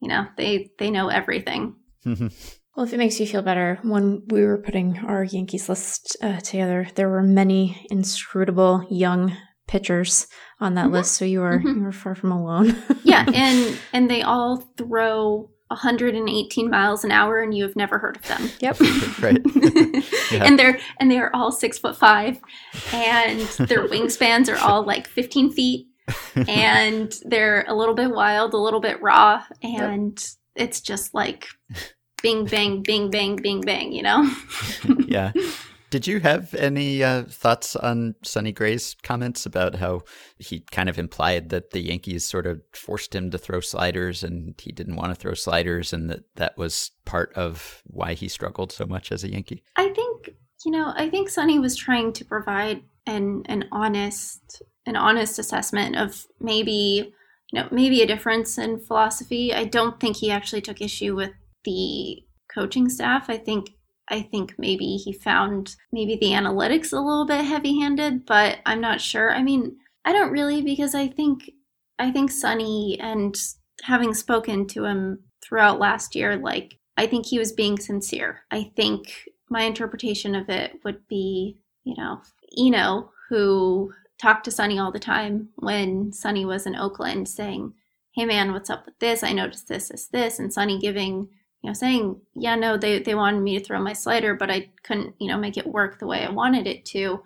you 0.00 0.08
know, 0.08 0.26
they 0.36 0.70
they 0.78 0.90
know 0.90 1.08
everything. 1.08 1.76
Well, 2.80 2.86
if 2.86 2.94
it 2.94 2.96
makes 2.96 3.20
you 3.20 3.26
feel 3.26 3.42
better, 3.42 3.78
when 3.82 4.22
we 4.28 4.42
were 4.42 4.56
putting 4.56 4.96
our 5.00 5.22
Yankees 5.22 5.68
list 5.68 6.16
uh, 6.22 6.40
together, 6.40 6.88
there 6.94 7.10
were 7.10 7.22
many 7.22 7.86
inscrutable 7.90 8.86
young 8.90 9.36
pitchers 9.68 10.26
on 10.60 10.76
that 10.76 10.86
mm-hmm. 10.86 10.94
list, 10.94 11.12
so 11.12 11.26
you 11.26 11.40
were 11.40 11.58
mm-hmm. 11.58 11.76
you 11.76 11.82
were 11.82 11.92
far 11.92 12.14
from 12.14 12.32
alone. 12.32 12.82
yeah, 13.04 13.26
and 13.34 13.78
and 13.92 14.08
they 14.10 14.22
all 14.22 14.64
throw 14.78 15.50
118 15.68 16.70
miles 16.70 17.04
an 17.04 17.12
hour 17.12 17.42
and 17.42 17.54
you 17.54 17.64
have 17.64 17.76
never 17.76 17.98
heard 17.98 18.16
of 18.16 18.26
them. 18.26 18.48
Yep. 18.60 18.80
right. 19.20 19.40
yeah. 20.32 20.42
And 20.42 20.58
they're 20.58 20.80
and 20.98 21.10
they 21.10 21.18
are 21.18 21.30
all 21.34 21.52
six 21.52 21.78
foot 21.78 21.98
five 21.98 22.38
and 22.94 23.40
their 23.68 23.86
wingspans 23.88 24.50
are 24.50 24.56
all 24.56 24.84
like 24.84 25.06
15 25.06 25.52
feet 25.52 25.86
and 26.48 27.14
they're 27.26 27.66
a 27.68 27.74
little 27.74 27.94
bit 27.94 28.10
wild, 28.10 28.54
a 28.54 28.58
little 28.58 28.80
bit 28.80 29.02
raw, 29.02 29.44
and 29.62 30.18
yep. 30.56 30.66
it's 30.66 30.80
just 30.80 31.12
like 31.12 31.46
bing 32.22 32.44
bang, 32.44 32.82
bing 32.82 33.10
bang, 33.10 33.36
bing 33.36 33.60
bang, 33.60 33.92
you 33.92 34.02
know? 34.02 34.30
yeah. 35.06 35.32
Did 35.90 36.06
you 36.06 36.20
have 36.20 36.54
any 36.54 37.02
uh, 37.02 37.24
thoughts 37.24 37.74
on 37.74 38.14
Sonny 38.22 38.52
Gray's 38.52 38.94
comments 39.02 39.44
about 39.44 39.74
how 39.74 40.02
he 40.38 40.60
kind 40.70 40.88
of 40.88 41.00
implied 41.00 41.48
that 41.48 41.72
the 41.72 41.80
Yankees 41.80 42.24
sort 42.24 42.46
of 42.46 42.60
forced 42.72 43.12
him 43.12 43.32
to 43.32 43.38
throw 43.38 43.58
sliders 43.58 44.22
and 44.22 44.54
he 44.60 44.70
didn't 44.70 44.94
want 44.94 45.12
to 45.12 45.16
throw 45.16 45.34
sliders 45.34 45.92
and 45.92 46.08
that 46.08 46.22
that 46.36 46.56
was 46.56 46.92
part 47.04 47.32
of 47.34 47.82
why 47.86 48.14
he 48.14 48.28
struggled 48.28 48.70
so 48.70 48.86
much 48.86 49.10
as 49.10 49.24
a 49.24 49.32
Yankee? 49.32 49.64
I 49.74 49.88
think, 49.88 50.36
you 50.64 50.70
know, 50.70 50.92
I 50.94 51.10
think 51.10 51.28
Sonny 51.28 51.58
was 51.58 51.74
trying 51.74 52.12
to 52.14 52.24
provide 52.24 52.84
an 53.06 53.42
an 53.46 53.64
honest 53.72 54.62
an 54.86 54.94
honest 54.94 55.38
assessment 55.38 55.96
of 55.96 56.26
maybe 56.40 57.12
you 57.50 57.60
know 57.60 57.68
maybe 57.70 58.02
a 58.02 58.06
difference 58.06 58.58
in 58.58 58.78
philosophy. 58.78 59.52
I 59.52 59.64
don't 59.64 59.98
think 59.98 60.16
he 60.16 60.30
actually 60.30 60.60
took 60.60 60.80
issue 60.80 61.16
with 61.16 61.32
the 61.64 62.22
coaching 62.52 62.88
staff. 62.88 63.28
I 63.28 63.36
think 63.36 63.70
I 64.08 64.22
think 64.22 64.54
maybe 64.58 64.96
he 64.96 65.12
found 65.12 65.76
maybe 65.92 66.16
the 66.16 66.32
analytics 66.32 66.92
a 66.92 66.96
little 66.96 67.26
bit 67.26 67.44
heavy-handed, 67.44 68.26
but 68.26 68.58
I'm 68.66 68.80
not 68.80 69.00
sure. 69.00 69.32
I 69.32 69.42
mean, 69.42 69.76
I 70.04 70.12
don't 70.12 70.32
really 70.32 70.62
because 70.62 70.94
I 70.94 71.06
think 71.06 71.50
I 71.98 72.10
think 72.10 72.30
Sonny 72.30 72.98
and 73.00 73.36
having 73.82 74.14
spoken 74.14 74.66
to 74.68 74.84
him 74.84 75.20
throughout 75.42 75.78
last 75.78 76.14
year, 76.14 76.36
like 76.36 76.78
I 76.96 77.06
think 77.06 77.26
he 77.26 77.38
was 77.38 77.52
being 77.52 77.78
sincere. 77.78 78.40
I 78.50 78.72
think 78.76 79.28
my 79.48 79.62
interpretation 79.62 80.34
of 80.34 80.48
it 80.48 80.80
would 80.84 81.06
be, 81.08 81.58
you 81.84 81.94
know, 81.96 82.20
Eno, 82.58 83.10
who 83.28 83.92
talked 84.20 84.44
to 84.44 84.50
Sonny 84.50 84.78
all 84.78 84.92
the 84.92 84.98
time 84.98 85.48
when 85.56 86.12
Sonny 86.12 86.44
was 86.44 86.66
in 86.66 86.76
Oakland 86.76 87.28
saying, 87.28 87.74
Hey 88.14 88.24
man, 88.24 88.52
what's 88.52 88.70
up 88.70 88.86
with 88.86 88.98
this? 88.98 89.22
I 89.22 89.32
noticed 89.32 89.68
this, 89.68 89.88
this, 89.88 90.06
this. 90.08 90.38
And 90.38 90.52
Sonny 90.52 90.78
giving, 90.78 91.28
you 91.62 91.68
know, 91.68 91.74
saying, 91.74 92.20
Yeah, 92.34 92.56
no, 92.56 92.76
they, 92.76 93.00
they 93.00 93.14
wanted 93.14 93.40
me 93.40 93.58
to 93.58 93.64
throw 93.64 93.80
my 93.80 93.92
slider, 93.92 94.34
but 94.34 94.50
I 94.50 94.70
couldn't, 94.82 95.14
you 95.18 95.28
know, 95.28 95.38
make 95.38 95.56
it 95.56 95.66
work 95.66 95.98
the 95.98 96.06
way 96.06 96.24
I 96.24 96.30
wanted 96.30 96.66
it 96.66 96.84
to. 96.86 97.22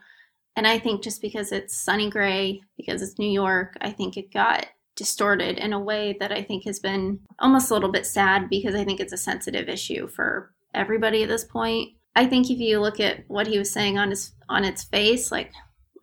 And 0.57 0.67
I 0.67 0.79
think 0.79 1.03
just 1.03 1.21
because 1.21 1.53
it's 1.53 1.77
Sonny 1.77 2.11
Gray, 2.11 2.63
because 2.77 3.03
it's 3.03 3.19
New 3.19 3.31
York, 3.31 3.77
I 3.81 3.91
think 3.91 4.17
it 4.17 4.33
got 4.33 4.67
distorted 4.97 5.59
in 5.59 5.73
a 5.73 5.81
way 5.81 6.17
that 6.21 6.31
I 6.31 6.43
think 6.43 6.65
has 6.65 6.79
been 6.79 7.19
almost 7.41 7.71
a 7.71 7.75
little 7.75 7.91
bit 7.91 8.07
sad 8.07 8.49
because 8.49 8.75
I 8.75 8.85
think 8.85 9.01
it's 9.01 9.13
a 9.13 9.17
sensitive 9.17 9.69
issue 9.69 10.07
for 10.07 10.53
everybody 10.73 11.23
at 11.23 11.29
this 11.29 11.45
point. 11.45 11.91
I 12.15 12.27
think 12.27 12.51
if 12.51 12.59
you 12.59 12.81
look 12.81 13.01
at 13.01 13.25
what 13.29 13.49
he 13.49 13.59
was 13.59 13.73
saying 13.73 13.99
on 13.99 14.11
his 14.11 14.33
on 14.49 14.65
its 14.65 14.85
face, 14.85 15.33
like 15.33 15.51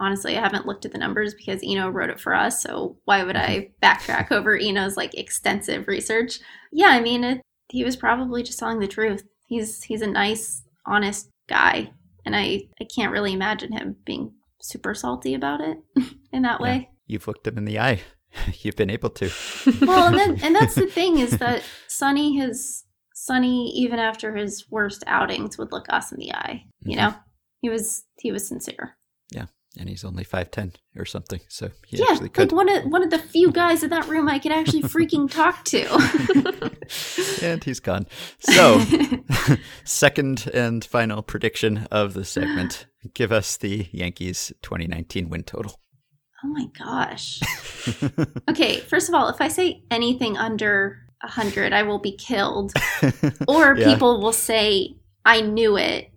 honestly, 0.02 0.38
I 0.38 0.42
haven't 0.42 0.66
looked 0.66 0.84
at 0.84 0.92
the 0.92 0.98
numbers 0.98 1.34
because 1.34 1.62
Eno 1.64 1.90
wrote 1.90 2.10
it 2.10 2.20
for 2.20 2.34
us. 2.34 2.62
So 2.62 2.98
why 3.06 3.24
would 3.24 3.38
I 3.38 3.70
backtrack 3.84 4.32
over 4.32 4.58
Eno's 4.58 4.98
like 4.98 5.14
extensive 5.14 5.88
research? 5.88 6.40
Yeah, 6.72 6.88
I 6.88 7.00
mean, 7.00 7.24
it, 7.24 7.42
he 7.72 7.84
was 7.84 7.96
probably 7.96 8.44
just 8.44 8.60
telling 8.60 8.80
the 8.80 8.88
truth. 8.88 9.24
He's 9.48 9.82
he's 9.84 10.02
a 10.02 10.08
nice, 10.08 10.64
honest 10.86 11.30
guy, 11.48 11.92
and 12.26 12.36
I 12.36 12.64
I 12.80 12.86
can't 12.94 13.12
really 13.12 13.34
imagine 13.34 13.72
him 13.72 13.96
being 14.06 14.34
super 14.62 14.94
salty 14.94 15.34
about 15.34 15.62
it 15.62 15.78
in 16.34 16.44
that 16.44 16.60
way. 16.60 16.90
you've 17.08 17.28
looked 17.28 17.48
him 17.48 17.58
in 17.58 17.66
the 17.66 17.80
eye. 17.80 18.02
You've 18.62 18.78
been 18.78 18.90
able 18.90 19.10
to. 19.10 19.30
well, 19.82 20.08
and 20.08 20.18
then, 20.18 20.40
and 20.42 20.56
that's 20.56 20.76
the 20.76 20.88
thing 20.88 21.20
is 21.20 21.32
that 21.40 21.64
Sonny 21.90 22.38
has 22.38 22.86
Sonny 23.14 23.70
even 23.76 24.00
after 24.00 24.38
his 24.38 24.72
worst 24.72 25.04
outings 25.06 25.58
would 25.58 25.74
look 25.74 25.86
us 25.90 26.14
in 26.14 26.18
the 26.18 26.34
eye. 26.34 26.64
You 26.80 26.96
mm-hmm. 26.96 27.10
know, 27.10 27.16
he 27.60 27.70
was 27.70 28.06
he 28.20 28.32
was 28.32 28.48
sincere 28.48 28.96
and 29.78 29.88
he's 29.88 30.04
only 30.04 30.24
five 30.24 30.52
ten 30.52 30.74
or 30.98 31.06
something. 31.06 31.40
So 31.48 31.70
he 31.88 31.98
yeah, 31.98 32.06
actually 32.10 32.30
could. 32.30 32.52
like 32.52 32.68
one 32.68 32.70
of 32.70 32.84
one 32.86 33.04
of 33.04 33.10
the 33.10 33.20
few 33.20 33.52
guys 33.52 33.84
in 33.84 33.90
that 33.92 34.08
room 34.08 34.28
I 34.28 34.40
could 34.40 34.52
actually 34.52 34.84
freaking 34.84 35.30
talk 35.30 35.64
to. 35.66 37.42
and 37.46 37.64
he's 37.64 37.80
gone. 37.80 38.08
So, 38.40 38.82
second 39.84 40.48
and 40.54 40.84
final 40.84 41.22
prediction 41.22 41.88
of 41.92 42.14
the 42.14 42.26
segment: 42.26 42.88
give 43.14 43.32
us 43.32 43.58
the 43.58 43.88
Yankees 43.92 44.52
2019 44.62 45.30
win 45.30 45.44
total. 45.44 45.80
Oh 46.44 46.48
my 46.48 46.66
gosh. 46.78 47.40
okay, 48.50 48.80
first 48.80 49.10
of 49.10 49.16
all, 49.16 49.30
if 49.30 49.40
I 49.40 49.48
say 49.48 49.84
anything 49.92 50.38
under 50.38 50.98
hundred, 51.22 51.72
I 51.72 51.84
will 51.84 52.00
be 52.00 52.18
killed, 52.18 52.74
or 53.48 53.78
yeah. 53.78 53.94
people 53.94 54.22
will 54.22 54.34
say 54.34 54.96
I 55.24 55.42
knew 55.42 55.78
it. 55.78 56.12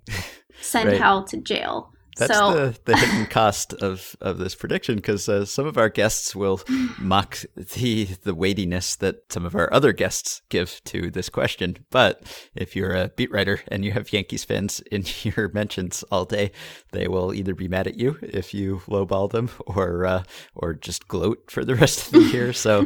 Send 0.61 0.89
right. 0.89 1.01
Hal 1.01 1.25
to 1.25 1.37
jail. 1.37 1.94
That's 2.17 2.37
so. 2.37 2.53
the, 2.53 2.79
the 2.85 2.97
hidden 2.97 3.27
cost 3.27 3.73
of, 3.75 4.17
of 4.21 4.39
this 4.39 4.55
prediction 4.55 4.97
because 4.97 5.29
uh, 5.29 5.45
some 5.45 5.67
of 5.67 5.77
our 5.77 5.89
guests 5.89 6.35
will 6.35 6.61
mock 6.99 7.39
the 7.57 8.05
the 8.23 8.35
weightiness 8.35 8.97
that 8.97 9.33
some 9.33 9.45
of 9.45 9.55
our 9.55 9.73
other 9.73 9.93
guests 9.93 10.43
give 10.49 10.81
to 10.85 11.11
this 11.11 11.29
question. 11.29 11.77
But 11.91 12.23
if 12.55 12.77
you're 12.77 12.95
a 12.95 13.09
beat 13.09 13.31
writer 13.31 13.61
and 13.69 13.85
you 13.85 13.93
have 13.93 14.13
Yankees 14.13 14.45
fans 14.45 14.81
in 14.93 15.05
your 15.23 15.51
mentions 15.53 16.03
all 16.11 16.25
day, 16.25 16.53
they 16.93 17.09
will 17.09 17.35
either 17.35 17.55
be 17.55 17.69
mad 17.69 17.87
at 17.87 17.97
you 17.97 18.19
if 18.23 18.55
you 18.55 18.83
lowball 18.87 19.31
them 19.31 19.51
or 19.67 20.07
uh, 20.07 20.23
or 20.55 20.75
just 20.75 21.09
gloat 21.09 21.51
for 21.51 21.65
the 21.65 21.75
rest 21.75 22.07
of 22.07 22.13
the 22.13 22.21
year. 22.33 22.53
So 22.53 22.85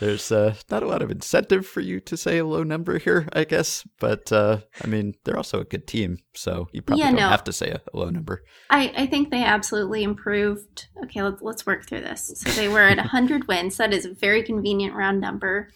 there's 0.00 0.32
uh, 0.32 0.54
not 0.70 0.82
a 0.82 0.88
lot 0.88 1.02
of 1.02 1.10
incentive 1.10 1.66
for 1.66 1.80
you 1.80 2.00
to 2.00 2.16
say 2.16 2.38
a 2.38 2.46
low 2.46 2.62
number 2.62 2.98
here, 2.98 3.28
I 3.32 3.44
guess. 3.44 3.86
But 3.98 4.32
uh, 4.32 4.60
I 4.82 4.86
mean, 4.86 5.14
they're 5.24 5.36
also 5.36 5.60
a 5.60 5.64
good 5.64 5.86
team, 5.86 6.18
so 6.34 6.68
you 6.72 6.82
probably 6.82 7.04
yeah, 7.04 7.10
don't 7.10 7.20
no. 7.20 7.28
have 7.28 7.44
to 7.44 7.52
say 7.52 7.70
a, 7.70 7.80
a 7.92 7.96
low 7.96 8.10
number. 8.10 8.42
I, 8.70 8.92
I 8.96 9.06
think 9.06 9.30
they 9.30 9.42
absolutely 9.42 10.04
improved. 10.04 10.86
Okay, 11.02 11.22
let's 11.22 11.42
let's 11.42 11.66
work 11.66 11.86
through 11.86 12.02
this. 12.02 12.32
So 12.36 12.50
they 12.50 12.68
were 12.68 12.82
at 12.82 12.98
100 12.98 13.48
wins. 13.48 13.76
That 13.76 13.92
is 13.92 14.06
a 14.06 14.14
very 14.14 14.42
convenient 14.42 14.94
round 14.94 15.20
number. 15.20 15.70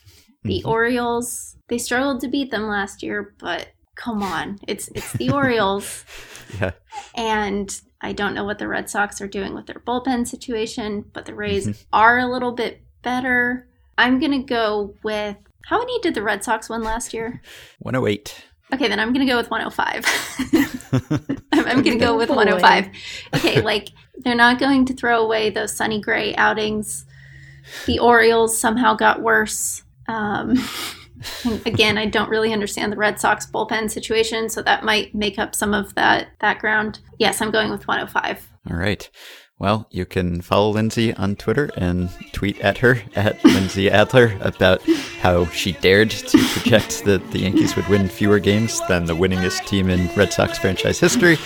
The 0.44 0.60
mm-hmm. 0.60 0.68
Orioles, 0.68 1.56
they 1.68 1.78
struggled 1.78 2.20
to 2.20 2.28
beat 2.28 2.50
them 2.50 2.68
last 2.68 3.02
year, 3.02 3.34
but 3.38 3.68
come 3.96 4.22
on, 4.22 4.58
it's 4.68 4.88
it's 4.94 5.12
the 5.14 5.30
Orioles. 5.30 6.04
yeah. 6.60 6.70
And 7.16 7.80
I 8.00 8.12
don't 8.12 8.34
know 8.34 8.44
what 8.44 8.58
the 8.58 8.68
Red 8.68 8.88
Sox 8.88 9.20
are 9.20 9.28
doing 9.28 9.54
with 9.54 9.66
their 9.66 9.82
bullpen 9.84 10.28
situation, 10.28 11.04
but 11.12 11.24
the 11.26 11.34
Rays 11.34 11.66
mm-hmm. 11.66 11.82
are 11.92 12.18
a 12.18 12.30
little 12.30 12.52
bit 12.52 12.82
better. 13.02 13.68
I'm 13.98 14.20
gonna 14.20 14.42
go 14.42 14.94
with 15.02 15.36
how 15.66 15.78
many 15.78 15.98
did 16.00 16.14
the 16.14 16.22
Red 16.22 16.44
Sox 16.44 16.68
win 16.68 16.82
last 16.82 17.12
year? 17.12 17.42
108. 17.80 18.44
Okay, 18.72 18.88
then 18.88 18.98
I'm 18.98 19.12
going 19.12 19.26
to 19.26 19.30
go 19.30 19.36
with 19.36 19.50
105. 19.50 20.04
I'm, 21.52 21.66
I'm 21.66 21.82
going 21.82 21.98
to 21.98 22.04
go 22.04 22.16
with 22.16 22.30
105. 22.30 22.88
Okay, 23.34 23.60
like 23.60 23.90
they're 24.16 24.34
not 24.34 24.58
going 24.58 24.84
to 24.86 24.94
throw 24.94 25.22
away 25.22 25.50
those 25.50 25.76
Sonny 25.76 26.00
Gray 26.00 26.34
outings. 26.36 27.04
The 27.86 27.98
Orioles 27.98 28.56
somehow 28.56 28.94
got 28.94 29.22
worse. 29.22 29.82
Um, 30.08 30.56
again, 31.66 31.98
I 31.98 32.06
don't 32.06 32.30
really 32.30 32.52
understand 32.52 32.92
the 32.92 32.96
Red 32.96 33.20
Sox 33.20 33.46
bullpen 33.46 33.90
situation, 33.90 34.48
so 34.48 34.62
that 34.62 34.84
might 34.84 35.14
make 35.14 35.38
up 35.38 35.54
some 35.54 35.74
of 35.74 35.94
that 35.94 36.38
background. 36.38 37.00
Yes, 37.18 37.40
I'm 37.40 37.50
going 37.50 37.70
with 37.70 37.86
105. 37.86 38.50
All 38.70 38.76
right. 38.76 39.08
Well, 39.58 39.86
you 39.90 40.04
can 40.04 40.40
follow 40.40 40.70
Lindsey 40.70 41.14
on 41.14 41.36
Twitter 41.36 41.70
and 41.76 42.10
tweet 42.32 42.60
at 42.60 42.78
her 42.78 43.00
at 43.14 43.42
Lindsey 43.44 43.88
Adler 43.88 44.36
about 44.40 44.82
how 45.20 45.46
she 45.46 45.72
dared 45.72 46.10
to 46.10 46.38
project 46.52 47.04
that 47.04 47.30
the 47.30 47.38
Yankees 47.38 47.76
would 47.76 47.88
win 47.88 48.08
fewer 48.08 48.40
games 48.40 48.80
than 48.88 49.04
the 49.04 49.14
winningest 49.14 49.64
team 49.66 49.88
in 49.88 50.12
Red 50.16 50.32
Sox 50.32 50.58
franchise 50.58 50.98
history. 50.98 51.38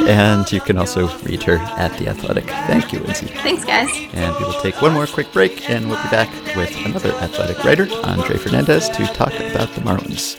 And 0.00 0.50
you 0.50 0.60
can 0.60 0.78
also 0.78 1.08
read 1.18 1.42
her 1.42 1.58
at 1.58 1.96
The 1.98 2.08
Athletic. 2.08 2.44
Thank 2.44 2.92
you, 2.92 3.00
Lindsey. 3.00 3.26
Thanks, 3.26 3.64
guys. 3.66 3.90
And 4.14 4.34
we 4.36 4.44
will 4.44 4.60
take 4.62 4.80
one 4.80 4.94
more 4.94 5.06
quick 5.06 5.30
break, 5.30 5.68
and 5.68 5.88
we'll 5.90 6.02
be 6.02 6.08
back 6.08 6.30
with 6.56 6.74
another 6.86 7.12
athletic 7.16 7.62
writer, 7.62 7.86
Andre 8.04 8.38
Fernandez, 8.38 8.88
to 8.88 9.04
talk 9.08 9.34
about 9.34 9.70
the 9.74 9.82
Marlins. 9.82 10.38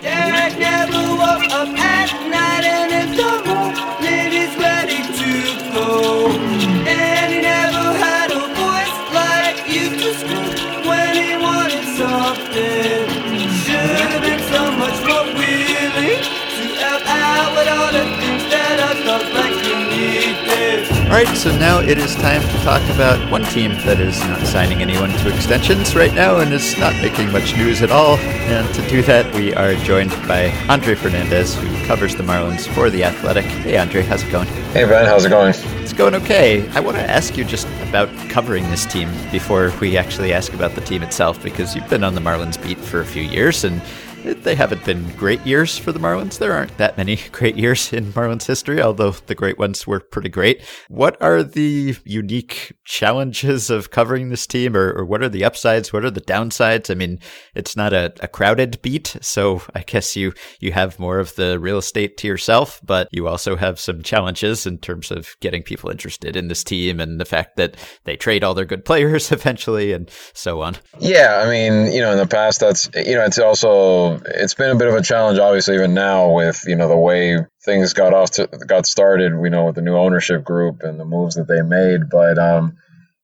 All 21.11 21.17
right, 21.17 21.27
so 21.35 21.53
now 21.57 21.81
it 21.81 21.97
is 21.97 22.15
time 22.15 22.41
to 22.41 22.57
talk 22.63 22.81
about 22.95 23.29
one 23.29 23.43
team 23.43 23.71
that 23.85 23.99
is 23.99 24.17
not 24.21 24.47
signing 24.47 24.81
anyone 24.81 25.09
to 25.09 25.35
extensions 25.35 25.93
right 25.93 26.13
now 26.13 26.38
and 26.38 26.53
is 26.53 26.77
not 26.77 26.93
making 27.01 27.33
much 27.33 27.53
news 27.57 27.81
at 27.81 27.91
all. 27.91 28.15
And 28.15 28.73
to 28.75 28.88
do 28.88 29.01
that, 29.01 29.35
we 29.35 29.53
are 29.53 29.75
joined 29.75 30.11
by 30.25 30.51
Andre 30.69 30.95
Fernandez, 30.95 31.53
who 31.53 31.67
covers 31.85 32.15
the 32.15 32.23
Marlins 32.23 32.65
for 32.73 32.89
The 32.89 33.03
Athletic. 33.03 33.43
Hey, 33.43 33.77
Andre, 33.77 34.03
how's 34.03 34.23
it 34.23 34.31
going? 34.31 34.47
Hey, 34.71 34.85
Ben, 34.85 35.05
how's 35.05 35.25
it 35.25 35.29
going? 35.31 35.53
It's 35.83 35.91
going 35.91 36.15
okay. 36.15 36.65
I 36.69 36.79
want 36.79 36.95
to 36.95 37.03
ask 37.03 37.35
you 37.35 37.43
just 37.43 37.67
about 37.89 38.07
covering 38.29 38.63
this 38.69 38.85
team 38.85 39.09
before 39.33 39.73
we 39.81 39.97
actually 39.97 40.31
ask 40.31 40.53
about 40.53 40.75
the 40.75 40.81
team 40.81 41.03
itself, 41.03 41.43
because 41.43 41.75
you've 41.75 41.89
been 41.89 42.05
on 42.05 42.15
the 42.15 42.21
Marlins 42.21 42.55
beat 42.63 42.77
for 42.77 43.01
a 43.01 43.05
few 43.05 43.23
years 43.23 43.65
and 43.65 43.81
they 44.23 44.56
haven't 44.56 44.85
been 44.85 45.07
great 45.15 45.45
years 45.45 45.77
for 45.77 45.91
the 45.91 45.99
Marlins. 45.99 46.38
There 46.38 46.53
aren't 46.53 46.77
that 46.77 46.98
many 46.98 47.19
great 47.31 47.56
years 47.56 47.91
in 47.93 48.14
Marlins 48.14 48.45
history, 48.45 48.81
although 48.81 49.11
the 49.11 49.35
great 49.35 49.57
ones 49.57 49.88
were 49.88 49.99
pretty 49.99 50.30
great. 50.30 50.61
What 50.89 51.22
are 51.22 51.43
the 51.43 51.95
unique 52.06 52.73
challenges 52.85 53.69
of 53.69 53.91
covering 53.91 54.30
this 54.30 54.45
team, 54.45 54.76
or, 54.76 54.91
or 54.93 55.06
what 55.06 55.22
are 55.22 55.30
the 55.30 55.43
upsides? 55.43 55.91
What 55.91 56.06
are 56.06 56.11
the 56.11 56.22
downsides? 56.22 56.89
I 56.91 56.95
mean, 56.95 57.19
it's 57.56 57.76
not 57.76 57.93
a, 57.93 58.14
a 58.22 58.27
crowded 58.27 58.81
beat, 58.81 59.18
so 59.22 59.61
I 59.73 59.81
guess 59.81 60.15
you 60.15 60.34
you 60.60 60.72
have 60.72 60.99
more 60.99 61.19
of 61.19 61.35
the 61.35 61.60
real 61.60 61.77
estate 61.77 62.18
to 62.18 62.27
yourself, 62.27 62.80
but 62.84 63.07
you 63.11 63.27
also 63.27 63.56
have 63.56 63.80
some 63.80 64.03
challenges 64.03 64.65
in 64.65 64.77
terms 64.77 65.11
of 65.11 65.35
getting 65.39 65.64
people 65.64 65.89
interested 65.89 66.35
in 66.35 66.48
this 66.48 66.64
team 66.64 66.99
and 66.99 67.19
the 67.19 67.26
fact 67.26 67.56
that 67.57 67.76
they 68.03 68.15
trade 68.15 68.43
all 68.43 68.53
their 68.53 68.65
good 68.65 68.85
players 68.85 69.31
eventually 69.31 69.93
and 69.93 70.10
so 70.34 70.61
on. 70.61 70.77
Yeah, 70.99 71.41
I 71.45 71.49
mean, 71.49 71.91
you 71.91 72.02
know, 72.02 72.11
in 72.11 72.18
the 72.18 72.27
past, 72.27 72.60
that's 72.60 72.89
you 72.95 73.15
know, 73.15 73.26
it's 73.26 73.39
also 73.39 74.10
it's 74.25 74.53
been 74.53 74.71
a 74.71 74.75
bit 74.75 74.88
of 74.88 74.95
a 74.95 75.01
challenge, 75.01 75.39
obviously, 75.39 75.75
even 75.75 75.93
now 75.93 76.31
with 76.31 76.65
you 76.67 76.75
know 76.75 76.88
the 76.88 76.97
way 76.97 77.38
things 77.63 77.93
got 77.93 78.13
off 78.13 78.31
to 78.31 78.47
got 78.47 78.85
started. 78.85 79.38
We 79.38 79.49
know 79.49 79.65
with 79.65 79.75
the 79.75 79.81
new 79.81 79.95
ownership 79.95 80.43
group 80.43 80.81
and 80.83 80.99
the 80.99 81.05
moves 81.05 81.35
that 81.35 81.47
they 81.47 81.61
made, 81.61 82.09
but 82.09 82.38
um, 82.38 82.77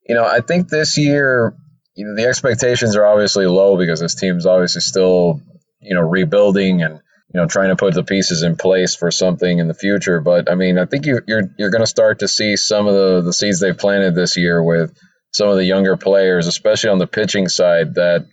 you 0.08 0.16
know, 0.16 0.26
I 0.26 0.42
think 0.42 0.70
this 0.70 0.98
year, 0.98 1.56
you 1.96 2.06
know, 2.06 2.16
the 2.16 2.28
expectations 2.28 2.96
are 2.96 3.06
obviously 3.06 3.46
low 3.46 3.78
because 3.78 4.00
this 4.00 4.16
team's 4.16 4.46
obviously 4.46 4.82
still 4.82 5.42
you 5.82 5.96
know 5.96 6.02
rebuilding 6.02 6.82
and 6.82 6.96
you 7.34 7.40
know 7.40 7.48
trying 7.48 7.70
to 7.70 7.76
put 7.76 7.94
the 7.94 8.04
pieces 8.04 8.44
in 8.44 8.56
place 8.56 8.96
for 8.96 9.12
something 9.12 9.60
in 9.60 9.68
the 9.68 9.74
future. 9.74 10.22
But 10.22 10.50
I 10.50 10.56
mean, 10.56 10.78
I 10.78 10.86
think 10.86 11.06
you, 11.06 11.22
you're 11.28 11.50
you're 11.58 11.70
going 11.72 11.84
to 11.84 11.88
start 11.88 12.20
to 12.20 12.28
see 12.28 12.56
some 12.56 12.88
of 12.88 12.94
the 12.94 13.22
the 13.22 13.34
seeds 13.34 13.60
they've 13.60 13.78
planted 13.78 14.16
this 14.16 14.38
year 14.38 14.64
with 14.64 14.98
some 15.32 15.50
of 15.50 15.58
the 15.58 15.66
younger 15.66 15.98
players, 15.98 16.48
especially 16.48 16.90
on 16.90 17.00
the 17.00 17.08
pitching 17.08 17.48
side, 17.48 17.96
that 17.96 18.26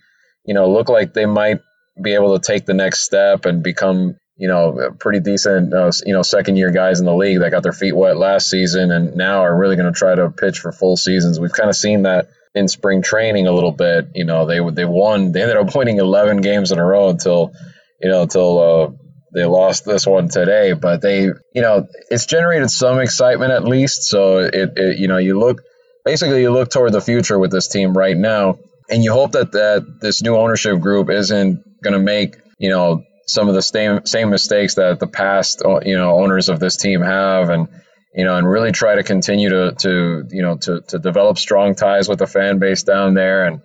you 0.45 0.53
know 0.53 0.71
look 0.71 0.89
like 0.89 1.13
they 1.13 1.25
might 1.25 1.59
be 2.01 2.13
able 2.13 2.37
to 2.37 2.45
take 2.45 2.65
the 2.65 2.73
next 2.73 3.03
step 3.03 3.45
and 3.45 3.63
become 3.63 4.17
you 4.37 4.47
know 4.47 4.91
pretty 4.99 5.19
decent 5.19 5.73
uh, 5.73 5.91
you 6.05 6.13
know 6.13 6.21
second 6.21 6.57
year 6.57 6.71
guys 6.71 6.99
in 6.99 7.05
the 7.05 7.15
league 7.15 7.39
that 7.39 7.51
got 7.51 7.63
their 7.63 7.73
feet 7.73 7.95
wet 7.95 8.17
last 8.17 8.49
season 8.49 8.91
and 8.91 9.15
now 9.15 9.41
are 9.41 9.57
really 9.57 9.75
going 9.75 9.91
to 9.91 9.97
try 9.97 10.13
to 10.13 10.29
pitch 10.29 10.59
for 10.59 10.71
full 10.71 10.97
seasons. 10.97 11.39
We've 11.39 11.53
kind 11.53 11.69
of 11.69 11.75
seen 11.75 12.03
that 12.03 12.29
in 12.53 12.67
spring 12.67 13.01
training 13.01 13.47
a 13.47 13.51
little 13.51 13.71
bit. 13.71 14.09
You 14.13 14.25
know 14.25 14.45
they 14.45 14.59
they 14.71 14.85
won 14.85 15.31
they 15.31 15.41
ended 15.41 15.57
up 15.57 15.73
winning 15.75 15.99
11 15.99 16.41
games 16.41 16.71
in 16.71 16.79
a 16.79 16.85
row 16.85 17.09
until 17.09 17.53
you 18.01 18.09
know 18.09 18.23
until 18.23 18.59
uh, 18.59 18.91
they 19.33 19.45
lost 19.45 19.85
this 19.85 20.05
one 20.05 20.27
today. 20.27 20.73
But 20.73 21.01
they 21.01 21.21
you 21.23 21.61
know 21.61 21.87
it's 22.09 22.25
generated 22.25 22.69
some 22.69 22.99
excitement 22.99 23.51
at 23.51 23.63
least. 23.63 24.03
So 24.03 24.39
it, 24.39 24.73
it 24.75 24.97
you 24.97 25.07
know 25.07 25.17
you 25.17 25.39
look 25.39 25.61
basically 26.03 26.41
you 26.41 26.51
look 26.51 26.69
toward 26.69 26.91
the 26.91 27.01
future 27.01 27.39
with 27.39 27.51
this 27.51 27.69
team 27.69 27.97
right 27.97 28.17
now 28.17 28.57
and 28.89 29.03
you 29.03 29.11
hope 29.11 29.33
that 29.33 29.51
that 29.51 29.99
this 30.01 30.21
new 30.21 30.35
ownership 30.35 30.79
group 30.79 31.09
isn't 31.09 31.63
going 31.81 31.93
to 31.93 31.99
make 31.99 32.37
you 32.57 32.69
know 32.69 33.03
some 33.27 33.47
of 33.47 33.55
the 33.55 33.61
same 33.61 34.05
same 34.05 34.29
mistakes 34.29 34.75
that 34.75 34.99
the 34.99 35.07
past 35.07 35.61
uh, 35.65 35.79
you 35.85 35.97
know 35.97 36.19
owners 36.19 36.49
of 36.49 36.59
this 36.59 36.77
team 36.77 37.01
have 37.01 37.49
and 37.49 37.67
you 38.13 38.23
know 38.23 38.37
and 38.37 38.49
really 38.49 38.71
try 38.71 38.95
to 38.95 39.03
continue 39.03 39.49
to 39.49 39.73
to 39.79 40.23
you 40.29 40.41
know 40.41 40.57
to 40.57 40.81
to 40.87 40.99
develop 40.99 41.37
strong 41.37 41.75
ties 41.75 42.07
with 42.07 42.19
the 42.19 42.27
fan 42.27 42.59
base 42.59 42.83
down 42.83 43.13
there. 43.13 43.45
And 43.45 43.61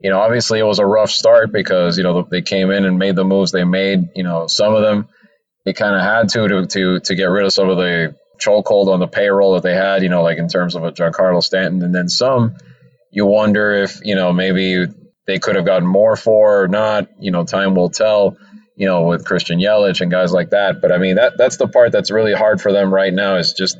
you 0.00 0.10
know 0.10 0.20
obviously 0.20 0.58
it 0.58 0.64
was 0.64 0.78
a 0.78 0.86
rough 0.86 1.10
start 1.10 1.52
because 1.52 1.96
you 1.96 2.04
know 2.04 2.22
they 2.22 2.42
came 2.42 2.70
in 2.70 2.84
and 2.84 2.98
made 2.98 3.16
the 3.16 3.24
moves 3.24 3.52
they 3.52 3.64
made 3.64 4.08
you 4.14 4.24
know 4.24 4.46
some 4.46 4.74
of 4.74 4.82
them 4.82 5.08
they 5.64 5.72
kind 5.72 5.94
of 5.94 6.02
had 6.02 6.28
to 6.30 6.48
to 6.48 6.66
to 6.66 7.00
to 7.00 7.14
get 7.14 7.26
rid 7.26 7.46
of 7.46 7.52
some 7.52 7.70
of 7.70 7.76
the 7.76 8.14
chokehold 8.44 8.88
on 8.88 8.98
the 8.98 9.06
payroll 9.06 9.54
that 9.54 9.62
they 9.62 9.74
had 9.74 10.02
you 10.02 10.08
know 10.08 10.22
like 10.22 10.38
in 10.38 10.48
terms 10.48 10.74
of 10.74 10.82
a 10.82 10.90
Giancarlo 10.92 11.42
Stanton 11.42 11.82
and 11.82 11.94
then 11.94 12.08
some 12.08 12.56
you 13.14 13.26
wonder 13.26 13.72
if 13.72 14.00
you 14.04 14.14
know 14.16 14.32
maybe 14.32 14.86
they 15.26 15.38
could 15.38 15.56
have 15.56 15.64
gotten 15.64 15.86
more 15.86 16.16
for 16.16 16.62
or 16.62 16.68
not. 16.68 17.08
You 17.18 17.30
know, 17.30 17.44
time 17.44 17.74
will 17.74 17.90
tell. 17.90 18.36
You 18.76 18.88
know, 18.88 19.02
with 19.04 19.24
Christian 19.24 19.60
Yelich 19.60 20.00
and 20.00 20.10
guys 20.10 20.32
like 20.32 20.50
that. 20.50 20.82
But 20.82 20.90
I 20.90 20.98
mean, 20.98 21.14
that 21.14 21.34
that's 21.38 21.58
the 21.58 21.68
part 21.68 21.92
that's 21.92 22.10
really 22.10 22.34
hard 22.34 22.60
for 22.60 22.72
them 22.72 22.92
right 22.92 23.14
now 23.14 23.36
is 23.36 23.52
just 23.52 23.78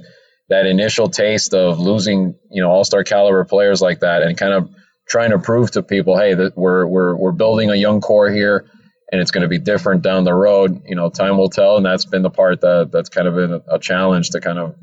that 0.50 0.66
initial 0.66 1.08
taste 1.08 1.52
of 1.52 1.80
losing, 1.80 2.36
you 2.48 2.62
know, 2.62 2.70
all 2.70 2.84
star 2.84 3.02
caliber 3.02 3.44
players 3.44 3.82
like 3.82 4.00
that, 4.00 4.22
and 4.22 4.38
kind 4.38 4.52
of 4.52 4.70
trying 5.08 5.30
to 5.30 5.40
prove 5.40 5.72
to 5.72 5.82
people, 5.82 6.16
hey, 6.16 6.34
that 6.34 6.56
we're 6.56 6.86
we're 6.86 7.16
we're 7.16 7.32
building 7.32 7.70
a 7.70 7.74
young 7.74 8.00
core 8.00 8.30
here, 8.30 8.70
and 9.10 9.20
it's 9.20 9.32
going 9.32 9.42
to 9.42 9.48
be 9.48 9.58
different 9.58 10.02
down 10.02 10.22
the 10.22 10.32
road. 10.32 10.82
You 10.86 10.94
know, 10.94 11.10
time 11.10 11.38
will 11.38 11.50
tell, 11.50 11.76
and 11.76 11.84
that's 11.84 12.04
been 12.04 12.22
the 12.22 12.30
part 12.30 12.60
that 12.60 12.90
that's 12.92 13.08
kind 13.08 13.26
of 13.26 13.34
been 13.34 13.52
a, 13.52 13.74
a 13.74 13.78
challenge 13.80 14.30
to 14.30 14.40
kind 14.40 14.60
of 14.60 14.76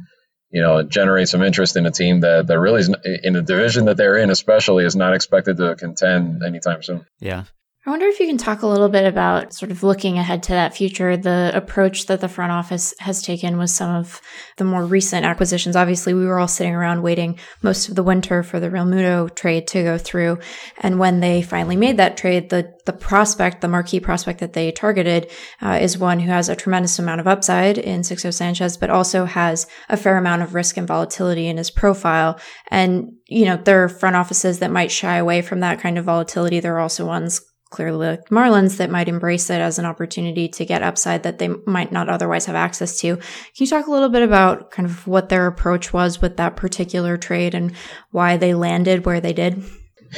you 0.51 0.61
know, 0.61 0.83
generate 0.83 1.29
some 1.29 1.41
interest 1.41 1.77
in 1.77 1.85
a 1.85 1.91
team 1.91 2.21
that, 2.21 2.47
that 2.47 2.59
really 2.59 2.81
is 2.81 2.89
in 3.23 3.33
the 3.33 3.41
division 3.41 3.85
that 3.85 3.97
they're 3.97 4.17
in, 4.17 4.29
especially 4.29 4.85
is 4.85 4.95
not 4.95 5.13
expected 5.13 5.57
to 5.57 5.75
contend 5.75 6.43
anytime 6.43 6.83
soon. 6.83 7.05
Yeah. 7.19 7.45
I 7.83 7.89
wonder 7.89 8.05
if 8.05 8.19
you 8.19 8.27
can 8.27 8.37
talk 8.37 8.61
a 8.61 8.67
little 8.67 8.89
bit 8.89 9.07
about 9.07 9.55
sort 9.55 9.71
of 9.71 9.81
looking 9.81 10.19
ahead 10.19 10.43
to 10.43 10.51
that 10.51 10.77
future, 10.77 11.17
the 11.17 11.49
approach 11.51 12.05
that 12.05 12.21
the 12.21 12.29
front 12.29 12.51
office 12.51 12.93
has 12.99 13.23
taken 13.23 13.57
with 13.57 13.71
some 13.71 13.95
of 13.95 14.21
the 14.57 14.63
more 14.63 14.85
recent 14.85 15.25
acquisitions. 15.25 15.75
Obviously, 15.75 16.13
we 16.13 16.27
were 16.27 16.37
all 16.37 16.47
sitting 16.47 16.75
around 16.75 17.01
waiting 17.01 17.39
most 17.63 17.89
of 17.89 17.95
the 17.95 18.03
winter 18.03 18.43
for 18.43 18.59
the 18.59 18.69
Realmuto 18.69 19.33
trade 19.33 19.67
to 19.69 19.81
go 19.81 19.97
through. 19.97 20.37
And 20.77 20.99
when 20.99 21.21
they 21.21 21.41
finally 21.41 21.75
made 21.75 21.97
that 21.97 22.17
trade, 22.17 22.51
the, 22.51 22.71
the 22.85 22.93
prospect, 22.93 23.61
the 23.61 23.67
marquee 23.67 23.99
prospect 23.99 24.41
that 24.41 24.53
they 24.53 24.71
targeted, 24.71 25.31
uh, 25.59 25.79
is 25.81 25.97
one 25.97 26.19
who 26.19 26.29
has 26.29 26.49
a 26.49 26.55
tremendous 26.55 26.99
amount 26.99 27.19
of 27.19 27.27
upside 27.27 27.79
in 27.79 28.01
Sixto 28.01 28.31
Sanchez, 28.31 28.77
but 28.77 28.91
also 28.91 29.25
has 29.25 29.65
a 29.89 29.97
fair 29.97 30.17
amount 30.17 30.43
of 30.43 30.53
risk 30.53 30.77
and 30.77 30.87
volatility 30.87 31.47
in 31.47 31.57
his 31.57 31.71
profile. 31.71 32.39
And, 32.67 33.13
you 33.25 33.45
know, 33.45 33.57
there 33.57 33.83
are 33.83 33.89
front 33.89 34.17
offices 34.17 34.59
that 34.59 34.69
might 34.69 34.91
shy 34.91 35.15
away 35.15 35.41
from 35.41 35.61
that 35.61 35.79
kind 35.79 35.97
of 35.97 36.05
volatility. 36.05 36.59
There 36.59 36.75
are 36.75 36.79
also 36.79 37.07
ones 37.07 37.41
clearly 37.71 38.07
like 38.09 38.29
Marlins 38.29 38.77
that 38.77 38.91
might 38.91 39.09
embrace 39.09 39.49
it 39.49 39.59
as 39.59 39.79
an 39.79 39.85
opportunity 39.85 40.47
to 40.49 40.65
get 40.65 40.83
upside 40.83 41.23
that 41.23 41.39
they 41.39 41.47
might 41.65 41.91
not 41.91 42.09
otherwise 42.09 42.45
have 42.45 42.55
access 42.55 42.99
to. 42.99 43.15
Can 43.15 43.25
you 43.55 43.67
talk 43.67 43.87
a 43.87 43.91
little 43.91 44.09
bit 44.09 44.21
about 44.21 44.69
kind 44.69 44.85
of 44.85 45.07
what 45.07 45.29
their 45.29 45.47
approach 45.47 45.91
was 45.91 46.21
with 46.21 46.37
that 46.37 46.55
particular 46.55 47.17
trade 47.17 47.55
and 47.55 47.73
why 48.11 48.37
they 48.37 48.53
landed 48.53 49.05
where 49.05 49.21
they 49.21 49.33
did? 49.33 49.63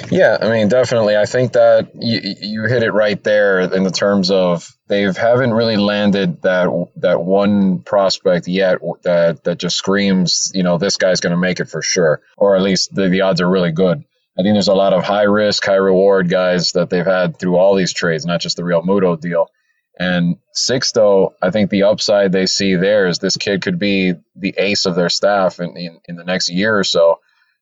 Yeah, 0.09 0.37
I 0.41 0.49
mean, 0.49 0.69
definitely. 0.69 1.15
I 1.15 1.25
think 1.25 1.53
that 1.53 1.91
you, 1.93 2.19
you 2.41 2.63
hit 2.63 2.81
it 2.81 2.91
right 2.91 3.23
there 3.23 3.59
in 3.59 3.83
the 3.83 3.91
terms 3.91 4.31
of 4.31 4.75
they 4.87 5.03
haven't 5.03 5.53
really 5.53 5.77
landed 5.77 6.41
that 6.41 6.67
that 6.95 7.21
one 7.21 7.79
prospect 7.79 8.47
yet 8.47 8.79
that 9.03 9.43
that 9.43 9.59
just 9.59 9.75
screams, 9.75 10.51
you 10.55 10.63
know, 10.63 10.79
this 10.79 10.97
guy's 10.97 11.19
going 11.19 11.31
to 11.31 11.37
make 11.37 11.59
it 11.59 11.69
for 11.69 11.83
sure, 11.83 12.21
or 12.37 12.55
at 12.55 12.63
least 12.63 12.93
the, 12.95 13.07
the 13.09 13.21
odds 13.21 13.39
are 13.39 13.49
really 13.49 13.71
good. 13.71 14.03
I 14.37 14.41
think 14.41 14.55
there's 14.55 14.67
a 14.67 14.73
lot 14.73 14.93
of 14.93 15.03
high 15.03 15.23
risk, 15.23 15.63
high 15.63 15.75
reward 15.75 16.29
guys 16.29 16.71
that 16.71 16.89
they've 16.89 17.05
had 17.05 17.37
through 17.37 17.57
all 17.57 17.75
these 17.75 17.93
trades, 17.93 18.25
not 18.25 18.41
just 18.41 18.57
the 18.57 18.63
Realmuto 18.63 19.19
deal. 19.19 19.47
And 19.99 20.37
Sixto, 20.55 21.33
I 21.41 21.51
think 21.51 21.69
the 21.69 21.83
upside 21.83 22.31
they 22.31 22.47
see 22.47 22.75
there 22.75 23.05
is 23.07 23.19
this 23.19 23.37
kid 23.37 23.61
could 23.61 23.77
be 23.77 24.13
the 24.35 24.55
ace 24.57 24.87
of 24.87 24.95
their 24.95 25.09
staff 25.09 25.59
in, 25.59 25.77
in, 25.77 25.99
in 26.05 26.15
the 26.15 26.23
next 26.23 26.49
year 26.49 26.77
or 26.77 26.83
so. 26.83 27.19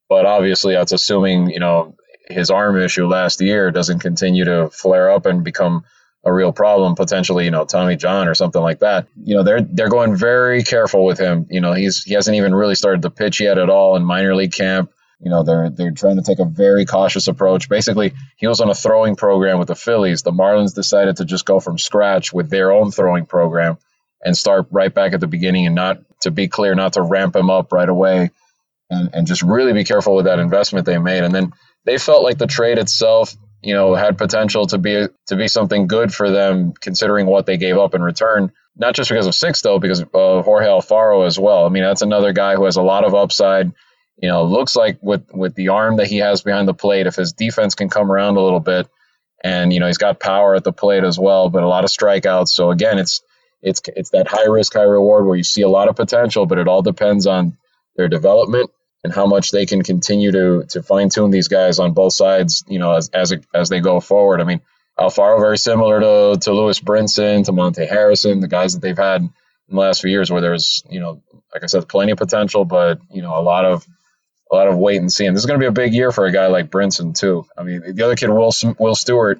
But 0.08 0.26
obviously, 0.26 0.74
that's 0.74 0.94
assuming, 0.94 1.50
you 1.50 1.60
know, 1.60 1.96
his 2.30 2.50
arm 2.50 2.78
issue 2.80 3.08
last 3.08 3.42
year 3.42 3.72
doesn't 3.72 4.00
continue 4.00 4.46
to 4.46 4.70
flare 4.70 5.12
up 5.12 5.26
and 5.26 5.44
become 5.44 5.84
a 6.24 6.32
real 6.32 6.54
problem, 6.54 6.96
potentially, 6.96 7.46
you 7.46 7.52
know, 7.52 7.66
Tommy 7.66 7.96
John 7.96 8.28
or 8.28 8.36
something 8.36 8.62
like 8.62 8.80
that. 8.80 9.08
You 9.22 9.36
know, 9.36 9.44
they're 9.44 9.62
they're 9.62 9.90
going 9.90 10.16
very 10.16 10.64
careful 10.64 11.04
with 11.04 11.18
him. 11.18 11.48
You 11.50 11.62
know, 11.62 11.74
he's 11.74 12.04
he 12.04 12.14
hasn't 12.14 12.38
even 12.38 12.54
really 12.54 12.76
started 12.76 13.02
to 13.02 13.10
pitch 13.10 13.42
yet 13.42 13.58
at 13.58 13.70
all 13.70 13.96
in 13.96 14.04
minor 14.06 14.36
league 14.36 14.54
camp. 14.54 14.92
You 15.22 15.30
know, 15.30 15.44
they're 15.44 15.70
they're 15.70 15.92
trying 15.92 16.16
to 16.16 16.24
take 16.24 16.40
a 16.40 16.46
very 16.46 16.86
cautious 16.86 17.28
approach. 17.28 17.70
Basically, 17.70 18.14
he 18.38 18.48
was 18.48 18.60
on 18.60 18.70
a 18.70 18.76
throwing 18.76 19.16
program 19.16 19.60
with 19.60 19.68
the 19.68 19.76
Phillies. 19.76 20.24
The 20.24 20.32
Marlins 20.32 20.74
decided 20.74 21.18
to 21.18 21.26
just 21.26 21.46
go 21.46 21.60
from 21.60 21.78
scratch 21.78 22.34
with 22.34 22.50
their 22.50 22.72
own 22.72 22.92
throwing 22.92 23.28
program 23.28 23.78
and 24.24 24.36
start 24.36 24.68
right 24.72 24.94
back 24.94 25.14
at 25.14 25.20
the 25.20 25.28
beginning 25.28 25.68
and 25.68 25.76
not 25.76 26.00
to 26.22 26.32
be 26.32 26.48
clear, 26.48 26.74
not 26.74 26.94
to 26.94 27.02
ramp 27.02 27.36
him 27.36 27.50
up 27.50 27.72
right 27.72 27.90
away 27.90 28.32
and, 28.90 29.10
and 29.14 29.28
just 29.28 29.42
really 29.42 29.74
be 29.74 29.84
careful 29.84 30.16
with 30.16 30.26
that 30.26 30.40
investment 30.40 30.86
they 30.86 30.98
made. 30.98 31.24
And 31.24 31.34
then 31.34 31.54
they 31.86 31.98
felt 31.98 32.24
like 32.24 32.38
the 32.38 32.48
trade 32.48 32.78
itself, 32.78 33.36
you 33.62 33.74
know, 33.74 33.96
had 33.96 34.18
potential 34.18 34.68
to 34.68 34.78
be 34.78 35.08
to 35.28 35.36
be 35.36 35.48
something 35.48 35.88
good 35.88 36.14
for 36.14 36.30
them 36.30 36.74
considering 36.74 37.26
what 37.26 37.46
they 37.46 37.58
gave 37.58 37.78
up 37.78 37.96
in 37.96 38.02
return. 38.02 38.52
Not 38.76 38.96
just 38.96 39.10
because 39.10 39.28
of 39.28 39.34
Sixto, 39.34 39.82
because 39.82 40.00
of 40.00 40.16
uh, 40.16 40.42
Jorge 40.42 40.68
Alfaro 40.68 41.28
as 41.28 41.38
well. 41.38 41.66
I 41.66 41.70
mean, 41.70 41.84
that's 41.84 42.02
another 42.02 42.32
guy 42.32 42.56
who 42.56 42.66
has 42.66 42.78
a 42.78 42.82
lot 42.82 43.04
of 43.04 43.14
upside 43.14 43.72
you 44.22 44.30
know, 44.30 44.44
looks 44.44 44.76
like 44.76 45.00
with 45.02 45.26
with 45.34 45.56
the 45.56 45.70
arm 45.70 45.98
that 45.98 46.08
he 46.08 46.18
has 46.18 46.44
behind 46.44 46.68
the 46.68 46.74
plate, 46.74 47.08
if 47.08 47.16
his 47.16 47.34
defense 47.34 47.74
can 47.74 47.90
come 47.90 48.12
around 48.12 48.38
a 48.38 48.42
little 48.42 48.60
bit, 48.60 48.88
and 49.44 49.74
you 49.74 49.80
know 49.80 49.88
he's 49.88 49.98
got 49.98 50.20
power 50.20 50.56
at 50.56 50.64
the 50.64 50.72
plate 50.72 51.04
as 51.04 51.18
well, 51.18 51.50
but 51.50 51.64
a 51.64 51.68
lot 51.68 51.84
of 51.84 51.90
strikeouts. 51.90 52.50
So 52.50 52.70
again, 52.70 53.00
it's 53.00 53.22
it's 53.64 53.82
it's 53.88 54.12
that 54.12 54.28
high 54.28 54.46
risk, 54.46 54.74
high 54.74 54.84
reward 54.84 55.26
where 55.26 55.36
you 55.36 55.44
see 55.44 55.64
a 55.64 55.70
lot 55.70 55.90
of 55.90 55.96
potential, 55.96 56.46
but 56.46 56.60
it 56.60 56.68
all 56.68 56.84
depends 56.84 57.26
on 57.26 57.58
their 57.96 58.08
development 58.08 58.70
and 59.04 59.12
how 59.12 59.26
much 59.26 59.50
they 59.50 59.66
can 59.66 59.82
continue 59.82 60.32
to 60.32 60.66
to 60.70 60.84
fine 60.84 61.10
tune 61.10 61.32
these 61.32 61.48
guys 61.48 61.80
on 61.80 61.94
both 61.94 62.14
sides. 62.14 62.64
You 62.68 62.78
know, 62.78 62.94
as 62.94 63.10
as 63.10 63.34
as 63.56 63.70
they 63.70 63.80
go 63.80 64.00
forward. 64.00 64.40
I 64.40 64.44
mean, 64.44 64.62
Alfaro 65.00 65.40
very 65.40 65.58
similar 65.58 66.00
to 66.00 66.40
to 66.42 66.54
Lewis 66.54 66.80
Brinson, 66.80 67.46
to 67.46 67.52
Monte 67.52 67.86
Harrison, 67.88 68.40
the 68.40 68.48
guys 68.48 68.74
that 68.74 68.82
they've 68.82 68.96
had 68.96 69.22
in 69.22 69.32
the 69.70 69.80
last 69.80 70.02
few 70.02 70.12
years, 70.12 70.30
where 70.30 70.42
there's 70.42 70.84
you 70.92 71.00
know, 71.00 71.24
like 71.52 71.64
I 71.64 71.66
said, 71.68 71.90
plenty 71.90 72.12
of 72.12 72.20
potential, 72.20 72.66
but 72.66 73.00
you 73.12 73.24
know, 73.24 73.36
a 73.36 73.42
lot 73.42 73.66
of 73.66 73.84
a 74.52 74.56
lot 74.56 74.68
of 74.68 74.78
wait 74.78 74.98
and 74.98 75.12
see. 75.12 75.26
And 75.26 75.36
this 75.36 75.44
is 75.44 75.46
going 75.46 75.60
to 75.60 75.64
be 75.64 75.68
a 75.68 75.72
big 75.72 75.94
year 75.94 76.12
for 76.12 76.26
a 76.26 76.32
guy 76.32 76.48
like 76.48 76.70
Brinson 76.70 77.18
too. 77.18 77.46
I 77.58 77.64
mean, 77.64 77.96
the 77.96 78.04
other 78.04 78.16
kid, 78.16 78.30
Will 78.30 78.52
Will 78.80 78.96
Stewart, 78.96 79.40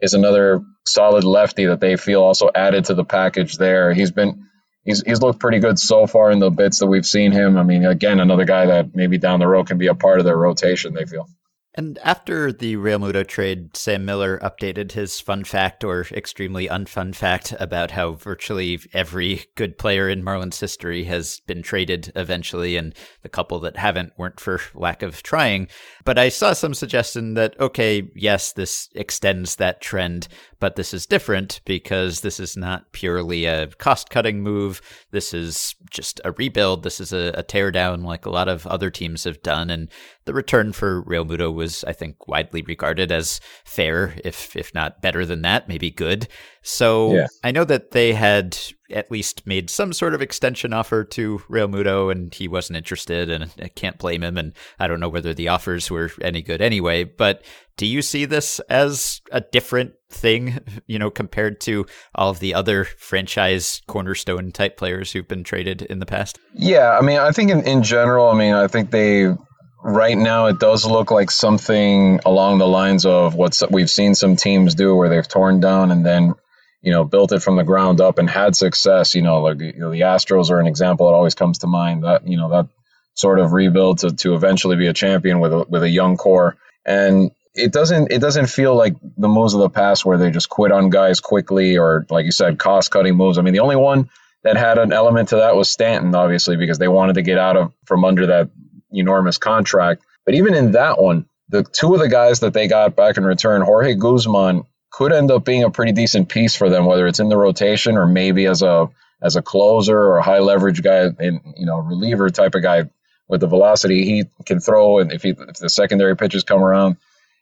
is 0.00 0.14
another 0.14 0.62
solid 0.86 1.24
lefty 1.24 1.66
that 1.66 1.80
they 1.80 1.96
feel 1.96 2.22
also 2.22 2.50
added 2.54 2.86
to 2.86 2.94
the 2.94 3.04
package 3.04 3.56
there. 3.56 3.92
He's 3.92 4.10
been 4.10 4.46
he's 4.84 5.02
he's 5.02 5.20
looked 5.20 5.40
pretty 5.40 5.60
good 5.60 5.78
so 5.78 6.06
far 6.06 6.30
in 6.30 6.38
the 6.38 6.50
bits 6.50 6.80
that 6.80 6.86
we've 6.86 7.06
seen 7.06 7.32
him. 7.32 7.56
I 7.56 7.62
mean, 7.62 7.84
again, 7.84 8.20
another 8.20 8.44
guy 8.44 8.66
that 8.66 8.94
maybe 8.94 9.18
down 9.18 9.40
the 9.40 9.46
road 9.46 9.68
can 9.68 9.78
be 9.78 9.86
a 9.86 9.94
part 9.94 10.18
of 10.18 10.24
their 10.24 10.36
rotation. 10.36 10.94
They 10.94 11.04
feel. 11.04 11.26
And 11.74 11.98
after 12.02 12.50
the 12.50 12.76
Realmuto 12.76 13.24
trade, 13.24 13.76
Sam 13.76 14.04
Miller 14.04 14.38
updated 14.38 14.92
his 14.92 15.20
fun 15.20 15.44
fact 15.44 15.84
or 15.84 16.06
extremely 16.10 16.66
unfun 16.66 17.14
fact 17.14 17.54
about 17.60 17.92
how 17.92 18.12
virtually 18.12 18.80
every 18.92 19.44
good 19.54 19.78
player 19.78 20.08
in 20.08 20.24
Marlins 20.24 20.58
history 20.58 21.04
has 21.04 21.40
been 21.46 21.62
traded 21.62 22.10
eventually, 22.16 22.76
and 22.76 22.94
the 23.22 23.28
couple 23.28 23.60
that 23.60 23.76
haven't 23.76 24.12
weren't 24.16 24.40
for 24.40 24.60
lack 24.74 25.02
of 25.02 25.22
trying. 25.22 25.68
But 26.04 26.18
I 26.18 26.30
saw 26.30 26.52
some 26.52 26.74
suggestion 26.74 27.34
that, 27.34 27.54
okay, 27.60 28.10
yes, 28.16 28.52
this 28.52 28.88
extends 28.94 29.56
that 29.56 29.80
trend, 29.80 30.26
but 30.58 30.74
this 30.74 30.92
is 30.92 31.06
different 31.06 31.60
because 31.64 32.22
this 32.22 32.40
is 32.40 32.56
not 32.56 32.92
purely 32.92 33.44
a 33.44 33.68
cost 33.68 34.10
cutting 34.10 34.40
move. 34.40 34.80
This 35.10 35.32
is 35.32 35.74
just 35.90 36.20
a 36.24 36.32
rebuild. 36.32 36.82
This 36.82 37.00
is 37.00 37.12
a, 37.12 37.32
a 37.34 37.42
teardown 37.42 38.04
like 38.04 38.26
a 38.26 38.30
lot 38.30 38.48
of 38.48 38.66
other 38.66 38.90
teams 38.90 39.24
have 39.24 39.42
done. 39.42 39.70
And 39.70 39.88
the 40.26 40.34
return 40.34 40.72
for 40.72 41.02
Realmuto 41.04 41.52
was, 41.52 41.82
I 41.84 41.92
think, 41.92 42.28
widely 42.28 42.62
regarded 42.62 43.10
as 43.10 43.40
fair, 43.64 44.14
if 44.24 44.54
if 44.54 44.74
not 44.74 45.00
better 45.00 45.24
than 45.24 45.42
that, 45.42 45.68
maybe 45.68 45.90
good. 45.90 46.28
So 46.62 47.14
yeah. 47.14 47.26
I 47.42 47.50
know 47.50 47.64
that 47.64 47.92
they 47.92 48.12
had 48.12 48.58
at 48.90 49.10
least 49.10 49.46
made 49.46 49.70
some 49.70 49.92
sort 49.92 50.14
of 50.14 50.20
extension 50.20 50.72
offer 50.72 51.04
to 51.04 51.38
Realmuto, 51.48 52.12
and 52.12 52.34
he 52.34 52.46
wasn't 52.46 52.76
interested, 52.76 53.30
and 53.30 53.50
I 53.62 53.68
can't 53.68 53.98
blame 53.98 54.22
him. 54.22 54.36
And 54.36 54.52
I 54.78 54.88
don't 54.88 55.00
know 55.00 55.08
whether 55.08 55.32
the 55.32 55.48
offers 55.48 55.90
were 55.90 56.10
any 56.20 56.42
good 56.42 56.60
anyway. 56.60 57.04
But 57.04 57.44
do 57.78 57.86
you 57.86 58.02
see 58.02 58.26
this 58.26 58.60
as 58.68 59.22
a 59.32 59.40
different 59.40 59.94
thing, 60.10 60.58
you 60.86 60.98
know, 60.98 61.10
compared 61.10 61.60
to 61.62 61.86
all 62.14 62.30
of 62.30 62.40
the 62.40 62.54
other 62.54 62.84
franchise 62.84 63.82
cornerstone 63.86 64.52
type 64.52 64.76
players 64.76 65.12
who've 65.12 65.28
been 65.28 65.44
traded 65.44 65.82
in 65.82 65.98
the 65.98 66.06
past? 66.06 66.38
Yeah, 66.54 66.96
I 66.96 67.02
mean, 67.02 67.18
I 67.18 67.32
think 67.32 67.50
in, 67.50 67.66
in 67.66 67.82
general, 67.82 68.28
I 68.28 68.34
mean, 68.34 68.54
I 68.54 68.68
think 68.68 68.90
they 68.90 69.34
right 69.82 70.18
now 70.18 70.46
it 70.46 70.58
does 70.58 70.84
look 70.84 71.10
like 71.10 71.30
something 71.30 72.20
along 72.26 72.58
the 72.58 72.66
lines 72.66 73.06
of 73.06 73.34
what 73.34 73.56
we've 73.70 73.90
seen 73.90 74.14
some 74.14 74.36
teams 74.36 74.74
do 74.74 74.94
where 74.94 75.08
they've 75.08 75.28
torn 75.28 75.60
down 75.60 75.92
and 75.92 76.04
then 76.04 76.34
you 76.82 76.90
know 76.90 77.04
built 77.04 77.30
it 77.30 77.40
from 77.40 77.54
the 77.54 77.62
ground 77.62 78.00
up 78.00 78.18
and 78.18 78.28
had 78.28 78.56
success. 78.56 79.14
You 79.14 79.22
know 79.22 79.40
like 79.40 79.60
you 79.60 79.78
know, 79.78 79.90
the 79.90 80.00
astros 80.00 80.50
are 80.50 80.60
an 80.60 80.66
example. 80.66 81.06
That 81.06 81.14
always 81.14 81.34
comes 81.34 81.58
to 81.58 81.66
mind 81.66 82.04
that 82.04 82.26
you 82.26 82.36
know 82.36 82.50
that 82.50 82.68
sort 83.14 83.40
of 83.40 83.52
rebuild 83.52 83.98
to, 83.98 84.12
to 84.12 84.34
eventually 84.34 84.76
be 84.76 84.86
a 84.86 84.92
champion 84.92 85.40
with 85.40 85.52
a, 85.52 85.66
with 85.68 85.82
a 85.82 85.88
young 85.88 86.16
core. 86.16 86.56
And 86.86 87.32
it 87.58 87.72
doesn't 87.72 88.12
it 88.12 88.20
doesn't 88.20 88.46
feel 88.46 88.74
like 88.74 88.94
the 89.16 89.28
moves 89.28 89.54
of 89.54 89.60
the 89.60 89.70
past 89.70 90.04
where 90.04 90.18
they 90.18 90.30
just 90.30 90.48
quit 90.48 90.72
on 90.72 90.90
guys 90.90 91.20
quickly 91.20 91.78
or 91.78 92.06
like 92.10 92.24
you 92.24 92.32
said 92.32 92.58
cost 92.58 92.90
cutting 92.90 93.14
moves 93.14 93.38
i 93.38 93.42
mean 93.42 93.52
the 93.52 93.60
only 93.60 93.76
one 93.76 94.08
that 94.44 94.56
had 94.56 94.78
an 94.78 94.92
element 94.92 95.30
to 95.30 95.36
that 95.36 95.56
was 95.56 95.70
stanton 95.70 96.14
obviously 96.14 96.56
because 96.56 96.78
they 96.78 96.88
wanted 96.88 97.14
to 97.14 97.22
get 97.22 97.38
out 97.38 97.56
of 97.56 97.72
from 97.84 98.04
under 98.04 98.26
that 98.26 98.48
enormous 98.92 99.38
contract. 99.38 100.02
But 100.24 100.34
even 100.34 100.54
in 100.54 100.72
that 100.72 101.00
one, 101.00 101.26
the 101.48 101.62
two 101.64 101.94
of 101.94 102.00
the 102.00 102.08
guys 102.08 102.40
that 102.40 102.52
they 102.52 102.68
got 102.68 102.96
back 102.96 103.16
in 103.16 103.24
return, 103.24 103.62
Jorge 103.62 103.94
Guzman, 103.94 104.64
could 104.90 105.12
end 105.12 105.30
up 105.30 105.44
being 105.44 105.64
a 105.64 105.70
pretty 105.70 105.92
decent 105.92 106.28
piece 106.28 106.54
for 106.54 106.68
them, 106.68 106.86
whether 106.86 107.06
it's 107.06 107.20
in 107.20 107.28
the 107.28 107.36
rotation 107.36 107.96
or 107.96 108.06
maybe 108.06 108.46
as 108.46 108.62
a 108.62 108.88
as 109.20 109.36
a 109.36 109.42
closer 109.42 109.98
or 109.98 110.18
a 110.18 110.22
high 110.22 110.38
leverage 110.38 110.82
guy, 110.82 111.08
in 111.20 111.40
you 111.56 111.66
know 111.66 111.78
reliever 111.78 112.30
type 112.30 112.54
of 112.54 112.62
guy 112.62 112.84
with 113.28 113.40
the 113.40 113.46
velocity 113.46 114.04
he 114.04 114.24
can 114.46 114.60
throw, 114.60 114.98
and 114.98 115.12
if 115.12 115.22
he 115.22 115.30
if 115.30 115.58
the 115.58 115.68
secondary 115.68 116.16
pitches 116.16 116.44
come 116.44 116.62
around, 116.62 116.96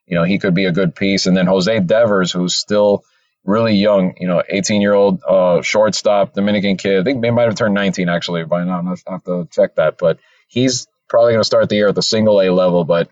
you 0.06 0.14
know 0.14 0.24
he 0.24 0.38
could 0.38 0.54
be 0.54 0.66
a 0.66 0.72
good 0.72 0.94
piece. 0.94 1.26
And 1.26 1.36
then 1.36 1.46
Jose 1.46 1.80
Devers, 1.80 2.32
who's 2.32 2.56
still 2.56 3.04
really 3.46 3.74
young, 3.74 4.14
you 4.18 4.26
know, 4.26 4.42
18 4.48 4.80
year 4.82 4.92
old 4.92 5.22
uh, 5.26 5.62
shortstop, 5.62 6.34
Dominican 6.34 6.76
kid. 6.76 7.00
I 7.00 7.04
think 7.04 7.22
they 7.22 7.30
might 7.30 7.44
have 7.44 7.54
turned 7.54 7.74
19 7.74 8.08
actually 8.08 8.44
by 8.44 8.64
now. 8.64 8.82
I 9.06 9.12
have 9.12 9.24
to 9.24 9.48
check 9.50 9.76
that, 9.76 9.98
but 9.98 10.18
he's 10.48 10.86
probably 11.08 11.32
going 11.32 11.40
to 11.40 11.46
start 11.46 11.68
the 11.68 11.76
year 11.76 11.88
at 11.88 11.94
the 11.94 12.02
single 12.02 12.40
A 12.40 12.50
level, 12.50 12.84
but 12.84 13.08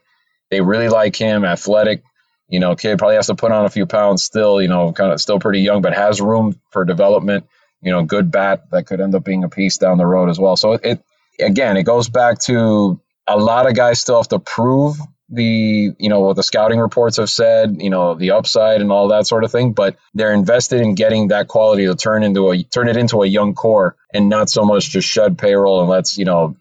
they 0.50 0.60
really 0.60 0.88
like 0.88 1.16
him, 1.16 1.44
athletic. 1.44 2.02
You 2.48 2.60
know, 2.60 2.76
kid 2.76 2.98
probably 2.98 3.16
has 3.16 3.28
to 3.28 3.34
put 3.34 3.52
on 3.52 3.64
a 3.64 3.70
few 3.70 3.86
pounds 3.86 4.22
still, 4.22 4.60
you 4.60 4.68
know, 4.68 4.92
kind 4.92 5.12
of 5.12 5.20
still 5.20 5.38
pretty 5.38 5.60
young, 5.60 5.80
but 5.82 5.94
has 5.94 6.20
room 6.20 6.60
for 6.70 6.84
development. 6.84 7.46
You 7.80 7.92
know, 7.92 8.04
good 8.04 8.30
bat 8.30 8.70
that 8.70 8.86
could 8.86 9.00
end 9.00 9.14
up 9.14 9.24
being 9.24 9.44
a 9.44 9.48
piece 9.48 9.78
down 9.78 9.98
the 9.98 10.06
road 10.06 10.30
as 10.30 10.38
well. 10.38 10.56
So 10.56 10.72
it, 10.74 10.80
it 10.84 11.04
again, 11.40 11.76
it 11.76 11.84
goes 11.84 12.08
back 12.08 12.38
to 12.40 13.00
a 13.26 13.36
lot 13.38 13.66
of 13.68 13.74
guys 13.74 14.00
still 14.00 14.16
have 14.16 14.28
to 14.28 14.38
prove 14.38 14.96
the 15.30 15.94
you 15.98 16.08
know 16.08 16.20
what 16.20 16.36
the 16.36 16.42
scouting 16.42 16.78
reports 16.78 17.16
have 17.16 17.30
said 17.30 17.80
you 17.80 17.88
know 17.88 18.14
the 18.14 18.32
upside 18.32 18.82
and 18.82 18.92
all 18.92 19.08
that 19.08 19.26
sort 19.26 19.42
of 19.42 19.50
thing 19.50 19.72
but 19.72 19.96
they're 20.12 20.34
invested 20.34 20.82
in 20.82 20.94
getting 20.94 21.28
that 21.28 21.48
quality 21.48 21.86
to 21.86 21.94
turn 21.94 22.22
into 22.22 22.50
a 22.50 22.62
turn 22.64 22.88
it 22.88 22.96
into 22.98 23.22
a 23.22 23.26
young 23.26 23.54
core 23.54 23.96
and 24.12 24.28
not 24.28 24.50
so 24.50 24.64
much 24.66 24.90
just 24.90 25.08
shed 25.08 25.38
payroll 25.38 25.80
and 25.80 25.88
let's 25.88 26.18
you 26.18 26.26
know 26.26 26.54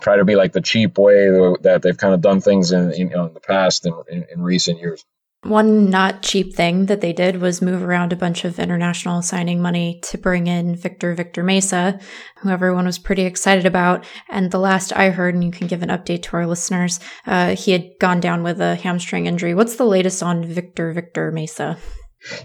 try 0.00 0.16
to 0.16 0.24
be 0.24 0.36
like 0.36 0.52
the 0.52 0.60
cheap 0.60 0.98
way 0.98 1.28
that 1.62 1.80
they've 1.82 1.96
kind 1.96 2.14
of 2.14 2.20
done 2.20 2.40
things 2.40 2.72
in, 2.72 2.92
you 2.92 3.08
know, 3.08 3.26
in 3.26 3.34
the 3.34 3.40
past 3.40 3.86
and 3.86 3.94
in, 4.08 4.26
in 4.32 4.42
recent 4.42 4.78
years. 4.78 5.04
One 5.44 5.90
not 5.90 6.22
cheap 6.22 6.54
thing 6.54 6.86
that 6.86 7.00
they 7.00 7.12
did 7.12 7.40
was 7.40 7.60
move 7.60 7.82
around 7.82 8.12
a 8.12 8.16
bunch 8.16 8.44
of 8.44 8.60
international 8.60 9.22
signing 9.22 9.60
money 9.60 9.98
to 10.04 10.16
bring 10.16 10.46
in 10.46 10.76
Victor 10.76 11.14
Victor 11.14 11.42
Mesa, 11.42 11.98
who 12.36 12.50
everyone 12.50 12.86
was 12.86 12.98
pretty 12.98 13.22
excited 13.22 13.66
about. 13.66 14.04
And 14.28 14.52
the 14.52 14.60
last 14.60 14.92
I 14.92 15.10
heard, 15.10 15.34
and 15.34 15.42
you 15.42 15.50
can 15.50 15.66
give 15.66 15.82
an 15.82 15.88
update 15.88 16.22
to 16.22 16.36
our 16.36 16.46
listeners, 16.46 17.00
uh, 17.26 17.56
he 17.56 17.72
had 17.72 17.90
gone 17.98 18.20
down 18.20 18.44
with 18.44 18.60
a 18.60 18.76
hamstring 18.76 19.26
injury. 19.26 19.52
What's 19.52 19.74
the 19.74 19.84
latest 19.84 20.22
on 20.22 20.44
Victor 20.44 20.92
Victor 20.92 21.32
Mesa? 21.32 21.76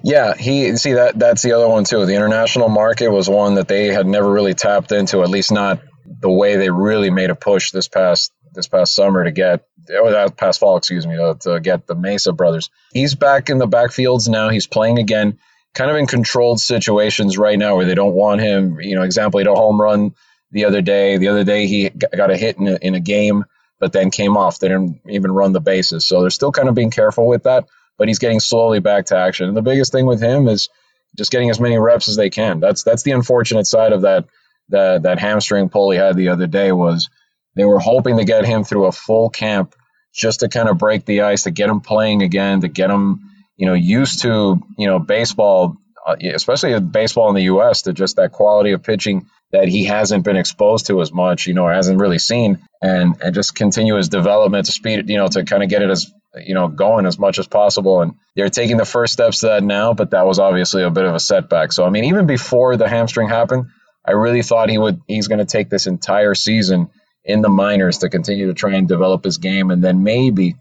Yeah, 0.04 0.36
he 0.36 0.76
see 0.76 0.94
that 0.94 1.20
that's 1.20 1.44
the 1.44 1.52
other 1.52 1.68
one 1.68 1.84
too. 1.84 2.04
The 2.08 2.16
international 2.16 2.68
market 2.68 3.10
was 3.10 3.30
one 3.30 3.54
that 3.56 3.68
they 3.68 3.88
had 3.88 4.08
never 4.08 4.32
really 4.32 4.56
tapped 4.56 4.92
into, 4.92 5.22
at 5.22 5.30
least 5.30 5.52
not 5.52 5.82
the 6.22 6.32
way 6.32 6.56
they 6.56 6.72
really 6.72 7.12
made 7.12 7.30
a 7.30 7.36
push 7.36 7.72
this 7.72 7.88
past 7.88 8.32
this 8.54 8.68
past 8.68 8.94
summer 8.94 9.24
to 9.24 9.32
get 9.32 9.66
or 10.02 10.12
that 10.12 10.38
past 10.38 10.60
fall, 10.60 10.78
excuse 10.78 11.06
me, 11.06 11.16
to, 11.16 11.38
to 11.42 11.60
get 11.60 11.88
the 11.88 11.96
Mesa 11.96 12.34
brothers. 12.34 12.70
He's 12.94 13.16
back 13.16 13.50
in 13.50 13.58
the 13.58 13.68
backfields 13.68 14.28
now. 14.28 14.50
He's 14.50 14.68
playing 14.68 15.00
again, 15.00 15.40
kind 15.74 15.90
of 15.90 15.98
in 15.98 16.08
controlled 16.08 16.60
situations 16.60 17.38
right 17.38 17.58
now 17.58 17.76
where 17.76 17.86
they 17.86 17.96
don't 17.96 18.14
want 18.14 18.42
him. 18.42 18.80
You 18.82 18.96
know, 18.96 19.04
example, 19.04 19.40
he 19.40 19.46
had 19.46 19.52
a 19.52 19.56
home 19.56 19.80
run 19.82 20.16
the 20.52 20.66
other 20.66 20.82
day. 20.82 21.18
The 21.18 21.30
other 21.30 21.44
day 21.44 21.68
he 21.68 21.90
got 21.90 22.32
a 22.32 22.38
hit 22.38 22.58
in 22.58 22.68
a, 22.68 22.78
in 22.82 22.96
a 22.96 23.00
game, 23.00 23.46
but 23.80 23.94
then 23.94 24.12
came 24.12 24.38
off. 24.38 24.60
They 24.60 24.68
didn't 24.68 25.02
even 25.08 25.32
run 25.32 25.54
the 25.54 25.62
bases, 25.62 26.06
so 26.06 26.22
they're 26.22 26.30
still 26.30 26.52
kind 26.52 26.70
of 26.70 26.76
being 26.76 26.92
careful 26.92 27.28
with 27.28 27.44
that. 27.44 27.66
But 27.98 28.08
he's 28.08 28.20
getting 28.20 28.40
slowly 28.40 28.80
back 28.80 29.08
to 29.08 29.18
action. 29.18 29.48
And 29.48 29.58
the 29.58 29.62
biggest 29.62 29.92
thing 29.92 30.06
with 30.06 30.22
him 30.22 30.48
is 30.48 30.70
just 31.18 31.32
getting 31.32 31.50
as 31.50 31.60
many 31.60 31.78
reps 31.78 32.10
as 32.10 32.16
they 32.16 32.30
can. 32.30 32.60
That's 32.60 32.84
that's 32.84 33.04
the 33.04 33.12
unfortunate 33.12 33.66
side 33.66 33.92
of 33.92 34.02
that 34.02 34.26
that 34.70 35.04
that 35.04 35.20
hamstring 35.20 35.70
pull 35.70 35.92
he 35.92 35.98
had 35.98 36.16
the 36.16 36.30
other 36.30 36.48
day 36.48 36.72
was 36.72 37.10
they 37.58 37.66
were 37.66 37.80
hoping 37.80 38.18
to 38.18 38.24
get 38.24 38.46
him 38.46 38.64
through 38.64 38.86
a 38.86 38.92
full 38.92 39.30
camp 39.30 39.76
just 40.14 40.40
to 40.40 40.50
kind 40.50 40.70
of 40.70 40.78
break 40.78 41.06
the 41.06 41.22
ice, 41.22 41.44
to 41.44 41.52
get 41.52 41.70
him 41.70 41.82
playing 41.82 42.22
again, 42.22 42.62
to 42.62 42.68
get 42.68 42.90
him, 42.90 43.20
you 43.58 43.66
know, 43.66 43.74
used 43.74 44.22
to, 44.22 44.62
you 44.78 44.88
know, 44.88 45.00
baseball, 45.00 45.78
uh, 46.06 46.16
especially 46.34 46.80
baseball 46.80 47.30
in 47.30 47.36
the 47.36 47.44
U.S., 47.44 47.84
to 47.84 47.94
just 47.94 48.16
that 48.16 48.32
quality 48.32 48.72
of 48.72 48.84
pitching 48.84 49.28
that 49.52 49.68
he 49.68 49.86
hasn't 49.86 50.24
been 50.24 50.36
exposed 50.36 50.88
to 50.88 51.02
as 51.02 51.12
much, 51.12 51.48
you 51.48 51.54
know, 51.54 51.64
or 51.64 51.74
hasn't 51.74 52.00
really 52.00 52.20
seen, 52.20 52.60
and 52.82 53.16
and 53.22 53.34
just 53.34 53.56
continue 53.56 53.96
his 53.96 54.10
development 54.10 54.66
to 54.66 54.72
speed, 54.72 55.10
you 55.10 55.18
know, 55.18 55.28
to 55.28 55.44
kind 55.44 55.64
of 55.64 55.70
get 55.70 55.82
it 55.82 55.90
as 55.90 56.12
you 56.36 56.54
know 56.54 56.68
going 56.68 57.06
as 57.06 57.18
much 57.18 57.40
as 57.40 57.48
possible. 57.48 58.02
And 58.02 58.14
they're 58.36 58.50
taking 58.50 58.78
the 58.78 58.86
first 58.86 59.14
steps 59.14 59.40
to 59.40 59.48
that 59.48 59.64
now, 59.64 59.94
but 59.94 60.12
that 60.12 60.26
was 60.26 60.40
obviously 60.40 60.84
a 60.84 60.90
bit 60.90 61.06
of 61.06 61.16
a 61.16 61.20
setback. 61.20 61.72
So 61.72 61.86
I 61.86 61.90
mean, 61.90 62.06
even 62.06 62.28
before 62.28 62.76
the 62.76 62.90
hamstring 62.90 63.30
happened, 63.30 63.68
I 64.06 64.12
really 64.12 64.42
thought 64.42 64.70
he 64.70 64.78
would 64.78 65.02
he's 65.08 65.28
going 65.28 65.40
to 65.40 65.46
take 65.46 65.70
this 65.70 65.88
entire 65.88 66.36
season 66.36 66.90
in 67.28 67.42
the 67.42 67.50
minors 67.50 68.00
to 68.00 68.10
continue 68.10 68.48
to 68.48 68.54
try 68.54 68.74
and 68.74 68.88
develop 68.88 69.24
his 69.24 69.38
game, 69.38 69.70
and 69.70 69.84
then 69.84 70.04
maybe 70.04 70.56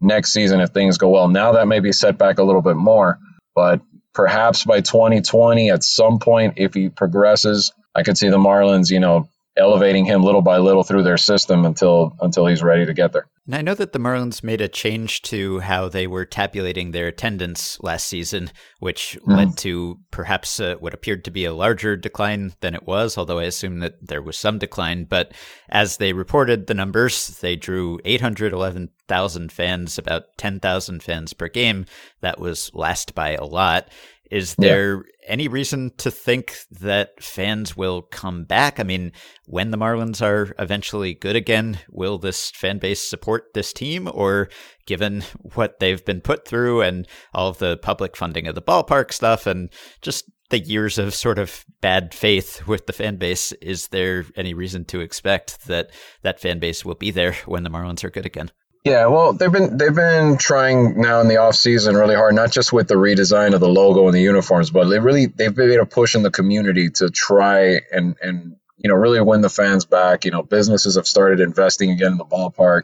next 0.00 0.32
season 0.32 0.60
if 0.60 0.70
things 0.70 0.98
go 0.98 1.10
well. 1.10 1.28
Now 1.28 1.52
that 1.52 1.68
may 1.68 1.80
be 1.80 1.92
set 1.92 2.16
back 2.16 2.38
a 2.38 2.42
little 2.42 2.62
bit 2.62 2.76
more, 2.76 3.18
but 3.54 3.80
perhaps 4.14 4.64
by 4.64 4.80
2020 4.80 5.70
at 5.70 5.82
some 5.82 6.18
point 6.18 6.54
if 6.56 6.74
he 6.74 6.88
progresses 6.88 7.72
I 7.94 8.02
could 8.02 8.16
see 8.16 8.28
the 8.28 8.38
Marlins, 8.38 8.90
you 8.90 9.00
know, 9.00 9.28
elevating 9.56 10.04
him 10.04 10.22
little 10.22 10.42
by 10.42 10.58
little 10.58 10.82
through 10.82 11.02
their 11.02 11.18
system 11.18 11.64
until 11.64 12.16
until 12.20 12.46
he's 12.46 12.62
ready 12.62 12.86
to 12.86 12.94
get 12.94 13.12
there. 13.12 13.26
And 13.46 13.56
I 13.56 13.62
know 13.62 13.74
that 13.74 13.92
the 13.92 13.98
Marlins 13.98 14.44
made 14.44 14.60
a 14.60 14.68
change 14.68 15.22
to 15.22 15.58
how 15.60 15.88
they 15.88 16.06
were 16.06 16.24
tabulating 16.24 16.92
their 16.92 17.08
attendance 17.08 17.76
last 17.80 18.06
season, 18.06 18.52
which 18.78 19.18
mm. 19.26 19.36
led 19.36 19.58
to 19.58 19.98
perhaps 20.12 20.60
uh, 20.60 20.76
what 20.78 20.94
appeared 20.94 21.24
to 21.24 21.32
be 21.32 21.44
a 21.44 21.52
larger 21.52 21.96
decline 21.96 22.54
than 22.60 22.74
it 22.74 22.86
was, 22.86 23.18
although 23.18 23.40
I 23.40 23.44
assume 23.44 23.80
that 23.80 23.94
there 24.00 24.22
was 24.22 24.38
some 24.38 24.58
decline. 24.58 25.04
But 25.04 25.32
as 25.68 25.96
they 25.96 26.12
reported 26.12 26.66
the 26.66 26.74
numbers, 26.74 27.38
they 27.40 27.56
drew 27.56 27.98
811,000 28.04 29.50
fans, 29.50 29.98
about 29.98 30.24
10,000 30.38 31.02
fans 31.02 31.32
per 31.32 31.48
game. 31.48 31.86
That 32.20 32.38
was 32.38 32.70
last 32.74 33.12
by 33.12 33.32
a 33.32 33.44
lot. 33.44 33.88
Is 34.32 34.54
there 34.54 34.94
yeah. 34.94 35.02
any 35.28 35.46
reason 35.46 35.92
to 35.98 36.10
think 36.10 36.56
that 36.70 37.22
fans 37.22 37.76
will 37.76 38.00
come 38.00 38.44
back? 38.44 38.80
I 38.80 38.82
mean, 38.82 39.12
when 39.44 39.70
the 39.70 39.76
Marlins 39.76 40.22
are 40.22 40.54
eventually 40.58 41.12
good 41.12 41.36
again, 41.36 41.78
will 41.90 42.16
this 42.16 42.50
fan 42.50 42.78
base 42.78 43.02
support 43.02 43.52
this 43.52 43.74
team? 43.74 44.08
Or 44.10 44.48
given 44.86 45.22
what 45.54 45.80
they've 45.80 46.02
been 46.02 46.22
put 46.22 46.48
through 46.48 46.80
and 46.80 47.06
all 47.34 47.48
of 47.48 47.58
the 47.58 47.76
public 47.76 48.16
funding 48.16 48.46
of 48.46 48.54
the 48.54 48.62
ballpark 48.62 49.12
stuff 49.12 49.46
and 49.46 49.68
just 50.00 50.30
the 50.48 50.60
years 50.60 50.96
of 50.96 51.14
sort 51.14 51.38
of 51.38 51.66
bad 51.82 52.14
faith 52.14 52.66
with 52.66 52.86
the 52.86 52.94
fan 52.94 53.16
base, 53.16 53.52
is 53.60 53.88
there 53.88 54.24
any 54.34 54.54
reason 54.54 54.86
to 54.86 55.00
expect 55.00 55.66
that 55.66 55.90
that 56.22 56.40
fan 56.40 56.58
base 56.58 56.86
will 56.86 56.94
be 56.94 57.10
there 57.10 57.34
when 57.44 57.64
the 57.64 57.70
Marlins 57.70 58.02
are 58.02 58.10
good 58.10 58.24
again? 58.24 58.50
Yeah, 58.84 59.06
well, 59.06 59.32
they've 59.32 59.52
been 59.52 59.76
they've 59.76 59.94
been 59.94 60.38
trying 60.38 61.00
now 61.00 61.20
in 61.20 61.28
the 61.28 61.36
off 61.36 61.54
season 61.54 61.94
really 61.94 62.16
hard, 62.16 62.34
not 62.34 62.50
just 62.50 62.72
with 62.72 62.88
the 62.88 62.96
redesign 62.96 63.54
of 63.54 63.60
the 63.60 63.68
logo 63.68 64.06
and 64.06 64.14
the 64.14 64.20
uniforms, 64.20 64.70
but 64.70 64.88
they 64.88 64.98
really 64.98 65.26
they've 65.26 65.56
made 65.56 65.78
a 65.78 65.86
push 65.86 66.16
in 66.16 66.22
the 66.22 66.32
community 66.32 66.90
to 66.90 67.08
try 67.08 67.80
and 67.92 68.16
and 68.20 68.56
you 68.78 68.90
know 68.90 68.96
really 68.96 69.20
win 69.20 69.40
the 69.40 69.48
fans 69.48 69.84
back. 69.84 70.24
You 70.24 70.32
know, 70.32 70.42
businesses 70.42 70.96
have 70.96 71.06
started 71.06 71.38
investing 71.38 71.92
again 71.92 72.12
in 72.12 72.18
the 72.18 72.24
ballpark. 72.24 72.82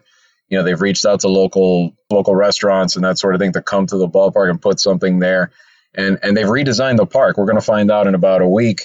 You 0.49 0.59
know, 0.59 0.65
they've 0.65 0.81
reached 0.81 1.05
out 1.05 1.21
to 1.21 1.29
local 1.29 1.97
local 2.11 2.37
restaurants 2.37 2.95
and 2.95 3.05
that 3.05 3.19
sort 3.19 3.35
of 3.35 3.41
thing 3.41 3.53
to 3.55 3.63
come 3.63 3.87
to 3.89 3.97
the 3.97 4.09
ballpark 4.09 4.51
and 4.51 4.63
put 4.63 4.79
something 4.79 5.19
there, 5.19 5.51
and 5.95 6.21
and 6.23 6.37
they've 6.37 6.47
redesigned 6.47 6.99
the 6.99 7.07
park. 7.07 7.37
We're 7.37 7.47
going 7.47 7.59
to 7.59 7.61
find 7.61 7.91
out 7.91 8.07
in 8.07 8.15
about 8.15 8.41
a 8.41 8.49
week. 8.49 8.83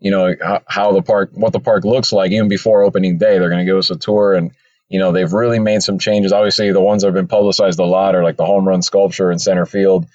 You 0.00 0.10
know 0.10 0.34
how, 0.42 0.62
how 0.66 0.92
the 0.92 1.02
park, 1.02 1.30
what 1.32 1.52
the 1.52 1.60
park 1.60 1.84
looks 1.84 2.12
like, 2.12 2.32
even 2.32 2.48
before 2.48 2.82
opening 2.82 3.18
day. 3.18 3.38
They're 3.38 3.50
going 3.50 3.64
to 3.64 3.70
give 3.70 3.78
us 3.78 3.92
a 3.92 3.96
tour 3.96 4.34
and 4.34 4.50
you 4.88 4.98
know, 4.98 5.12
they've 5.12 5.32
really 5.32 5.58
made 5.58 5.82
some 5.82 5.98
changes. 5.98 6.32
Obviously, 6.32 6.70
the 6.72 6.80
ones 6.80 7.02
that 7.02 7.08
have 7.08 7.14
been 7.14 7.26
publicized 7.26 7.78
a 7.78 7.84
lot 7.84 8.14
are 8.14 8.22
like 8.22 8.36
the 8.36 8.46
home 8.46 8.66
run 8.66 8.82
sculpture 8.82 9.32
in 9.32 9.38
center 9.38 9.66
field. 9.66 10.06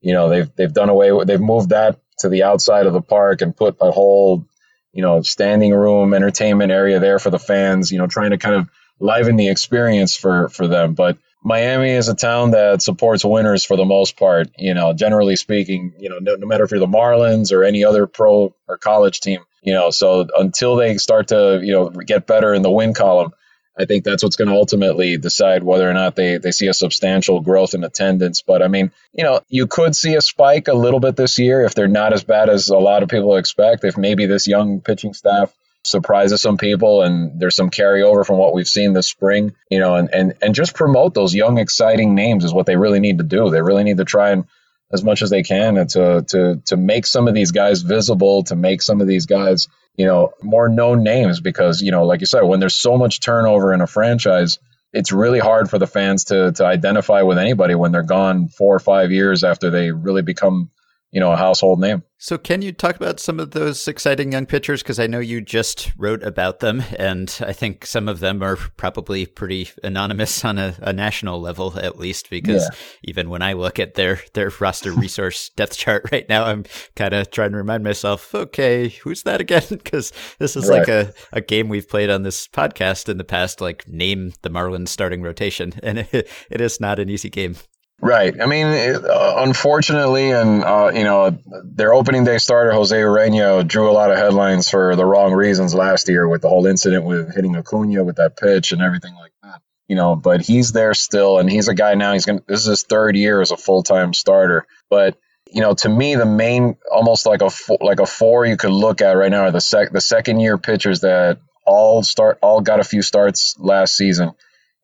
You 0.00 0.12
know, 0.12 0.28
they've 0.28 0.54
they've 0.54 0.72
done 0.72 0.88
away 0.88 1.12
with 1.12 1.26
they've 1.26 1.40
moved 1.40 1.70
that 1.70 1.98
to 2.18 2.28
the 2.28 2.44
outside 2.44 2.86
of 2.86 2.92
the 2.92 3.02
park 3.02 3.42
and 3.42 3.56
put 3.56 3.76
a 3.80 3.90
whole, 3.90 4.46
you 4.92 5.02
know, 5.02 5.22
standing 5.22 5.74
room 5.74 6.14
entertainment 6.14 6.70
area 6.70 7.00
there 7.00 7.18
for 7.18 7.30
the 7.30 7.38
fans. 7.38 7.90
You 7.90 7.98
know, 7.98 8.06
trying 8.06 8.30
to 8.30 8.38
kind 8.38 8.54
of 8.54 8.68
liven 9.00 9.36
the 9.36 9.48
experience 9.48 10.16
for 10.16 10.48
for 10.48 10.68
them. 10.68 10.94
But 10.94 11.18
Miami 11.42 11.90
is 11.90 12.08
a 12.08 12.14
town 12.14 12.52
that 12.52 12.82
supports 12.82 13.24
winners 13.24 13.64
for 13.64 13.76
the 13.76 13.84
most 13.84 14.16
part. 14.16 14.48
You 14.56 14.74
know, 14.74 14.92
generally 14.92 15.34
speaking, 15.36 15.92
you 15.98 16.08
know, 16.08 16.18
no, 16.20 16.36
no 16.36 16.46
matter 16.46 16.62
if 16.62 16.70
you're 16.70 16.78
the 16.78 16.86
Marlins 16.86 17.52
or 17.52 17.64
any 17.64 17.84
other 17.84 18.06
pro 18.06 18.54
or 18.68 18.78
college 18.78 19.20
team, 19.20 19.40
you 19.60 19.72
know, 19.72 19.90
so 19.90 20.28
until 20.38 20.76
they 20.76 20.98
start 20.98 21.28
to 21.28 21.60
you 21.60 21.72
know 21.72 21.88
get 21.88 22.28
better 22.28 22.54
in 22.54 22.62
the 22.62 22.70
win 22.70 22.94
column 22.94 23.32
I 23.80 23.86
think 23.86 24.04
that's 24.04 24.22
what's 24.22 24.36
going 24.36 24.48
to 24.48 24.54
ultimately 24.54 25.16
decide 25.16 25.62
whether 25.62 25.88
or 25.88 25.94
not 25.94 26.14
they, 26.14 26.36
they 26.36 26.52
see 26.52 26.66
a 26.66 26.74
substantial 26.74 27.40
growth 27.40 27.72
in 27.72 27.82
attendance. 27.82 28.42
But 28.42 28.62
I 28.62 28.68
mean, 28.68 28.92
you 29.12 29.24
know, 29.24 29.40
you 29.48 29.66
could 29.66 29.96
see 29.96 30.14
a 30.16 30.20
spike 30.20 30.68
a 30.68 30.74
little 30.74 31.00
bit 31.00 31.16
this 31.16 31.38
year 31.38 31.64
if 31.64 31.74
they're 31.74 31.88
not 31.88 32.12
as 32.12 32.22
bad 32.22 32.50
as 32.50 32.68
a 32.68 32.76
lot 32.76 33.02
of 33.02 33.08
people 33.08 33.36
expect. 33.36 33.84
If 33.84 33.96
maybe 33.96 34.26
this 34.26 34.46
young 34.46 34.80
pitching 34.80 35.14
staff 35.14 35.54
surprises 35.82 36.42
some 36.42 36.58
people 36.58 37.02
and 37.02 37.40
there's 37.40 37.56
some 37.56 37.70
carryover 37.70 38.26
from 38.26 38.36
what 38.36 38.52
we've 38.52 38.68
seen 38.68 38.92
this 38.92 39.08
spring, 39.08 39.54
you 39.70 39.78
know, 39.78 39.94
and, 39.94 40.12
and, 40.12 40.34
and 40.42 40.54
just 40.54 40.74
promote 40.74 41.14
those 41.14 41.34
young, 41.34 41.56
exciting 41.56 42.14
names 42.14 42.44
is 42.44 42.52
what 42.52 42.66
they 42.66 42.76
really 42.76 43.00
need 43.00 43.16
to 43.16 43.24
do. 43.24 43.48
They 43.48 43.62
really 43.62 43.84
need 43.84 43.96
to 43.96 44.04
try 44.04 44.30
and 44.30 44.44
as 44.92 45.04
much 45.04 45.22
as 45.22 45.30
they 45.30 45.42
can 45.42 45.76
and 45.76 45.90
to 45.90 46.24
to 46.28 46.62
to 46.66 46.76
make 46.76 47.06
some 47.06 47.28
of 47.28 47.34
these 47.34 47.52
guys 47.52 47.82
visible, 47.82 48.42
to 48.44 48.56
make 48.56 48.82
some 48.82 49.00
of 49.00 49.06
these 49.06 49.26
guys 49.26 49.68
you 49.96 50.06
know, 50.06 50.32
more 50.42 50.68
known 50.68 51.02
names 51.02 51.40
because, 51.40 51.82
you 51.82 51.90
know, 51.90 52.06
like 52.06 52.20
you 52.20 52.26
said, 52.26 52.42
when 52.42 52.60
there's 52.60 52.76
so 52.76 52.96
much 52.96 53.20
turnover 53.20 53.74
in 53.74 53.80
a 53.80 53.86
franchise, 53.86 54.58
it's 54.92 55.12
really 55.12 55.38
hard 55.38 55.68
for 55.68 55.78
the 55.78 55.86
fans 55.86 56.24
to 56.24 56.52
to 56.52 56.64
identify 56.64 57.22
with 57.22 57.38
anybody 57.38 57.74
when 57.74 57.92
they're 57.92 58.02
gone 58.02 58.48
four 58.48 58.74
or 58.74 58.80
five 58.80 59.12
years 59.12 59.44
after 59.44 59.70
they 59.70 59.90
really 59.92 60.22
become, 60.22 60.70
you 61.12 61.18
know, 61.18 61.32
a 61.32 61.36
household 61.36 61.80
name. 61.80 62.04
So, 62.18 62.36
can 62.36 62.60
you 62.60 62.70
talk 62.70 62.96
about 62.96 63.18
some 63.18 63.40
of 63.40 63.52
those 63.52 63.88
exciting 63.88 64.32
young 64.32 64.46
pitchers? 64.46 64.82
Because 64.82 65.00
I 65.00 65.06
know 65.06 65.18
you 65.18 65.40
just 65.40 65.90
wrote 65.96 66.22
about 66.22 66.60
them, 66.60 66.82
and 66.98 67.36
I 67.40 67.52
think 67.52 67.86
some 67.86 68.08
of 68.08 68.20
them 68.20 68.42
are 68.42 68.56
probably 68.56 69.24
pretty 69.26 69.70
anonymous 69.82 70.44
on 70.44 70.58
a, 70.58 70.74
a 70.80 70.92
national 70.92 71.40
level, 71.40 71.78
at 71.78 71.98
least. 71.98 72.28
Because 72.28 72.62
yeah. 72.62 72.78
even 73.04 73.30
when 73.30 73.42
I 73.42 73.54
look 73.54 73.78
at 73.78 73.94
their 73.94 74.20
their 74.34 74.52
roster 74.60 74.92
resource 74.92 75.48
depth 75.56 75.78
chart 75.78 76.10
right 76.12 76.28
now, 76.28 76.44
I'm 76.44 76.64
kind 76.94 77.14
of 77.14 77.30
trying 77.30 77.52
to 77.52 77.56
remind 77.56 77.82
myself, 77.82 78.34
okay, 78.34 78.88
who's 78.88 79.22
that 79.22 79.40
again? 79.40 79.62
Because 79.80 80.12
this 80.38 80.56
is 80.56 80.68
right. 80.68 80.80
like 80.80 80.88
a, 80.88 81.12
a 81.32 81.40
game 81.40 81.68
we've 81.68 81.88
played 81.88 82.10
on 82.10 82.22
this 82.22 82.46
podcast 82.46 83.08
in 83.08 83.16
the 83.16 83.24
past, 83.24 83.60
like 83.60 83.88
name 83.88 84.32
the 84.42 84.50
Marlins 84.50 84.88
starting 84.88 85.22
rotation, 85.22 85.72
and 85.82 86.00
it, 86.00 86.12
it 86.50 86.60
is 86.60 86.80
not 86.80 86.98
an 86.98 87.08
easy 87.08 87.30
game. 87.30 87.56
Right. 88.02 88.40
I 88.40 88.46
mean, 88.46 88.66
it, 88.68 89.04
uh, 89.04 89.34
unfortunately, 89.38 90.30
and 90.30 90.64
uh, 90.64 90.90
you 90.94 91.04
know, 91.04 91.38
their 91.64 91.92
opening 91.92 92.24
day 92.24 92.38
starter 92.38 92.72
Jose 92.72 92.96
Urena 92.96 93.66
drew 93.66 93.90
a 93.90 93.92
lot 93.92 94.10
of 94.10 94.16
headlines 94.16 94.70
for 94.70 94.96
the 94.96 95.04
wrong 95.04 95.34
reasons 95.34 95.74
last 95.74 96.08
year 96.08 96.26
with 96.26 96.40
the 96.40 96.48
whole 96.48 96.66
incident 96.66 97.04
with 97.04 97.34
hitting 97.34 97.56
Acuna 97.56 98.02
with 98.02 98.16
that 98.16 98.38
pitch 98.38 98.72
and 98.72 98.80
everything 98.80 99.14
like 99.14 99.32
that. 99.42 99.60
You 99.86 99.96
know, 99.96 100.16
but 100.16 100.40
he's 100.40 100.72
there 100.72 100.94
still, 100.94 101.38
and 101.38 101.50
he's 101.50 101.68
a 101.68 101.74
guy 101.74 101.94
now. 101.94 102.14
He's 102.14 102.24
gonna. 102.24 102.40
This 102.46 102.60
is 102.60 102.66
his 102.66 102.82
third 102.84 103.16
year 103.16 103.42
as 103.42 103.50
a 103.50 103.56
full 103.58 103.82
time 103.82 104.14
starter. 104.14 104.66
But 104.88 105.18
you 105.52 105.60
know, 105.60 105.74
to 105.74 105.88
me, 105.88 106.14
the 106.14 106.26
main, 106.26 106.76
almost 106.90 107.26
like 107.26 107.42
a 107.42 107.50
like 107.80 108.00
a 108.00 108.06
four 108.06 108.46
you 108.46 108.56
could 108.56 108.70
look 108.70 109.02
at 109.02 109.12
right 109.12 109.30
now 109.30 109.42
are 109.42 109.50
the 109.50 109.60
sec 109.60 109.92
the 109.92 110.00
second 110.00 110.40
year 110.40 110.56
pitchers 110.56 111.00
that 111.00 111.38
all 111.66 112.02
start 112.02 112.38
all 112.40 112.62
got 112.62 112.80
a 112.80 112.84
few 112.84 113.02
starts 113.02 113.56
last 113.58 113.94
season, 113.94 114.32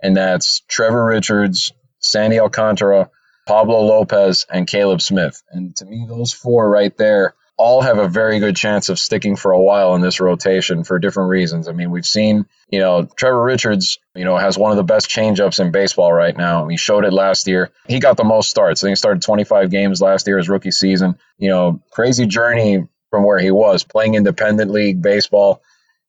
and 0.02 0.16
that's 0.16 0.62
Trevor 0.68 1.06
Richards, 1.06 1.72
Sandy 1.98 2.38
Alcantara, 2.38 3.10
Pablo 3.46 3.80
Lopez, 3.82 4.46
and 4.50 4.66
Caleb 4.66 5.00
Smith. 5.00 5.42
And 5.50 5.74
to 5.76 5.84
me, 5.84 6.06
those 6.08 6.32
four 6.32 6.68
right 6.68 6.96
there 6.96 7.34
all 7.58 7.80
have 7.80 7.98
a 7.98 8.08
very 8.08 8.38
good 8.38 8.54
chance 8.54 8.90
of 8.90 8.98
sticking 8.98 9.34
for 9.34 9.52
a 9.52 9.60
while 9.60 9.94
in 9.94 10.02
this 10.02 10.20
rotation 10.20 10.84
for 10.84 10.98
different 10.98 11.30
reasons. 11.30 11.68
I 11.68 11.72
mean, 11.72 11.90
we've 11.90 12.06
seen, 12.06 12.44
you 12.68 12.80
know, 12.80 13.08
Trevor 13.16 13.42
Richards, 13.42 13.98
you 14.14 14.24
know, 14.24 14.36
has 14.36 14.58
one 14.58 14.72
of 14.72 14.76
the 14.76 14.84
best 14.84 15.08
changeups 15.08 15.58
in 15.58 15.70
baseball 15.70 16.12
right 16.12 16.36
now. 16.36 16.68
He 16.68 16.76
showed 16.76 17.04
it 17.04 17.14
last 17.14 17.46
year. 17.46 17.70
He 17.88 17.98
got 17.98 18.18
the 18.18 18.24
most 18.24 18.50
starts. 18.50 18.82
I 18.82 18.86
think 18.86 18.92
he 18.92 18.96
started 18.96 19.22
25 19.22 19.70
games 19.70 20.02
last 20.02 20.26
year, 20.26 20.36
his 20.36 20.50
rookie 20.50 20.70
season. 20.70 21.16
You 21.38 21.48
know, 21.48 21.80
crazy 21.90 22.26
journey 22.26 22.86
from 23.10 23.24
where 23.24 23.38
he 23.38 23.50
was 23.50 23.84
playing 23.84 24.16
independent 24.16 24.70
league 24.70 25.00
baseball 25.00 25.62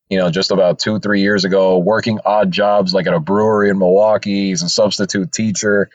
you 0.08 0.18
know, 0.18 0.30
just 0.30 0.50
about 0.50 0.78
two, 0.78 0.98
three 1.00 1.20
years 1.20 1.44
ago, 1.44 1.78
working 1.78 2.18
odd 2.24 2.50
jobs 2.50 2.94
like 2.94 3.06
at 3.06 3.14
a 3.14 3.20
brewery 3.20 3.70
in 3.70 3.78
Milwaukee. 3.78 4.48
He's 4.48 4.62
a 4.62 4.68
substitute 4.68 5.32
teacher, 5.32 5.90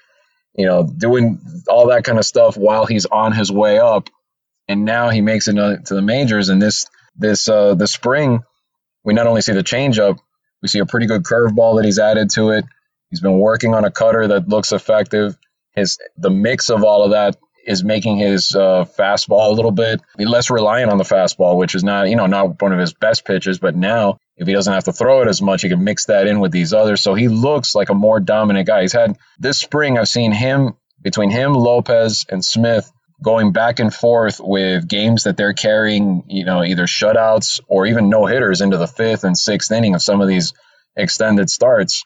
you 0.56 0.65
know, 0.65 0.84
doing 0.84 1.40
all 1.68 1.88
that 1.88 2.03
kind 2.03 2.19
of 2.19 2.26
stuff 2.26 2.56
while 2.56 2.85
he's 2.85 3.06
on 3.06 3.31
his 3.31 3.52
way 3.52 3.80
up. 3.80 4.10
And 4.68 4.85
now 4.85 5.10
he 5.10 5.22
makes 5.22 5.48
it 5.48 5.56
to 5.56 5.94
the 5.94 6.02
majors. 6.02 6.49
And 6.49 6.61
this, 6.61 6.85
this, 7.15 7.49
uh, 7.49 7.76
the 7.76 7.88
spring, 7.88 8.44
we 9.03 9.14
not 9.14 9.27
only 9.27 9.41
see 9.41 9.53
the 9.53 9.64
changeup, 9.64 10.19
we 10.61 10.68
see 10.68 10.80
a 10.80 10.85
pretty 10.85 11.07
good 11.07 11.23
curveball 11.23 11.77
that 11.77 11.85
he's 11.85 11.99
added 11.99 12.30
to 12.31 12.52
it. 12.52 12.65
He's 13.10 13.19
been 13.19 13.40
working 13.40 13.73
on 13.73 13.84
a 13.84 13.91
cutter 13.91 14.27
that 14.30 14.48
looks 14.48 14.72
effective. 14.72 15.38
His, 15.76 15.98
the 16.18 16.30
mix 16.30 16.69
of 16.69 16.84
all 16.84 17.03
of 17.03 17.11
that 17.11 17.35
is 17.65 17.84
making 17.84 18.18
his 18.18 18.56
uh, 18.56 18.85
fastball 18.98 19.49
a 19.49 19.53
little 19.53 19.72
bit 19.72 20.02
less 20.18 20.49
reliant 20.49 20.91
on 20.91 20.98
the 20.98 21.03
fastball, 21.03 21.57
which 21.57 21.76
is 21.76 21.84
not, 21.84 22.10
you 22.10 22.15
know, 22.15 22.26
not 22.26 22.61
one 22.61 22.73
of 22.73 22.80
his 22.80 22.94
best 22.94 23.26
pitches. 23.26 23.60
But 23.60 23.76
now, 23.76 24.18
if 24.35 24.48
he 24.48 24.53
doesn't 24.53 24.73
have 24.73 24.85
to 24.85 24.94
throw 24.94 25.22
it 25.22 25.27
as 25.27 25.41
much, 25.41 25.61
he 25.61 25.69
can 25.69 25.84
mix 25.84 26.06
that 26.06 26.27
in 26.27 26.40
with 26.40 26.52
these 26.52 26.73
others. 26.73 27.02
So 27.02 27.14
he 27.14 27.27
looks 27.27 27.76
like 27.76 27.90
a 27.90 27.95
more 27.95 28.19
dominant 28.19 28.68
guy. 28.68 28.81
He's 28.81 28.94
had 28.94 29.18
this 29.40 29.60
spring, 29.60 29.98
I've 29.98 30.07
seen 30.07 30.31
him 30.31 30.73
between 31.02 31.30
him, 31.30 31.53
Lopez, 31.53 32.26
and 32.30 32.44
Smith 32.44 32.91
going 33.22 33.53
back 33.53 33.80
and 33.80 33.94
forth 33.94 34.40
with 34.40 34.88
games 34.88 35.23
that 35.23 35.38
they're 35.38 35.53
carrying, 35.53 36.23
you 36.27 36.45
know, 36.45 36.64
either 36.64 36.84
shutouts 36.84 37.61
or 37.68 37.85
even 37.85 38.10
no 38.10 38.26
hitters 38.26 38.61
into 38.61 38.77
the 38.77 38.88
fifth 38.88 39.23
and 39.23 39.38
sixth 39.38 39.72
inning 39.72 39.95
of 39.95 40.02
some 40.02 40.22
of 40.22 40.27
these 40.27 40.53
extended 40.95 41.49
starts. 41.49 42.03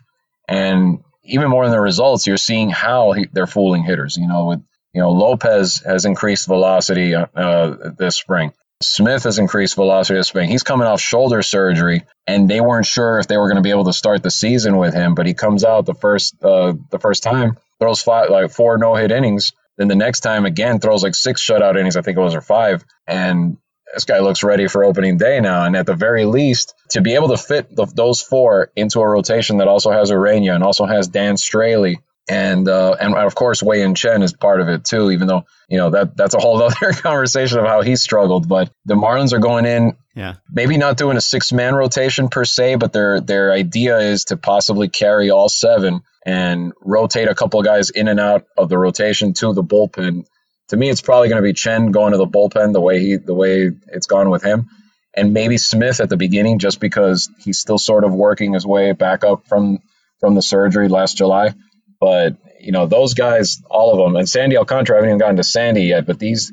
And 0.47 0.99
even 1.23 1.49
more 1.49 1.65
in 1.65 1.71
the 1.71 1.79
results, 1.79 2.27
you're 2.27 2.37
seeing 2.37 2.69
how 2.69 3.13
he, 3.13 3.27
they're 3.31 3.47
fooling 3.47 3.83
hitters. 3.83 4.15
You 4.17 4.27
know, 4.27 4.45
with 4.45 4.61
you 4.97 5.03
know 5.03 5.11
Lopez 5.11 5.83
has 5.85 6.05
increased 6.05 6.47
velocity 6.47 7.13
uh, 7.13 7.75
this 7.99 8.15
spring. 8.15 8.51
Smith 8.81 9.23
has 9.25 9.37
increased 9.37 9.75
velocity 9.75 10.17
this 10.17 10.27
spring. 10.27 10.49
He's 10.49 10.63
coming 10.63 10.87
off 10.87 10.99
shoulder 10.99 11.43
surgery, 11.43 12.03
and 12.25 12.49
they 12.49 12.61
weren't 12.61 12.87
sure 12.87 13.19
if 13.19 13.27
they 13.27 13.37
were 13.37 13.47
going 13.47 13.57
to 13.57 13.61
be 13.61 13.69
able 13.69 13.85
to 13.85 13.93
start 13.93 14.23
the 14.23 14.31
season 14.31 14.77
with 14.77 14.95
him. 14.95 15.13
But 15.13 15.27
he 15.27 15.35
comes 15.35 15.63
out 15.63 15.85
the 15.85 15.93
first 15.93 16.43
uh, 16.43 16.73
the 16.89 16.97
first 16.97 17.21
time, 17.21 17.57
throws 17.79 18.01
five 18.01 18.31
like 18.31 18.49
four 18.49 18.79
no 18.79 18.95
hit 18.95 19.11
innings. 19.11 19.53
Then 19.77 19.87
the 19.87 19.95
next 19.95 20.21
time 20.21 20.47
again 20.47 20.79
throws 20.79 21.03
like 21.03 21.13
six 21.13 21.47
shutout 21.47 21.77
innings, 21.77 21.95
I 21.95 22.01
think 22.01 22.17
it 22.17 22.21
was 22.21 22.33
or 22.33 22.41
five, 22.41 22.83
and 23.05 23.57
this 23.93 24.05
guy 24.05 24.19
looks 24.19 24.43
ready 24.43 24.67
for 24.67 24.83
opening 24.83 25.17
day 25.17 25.39
now. 25.41 25.63
And 25.63 25.75
at 25.75 25.85
the 25.85 25.93
very 25.93 26.25
least, 26.25 26.73
to 26.89 27.01
be 27.01 27.13
able 27.13 27.29
to 27.29 27.37
fit 27.37 27.75
the, 27.75 27.85
those 27.85 28.19
four 28.19 28.71
into 28.75 28.99
a 28.99 29.07
rotation 29.07 29.57
that 29.57 29.67
also 29.67 29.91
has 29.91 30.09
Urena 30.09 30.55
and 30.55 30.63
also 30.63 30.85
has 30.85 31.07
Dan 31.07 31.35
Straily 31.35 31.97
and 32.27 32.67
uh, 32.67 32.95
and 32.99 33.15
of 33.15 33.35
course 33.35 33.63
Wei 33.63 33.79
Yin 33.79 33.95
Chen 33.95 34.21
is 34.21 34.33
part 34.33 34.59
of 34.59 34.67
it 34.67 34.83
too. 34.83 35.11
Even 35.11 35.27
though 35.27 35.45
you 35.69 35.77
know 35.77 35.91
that 35.91 36.17
that's 36.17 36.33
a 36.33 36.39
whole 36.39 36.61
other 36.63 36.91
conversation 36.93 37.59
of 37.59 37.65
how 37.65 37.81
he 37.81 37.95
struggled. 37.95 38.47
But 38.47 38.71
the 38.85 38.95
Marlins 38.95 39.33
are 39.33 39.39
going 39.39 39.65
in, 39.65 39.95
yeah, 40.15 40.35
maybe 40.51 40.77
not 40.77 40.97
doing 40.97 41.17
a 41.17 41.21
six 41.21 41.51
man 41.53 41.75
rotation 41.75 42.29
per 42.29 42.43
se, 42.45 42.75
but 42.75 42.91
their 42.93 43.21
their 43.21 43.51
idea 43.51 43.99
is 43.99 44.25
to 44.25 44.37
possibly 44.37 44.89
carry 44.89 45.29
all 45.29 45.49
seven 45.49 46.01
and 46.25 46.73
rotate 46.81 47.29
a 47.29 47.35
couple 47.35 47.59
of 47.59 47.65
guys 47.65 47.89
in 47.89 48.07
and 48.09 48.19
out 48.19 48.45
of 48.57 48.67
the 48.67 48.77
rotation 48.77 49.33
to 49.33 49.53
the 49.53 49.63
bullpen. 49.63 50.25
To 50.69 50.77
me, 50.77 50.89
it's 50.89 51.01
probably 51.01 51.29
going 51.29 51.41
to 51.41 51.47
be 51.47 51.53
Chen 51.53 51.91
going 51.91 52.11
to 52.11 52.17
the 52.17 52.27
bullpen 52.27 52.73
the 52.73 52.81
way 52.81 52.99
he 52.99 53.15
the 53.15 53.33
way 53.33 53.71
it's 53.87 54.07
gone 54.07 54.29
with 54.29 54.43
him, 54.43 54.67
and 55.13 55.33
maybe 55.33 55.57
Smith 55.57 56.01
at 56.01 56.09
the 56.09 56.17
beginning 56.17 56.59
just 56.59 56.81
because 56.81 57.29
he's 57.39 57.59
still 57.59 57.77
sort 57.77 58.03
of 58.03 58.13
working 58.13 58.53
his 58.53 58.65
way 58.65 58.91
back 58.91 59.23
up 59.23 59.47
from 59.47 59.79
from 60.19 60.35
the 60.35 60.41
surgery 60.41 60.89
last 60.89 61.15
July. 61.15 61.53
But 61.99 62.37
you 62.59 62.71
know 62.71 62.85
those 62.85 63.13
guys, 63.13 63.61
all 63.69 63.91
of 63.91 63.97
them, 63.97 64.15
and 64.15 64.27
Sandy 64.29 64.57
Alcantara. 64.57 64.95
I 64.95 64.97
haven't 64.97 65.09
even 65.09 65.19
gotten 65.19 65.37
to 65.37 65.43
Sandy 65.43 65.83
yet, 65.83 66.05
but 66.05 66.19
these 66.19 66.51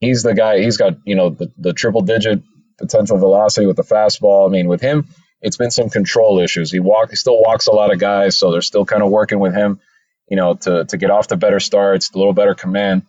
he's 0.00 0.22
the 0.22 0.34
guy. 0.34 0.60
He's 0.60 0.76
got 0.76 0.98
you 1.04 1.14
know 1.14 1.30
the, 1.30 1.52
the 1.58 1.72
triple 1.72 2.02
digit 2.02 2.42
potential 2.78 3.18
velocity 3.18 3.66
with 3.66 3.76
the 3.76 3.82
fastball. 3.82 4.48
I 4.48 4.50
mean, 4.50 4.68
with 4.68 4.80
him, 4.80 5.08
it's 5.40 5.56
been 5.56 5.70
some 5.70 5.88
control 5.88 6.38
issues. 6.38 6.70
He 6.70 6.80
walk, 6.80 7.10
he 7.10 7.16
still 7.16 7.40
walks 7.40 7.66
a 7.66 7.72
lot 7.72 7.92
of 7.92 7.98
guys, 7.98 8.36
so 8.36 8.50
they're 8.50 8.62
still 8.62 8.84
kind 8.84 9.02
of 9.02 9.10
working 9.10 9.38
with 9.38 9.54
him, 9.54 9.80
you 10.28 10.36
know, 10.36 10.54
to 10.54 10.84
to 10.84 10.96
get 10.96 11.10
off 11.10 11.28
to 11.28 11.36
better 11.36 11.60
starts, 11.60 12.10
a 12.10 12.18
little 12.18 12.32
better 12.32 12.54
command. 12.54 13.02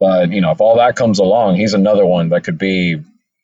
But 0.00 0.30
you 0.32 0.40
know, 0.40 0.50
if 0.50 0.60
all 0.60 0.76
that 0.76 0.96
comes 0.96 1.18
along, 1.18 1.56
he's 1.56 1.74
another 1.74 2.06
one 2.06 2.30
that 2.30 2.44
could 2.44 2.58
be 2.58 3.00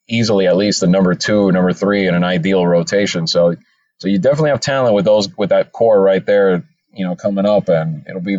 easily 0.08 0.46
at 0.46 0.56
least 0.56 0.80
the 0.80 0.86
number 0.86 1.14
two, 1.14 1.52
number 1.52 1.72
three 1.72 2.06
in 2.06 2.14
an 2.14 2.24
ideal 2.24 2.66
rotation. 2.66 3.26
So, 3.26 3.54
so 3.98 4.08
you 4.08 4.18
definitely 4.18 4.50
have 4.50 4.60
talent 4.60 4.94
with 4.94 5.04
those 5.04 5.28
with 5.36 5.50
that 5.50 5.72
core 5.72 6.00
right 6.00 6.24
there 6.24 6.64
you 6.98 7.04
know 7.04 7.16
coming 7.16 7.46
up, 7.46 7.68
and 7.68 8.04
it'll 8.08 8.20
be 8.20 8.38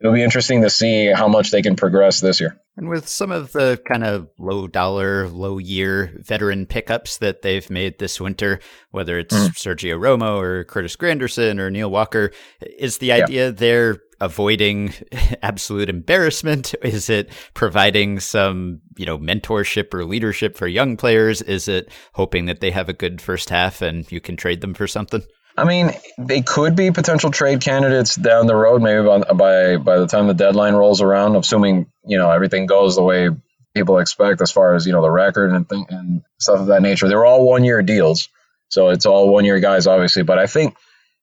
it'll 0.00 0.14
be 0.14 0.22
interesting 0.22 0.62
to 0.62 0.70
see 0.70 1.06
how 1.06 1.28
much 1.28 1.50
they 1.50 1.62
can 1.62 1.76
progress 1.76 2.20
this 2.20 2.40
year. 2.40 2.58
And 2.76 2.88
with 2.90 3.08
some 3.08 3.32
of 3.32 3.52
the 3.52 3.80
kind 3.88 4.04
of 4.04 4.28
low 4.38 4.66
dollar, 4.66 5.28
low 5.28 5.58
year 5.58 6.12
veteran 6.18 6.66
pickups 6.66 7.18
that 7.18 7.40
they've 7.40 7.68
made 7.70 7.98
this 7.98 8.20
winter, 8.20 8.60
whether 8.90 9.18
it's 9.18 9.34
mm. 9.34 9.48
Sergio 9.48 9.98
Romo 9.98 10.38
or 10.38 10.64
Curtis 10.64 10.96
Granderson 10.96 11.58
or 11.58 11.70
Neil 11.70 11.90
Walker, 11.90 12.32
is 12.78 12.98
the 12.98 13.12
idea 13.12 13.46
yeah. 13.46 13.50
they're 13.52 13.96
avoiding 14.20 14.92
absolute 15.42 15.88
embarrassment? 15.88 16.74
Is 16.82 17.08
it 17.08 17.30
providing 17.54 18.20
some, 18.20 18.80
you 18.98 19.06
know, 19.06 19.18
mentorship 19.18 19.94
or 19.94 20.04
leadership 20.04 20.56
for 20.56 20.66
young 20.66 20.98
players? 20.98 21.40
Is 21.40 21.68
it 21.68 21.90
hoping 22.12 22.44
that 22.44 22.60
they 22.60 22.70
have 22.72 22.90
a 22.90 22.94
good 22.94 23.22
first 23.22 23.48
half 23.48 23.80
and 23.80 24.10
you 24.12 24.20
can 24.20 24.36
trade 24.36 24.60
them 24.60 24.74
for 24.74 24.86
something? 24.86 25.22
I 25.56 25.64
mean, 25.64 25.92
they 26.18 26.42
could 26.42 26.76
be 26.76 26.90
potential 26.90 27.30
trade 27.30 27.62
candidates 27.62 28.14
down 28.14 28.46
the 28.46 28.54
road, 28.54 28.82
maybe 28.82 29.06
by, 29.06 29.20
by 29.20 29.76
by 29.78 29.98
the 29.98 30.06
time 30.06 30.26
the 30.26 30.34
deadline 30.34 30.74
rolls 30.74 31.00
around, 31.00 31.34
assuming 31.34 31.86
you 32.04 32.18
know 32.18 32.30
everything 32.30 32.66
goes 32.66 32.96
the 32.96 33.02
way 33.02 33.30
people 33.74 33.98
expect 33.98 34.40
as 34.42 34.50
far 34.50 34.74
as 34.74 34.86
you 34.86 34.92
know 34.92 35.02
the 35.02 35.10
record 35.10 35.52
and 35.52 35.68
thing, 35.68 35.86
and 35.88 36.22
stuff 36.38 36.60
of 36.60 36.66
that 36.66 36.82
nature. 36.82 37.08
They're 37.08 37.24
all 37.24 37.46
one 37.46 37.64
year 37.64 37.82
deals, 37.82 38.28
so 38.68 38.90
it's 38.90 39.06
all 39.06 39.32
one 39.32 39.44
year 39.46 39.58
guys, 39.58 39.86
obviously. 39.86 40.24
But 40.24 40.38
I 40.38 40.46
think 40.46 40.76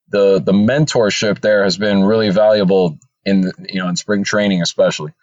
the 0.10 0.39
the 0.39 0.53
mentorship 0.53 1.39
there 1.39 1.64
has 1.64 1.77
been 1.77 2.03
really 2.03 2.31
valuable 2.31 2.97
in 3.26 3.51
you 3.69 3.81
know 3.81 3.88
in 3.88 3.95
spring 3.95 4.23
training, 4.23 4.61
especially. 4.64 5.14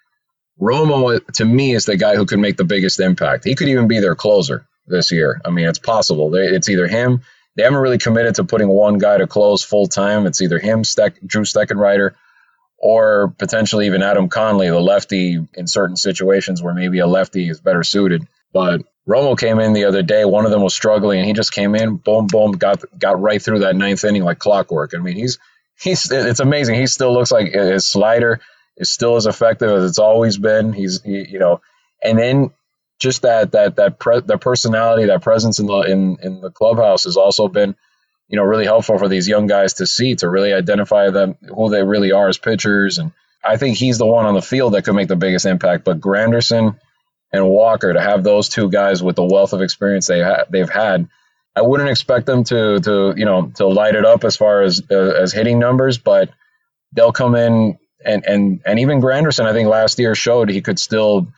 Romo 0.60 1.24
to 1.34 1.44
me 1.44 1.74
is 1.74 1.86
the 1.86 1.96
guy 1.96 2.16
who 2.16 2.26
could 2.26 2.38
make 2.38 2.58
the 2.58 2.64
biggest 2.64 3.00
impact. 3.00 3.44
He 3.44 3.54
could 3.56 3.68
even 3.68 3.88
be 3.88 3.98
their 3.98 4.14
closer 4.14 4.66
this 4.86 5.10
year. 5.10 5.40
I 5.44 5.50
mean, 5.50 5.66
it's 5.66 5.78
possible. 5.78 6.34
It's 6.34 6.68
either 6.68 6.86
him 6.86 7.22
they 7.56 7.62
haven't 7.62 7.81
really 7.81 7.98
committed 7.98 8.36
to 8.36 8.44
putting 8.44 8.68
one 8.68 8.98
guy 8.98 9.18
to 9.18 9.27
close 9.27 9.62
full 9.62 9.86
time. 9.86 10.27
It's 10.27 10.40
either 10.40 10.59
him, 10.59 10.85
Steck, 10.85 11.20
Drew 11.24 11.43
Steckenrider, 11.43 12.14
or 12.78 13.35
potentially 13.39 13.86
even 13.86 14.02
Adam 14.02 14.28
Conley, 14.28 14.68
the 14.68 14.81
lefty, 14.81 15.39
in 15.55 15.66
certain 15.66 15.97
situations 15.97 16.62
where 16.62 16.74
maybe 16.74 17.01
a 17.01 17.06
lefty 17.06 17.48
is 17.48 17.60
better 17.60 17.82
suited. 17.82 18.27
But 18.52 18.82
Romo 19.09 19.39
came 19.39 19.59
in 19.59 19.72
the 19.72 19.85
other 19.85 20.02
day. 20.02 20.24
One 20.24 20.44
of 20.44 20.51
them 20.51 20.62
was 20.62 20.74
struggling, 20.74 21.18
and 21.18 21.27
he 21.27 21.32
just 21.32 21.52
came 21.52 21.74
in, 21.74 21.97
boom, 21.97 22.27
boom, 22.27 22.52
got 22.52 22.82
got 22.98 23.20
right 23.20 23.43
through 23.43 23.60
that 23.60 23.77
ninth 23.77 24.05
inning 24.05 24.24
like 24.24 24.39
clockwork. 24.39 24.94
I 24.94 24.98
mean, 24.98 25.16
he's 25.16 25.39
he's 25.78 26.10
it's 26.10 26.40
amazing. 26.40 26.77
He 26.77 26.86
still 26.86 27.12
looks 27.12 27.32
like 27.32 27.52
his 27.52 27.89
slider 27.89 28.40
is 28.77 28.90
still 28.90 29.16
as 29.16 29.27
effective 29.27 29.70
as 29.70 29.90
it's 29.90 29.98
always 29.98 30.39
been. 30.39 30.72
He's 30.72 31.02
he, 31.02 31.28
you 31.28 31.39
know, 31.39 31.60
and 32.02 32.18
then 32.18 32.51
just 33.01 33.22
that 33.22 33.52
that 33.52 33.77
that 33.77 33.98
pre- 33.98 34.20
personality, 34.20 35.06
that 35.06 35.22
presence 35.22 35.59
in 35.59 35.66
the 35.66 35.81
in 35.81 36.18
in 36.22 36.40
the 36.40 36.51
clubhouse 36.51 37.05
has 37.05 37.16
also 37.16 37.48
been, 37.48 37.74
you 38.28 38.36
know, 38.36 38.44
really 38.44 38.66
helpful 38.66 38.98
for 38.98 39.09
these 39.09 39.27
young 39.27 39.47
guys 39.47 39.74
to 39.74 39.86
see 39.86 40.14
to 40.16 40.28
really 40.28 40.52
identify 40.52 41.10
them 41.10 41.36
who 41.40 41.70
they 41.70 41.82
really 41.82 42.12
are 42.12 42.28
as 42.28 42.39
pitchers. 42.39 42.98
And 42.98 43.12
I 43.44 43.56
think 43.56 43.77
he's 43.77 43.98
the 43.98 44.06
one 44.06 44.27
on 44.27 44.35
the 44.35 44.43
field 44.43 44.74
that 44.74 44.85
could 44.85 44.94
make 44.94 45.09
the 45.09 45.16
biggest 45.16 45.47
impact. 45.47 45.85
But 45.85 46.01
Granderson 46.01 46.78
and 47.32 47.48
Walker 47.48 47.93
to 47.93 48.01
have 48.01 48.22
those 48.22 48.48
two 48.48 48.70
guys 48.70 49.02
with 49.02 49.16
the 49.16 49.24
wealth 49.24 49.55
of 49.55 49.62
experience 49.62 50.06
they 50.06 50.22
ha- 50.22 50.44
they've 50.51 50.68
had, 50.70 51.09
I 51.56 51.62
wouldn't 51.62 51.89
expect 51.89 52.27
them 52.27 52.44
to 52.44 52.81
to 52.81 53.14
you 53.16 53.24
know 53.24 53.51
to 53.56 53.66
light 53.66 53.94
it 53.94 54.05
up 54.05 54.24
as 54.24 54.36
far 54.36 54.62
as 54.62 54.82
uh, 54.90 54.94
as 54.94 55.32
hitting 55.32 55.59
numbers, 55.59 55.98
but 55.98 56.31
they'll 56.93 57.12
come 57.12 57.35
in 57.35 57.78
and 58.05 58.27
and 58.27 58.60
and 58.66 58.78
even 58.78 59.01
Granderson, 59.01 59.47
I 59.47 59.52
think 59.52 59.68
last 59.68 59.98
year 59.98 60.14
showed 60.14 60.51
he 60.51 60.60
could 60.60 60.78
still 60.78 61.28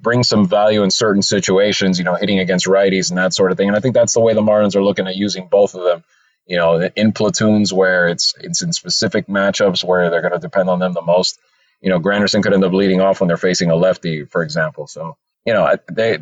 bring 0.00 0.22
some 0.22 0.46
value 0.46 0.82
in 0.82 0.90
certain 0.90 1.22
situations, 1.22 1.98
you 1.98 2.04
know, 2.04 2.14
hitting 2.14 2.38
against 2.38 2.66
righties 2.66 3.10
and 3.10 3.18
that 3.18 3.34
sort 3.34 3.50
of 3.50 3.58
thing. 3.58 3.68
And 3.68 3.76
I 3.76 3.80
think 3.80 3.94
that's 3.94 4.14
the 4.14 4.20
way 4.20 4.34
the 4.34 4.42
Marlins 4.42 4.76
are 4.76 4.82
looking 4.82 5.06
at 5.06 5.16
using 5.16 5.48
both 5.48 5.74
of 5.74 5.84
them. 5.84 6.04
You 6.46 6.56
know, 6.56 6.88
in 6.94 7.10
platoons 7.12 7.72
where 7.72 8.06
it's 8.06 8.34
it's 8.40 8.62
in 8.62 8.72
specific 8.72 9.26
matchups 9.26 9.82
where 9.82 10.10
they're 10.10 10.20
going 10.20 10.32
to 10.32 10.38
depend 10.38 10.70
on 10.70 10.78
them 10.78 10.92
the 10.92 11.02
most. 11.02 11.40
You 11.80 11.90
know, 11.90 11.98
Granderson 11.98 12.42
could 12.42 12.54
end 12.54 12.64
up 12.64 12.72
leading 12.72 13.00
off 13.00 13.20
when 13.20 13.26
they're 13.26 13.36
facing 13.36 13.70
a 13.70 13.76
lefty, 13.76 14.24
for 14.24 14.44
example. 14.44 14.86
So, 14.86 15.16
you 15.44 15.52
know, 15.52 15.76
they 15.90 16.18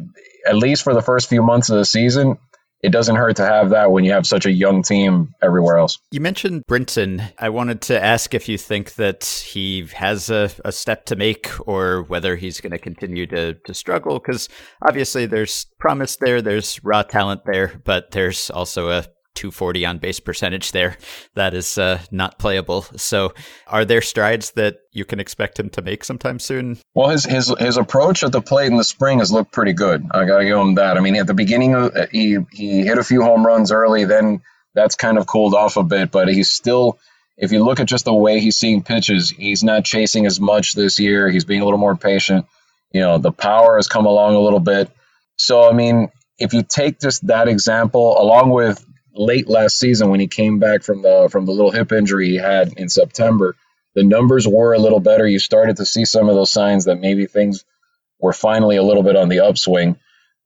at 0.47 0.56
least 0.56 0.82
for 0.82 0.94
the 0.94 1.02
first 1.02 1.28
few 1.28 1.43
months 1.43 1.68
of 1.68 1.76
the 1.76 1.85
season, 1.85 2.39
it 2.85 2.93
doesn't 2.93 3.16
hurt 3.16 3.36
to 3.36 3.47
have 3.47 3.70
that 3.70 3.93
when 3.93 4.05
you 4.05 4.12
have 4.12 4.27
such 4.27 4.44
a 4.44 4.52
young 4.52 4.82
team 4.82 5.35
everywhere 5.43 5.78
else. 5.78 5.98
You 6.11 6.20
mentioned 6.20 6.65
Brinson. 6.70 7.32
I 7.39 7.48
wanted 7.48 7.81
to 7.82 8.02
ask 8.02 8.35
if 8.35 8.47
you 8.47 8.59
think 8.59 8.97
that 8.97 9.24
he 9.24 9.86
has 9.94 10.28
a, 10.28 10.51
a 10.66 10.70
step 10.70 11.06
to 11.06 11.16
make 11.16 11.48
or 11.66 12.02
whether 12.02 12.36
he's 12.36 12.61
going 12.61 12.73
to 12.73 12.78
continue 12.78 13.27
to, 13.28 13.55
to 13.55 13.73
struggle 13.73 14.19
because 14.19 14.51
obviously 14.82 15.24
there's 15.24 15.65
promise 15.78 16.16
there, 16.16 16.43
there's 16.43 16.78
raw 16.85 17.02
talent 17.02 17.40
there, 17.47 17.81
but 17.85 18.11
there's 18.11 18.51
also 18.51 18.90
a 18.90 19.06
240 19.35 19.86
on 19.86 19.98
base 19.98 20.20
percentage 20.20 20.73
there. 20.73 20.97
That 21.35 21.55
is 21.55 21.78
uh, 21.78 22.01
not 22.11 22.39
playable. 22.39 22.82
So, 22.97 23.35
are 23.66 23.85
there 23.85 24.01
strides 24.01 24.52
that 24.52 24.81
you 24.93 25.05
can 25.05 25.20
expect 25.20 25.59
him 25.59 25.70
to 25.70 25.82
make 25.82 26.05
sometime 26.05 26.39
soon? 26.39 26.78
Well, 26.94 27.11
his 27.11 27.24
his 27.24 27.55
his 27.59 27.77
approach 27.77 28.23
at 28.23 28.32
the 28.32 28.40
plate 28.40 28.69
in 28.69 28.77
the 28.77 28.85
spring 28.85 29.19
has 29.19 29.32
looked 29.32 29.52
pretty 29.52 29.73
good. 29.73 30.06
I 30.12 30.24
got 30.24 30.39
to 30.39 30.44
give 30.44 30.59
him 30.59 30.77
that. 30.77 30.97
I 30.97 31.01
mean, 31.01 31.16
at 31.16 31.27
the 31.27 31.35
beginning, 31.35 31.74
uh, 31.74 32.06
he 32.11 32.39
he 32.52 32.82
hit 32.82 32.98
a 32.98 33.05
few 33.05 33.23
home 33.23 33.44
runs 33.44 33.73
early. 33.73 34.05
Then 34.05 34.43
that's 34.74 34.97
kind 34.97 35.19
of 35.19 35.27
cooled 35.27 35.55
off 35.55 35.77
a 35.77 35.82
bit, 35.82 36.11
but 36.11 36.28
he's 36.28 36.51
still. 36.51 36.98
If 37.36 37.51
you 37.51 37.65
look 37.65 37.81
at 37.81 37.89
just 37.89 38.05
the 38.05 38.15
way 38.15 38.39
he's 38.39 38.59
seeing 38.59 38.85
pitches, 38.85 39.28
he's 39.28 39.65
not 39.65 39.85
chasing 39.85 40.24
as 40.24 40.39
much 40.39 40.74
this 40.74 41.01
year. 41.01 41.28
He's 41.28 41.44
being 41.44 41.62
a 41.62 41.65
little 41.65 41.81
more 41.81 41.97
patient. 41.97 42.47
You 42.93 43.01
know, 43.01 43.19
the 43.19 43.32
power 43.32 43.74
has 43.74 43.89
come 43.89 44.06
along 44.06 44.36
a 44.36 44.40
little 44.40 44.61
bit. 44.61 44.89
So, 45.36 45.69
I 45.69 45.73
mean, 45.73 46.11
if 46.39 46.52
you 46.52 46.62
take 46.62 47.01
just 47.01 47.27
that 47.27 47.48
example, 47.48 48.16
along 48.20 48.51
with 48.51 48.85
late 49.15 49.49
last 49.49 49.78
season 49.78 50.11
when 50.11 50.20
he 50.20 50.27
came 50.27 50.59
back 50.59 50.82
from 50.82 51.03
the 51.03 51.28
from 51.31 51.47
the 51.47 51.53
little 51.53 51.70
hip 51.70 51.93
injury 51.93 52.31
he 52.31 52.36
had 52.36 52.73
in 52.77 52.89
September, 52.89 53.57
the 53.95 54.05
numbers 54.05 54.47
were 54.47 54.74
a 54.74 54.78
little 54.78 55.01
better. 55.01 55.27
You 55.27 55.39
started 55.39 55.77
to 55.77 55.86
see 55.86 56.05
some 56.05 56.28
of 56.28 56.35
those 56.35 56.53
signs 56.53 56.86
that 56.86 57.01
maybe 57.01 57.27
things 57.27 57.65
we're 58.20 58.32
finally 58.32 58.77
a 58.77 58.82
little 58.82 59.03
bit 59.03 59.16
on 59.16 59.28
the 59.28 59.41
upswing. 59.41 59.97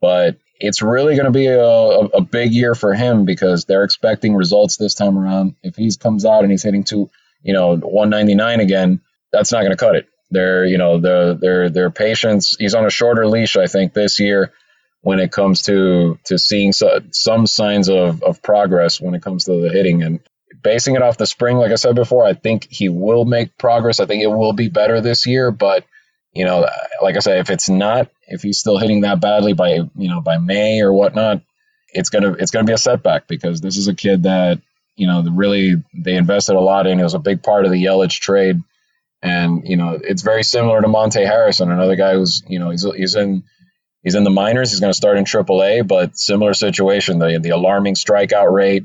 But 0.00 0.36
it's 0.60 0.82
really 0.82 1.14
going 1.14 1.26
to 1.26 1.30
be 1.30 1.46
a, 1.46 1.60
a, 1.60 2.20
big 2.20 2.52
year 2.52 2.74
for 2.74 2.92
him 2.94 3.24
because 3.24 3.64
they're 3.64 3.84
expecting 3.84 4.34
results 4.34 4.76
this 4.76 4.94
time 4.94 5.16
around. 5.16 5.54
If 5.62 5.76
he 5.76 5.92
comes 5.94 6.24
out 6.24 6.42
and 6.42 6.50
he's 6.50 6.62
hitting 6.62 6.84
to, 6.84 7.08
you 7.42 7.52
know, 7.52 7.76
199 7.76 8.60
again, 8.60 9.00
that's 9.32 9.52
not 9.52 9.60
going 9.60 9.70
to 9.70 9.76
cut 9.76 9.96
it. 9.96 10.08
They're, 10.30 10.66
you 10.66 10.78
know, 10.78 10.98
their 10.98 11.34
their 11.34 11.70
their 11.70 11.90
patience. 11.90 12.56
He's 12.58 12.74
on 12.74 12.84
a 12.84 12.90
shorter 12.90 13.26
leash, 13.26 13.56
I 13.56 13.66
think, 13.66 13.94
this 13.94 14.20
year 14.20 14.52
when 15.02 15.20
it 15.20 15.32
comes 15.32 15.62
to 15.62 16.18
to 16.24 16.38
seeing 16.38 16.72
so, 16.72 17.00
some 17.12 17.46
signs 17.46 17.88
of 17.88 18.22
of 18.22 18.42
progress 18.42 19.00
when 19.00 19.14
it 19.14 19.22
comes 19.22 19.44
to 19.44 19.60
the 19.60 19.70
hitting 19.70 20.02
and 20.02 20.20
basing 20.62 20.96
it 20.96 21.02
off 21.02 21.18
the 21.18 21.26
spring. 21.26 21.56
Like 21.56 21.72
I 21.72 21.76
said 21.76 21.94
before, 21.94 22.24
I 22.24 22.34
think 22.34 22.66
he 22.70 22.88
will 22.88 23.24
make 23.24 23.56
progress. 23.58 24.00
I 24.00 24.06
think 24.06 24.22
it 24.22 24.28
will 24.28 24.52
be 24.52 24.68
better 24.68 25.00
this 25.00 25.26
year, 25.26 25.50
but 25.50 25.84
you 26.32 26.44
know, 26.44 26.68
like 27.02 27.16
I 27.16 27.20
said, 27.20 27.38
if 27.38 27.50
it's 27.50 27.68
not, 27.68 28.10
if 28.26 28.42
he's 28.42 28.58
still 28.58 28.78
hitting 28.78 29.02
that 29.02 29.20
badly 29.20 29.54
by 29.54 29.80
you 29.96 30.08
know 30.08 30.20
by 30.20 30.38
May 30.38 30.80
or 30.80 30.92
whatnot, 30.92 31.42
it's 31.92 32.10
gonna 32.10 32.32
it's 32.32 32.50
gonna 32.50 32.64
be 32.64 32.72
a 32.72 32.78
setback 32.78 33.26
because 33.26 33.60
this 33.60 33.76
is 33.76 33.88
a 33.88 33.94
kid 33.94 34.24
that 34.24 34.60
you 34.96 35.06
know 35.06 35.22
really 35.22 35.74
they 35.94 36.16
invested 36.16 36.56
a 36.56 36.60
lot 36.60 36.86
in. 36.86 37.00
It 37.00 37.04
was 37.04 37.14
a 37.14 37.18
big 37.18 37.42
part 37.42 37.64
of 37.64 37.70
the 37.70 37.82
Yelich 37.82 38.20
trade, 38.20 38.60
and 39.22 39.66
you 39.66 39.76
know 39.76 39.98
it's 40.02 40.22
very 40.22 40.42
similar 40.42 40.80
to 40.80 40.88
Monte 40.88 41.24
Harrison, 41.24 41.70
another 41.70 41.96
guy 41.96 42.14
who's 42.14 42.42
you 42.46 42.58
know 42.58 42.70
he's 42.70 42.86
he's 42.94 43.14
in 43.14 43.44
he's 44.08 44.14
in 44.14 44.24
the 44.24 44.30
minors. 44.30 44.70
He's 44.70 44.80
going 44.80 44.90
to 44.90 44.96
start 44.96 45.18
in 45.18 45.24
AAA, 45.24 45.86
but 45.86 46.16
similar 46.16 46.54
situation. 46.54 47.18
The 47.18 47.38
the 47.42 47.50
alarming 47.50 47.94
strikeout 47.94 48.50
rate, 48.50 48.84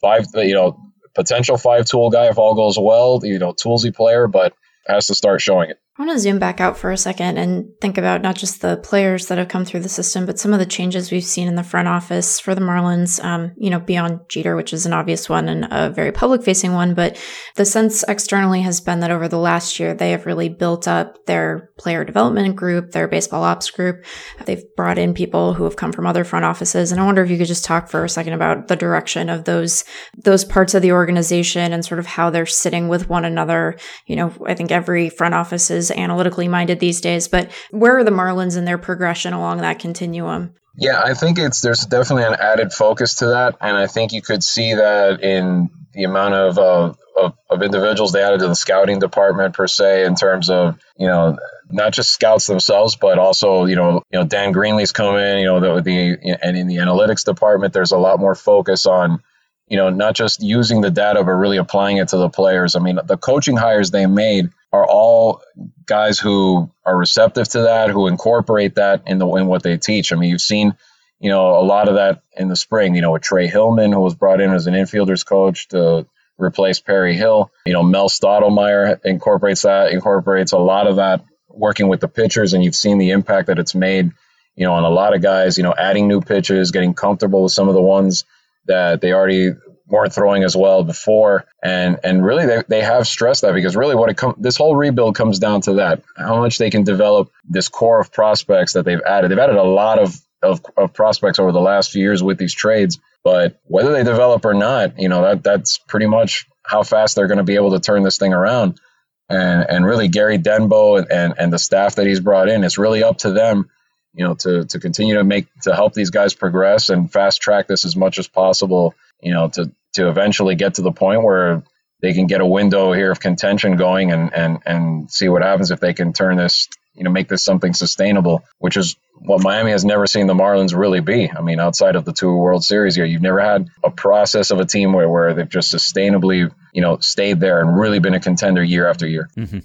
five 0.00 0.24
uh, 0.34 0.40
you 0.40 0.54
know 0.54 0.80
potential 1.14 1.58
five 1.58 1.84
tool 1.84 2.08
guy 2.08 2.28
if 2.28 2.38
all 2.38 2.54
goes 2.54 2.78
well. 2.78 3.20
You 3.22 3.38
know 3.38 3.52
toolsy 3.52 3.94
player, 3.94 4.28
but 4.28 4.54
has 4.86 5.08
to 5.08 5.14
start 5.14 5.42
showing 5.42 5.68
it. 5.68 5.78
I 5.98 6.06
want 6.06 6.16
to 6.16 6.20
zoom 6.20 6.38
back 6.38 6.58
out 6.58 6.78
for 6.78 6.90
a 6.90 6.96
second 6.96 7.36
and 7.36 7.66
think 7.82 7.98
about 7.98 8.22
not 8.22 8.34
just 8.34 8.62
the 8.62 8.78
players 8.78 9.26
that 9.26 9.36
have 9.36 9.48
come 9.48 9.66
through 9.66 9.80
the 9.80 9.90
system, 9.90 10.24
but 10.24 10.38
some 10.38 10.54
of 10.54 10.58
the 10.58 10.64
changes 10.64 11.10
we've 11.10 11.22
seen 11.22 11.46
in 11.46 11.54
the 11.54 11.62
front 11.62 11.86
office 11.86 12.40
for 12.40 12.54
the 12.54 12.62
Marlins, 12.62 13.22
um, 13.22 13.52
you 13.58 13.68
know, 13.68 13.78
beyond 13.78 14.20
Jeter, 14.30 14.56
which 14.56 14.72
is 14.72 14.86
an 14.86 14.94
obvious 14.94 15.28
one 15.28 15.50
and 15.50 15.68
a 15.70 15.90
very 15.90 16.10
public 16.10 16.42
facing 16.42 16.72
one. 16.72 16.94
But 16.94 17.22
the 17.56 17.66
sense 17.66 18.04
externally 18.08 18.62
has 18.62 18.80
been 18.80 19.00
that 19.00 19.10
over 19.10 19.28
the 19.28 19.36
last 19.36 19.78
year, 19.78 19.92
they 19.92 20.12
have 20.12 20.24
really 20.24 20.48
built 20.48 20.88
up 20.88 21.26
their 21.26 21.70
player 21.78 22.04
development 22.04 22.56
group, 22.56 22.92
their 22.92 23.06
baseball 23.06 23.44
ops 23.44 23.70
group. 23.70 24.02
They've 24.46 24.64
brought 24.74 24.96
in 24.96 25.12
people 25.12 25.52
who 25.52 25.64
have 25.64 25.76
come 25.76 25.92
from 25.92 26.06
other 26.06 26.24
front 26.24 26.46
offices. 26.46 26.90
And 26.90 27.02
I 27.02 27.04
wonder 27.04 27.22
if 27.22 27.30
you 27.30 27.36
could 27.36 27.46
just 27.46 27.66
talk 27.66 27.90
for 27.90 28.02
a 28.02 28.08
second 28.08 28.32
about 28.32 28.68
the 28.68 28.76
direction 28.76 29.28
of 29.28 29.44
those, 29.44 29.84
those 30.16 30.42
parts 30.42 30.72
of 30.72 30.80
the 30.80 30.92
organization 30.92 31.74
and 31.74 31.84
sort 31.84 31.98
of 31.98 32.06
how 32.06 32.30
they're 32.30 32.46
sitting 32.46 32.88
with 32.88 33.10
one 33.10 33.26
another. 33.26 33.76
You 34.06 34.16
know, 34.16 34.32
I 34.46 34.54
think 34.54 34.72
every 34.72 35.10
front 35.10 35.34
office 35.34 35.70
is 35.70 35.81
analytically 35.90 36.48
minded 36.48 36.80
these 36.80 37.00
days, 37.00 37.28
but 37.28 37.50
where 37.70 37.98
are 37.98 38.04
the 38.04 38.10
Marlins 38.10 38.56
in 38.56 38.64
their 38.64 38.78
progression 38.78 39.32
along 39.32 39.58
that 39.58 39.78
continuum? 39.78 40.54
Yeah, 40.76 41.02
I 41.04 41.14
think 41.14 41.38
it's 41.38 41.60
there's 41.60 41.84
definitely 41.84 42.24
an 42.24 42.34
added 42.40 42.72
focus 42.72 43.16
to 43.16 43.26
that, 43.26 43.56
and 43.60 43.76
I 43.76 43.86
think 43.86 44.12
you 44.12 44.22
could 44.22 44.42
see 44.42 44.74
that 44.74 45.22
in 45.22 45.70
the 45.92 46.04
amount 46.04 46.34
of, 46.34 46.58
uh, 46.58 46.94
of 47.20 47.34
of 47.50 47.62
individuals 47.62 48.12
they 48.12 48.22
added 48.22 48.40
to 48.40 48.48
the 48.48 48.54
scouting 48.54 48.98
department 48.98 49.54
per 49.54 49.66
se, 49.66 50.06
in 50.06 50.14
terms 50.14 50.48
of 50.48 50.78
you 50.96 51.06
know 51.06 51.36
not 51.70 51.92
just 51.92 52.10
scouts 52.10 52.46
themselves, 52.46 52.96
but 52.96 53.18
also 53.18 53.66
you 53.66 53.76
know 53.76 54.02
you 54.10 54.18
know 54.18 54.24
Dan 54.24 54.52
Greenley's 54.52 54.92
come 54.92 55.16
in, 55.16 55.40
you 55.40 55.44
know 55.44 55.60
the, 55.60 55.82
the 55.82 56.38
and 56.42 56.56
in 56.56 56.68
the 56.68 56.76
analytics 56.76 57.24
department, 57.24 57.74
there's 57.74 57.92
a 57.92 57.98
lot 57.98 58.18
more 58.18 58.34
focus 58.34 58.86
on 58.86 59.22
you 59.68 59.76
know 59.76 59.90
not 59.90 60.14
just 60.14 60.42
using 60.42 60.80
the 60.80 60.90
data, 60.90 61.22
but 61.22 61.32
really 61.32 61.58
applying 61.58 61.98
it 61.98 62.08
to 62.08 62.16
the 62.16 62.30
players. 62.30 62.76
I 62.76 62.78
mean, 62.78 62.98
the 63.04 63.18
coaching 63.18 63.56
hires 63.58 63.90
they 63.90 64.06
made 64.06 64.48
are 64.72 64.86
all 64.86 65.42
guys 65.86 66.18
who 66.18 66.70
are 66.84 66.96
receptive 66.96 67.48
to 67.48 67.62
that, 67.62 67.90
who 67.90 68.06
incorporate 68.06 68.76
that 68.76 69.02
in 69.06 69.18
the 69.18 69.26
in 69.34 69.46
what 69.46 69.62
they 69.62 69.76
teach. 69.76 70.12
I 70.12 70.16
mean, 70.16 70.30
you've 70.30 70.40
seen, 70.40 70.74
you 71.20 71.28
know, 71.28 71.60
a 71.60 71.64
lot 71.64 71.88
of 71.88 71.96
that 71.96 72.22
in 72.36 72.48
the 72.48 72.56
spring. 72.56 72.94
You 72.94 73.02
know, 73.02 73.12
with 73.12 73.22
Trey 73.22 73.48
Hillman, 73.48 73.92
who 73.92 74.00
was 74.00 74.14
brought 74.14 74.40
in 74.40 74.50
as 74.50 74.66
an 74.66 74.74
infielders 74.74 75.26
coach 75.26 75.68
to 75.68 76.06
replace 76.38 76.80
Perry 76.80 77.14
Hill. 77.14 77.50
You 77.66 77.74
know, 77.74 77.82
Mel 77.82 78.08
Stottlemyre 78.08 79.00
incorporates 79.04 79.62
that, 79.62 79.92
incorporates 79.92 80.52
a 80.52 80.58
lot 80.58 80.86
of 80.86 80.96
that 80.96 81.22
working 81.48 81.88
with 81.88 82.00
the 82.00 82.08
pitchers, 82.08 82.54
and 82.54 82.64
you've 82.64 82.74
seen 82.74 82.98
the 82.98 83.10
impact 83.10 83.48
that 83.48 83.58
it's 83.58 83.74
made. 83.74 84.12
You 84.54 84.66
know, 84.66 84.74
on 84.74 84.84
a 84.84 84.90
lot 84.90 85.14
of 85.14 85.22
guys. 85.22 85.58
You 85.58 85.64
know, 85.64 85.74
adding 85.76 86.08
new 86.08 86.22
pitches, 86.22 86.70
getting 86.70 86.94
comfortable 86.94 87.42
with 87.42 87.52
some 87.52 87.68
of 87.68 87.74
the 87.74 87.82
ones 87.82 88.24
that 88.66 89.00
they 89.00 89.12
already 89.12 89.52
weren't 89.92 90.12
throwing 90.12 90.42
as 90.42 90.56
well 90.56 90.82
before. 90.82 91.44
And 91.62 92.00
and 92.02 92.24
really 92.24 92.46
they, 92.46 92.62
they 92.66 92.82
have 92.82 93.06
stressed 93.06 93.42
that 93.42 93.54
because 93.54 93.76
really 93.76 93.94
what 93.94 94.10
it 94.10 94.16
com- 94.16 94.34
this 94.38 94.56
whole 94.56 94.74
rebuild 94.74 95.14
comes 95.14 95.38
down 95.38 95.60
to 95.62 95.74
that 95.74 96.02
how 96.16 96.40
much 96.40 96.58
they 96.58 96.70
can 96.70 96.82
develop 96.82 97.30
this 97.48 97.68
core 97.68 98.00
of 98.00 98.12
prospects 98.12 98.72
that 98.72 98.84
they've 98.84 99.00
added. 99.00 99.30
They've 99.30 99.38
added 99.38 99.56
a 99.56 99.62
lot 99.62 100.00
of 100.00 100.20
of, 100.42 100.60
of 100.76 100.92
prospects 100.92 101.38
over 101.38 101.52
the 101.52 101.60
last 101.60 101.92
few 101.92 102.02
years 102.02 102.20
with 102.20 102.36
these 102.36 102.52
trades 102.52 102.98
but 103.22 103.60
whether 103.66 103.92
they 103.92 104.02
develop 104.02 104.44
or 104.44 104.54
not 104.54 104.98
you 104.98 105.08
know 105.08 105.22
that 105.22 105.44
that's 105.44 105.78
pretty 105.78 106.06
much 106.06 106.48
how 106.64 106.82
fast 106.82 107.16
they're 107.16 107.26
going 107.26 107.38
to 107.38 107.44
be 107.44 107.56
able 107.56 107.72
to 107.72 107.80
turn 107.80 108.02
this 108.02 108.18
thing 108.18 108.32
around. 108.32 108.80
And 109.28 109.64
and 109.68 109.86
really 109.86 110.08
Gary 110.08 110.38
Denbo 110.38 110.98
and, 110.98 111.10
and 111.10 111.34
and 111.38 111.52
the 111.52 111.58
staff 111.58 111.94
that 111.94 112.06
he's 112.06 112.20
brought 112.20 112.48
in 112.48 112.64
it's 112.64 112.76
really 112.76 113.02
up 113.02 113.18
to 113.18 113.32
them 113.32 113.70
you 114.14 114.24
know 114.24 114.34
to 114.34 114.64
to 114.66 114.80
continue 114.80 115.14
to 115.14 115.24
make 115.24 115.46
to 115.62 115.74
help 115.74 115.94
these 115.94 116.10
guys 116.10 116.34
progress 116.34 116.90
and 116.90 117.10
fast 117.10 117.40
track 117.40 117.66
this 117.66 117.84
as 117.84 117.96
much 117.96 118.18
as 118.18 118.28
possible 118.28 118.94
you 119.22 119.32
know 119.32 119.48
to 119.48 119.70
to 119.94 120.08
eventually 120.08 120.54
get 120.54 120.74
to 120.74 120.82
the 120.82 120.92
point 120.92 121.22
where 121.22 121.62
they 122.00 122.12
can 122.12 122.26
get 122.26 122.40
a 122.40 122.46
window 122.46 122.92
here 122.92 123.10
of 123.10 123.20
contention 123.20 123.76
going 123.76 124.12
and 124.12 124.34
and 124.34 124.58
and 124.66 125.10
see 125.10 125.28
what 125.28 125.42
happens 125.42 125.70
if 125.70 125.80
they 125.80 125.94
can 125.94 126.12
turn 126.12 126.36
this 126.36 126.68
you 126.94 127.04
know 127.04 127.10
make 127.10 127.28
this 127.28 127.44
something 127.44 127.72
sustainable 127.72 128.42
which 128.58 128.76
is 128.76 128.96
what 129.24 129.42
Miami 129.42 129.70
has 129.70 129.84
never 129.84 130.06
seen 130.06 130.26
the 130.26 130.34
Marlins 130.34 130.76
really 130.76 131.00
be. 131.00 131.30
I 131.30 131.42
mean, 131.42 131.60
outside 131.60 131.96
of 131.96 132.04
the 132.04 132.12
two 132.12 132.34
World 132.34 132.64
Series 132.64 132.96
here, 132.96 133.04
you've 133.04 133.22
never 133.22 133.40
had 133.40 133.68
a 133.84 133.90
process 133.90 134.50
of 134.50 134.58
a 134.58 134.64
team 134.64 134.92
where, 134.92 135.08
where 135.08 135.32
they've 135.32 135.48
just 135.48 135.72
sustainably, 135.72 136.50
you 136.72 136.82
know, 136.82 136.98
stayed 136.98 137.38
there 137.38 137.60
and 137.60 137.78
really 137.78 138.00
been 138.00 138.14
a 138.14 138.20
contender 138.20 138.62
year 138.62 138.88
after 138.88 139.06
year. 139.06 139.30
Mm-hmm. 139.36 139.60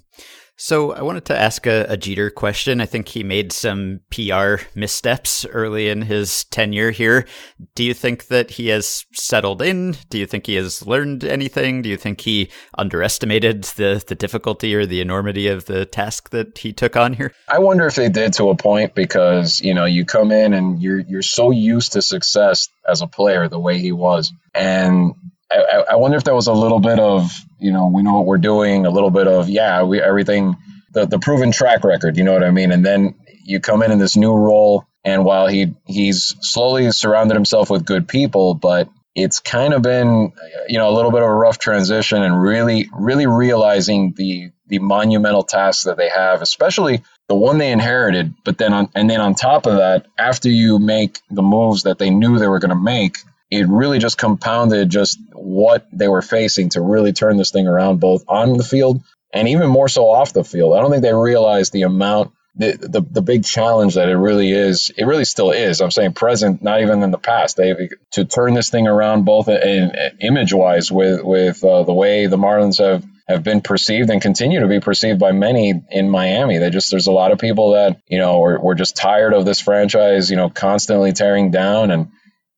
So 0.59 0.91
I 0.93 1.03
wanted 1.03 1.25
to 1.25 1.39
ask 1.39 1.67
a, 1.67 1.85
a, 1.87 1.97
Jeter 1.97 2.31
question. 2.31 2.81
I 2.81 2.87
think 2.87 3.09
he 3.09 3.23
made 3.23 3.53
some 3.53 3.99
PR 4.09 4.55
missteps 4.73 5.45
early 5.45 5.87
in 5.87 6.01
his 6.01 6.45
tenure 6.45 6.89
here. 6.89 7.27
Do 7.75 7.83
you 7.83 7.93
think 7.93 8.27
that 8.29 8.49
he 8.49 8.69
has 8.69 9.05
settled 9.13 9.61
in? 9.61 9.95
Do 10.09 10.17
you 10.17 10.25
think 10.25 10.47
he 10.47 10.55
has 10.55 10.85
learned 10.87 11.23
anything? 11.23 11.83
Do 11.83 11.89
you 11.89 11.97
think 11.97 12.21
he 12.21 12.49
underestimated 12.75 13.65
the, 13.65 14.03
the 14.05 14.15
difficulty 14.15 14.73
or 14.73 14.87
the 14.87 14.99
enormity 14.99 15.47
of 15.47 15.65
the 15.65 15.85
task 15.85 16.31
that 16.31 16.57
he 16.57 16.73
took 16.73 16.95
on 16.95 17.13
here? 17.13 17.31
I 17.47 17.59
wonder 17.59 17.85
if 17.85 17.93
they 17.93 18.09
did 18.09 18.33
to 18.33 18.49
a 18.49 18.55
point 18.55 18.95
because, 18.95 19.59
you 19.61 19.75
know, 19.75 19.85
you 19.85 20.05
come 20.05 20.31
in 20.31 20.55
and 20.55 20.81
you're 20.81 21.01
you're 21.01 21.21
so 21.21 21.51
used 21.51 21.93
to 21.93 22.01
success 22.01 22.67
as 22.89 23.03
a 23.03 23.07
player 23.07 23.47
the 23.47 23.59
way 23.59 23.77
he 23.77 23.91
was. 23.91 24.33
And 24.55 25.13
I, 25.51 25.85
I 25.91 25.95
wonder 25.97 26.17
if 26.17 26.23
there 26.23 26.33
was 26.33 26.47
a 26.47 26.53
little 26.53 26.79
bit 26.79 26.99
of 26.99 27.31
you 27.59 27.71
know 27.71 27.87
we 27.87 28.03
know 28.03 28.13
what 28.15 28.25
we're 28.25 28.37
doing 28.37 28.85
a 28.85 28.89
little 28.89 29.11
bit 29.11 29.27
of 29.27 29.49
yeah 29.49 29.83
we 29.83 30.01
everything 30.01 30.55
the, 30.91 31.05
the 31.05 31.19
proven 31.19 31.51
track 31.51 31.83
record 31.83 32.17
you 32.17 32.23
know 32.23 32.33
what 32.33 32.43
i 32.43 32.51
mean? 32.51 32.71
And 32.71 32.85
then 32.85 33.15
you 33.43 33.59
come 33.59 33.81
in 33.81 33.91
in 33.91 33.99
this 33.99 34.15
new 34.17 34.33
role 34.33 34.85
and 35.03 35.23
while 35.23 35.47
he 35.47 35.73
he's 35.85 36.35
slowly 36.41 36.91
surrounded 36.91 37.33
himself 37.33 37.69
with 37.69 37.85
good 37.85 38.07
people 38.07 38.53
but 38.53 38.89
it's 39.15 39.39
kind 39.39 39.73
of 39.73 39.81
been 39.81 40.33
you 40.67 40.77
know 40.77 40.89
a 40.89 40.95
little 40.95 41.11
bit 41.11 41.23
of 41.23 41.29
a 41.29 41.33
rough 41.33 41.57
transition 41.57 42.21
and 42.21 42.39
really 42.39 42.89
really 42.93 43.25
realizing 43.25 44.13
the 44.15 44.51
the 44.67 44.79
monumental 44.79 45.43
tasks 45.43 45.85
that 45.85 45.97
they 45.97 46.09
have 46.09 46.41
especially 46.41 47.03
the 47.27 47.35
one 47.35 47.57
they 47.57 47.71
inherited 47.71 48.33
but 48.43 48.57
then 48.57 48.73
on 48.73 48.89
and 48.95 49.09
then 49.09 49.21
on 49.21 49.33
top 49.33 49.65
of 49.65 49.77
that 49.77 50.05
after 50.17 50.49
you 50.49 50.77
make 50.77 51.19
the 51.31 51.41
moves 51.41 51.83
that 51.83 51.97
they 51.97 52.09
knew 52.09 52.37
they 52.37 52.47
were 52.47 52.59
going 52.59 52.69
to 52.69 52.75
make 52.75 53.17
it 53.49 53.67
really 53.67 53.99
just 53.99 54.17
compounded 54.17 54.89
just 54.89 55.19
what 55.33 55.87
they 55.91 56.07
were 56.07 56.21
facing 56.21 56.69
to 56.69 56.81
really 56.81 57.13
turn 57.13 57.37
this 57.37 57.51
thing 57.51 57.67
around 57.67 57.99
both 57.99 58.23
on 58.27 58.57
the 58.57 58.63
field 58.63 59.01
and 59.33 59.47
even 59.47 59.69
more 59.69 59.87
so 59.87 60.09
off 60.09 60.33
the 60.33 60.43
field. 60.43 60.75
I 60.75 60.81
don't 60.81 60.91
think 60.91 61.03
they 61.03 61.13
realized 61.13 61.73
the 61.73 61.83
amount 61.83 62.31
the, 62.57 62.71
the, 62.71 63.01
the 63.01 63.21
big 63.21 63.43
challenge 63.43 63.95
that 63.95 64.09
it 64.09 64.17
really 64.17 64.51
is, 64.51 64.91
it 64.97 65.05
really 65.05 65.25
still 65.25 65.51
is. 65.51 65.79
I'm 65.79 65.91
saying 65.91 66.13
present, 66.13 66.63
not 66.63 66.81
even 66.81 67.03
in 67.03 67.11
the 67.11 67.19
past. 67.19 67.55
They 67.55 67.89
to 68.13 68.25
turn 68.25 68.55
this 68.55 68.71
thing 68.71 68.87
around 68.87 69.25
both 69.25 69.47
in, 69.47 69.57
in 69.95 70.17
image 70.21 70.53
wise 70.53 70.91
with 70.91 71.21
with 71.23 71.63
uh, 71.63 71.83
the 71.83 71.93
way 71.93 72.25
the 72.25 72.37
Marlins 72.37 72.79
have 72.79 73.05
have 73.27 73.43
been 73.43 73.61
perceived 73.61 74.09
and 74.09 74.21
continue 74.21 74.61
to 74.61 74.67
be 74.67 74.79
perceived 74.79 75.19
by 75.19 75.33
many 75.33 75.73
in 75.91 76.09
Miami. 76.09 76.57
They 76.57 76.71
just 76.71 76.89
there's 76.89 77.07
a 77.07 77.11
lot 77.11 77.31
of 77.31 77.37
people 77.37 77.73
that 77.73 78.01
you 78.07 78.17
know 78.17 78.39
we're, 78.39 78.59
we're 78.59 78.75
just 78.75 78.95
tired 78.95 79.33
of 79.33 79.45
this 79.45 79.59
franchise, 79.59 80.31
you 80.31 80.37
know, 80.37 80.49
constantly 80.49 81.13
tearing 81.13 81.51
down 81.51 81.91
and 81.91 82.11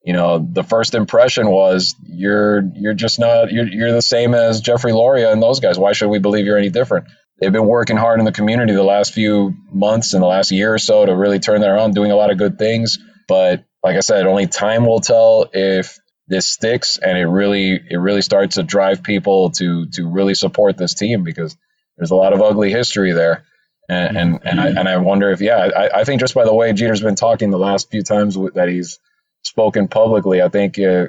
you 0.03 0.13
know, 0.13 0.39
the 0.39 0.63
first 0.63 0.95
impression 0.95 1.49
was 1.49 1.95
you're 2.03 2.63
you're 2.75 2.93
just 2.93 3.19
not 3.19 3.51
you're 3.51 3.67
you're 3.67 3.91
the 3.91 4.01
same 4.01 4.33
as 4.33 4.61
Jeffrey 4.61 4.93
Loria 4.93 5.31
and 5.31 5.41
those 5.41 5.59
guys. 5.59 5.77
Why 5.77 5.91
should 5.91 6.09
we 6.09 6.19
believe 6.19 6.45
you're 6.45 6.57
any 6.57 6.69
different? 6.69 7.07
They've 7.39 7.51
been 7.51 7.67
working 7.67 7.97
hard 7.97 8.19
in 8.19 8.25
the 8.25 8.31
community 8.31 8.73
the 8.73 8.83
last 8.83 9.13
few 9.13 9.53
months 9.71 10.13
and 10.13 10.21
the 10.21 10.27
last 10.27 10.51
year 10.51 10.73
or 10.73 10.79
so 10.79 11.05
to 11.05 11.15
really 11.15 11.39
turn 11.39 11.61
that 11.61 11.69
around, 11.69 11.95
doing 11.95 12.11
a 12.11 12.15
lot 12.15 12.31
of 12.31 12.37
good 12.37 12.57
things. 12.57 12.99
But 13.27 13.63
like 13.83 13.95
I 13.95 14.01
said, 14.01 14.25
only 14.25 14.47
time 14.47 14.85
will 14.85 14.99
tell 14.99 15.49
if 15.53 15.99
this 16.27 16.47
sticks 16.47 16.97
and 16.97 17.17
it 17.17 17.25
really 17.25 17.79
it 17.89 17.97
really 17.97 18.21
starts 18.21 18.55
to 18.55 18.63
drive 18.63 19.03
people 19.03 19.51
to 19.51 19.87
to 19.93 20.07
really 20.09 20.35
support 20.35 20.77
this 20.77 20.93
team 20.93 21.23
because 21.23 21.57
there's 21.97 22.11
a 22.11 22.15
lot 22.15 22.33
of 22.33 22.41
ugly 22.41 22.71
history 22.71 23.11
there. 23.11 23.43
And 23.89 24.17
and, 24.17 24.39
and 24.43 24.61
I 24.61 24.67
and 24.67 24.87
I 24.87 24.97
wonder 24.97 25.31
if 25.31 25.41
yeah, 25.41 25.57
I, 25.75 25.99
I 26.01 26.03
think 26.03 26.21
just 26.21 26.35
by 26.35 26.45
the 26.45 26.53
way 26.53 26.71
Jeter's 26.71 27.01
been 27.01 27.15
talking 27.15 27.49
the 27.49 27.57
last 27.57 27.89
few 27.89 28.03
times 28.03 28.37
that 28.53 28.69
he's 28.69 28.99
spoken 29.43 29.87
publicly, 29.87 30.41
I 30.41 30.49
think 30.49 30.79
uh, 30.79 31.07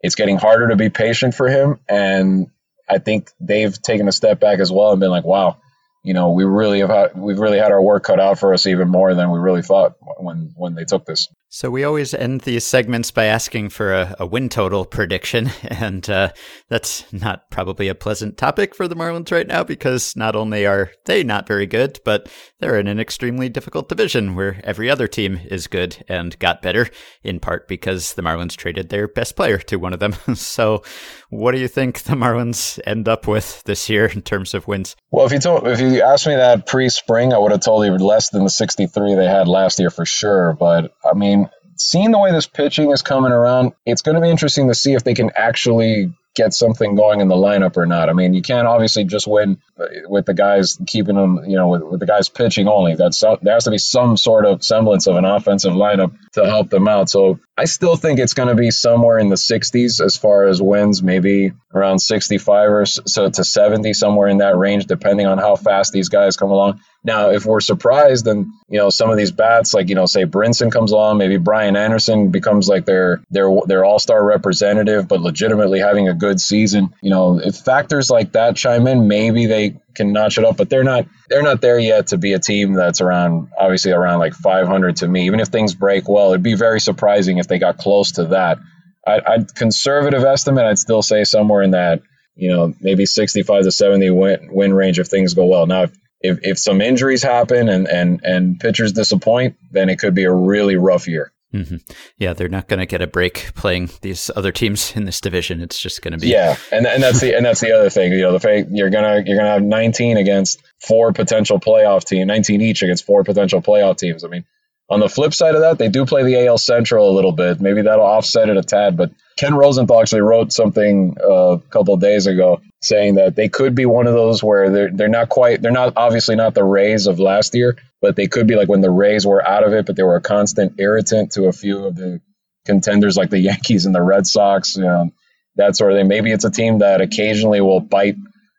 it's 0.00 0.14
getting 0.14 0.36
harder 0.36 0.68
to 0.68 0.76
be 0.76 0.90
patient 0.90 1.34
for 1.34 1.48
him, 1.48 1.80
and 1.88 2.48
I 2.88 2.98
think 2.98 3.30
they've 3.40 3.80
taken 3.80 4.08
a 4.08 4.12
step 4.12 4.40
back 4.40 4.58
as 4.58 4.70
well 4.70 4.92
and 4.92 5.00
been 5.00 5.10
like, 5.10 5.24
wow, 5.24 5.58
you 6.02 6.12
know, 6.12 6.30
we 6.30 6.44
really 6.44 6.80
have 6.80 6.90
had, 6.90 7.16
we've 7.16 7.38
really 7.38 7.58
had 7.58 7.72
our 7.72 7.80
work 7.80 8.04
cut 8.04 8.20
out 8.20 8.38
for 8.38 8.52
us 8.52 8.66
even 8.66 8.88
more 8.88 9.14
than 9.14 9.30
we 9.30 9.38
really 9.38 9.62
thought 9.62 9.94
when 10.18 10.52
when 10.56 10.74
they 10.74 10.84
took 10.84 11.06
this. 11.06 11.28
So 11.54 11.70
we 11.70 11.84
always 11.84 12.14
end 12.14 12.40
these 12.40 12.64
segments 12.64 13.12
by 13.12 13.26
asking 13.26 13.68
for 13.68 13.94
a, 13.94 14.16
a 14.18 14.26
win 14.26 14.48
total 14.48 14.84
prediction, 14.84 15.52
and 15.62 16.10
uh, 16.10 16.32
that's 16.68 17.04
not 17.12 17.48
probably 17.52 17.86
a 17.86 17.94
pleasant 17.94 18.36
topic 18.36 18.74
for 18.74 18.88
the 18.88 18.96
Marlins 18.96 19.30
right 19.30 19.46
now 19.46 19.62
because 19.62 20.16
not 20.16 20.34
only 20.34 20.66
are 20.66 20.90
they 21.04 21.22
not 21.22 21.46
very 21.46 21.66
good, 21.66 22.00
but 22.04 22.28
they're 22.58 22.76
in 22.76 22.88
an 22.88 22.98
extremely 22.98 23.48
difficult 23.48 23.88
division 23.88 24.34
where 24.34 24.60
every 24.64 24.90
other 24.90 25.06
team 25.06 25.38
is 25.48 25.68
good 25.68 26.04
and 26.08 26.36
got 26.40 26.60
better, 26.60 26.88
in 27.22 27.38
part 27.38 27.68
because 27.68 28.14
the 28.14 28.22
Marlins 28.22 28.56
traded 28.56 28.88
their 28.88 29.06
best 29.06 29.36
player 29.36 29.58
to 29.58 29.76
one 29.76 29.92
of 29.92 30.00
them. 30.00 30.14
so, 30.34 30.82
what 31.30 31.52
do 31.52 31.58
you 31.58 31.68
think 31.68 32.02
the 32.02 32.14
Marlins 32.14 32.80
end 32.84 33.08
up 33.08 33.28
with 33.28 33.62
this 33.62 33.88
year 33.88 34.06
in 34.06 34.22
terms 34.22 34.54
of 34.54 34.66
wins? 34.66 34.96
Well, 35.12 35.24
if 35.24 35.30
you 35.30 35.38
told 35.38 35.68
if 35.68 35.78
you 35.78 36.02
asked 36.02 36.26
me 36.26 36.34
that 36.34 36.66
pre-spring, 36.66 37.32
I 37.32 37.38
would 37.38 37.52
have 37.52 37.60
told 37.60 37.86
you 37.86 37.92
less 37.92 38.30
than 38.30 38.42
the 38.42 38.50
63 38.50 39.14
they 39.14 39.26
had 39.26 39.46
last 39.46 39.78
year 39.78 39.90
for 39.90 40.04
sure. 40.04 40.56
But 40.58 40.92
I 41.04 41.14
mean, 41.14 41.43
seeing 41.76 42.10
the 42.10 42.18
way 42.18 42.32
this 42.32 42.46
pitching 42.46 42.90
is 42.90 43.02
coming 43.02 43.32
around, 43.32 43.72
it's 43.86 44.02
going 44.02 44.14
to 44.14 44.20
be 44.20 44.30
interesting 44.30 44.68
to 44.68 44.74
see 44.74 44.94
if 44.94 45.04
they 45.04 45.14
can 45.14 45.30
actually 45.36 46.12
get 46.34 46.52
something 46.52 46.96
going 46.96 47.20
in 47.20 47.28
the 47.28 47.34
lineup 47.34 47.76
or 47.76 47.86
not. 47.86 48.08
I 48.08 48.12
mean, 48.12 48.34
you 48.34 48.42
can't 48.42 48.66
obviously 48.66 49.04
just 49.04 49.26
win 49.26 49.58
uh, 49.78 49.86
with 50.08 50.26
the 50.26 50.34
guys 50.34 50.78
keeping 50.86 51.14
them, 51.14 51.44
you 51.46 51.56
know, 51.56 51.68
with, 51.68 51.82
with 51.82 52.00
the 52.00 52.06
guys 52.06 52.28
pitching 52.28 52.66
only. 52.66 52.96
That's 52.96 53.20
there 53.20 53.54
has 53.54 53.64
to 53.64 53.70
be 53.70 53.78
some 53.78 54.16
sort 54.16 54.44
of 54.44 54.64
semblance 54.64 55.06
of 55.06 55.16
an 55.16 55.24
offensive 55.24 55.74
lineup 55.74 56.16
to 56.32 56.44
help 56.44 56.70
them 56.70 56.88
out. 56.88 57.08
So 57.08 57.38
I 57.56 57.66
still 57.66 57.94
think 57.94 58.18
it's 58.18 58.34
going 58.34 58.48
to 58.48 58.56
be 58.56 58.72
somewhere 58.72 59.18
in 59.18 59.28
the 59.28 59.36
60s 59.36 60.04
as 60.04 60.16
far 60.16 60.44
as 60.44 60.60
wins, 60.60 61.04
maybe 61.04 61.52
around 61.72 62.00
65 62.00 62.70
or 62.70 62.84
so 62.84 63.30
to 63.30 63.44
70, 63.44 63.92
somewhere 63.92 64.26
in 64.26 64.38
that 64.38 64.56
range, 64.56 64.86
depending 64.86 65.26
on 65.26 65.38
how 65.38 65.54
fast 65.54 65.92
these 65.92 66.08
guys 66.08 66.36
come 66.36 66.50
along. 66.50 66.80
Now, 67.04 67.30
if 67.30 67.44
we're 67.44 67.60
surprised, 67.60 68.24
then 68.24 68.52
you 68.68 68.78
know 68.78 68.88
some 68.90 69.10
of 69.10 69.16
these 69.16 69.30
bats, 69.30 69.74
like 69.74 69.88
you 69.88 69.94
know, 69.94 70.06
say 70.06 70.24
Brinson 70.24 70.72
comes 70.72 70.90
along, 70.90 71.18
maybe 71.18 71.36
Brian 71.36 71.76
Anderson 71.76 72.30
becomes 72.30 72.66
like 72.66 72.86
their 72.86 73.22
their 73.30 73.50
their 73.66 73.84
all 73.84 73.98
star 73.98 74.24
representative, 74.24 75.06
but 75.06 75.20
legitimately 75.20 75.80
having 75.80 76.08
a 76.08 76.14
good 76.14 76.40
season. 76.40 76.94
You 77.02 77.10
know, 77.10 77.40
if 77.40 77.56
factors 77.56 78.10
like 78.10 78.32
that 78.32 78.56
chime 78.56 78.86
in, 78.86 79.06
maybe 79.06 79.46
they 79.46 79.76
can 79.94 80.12
notch 80.12 80.38
it 80.38 80.44
up, 80.44 80.56
but 80.56 80.70
they're 80.70 80.84
not 80.84 81.06
they're 81.28 81.42
not 81.42 81.60
there 81.60 81.78
yet 81.78 82.08
to 82.08 82.18
be 82.18 82.32
a 82.32 82.38
team 82.38 82.74
that's 82.74 83.00
around 83.00 83.48
obviously 83.58 83.92
around 83.92 84.18
like 84.18 84.34
500 84.34 84.96
to 84.96 85.08
me. 85.08 85.26
Even 85.26 85.40
if 85.40 85.48
things 85.48 85.74
break 85.74 86.08
well, 86.08 86.30
it'd 86.30 86.42
be 86.42 86.54
very 86.54 86.80
surprising 86.80 87.38
if 87.38 87.48
they 87.48 87.58
got 87.58 87.78
close 87.78 88.12
to 88.12 88.26
that. 88.26 88.58
I, 89.06 89.20
I'd 89.26 89.54
conservative 89.54 90.24
estimate, 90.24 90.64
I'd 90.64 90.78
still 90.78 91.02
say 91.02 91.24
somewhere 91.24 91.62
in 91.62 91.72
that 91.72 92.02
you 92.36 92.48
know 92.48 92.74
maybe 92.80 93.06
65 93.06 93.64
to 93.64 93.70
70 93.70 94.10
win, 94.10 94.48
win 94.50 94.74
range 94.74 94.98
if 94.98 95.08
things 95.08 95.34
go 95.34 95.46
well. 95.46 95.66
Now, 95.66 95.84
if 95.84 95.92
if, 96.24 96.38
if 96.42 96.58
some 96.58 96.80
injuries 96.80 97.22
happen 97.22 97.68
and, 97.68 97.86
and, 97.86 98.24
and 98.24 98.58
pitchers 98.58 98.92
disappoint, 98.92 99.56
then 99.72 99.90
it 99.90 99.98
could 99.98 100.14
be 100.14 100.24
a 100.24 100.32
really 100.32 100.76
rough 100.76 101.06
year. 101.06 101.30
Mm-hmm. 101.54 101.76
Yeah, 102.18 102.32
they're 102.32 102.48
not 102.48 102.66
going 102.66 102.80
to 102.80 102.86
get 102.86 103.00
a 103.00 103.06
break 103.06 103.52
playing 103.54 103.90
these 104.02 104.28
other 104.34 104.50
teams 104.50 104.94
in 104.96 105.04
this 105.04 105.20
division. 105.20 105.60
It's 105.60 105.78
just 105.78 106.02
going 106.02 106.12
to 106.12 106.18
be 106.18 106.26
yeah, 106.26 106.56
and 106.72 106.84
and 106.84 107.00
that's 107.00 107.20
the 107.20 107.36
and 107.36 107.46
that's 107.46 107.60
the 107.60 107.72
other 107.72 107.90
thing. 107.90 108.12
You 108.12 108.22
know, 108.22 108.32
the 108.32 108.40
fact 108.40 108.70
you're 108.72 108.90
gonna 108.90 109.22
you're 109.24 109.36
gonna 109.36 109.50
have 109.50 109.62
19 109.62 110.16
against 110.16 110.60
four 110.80 111.12
potential 111.12 111.60
playoff 111.60 112.04
team, 112.04 112.26
19 112.26 112.60
each 112.60 112.82
against 112.82 113.06
four 113.06 113.22
potential 113.22 113.62
playoff 113.62 113.98
teams. 113.98 114.24
I 114.24 114.28
mean, 114.28 114.44
on 114.90 115.00
the 115.00 115.08
flip 115.08 115.32
side 115.32 115.54
of 115.54 115.62
that, 115.62 115.78
they 115.78 115.88
do 115.88 116.04
play 116.04 116.22
the 116.24 116.46
AL 116.46 116.58
Central 116.58 117.10
a 117.10 117.14
little 117.14 117.32
bit. 117.32 117.60
Maybe 117.60 117.82
that'll 117.82 118.04
offset 118.04 118.50
it 118.50 118.56
a 118.56 118.62
tad. 118.62 118.96
But 118.96 119.12
Ken 119.36 119.54
Rosenthal 119.54 120.00
actually 120.00 120.20
wrote 120.20 120.52
something 120.52 121.16
uh, 121.22 121.54
a 121.54 121.58
couple 121.58 121.96
days 121.96 122.26
ago 122.26 122.60
saying 122.82 123.14
that 123.14 123.34
they 123.34 123.48
could 123.48 123.74
be 123.74 123.86
one 123.86 124.06
of 124.06 124.12
those 124.12 124.42
where 124.42 124.70
they're 124.70 124.90
they're 124.90 125.08
not 125.08 125.30
quite 125.30 125.62
they're 125.62 125.72
not 125.72 125.94
obviously 125.96 126.36
not 126.36 126.54
the 126.54 126.64
Rays 126.64 127.06
of 127.06 127.18
last 127.18 127.54
year, 127.54 127.78
but 128.02 128.14
they 128.16 128.26
could 128.26 128.46
be 128.46 128.56
like 128.56 128.68
when 128.68 128.82
the 128.82 128.90
Rays 128.90 129.26
were 129.26 129.46
out 129.46 129.64
of 129.64 129.72
it, 129.72 129.86
but 129.86 129.96
they 129.96 130.02
were 130.02 130.16
a 130.16 130.20
constant 130.20 130.78
irritant 130.78 131.32
to 131.32 131.44
a 131.46 131.52
few 131.52 131.86
of 131.86 131.96
the 131.96 132.20
contenders 132.66 133.16
like 133.16 133.30
the 133.30 133.38
Yankees 133.50 133.86
and 133.86 133.94
the 133.94 134.02
Red 134.02 134.26
Sox, 134.26 134.76
you 134.76 134.82
know, 134.82 135.10
that 135.56 135.76
sort 135.76 135.92
of 135.92 135.98
thing. 135.98 136.08
Maybe 136.08 136.30
it's 136.30 136.44
a 136.44 136.50
team 136.50 136.80
that 136.80 137.00
occasionally 137.00 137.62
will 137.62 137.80
bite 137.80 138.16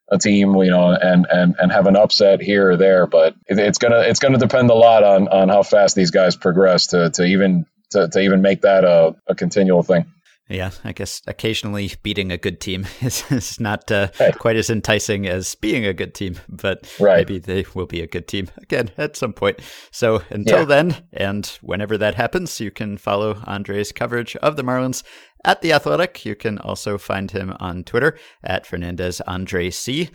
a 0.10 0.18
team, 0.18 0.56
you 0.56 0.72
know, 0.72 0.92
and 0.92 1.26
and 1.30 1.56
and 1.58 1.72
have 1.72 1.88
an 1.88 1.96
upset 1.96 2.42
here 2.42 2.72
or 2.72 2.78
there. 2.78 3.08
But 3.08 3.36
it, 3.48 3.58
it's 3.58 3.78
gonna 3.78 4.00
it's 4.00 4.20
gonna 4.20 4.38
depend 4.38 4.70
a 4.70 4.76
lot 4.76 5.04
on 5.04 5.28
on 5.28 5.50
how 5.50 5.64
fast 5.64 5.96
these 5.96 6.12
guys 6.12 6.36
progress 6.36 6.88
to 6.88 7.10
to 7.12 7.24
even 7.24 7.66
to, 7.92 8.08
to 8.08 8.20
even 8.20 8.42
make 8.42 8.62
that 8.62 8.84
a, 8.84 9.16
a 9.28 9.36
continual 9.36 9.84
thing. 9.84 10.06
Yeah, 10.48 10.72
I 10.84 10.92
guess 10.92 11.24
occasionally 11.26 11.94
beating 12.04 12.32
a 12.32 12.38
good 12.38 12.62
team 12.62 12.86
is, 13.02 13.24
is 13.32 13.60
not 13.60 13.92
uh, 13.92 14.10
quite 14.38 14.56
as 14.56 14.70
enticing 14.70 15.28
as 15.28 15.56
being 15.56 15.86
a 15.86 15.94
good 15.94 16.14
team, 16.14 16.36
but 16.48 16.88
right. 17.00 17.18
maybe 17.18 17.40
they 17.40 17.66
will 17.74 17.88
be 17.88 18.02
a 18.02 18.08
good 18.08 18.28
team 18.28 18.50
again 18.58 18.92
at 18.98 19.16
some 19.16 19.34
point. 19.34 19.60
So 19.92 20.22
until 20.30 20.60
yeah. 20.60 20.66
then, 20.66 20.96
and 21.14 21.48
whenever 21.62 21.98
that 21.98 22.16
happens, 22.16 22.60
you 22.60 22.70
can 22.70 22.98
follow 22.98 23.42
Andre's 23.46 23.92
coverage 23.92 24.36
of 24.38 24.56
the 24.56 24.64
Marlins 24.64 25.04
at 25.44 25.62
The 25.62 25.74
Athletic. 25.74 26.26
You 26.26 26.36
can 26.36 26.60
also 26.60 27.00
find 27.00 27.32
him 27.32 27.56
on 27.60 27.84
Twitter 27.84 28.18
at 28.44 28.68
Fernandez 28.68 29.22
Andre 29.22 29.72
C. 29.72 30.12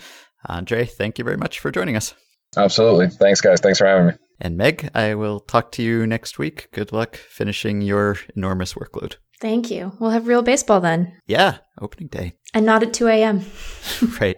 Andre, 0.47 0.85
thank 0.87 1.19
you 1.19 1.25
very 1.25 1.37
much 1.37 1.59
for 1.59 1.71
joining 1.73 1.97
us. 1.97 2.15
Absolutely. 2.57 3.09
Thanks, 3.09 3.41
guys. 3.41 3.61
Thanks 3.61 3.79
for 3.79 3.87
having 3.87 4.07
me. 4.09 4.13
And 4.41 4.57
Meg, 4.57 4.91
I 4.95 5.15
will 5.15 5.41
talk 5.41 5.71
to 5.73 5.83
you 5.83 6.07
next 6.07 6.39
week. 6.39 6.69
Good 6.73 6.93
luck 6.93 7.17
finishing 7.17 7.83
your 7.83 8.17
enormous 8.35 8.75
workload. 8.75 9.17
Thank 9.41 9.71
you. 9.71 9.93
We'll 9.99 10.11
have 10.11 10.27
real 10.27 10.43
baseball 10.43 10.81
then. 10.81 11.19
Yeah, 11.27 11.59
opening 11.81 12.09
day. 12.09 12.35
And 12.53 12.67
not 12.67 12.83
at 12.83 12.93
2 12.93 13.09
a.m. 13.09 13.45
right. 14.21 14.37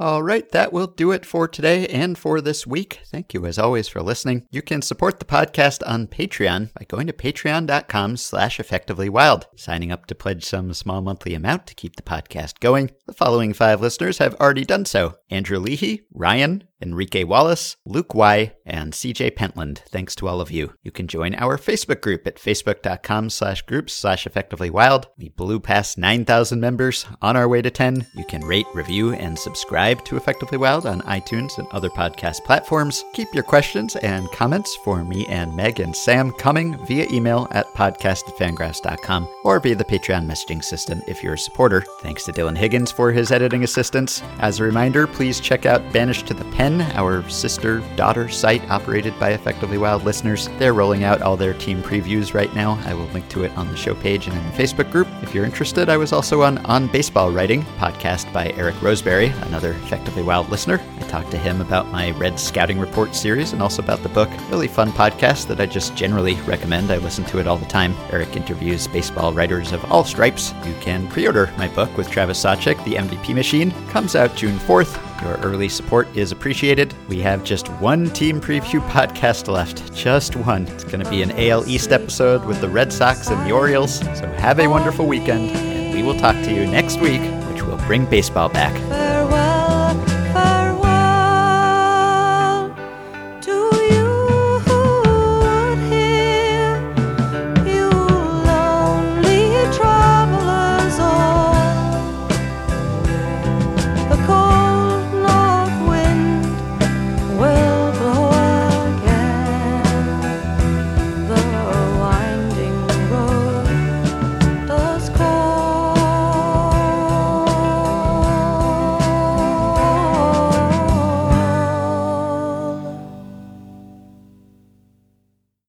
All 0.00 0.24
right, 0.24 0.50
that 0.50 0.72
will 0.72 0.88
do 0.88 1.12
it 1.12 1.24
for 1.24 1.46
today 1.46 1.86
and 1.86 2.18
for 2.18 2.40
this 2.40 2.66
week. 2.66 2.98
Thank 3.06 3.32
you 3.32 3.46
as 3.46 3.60
always 3.60 3.86
for 3.86 4.02
listening. 4.02 4.44
You 4.50 4.60
can 4.60 4.82
support 4.82 5.20
the 5.20 5.24
podcast 5.24 5.88
on 5.88 6.08
Patreon 6.08 6.74
by 6.74 6.84
going 6.88 7.06
to 7.06 7.12
patreon.com 7.12 8.16
slash 8.16 8.58
effectivelywild, 8.58 9.44
signing 9.54 9.92
up 9.92 10.06
to 10.06 10.16
pledge 10.16 10.44
some 10.44 10.74
small 10.74 11.00
monthly 11.00 11.32
amount 11.32 11.68
to 11.68 11.76
keep 11.76 11.94
the 11.94 12.02
podcast 12.02 12.58
going. 12.58 12.90
The 13.06 13.12
following 13.12 13.52
five 13.52 13.80
listeners 13.80 14.18
have 14.18 14.34
already 14.40 14.64
done 14.64 14.84
so. 14.84 15.14
Andrew 15.30 15.60
Leahy, 15.60 16.02
Ryan, 16.12 16.64
Enrique 16.80 17.24
Wallace, 17.24 17.76
Luke 17.86 18.14
Y, 18.14 18.52
and 18.66 18.92
CJ 18.92 19.36
Pentland. 19.36 19.82
Thanks 19.88 20.14
to 20.16 20.28
all 20.28 20.40
of 20.40 20.50
you. 20.50 20.74
You 20.82 20.90
can 20.90 21.06
join 21.06 21.34
our 21.36 21.56
Facebook 21.56 22.00
group 22.00 22.26
at 22.26 22.36
facebook.com 22.36 23.30
slash 23.30 23.62
groups 23.62 23.92
slash 23.94 24.26
effectively 24.26 24.70
wild. 24.70 25.08
We 25.16 25.28
blew 25.30 25.60
past 25.60 25.96
9,000 25.98 26.60
members 26.60 27.06
on 27.22 27.36
our 27.36 27.48
way 27.48 27.62
to 27.62 27.70
10. 27.70 28.06
You 28.14 28.24
can 28.24 28.44
rate, 28.44 28.66
review, 28.74 29.12
and 29.12 29.38
subscribe 29.38 30.04
to 30.06 30.16
Effectively 30.16 30.58
Wild 30.58 30.86
on 30.86 31.00
iTunes 31.02 31.58
and 31.58 31.68
other 31.68 31.90
podcast 31.90 32.44
platforms. 32.44 33.04
Keep 33.14 33.34
your 33.34 33.44
questions 33.44 33.96
and 33.96 34.30
comments 34.32 34.76
for 34.84 35.04
me 35.04 35.26
and 35.26 35.54
Meg 35.56 35.80
and 35.80 35.94
Sam 35.94 36.32
coming 36.32 36.84
via 36.86 37.06
email 37.10 37.48
at 37.52 37.66
podcast 37.74 38.28
at 38.28 38.36
fangraphs.com 38.36 39.28
or 39.44 39.60
via 39.60 39.76
the 39.76 39.84
Patreon 39.84 40.26
messaging 40.26 40.62
system 40.62 41.02
if 41.06 41.22
you're 41.22 41.34
a 41.34 41.38
supporter. 41.38 41.84
Thanks 42.00 42.24
to 42.24 42.32
Dylan 42.32 42.56
Higgins 42.56 42.90
for 42.90 43.12
his 43.12 43.30
editing 43.30 43.64
assistance. 43.64 44.22
As 44.38 44.60
a 44.60 44.64
reminder, 44.64 45.06
please 45.06 45.40
check 45.40 45.66
out 45.66 45.92
Banished 45.92 46.26
to 46.26 46.34
the 46.34 46.44
Pen 46.46 46.63
our 46.72 47.28
sister 47.28 47.80
daughter 47.94 48.28
site 48.28 48.68
operated 48.70 49.18
by 49.20 49.30
Effectively 49.30 49.76
Wild 49.76 50.02
listeners. 50.04 50.48
They're 50.58 50.72
rolling 50.72 51.04
out 51.04 51.20
all 51.20 51.36
their 51.36 51.52
team 51.52 51.82
previews 51.82 52.32
right 52.32 52.52
now. 52.54 52.80
I 52.86 52.94
will 52.94 53.04
link 53.06 53.28
to 53.30 53.44
it 53.44 53.54
on 53.58 53.68
the 53.68 53.76
show 53.76 53.94
page 53.94 54.26
and 54.26 54.36
in 54.36 54.44
the 54.46 54.52
Facebook 54.52 54.90
group. 54.90 55.06
If 55.22 55.34
you're 55.34 55.44
interested, 55.44 55.90
I 55.90 55.98
was 55.98 56.12
also 56.12 56.42
on 56.42 56.58
On 56.64 56.86
Baseball 56.86 57.30
Writing, 57.30 57.62
podcast 57.78 58.32
by 58.32 58.48
Eric 58.56 58.80
Roseberry, 58.80 59.26
another 59.42 59.72
Effectively 59.72 60.22
Wild 60.22 60.48
listener. 60.48 60.80
I 60.98 61.02
talked 61.02 61.30
to 61.32 61.38
him 61.38 61.60
about 61.60 61.88
my 61.88 62.12
Red 62.12 62.40
Scouting 62.40 62.78
Report 62.78 63.14
series 63.14 63.52
and 63.52 63.60
also 63.60 63.82
about 63.82 64.02
the 64.02 64.08
book. 64.08 64.30
Really 64.48 64.68
fun 64.68 64.90
podcast 64.92 65.48
that 65.48 65.60
I 65.60 65.66
just 65.66 65.94
generally 65.94 66.34
recommend. 66.46 66.90
I 66.90 66.96
listen 66.96 67.24
to 67.24 67.38
it 67.40 67.46
all 67.46 67.58
the 67.58 67.66
time. 67.66 67.94
Eric 68.10 68.36
interviews 68.36 68.88
baseball 68.88 69.34
writers 69.34 69.72
of 69.72 69.84
all 69.92 70.04
stripes. 70.04 70.54
You 70.64 70.74
can 70.80 71.08
pre 71.08 71.26
order 71.26 71.52
my 71.58 71.68
book 71.68 71.94
with 71.98 72.10
Travis 72.10 72.42
Sawchik, 72.42 72.82
The 72.84 72.94
MVP 72.94 73.34
Machine. 73.34 73.70
Comes 73.88 74.16
out 74.16 74.34
June 74.34 74.58
4th. 74.60 75.13
Your 75.22 75.36
early 75.38 75.68
support 75.68 76.08
is 76.16 76.32
appreciated. 76.32 76.94
We 77.08 77.20
have 77.20 77.44
just 77.44 77.68
one 77.74 78.10
team 78.10 78.40
preview 78.40 78.86
podcast 78.90 79.48
left. 79.48 79.94
Just 79.94 80.36
one. 80.36 80.66
It's 80.68 80.84
going 80.84 81.02
to 81.02 81.08
be 81.08 81.22
an 81.22 81.30
AL 81.32 81.66
East 81.68 81.92
episode 81.92 82.44
with 82.44 82.60
the 82.60 82.68
Red 82.68 82.92
Sox 82.92 83.28
and 83.28 83.46
the 83.46 83.52
Orioles. 83.52 84.00
So 84.00 84.26
have 84.38 84.58
a 84.58 84.66
wonderful 84.66 85.06
weekend, 85.06 85.50
and 85.50 85.94
we 85.94 86.02
will 86.02 86.18
talk 86.18 86.34
to 86.44 86.52
you 86.52 86.66
next 86.66 87.00
week, 87.00 87.22
which 87.48 87.62
will 87.62 87.78
bring 87.86 88.04
baseball 88.06 88.48
back. 88.48 88.74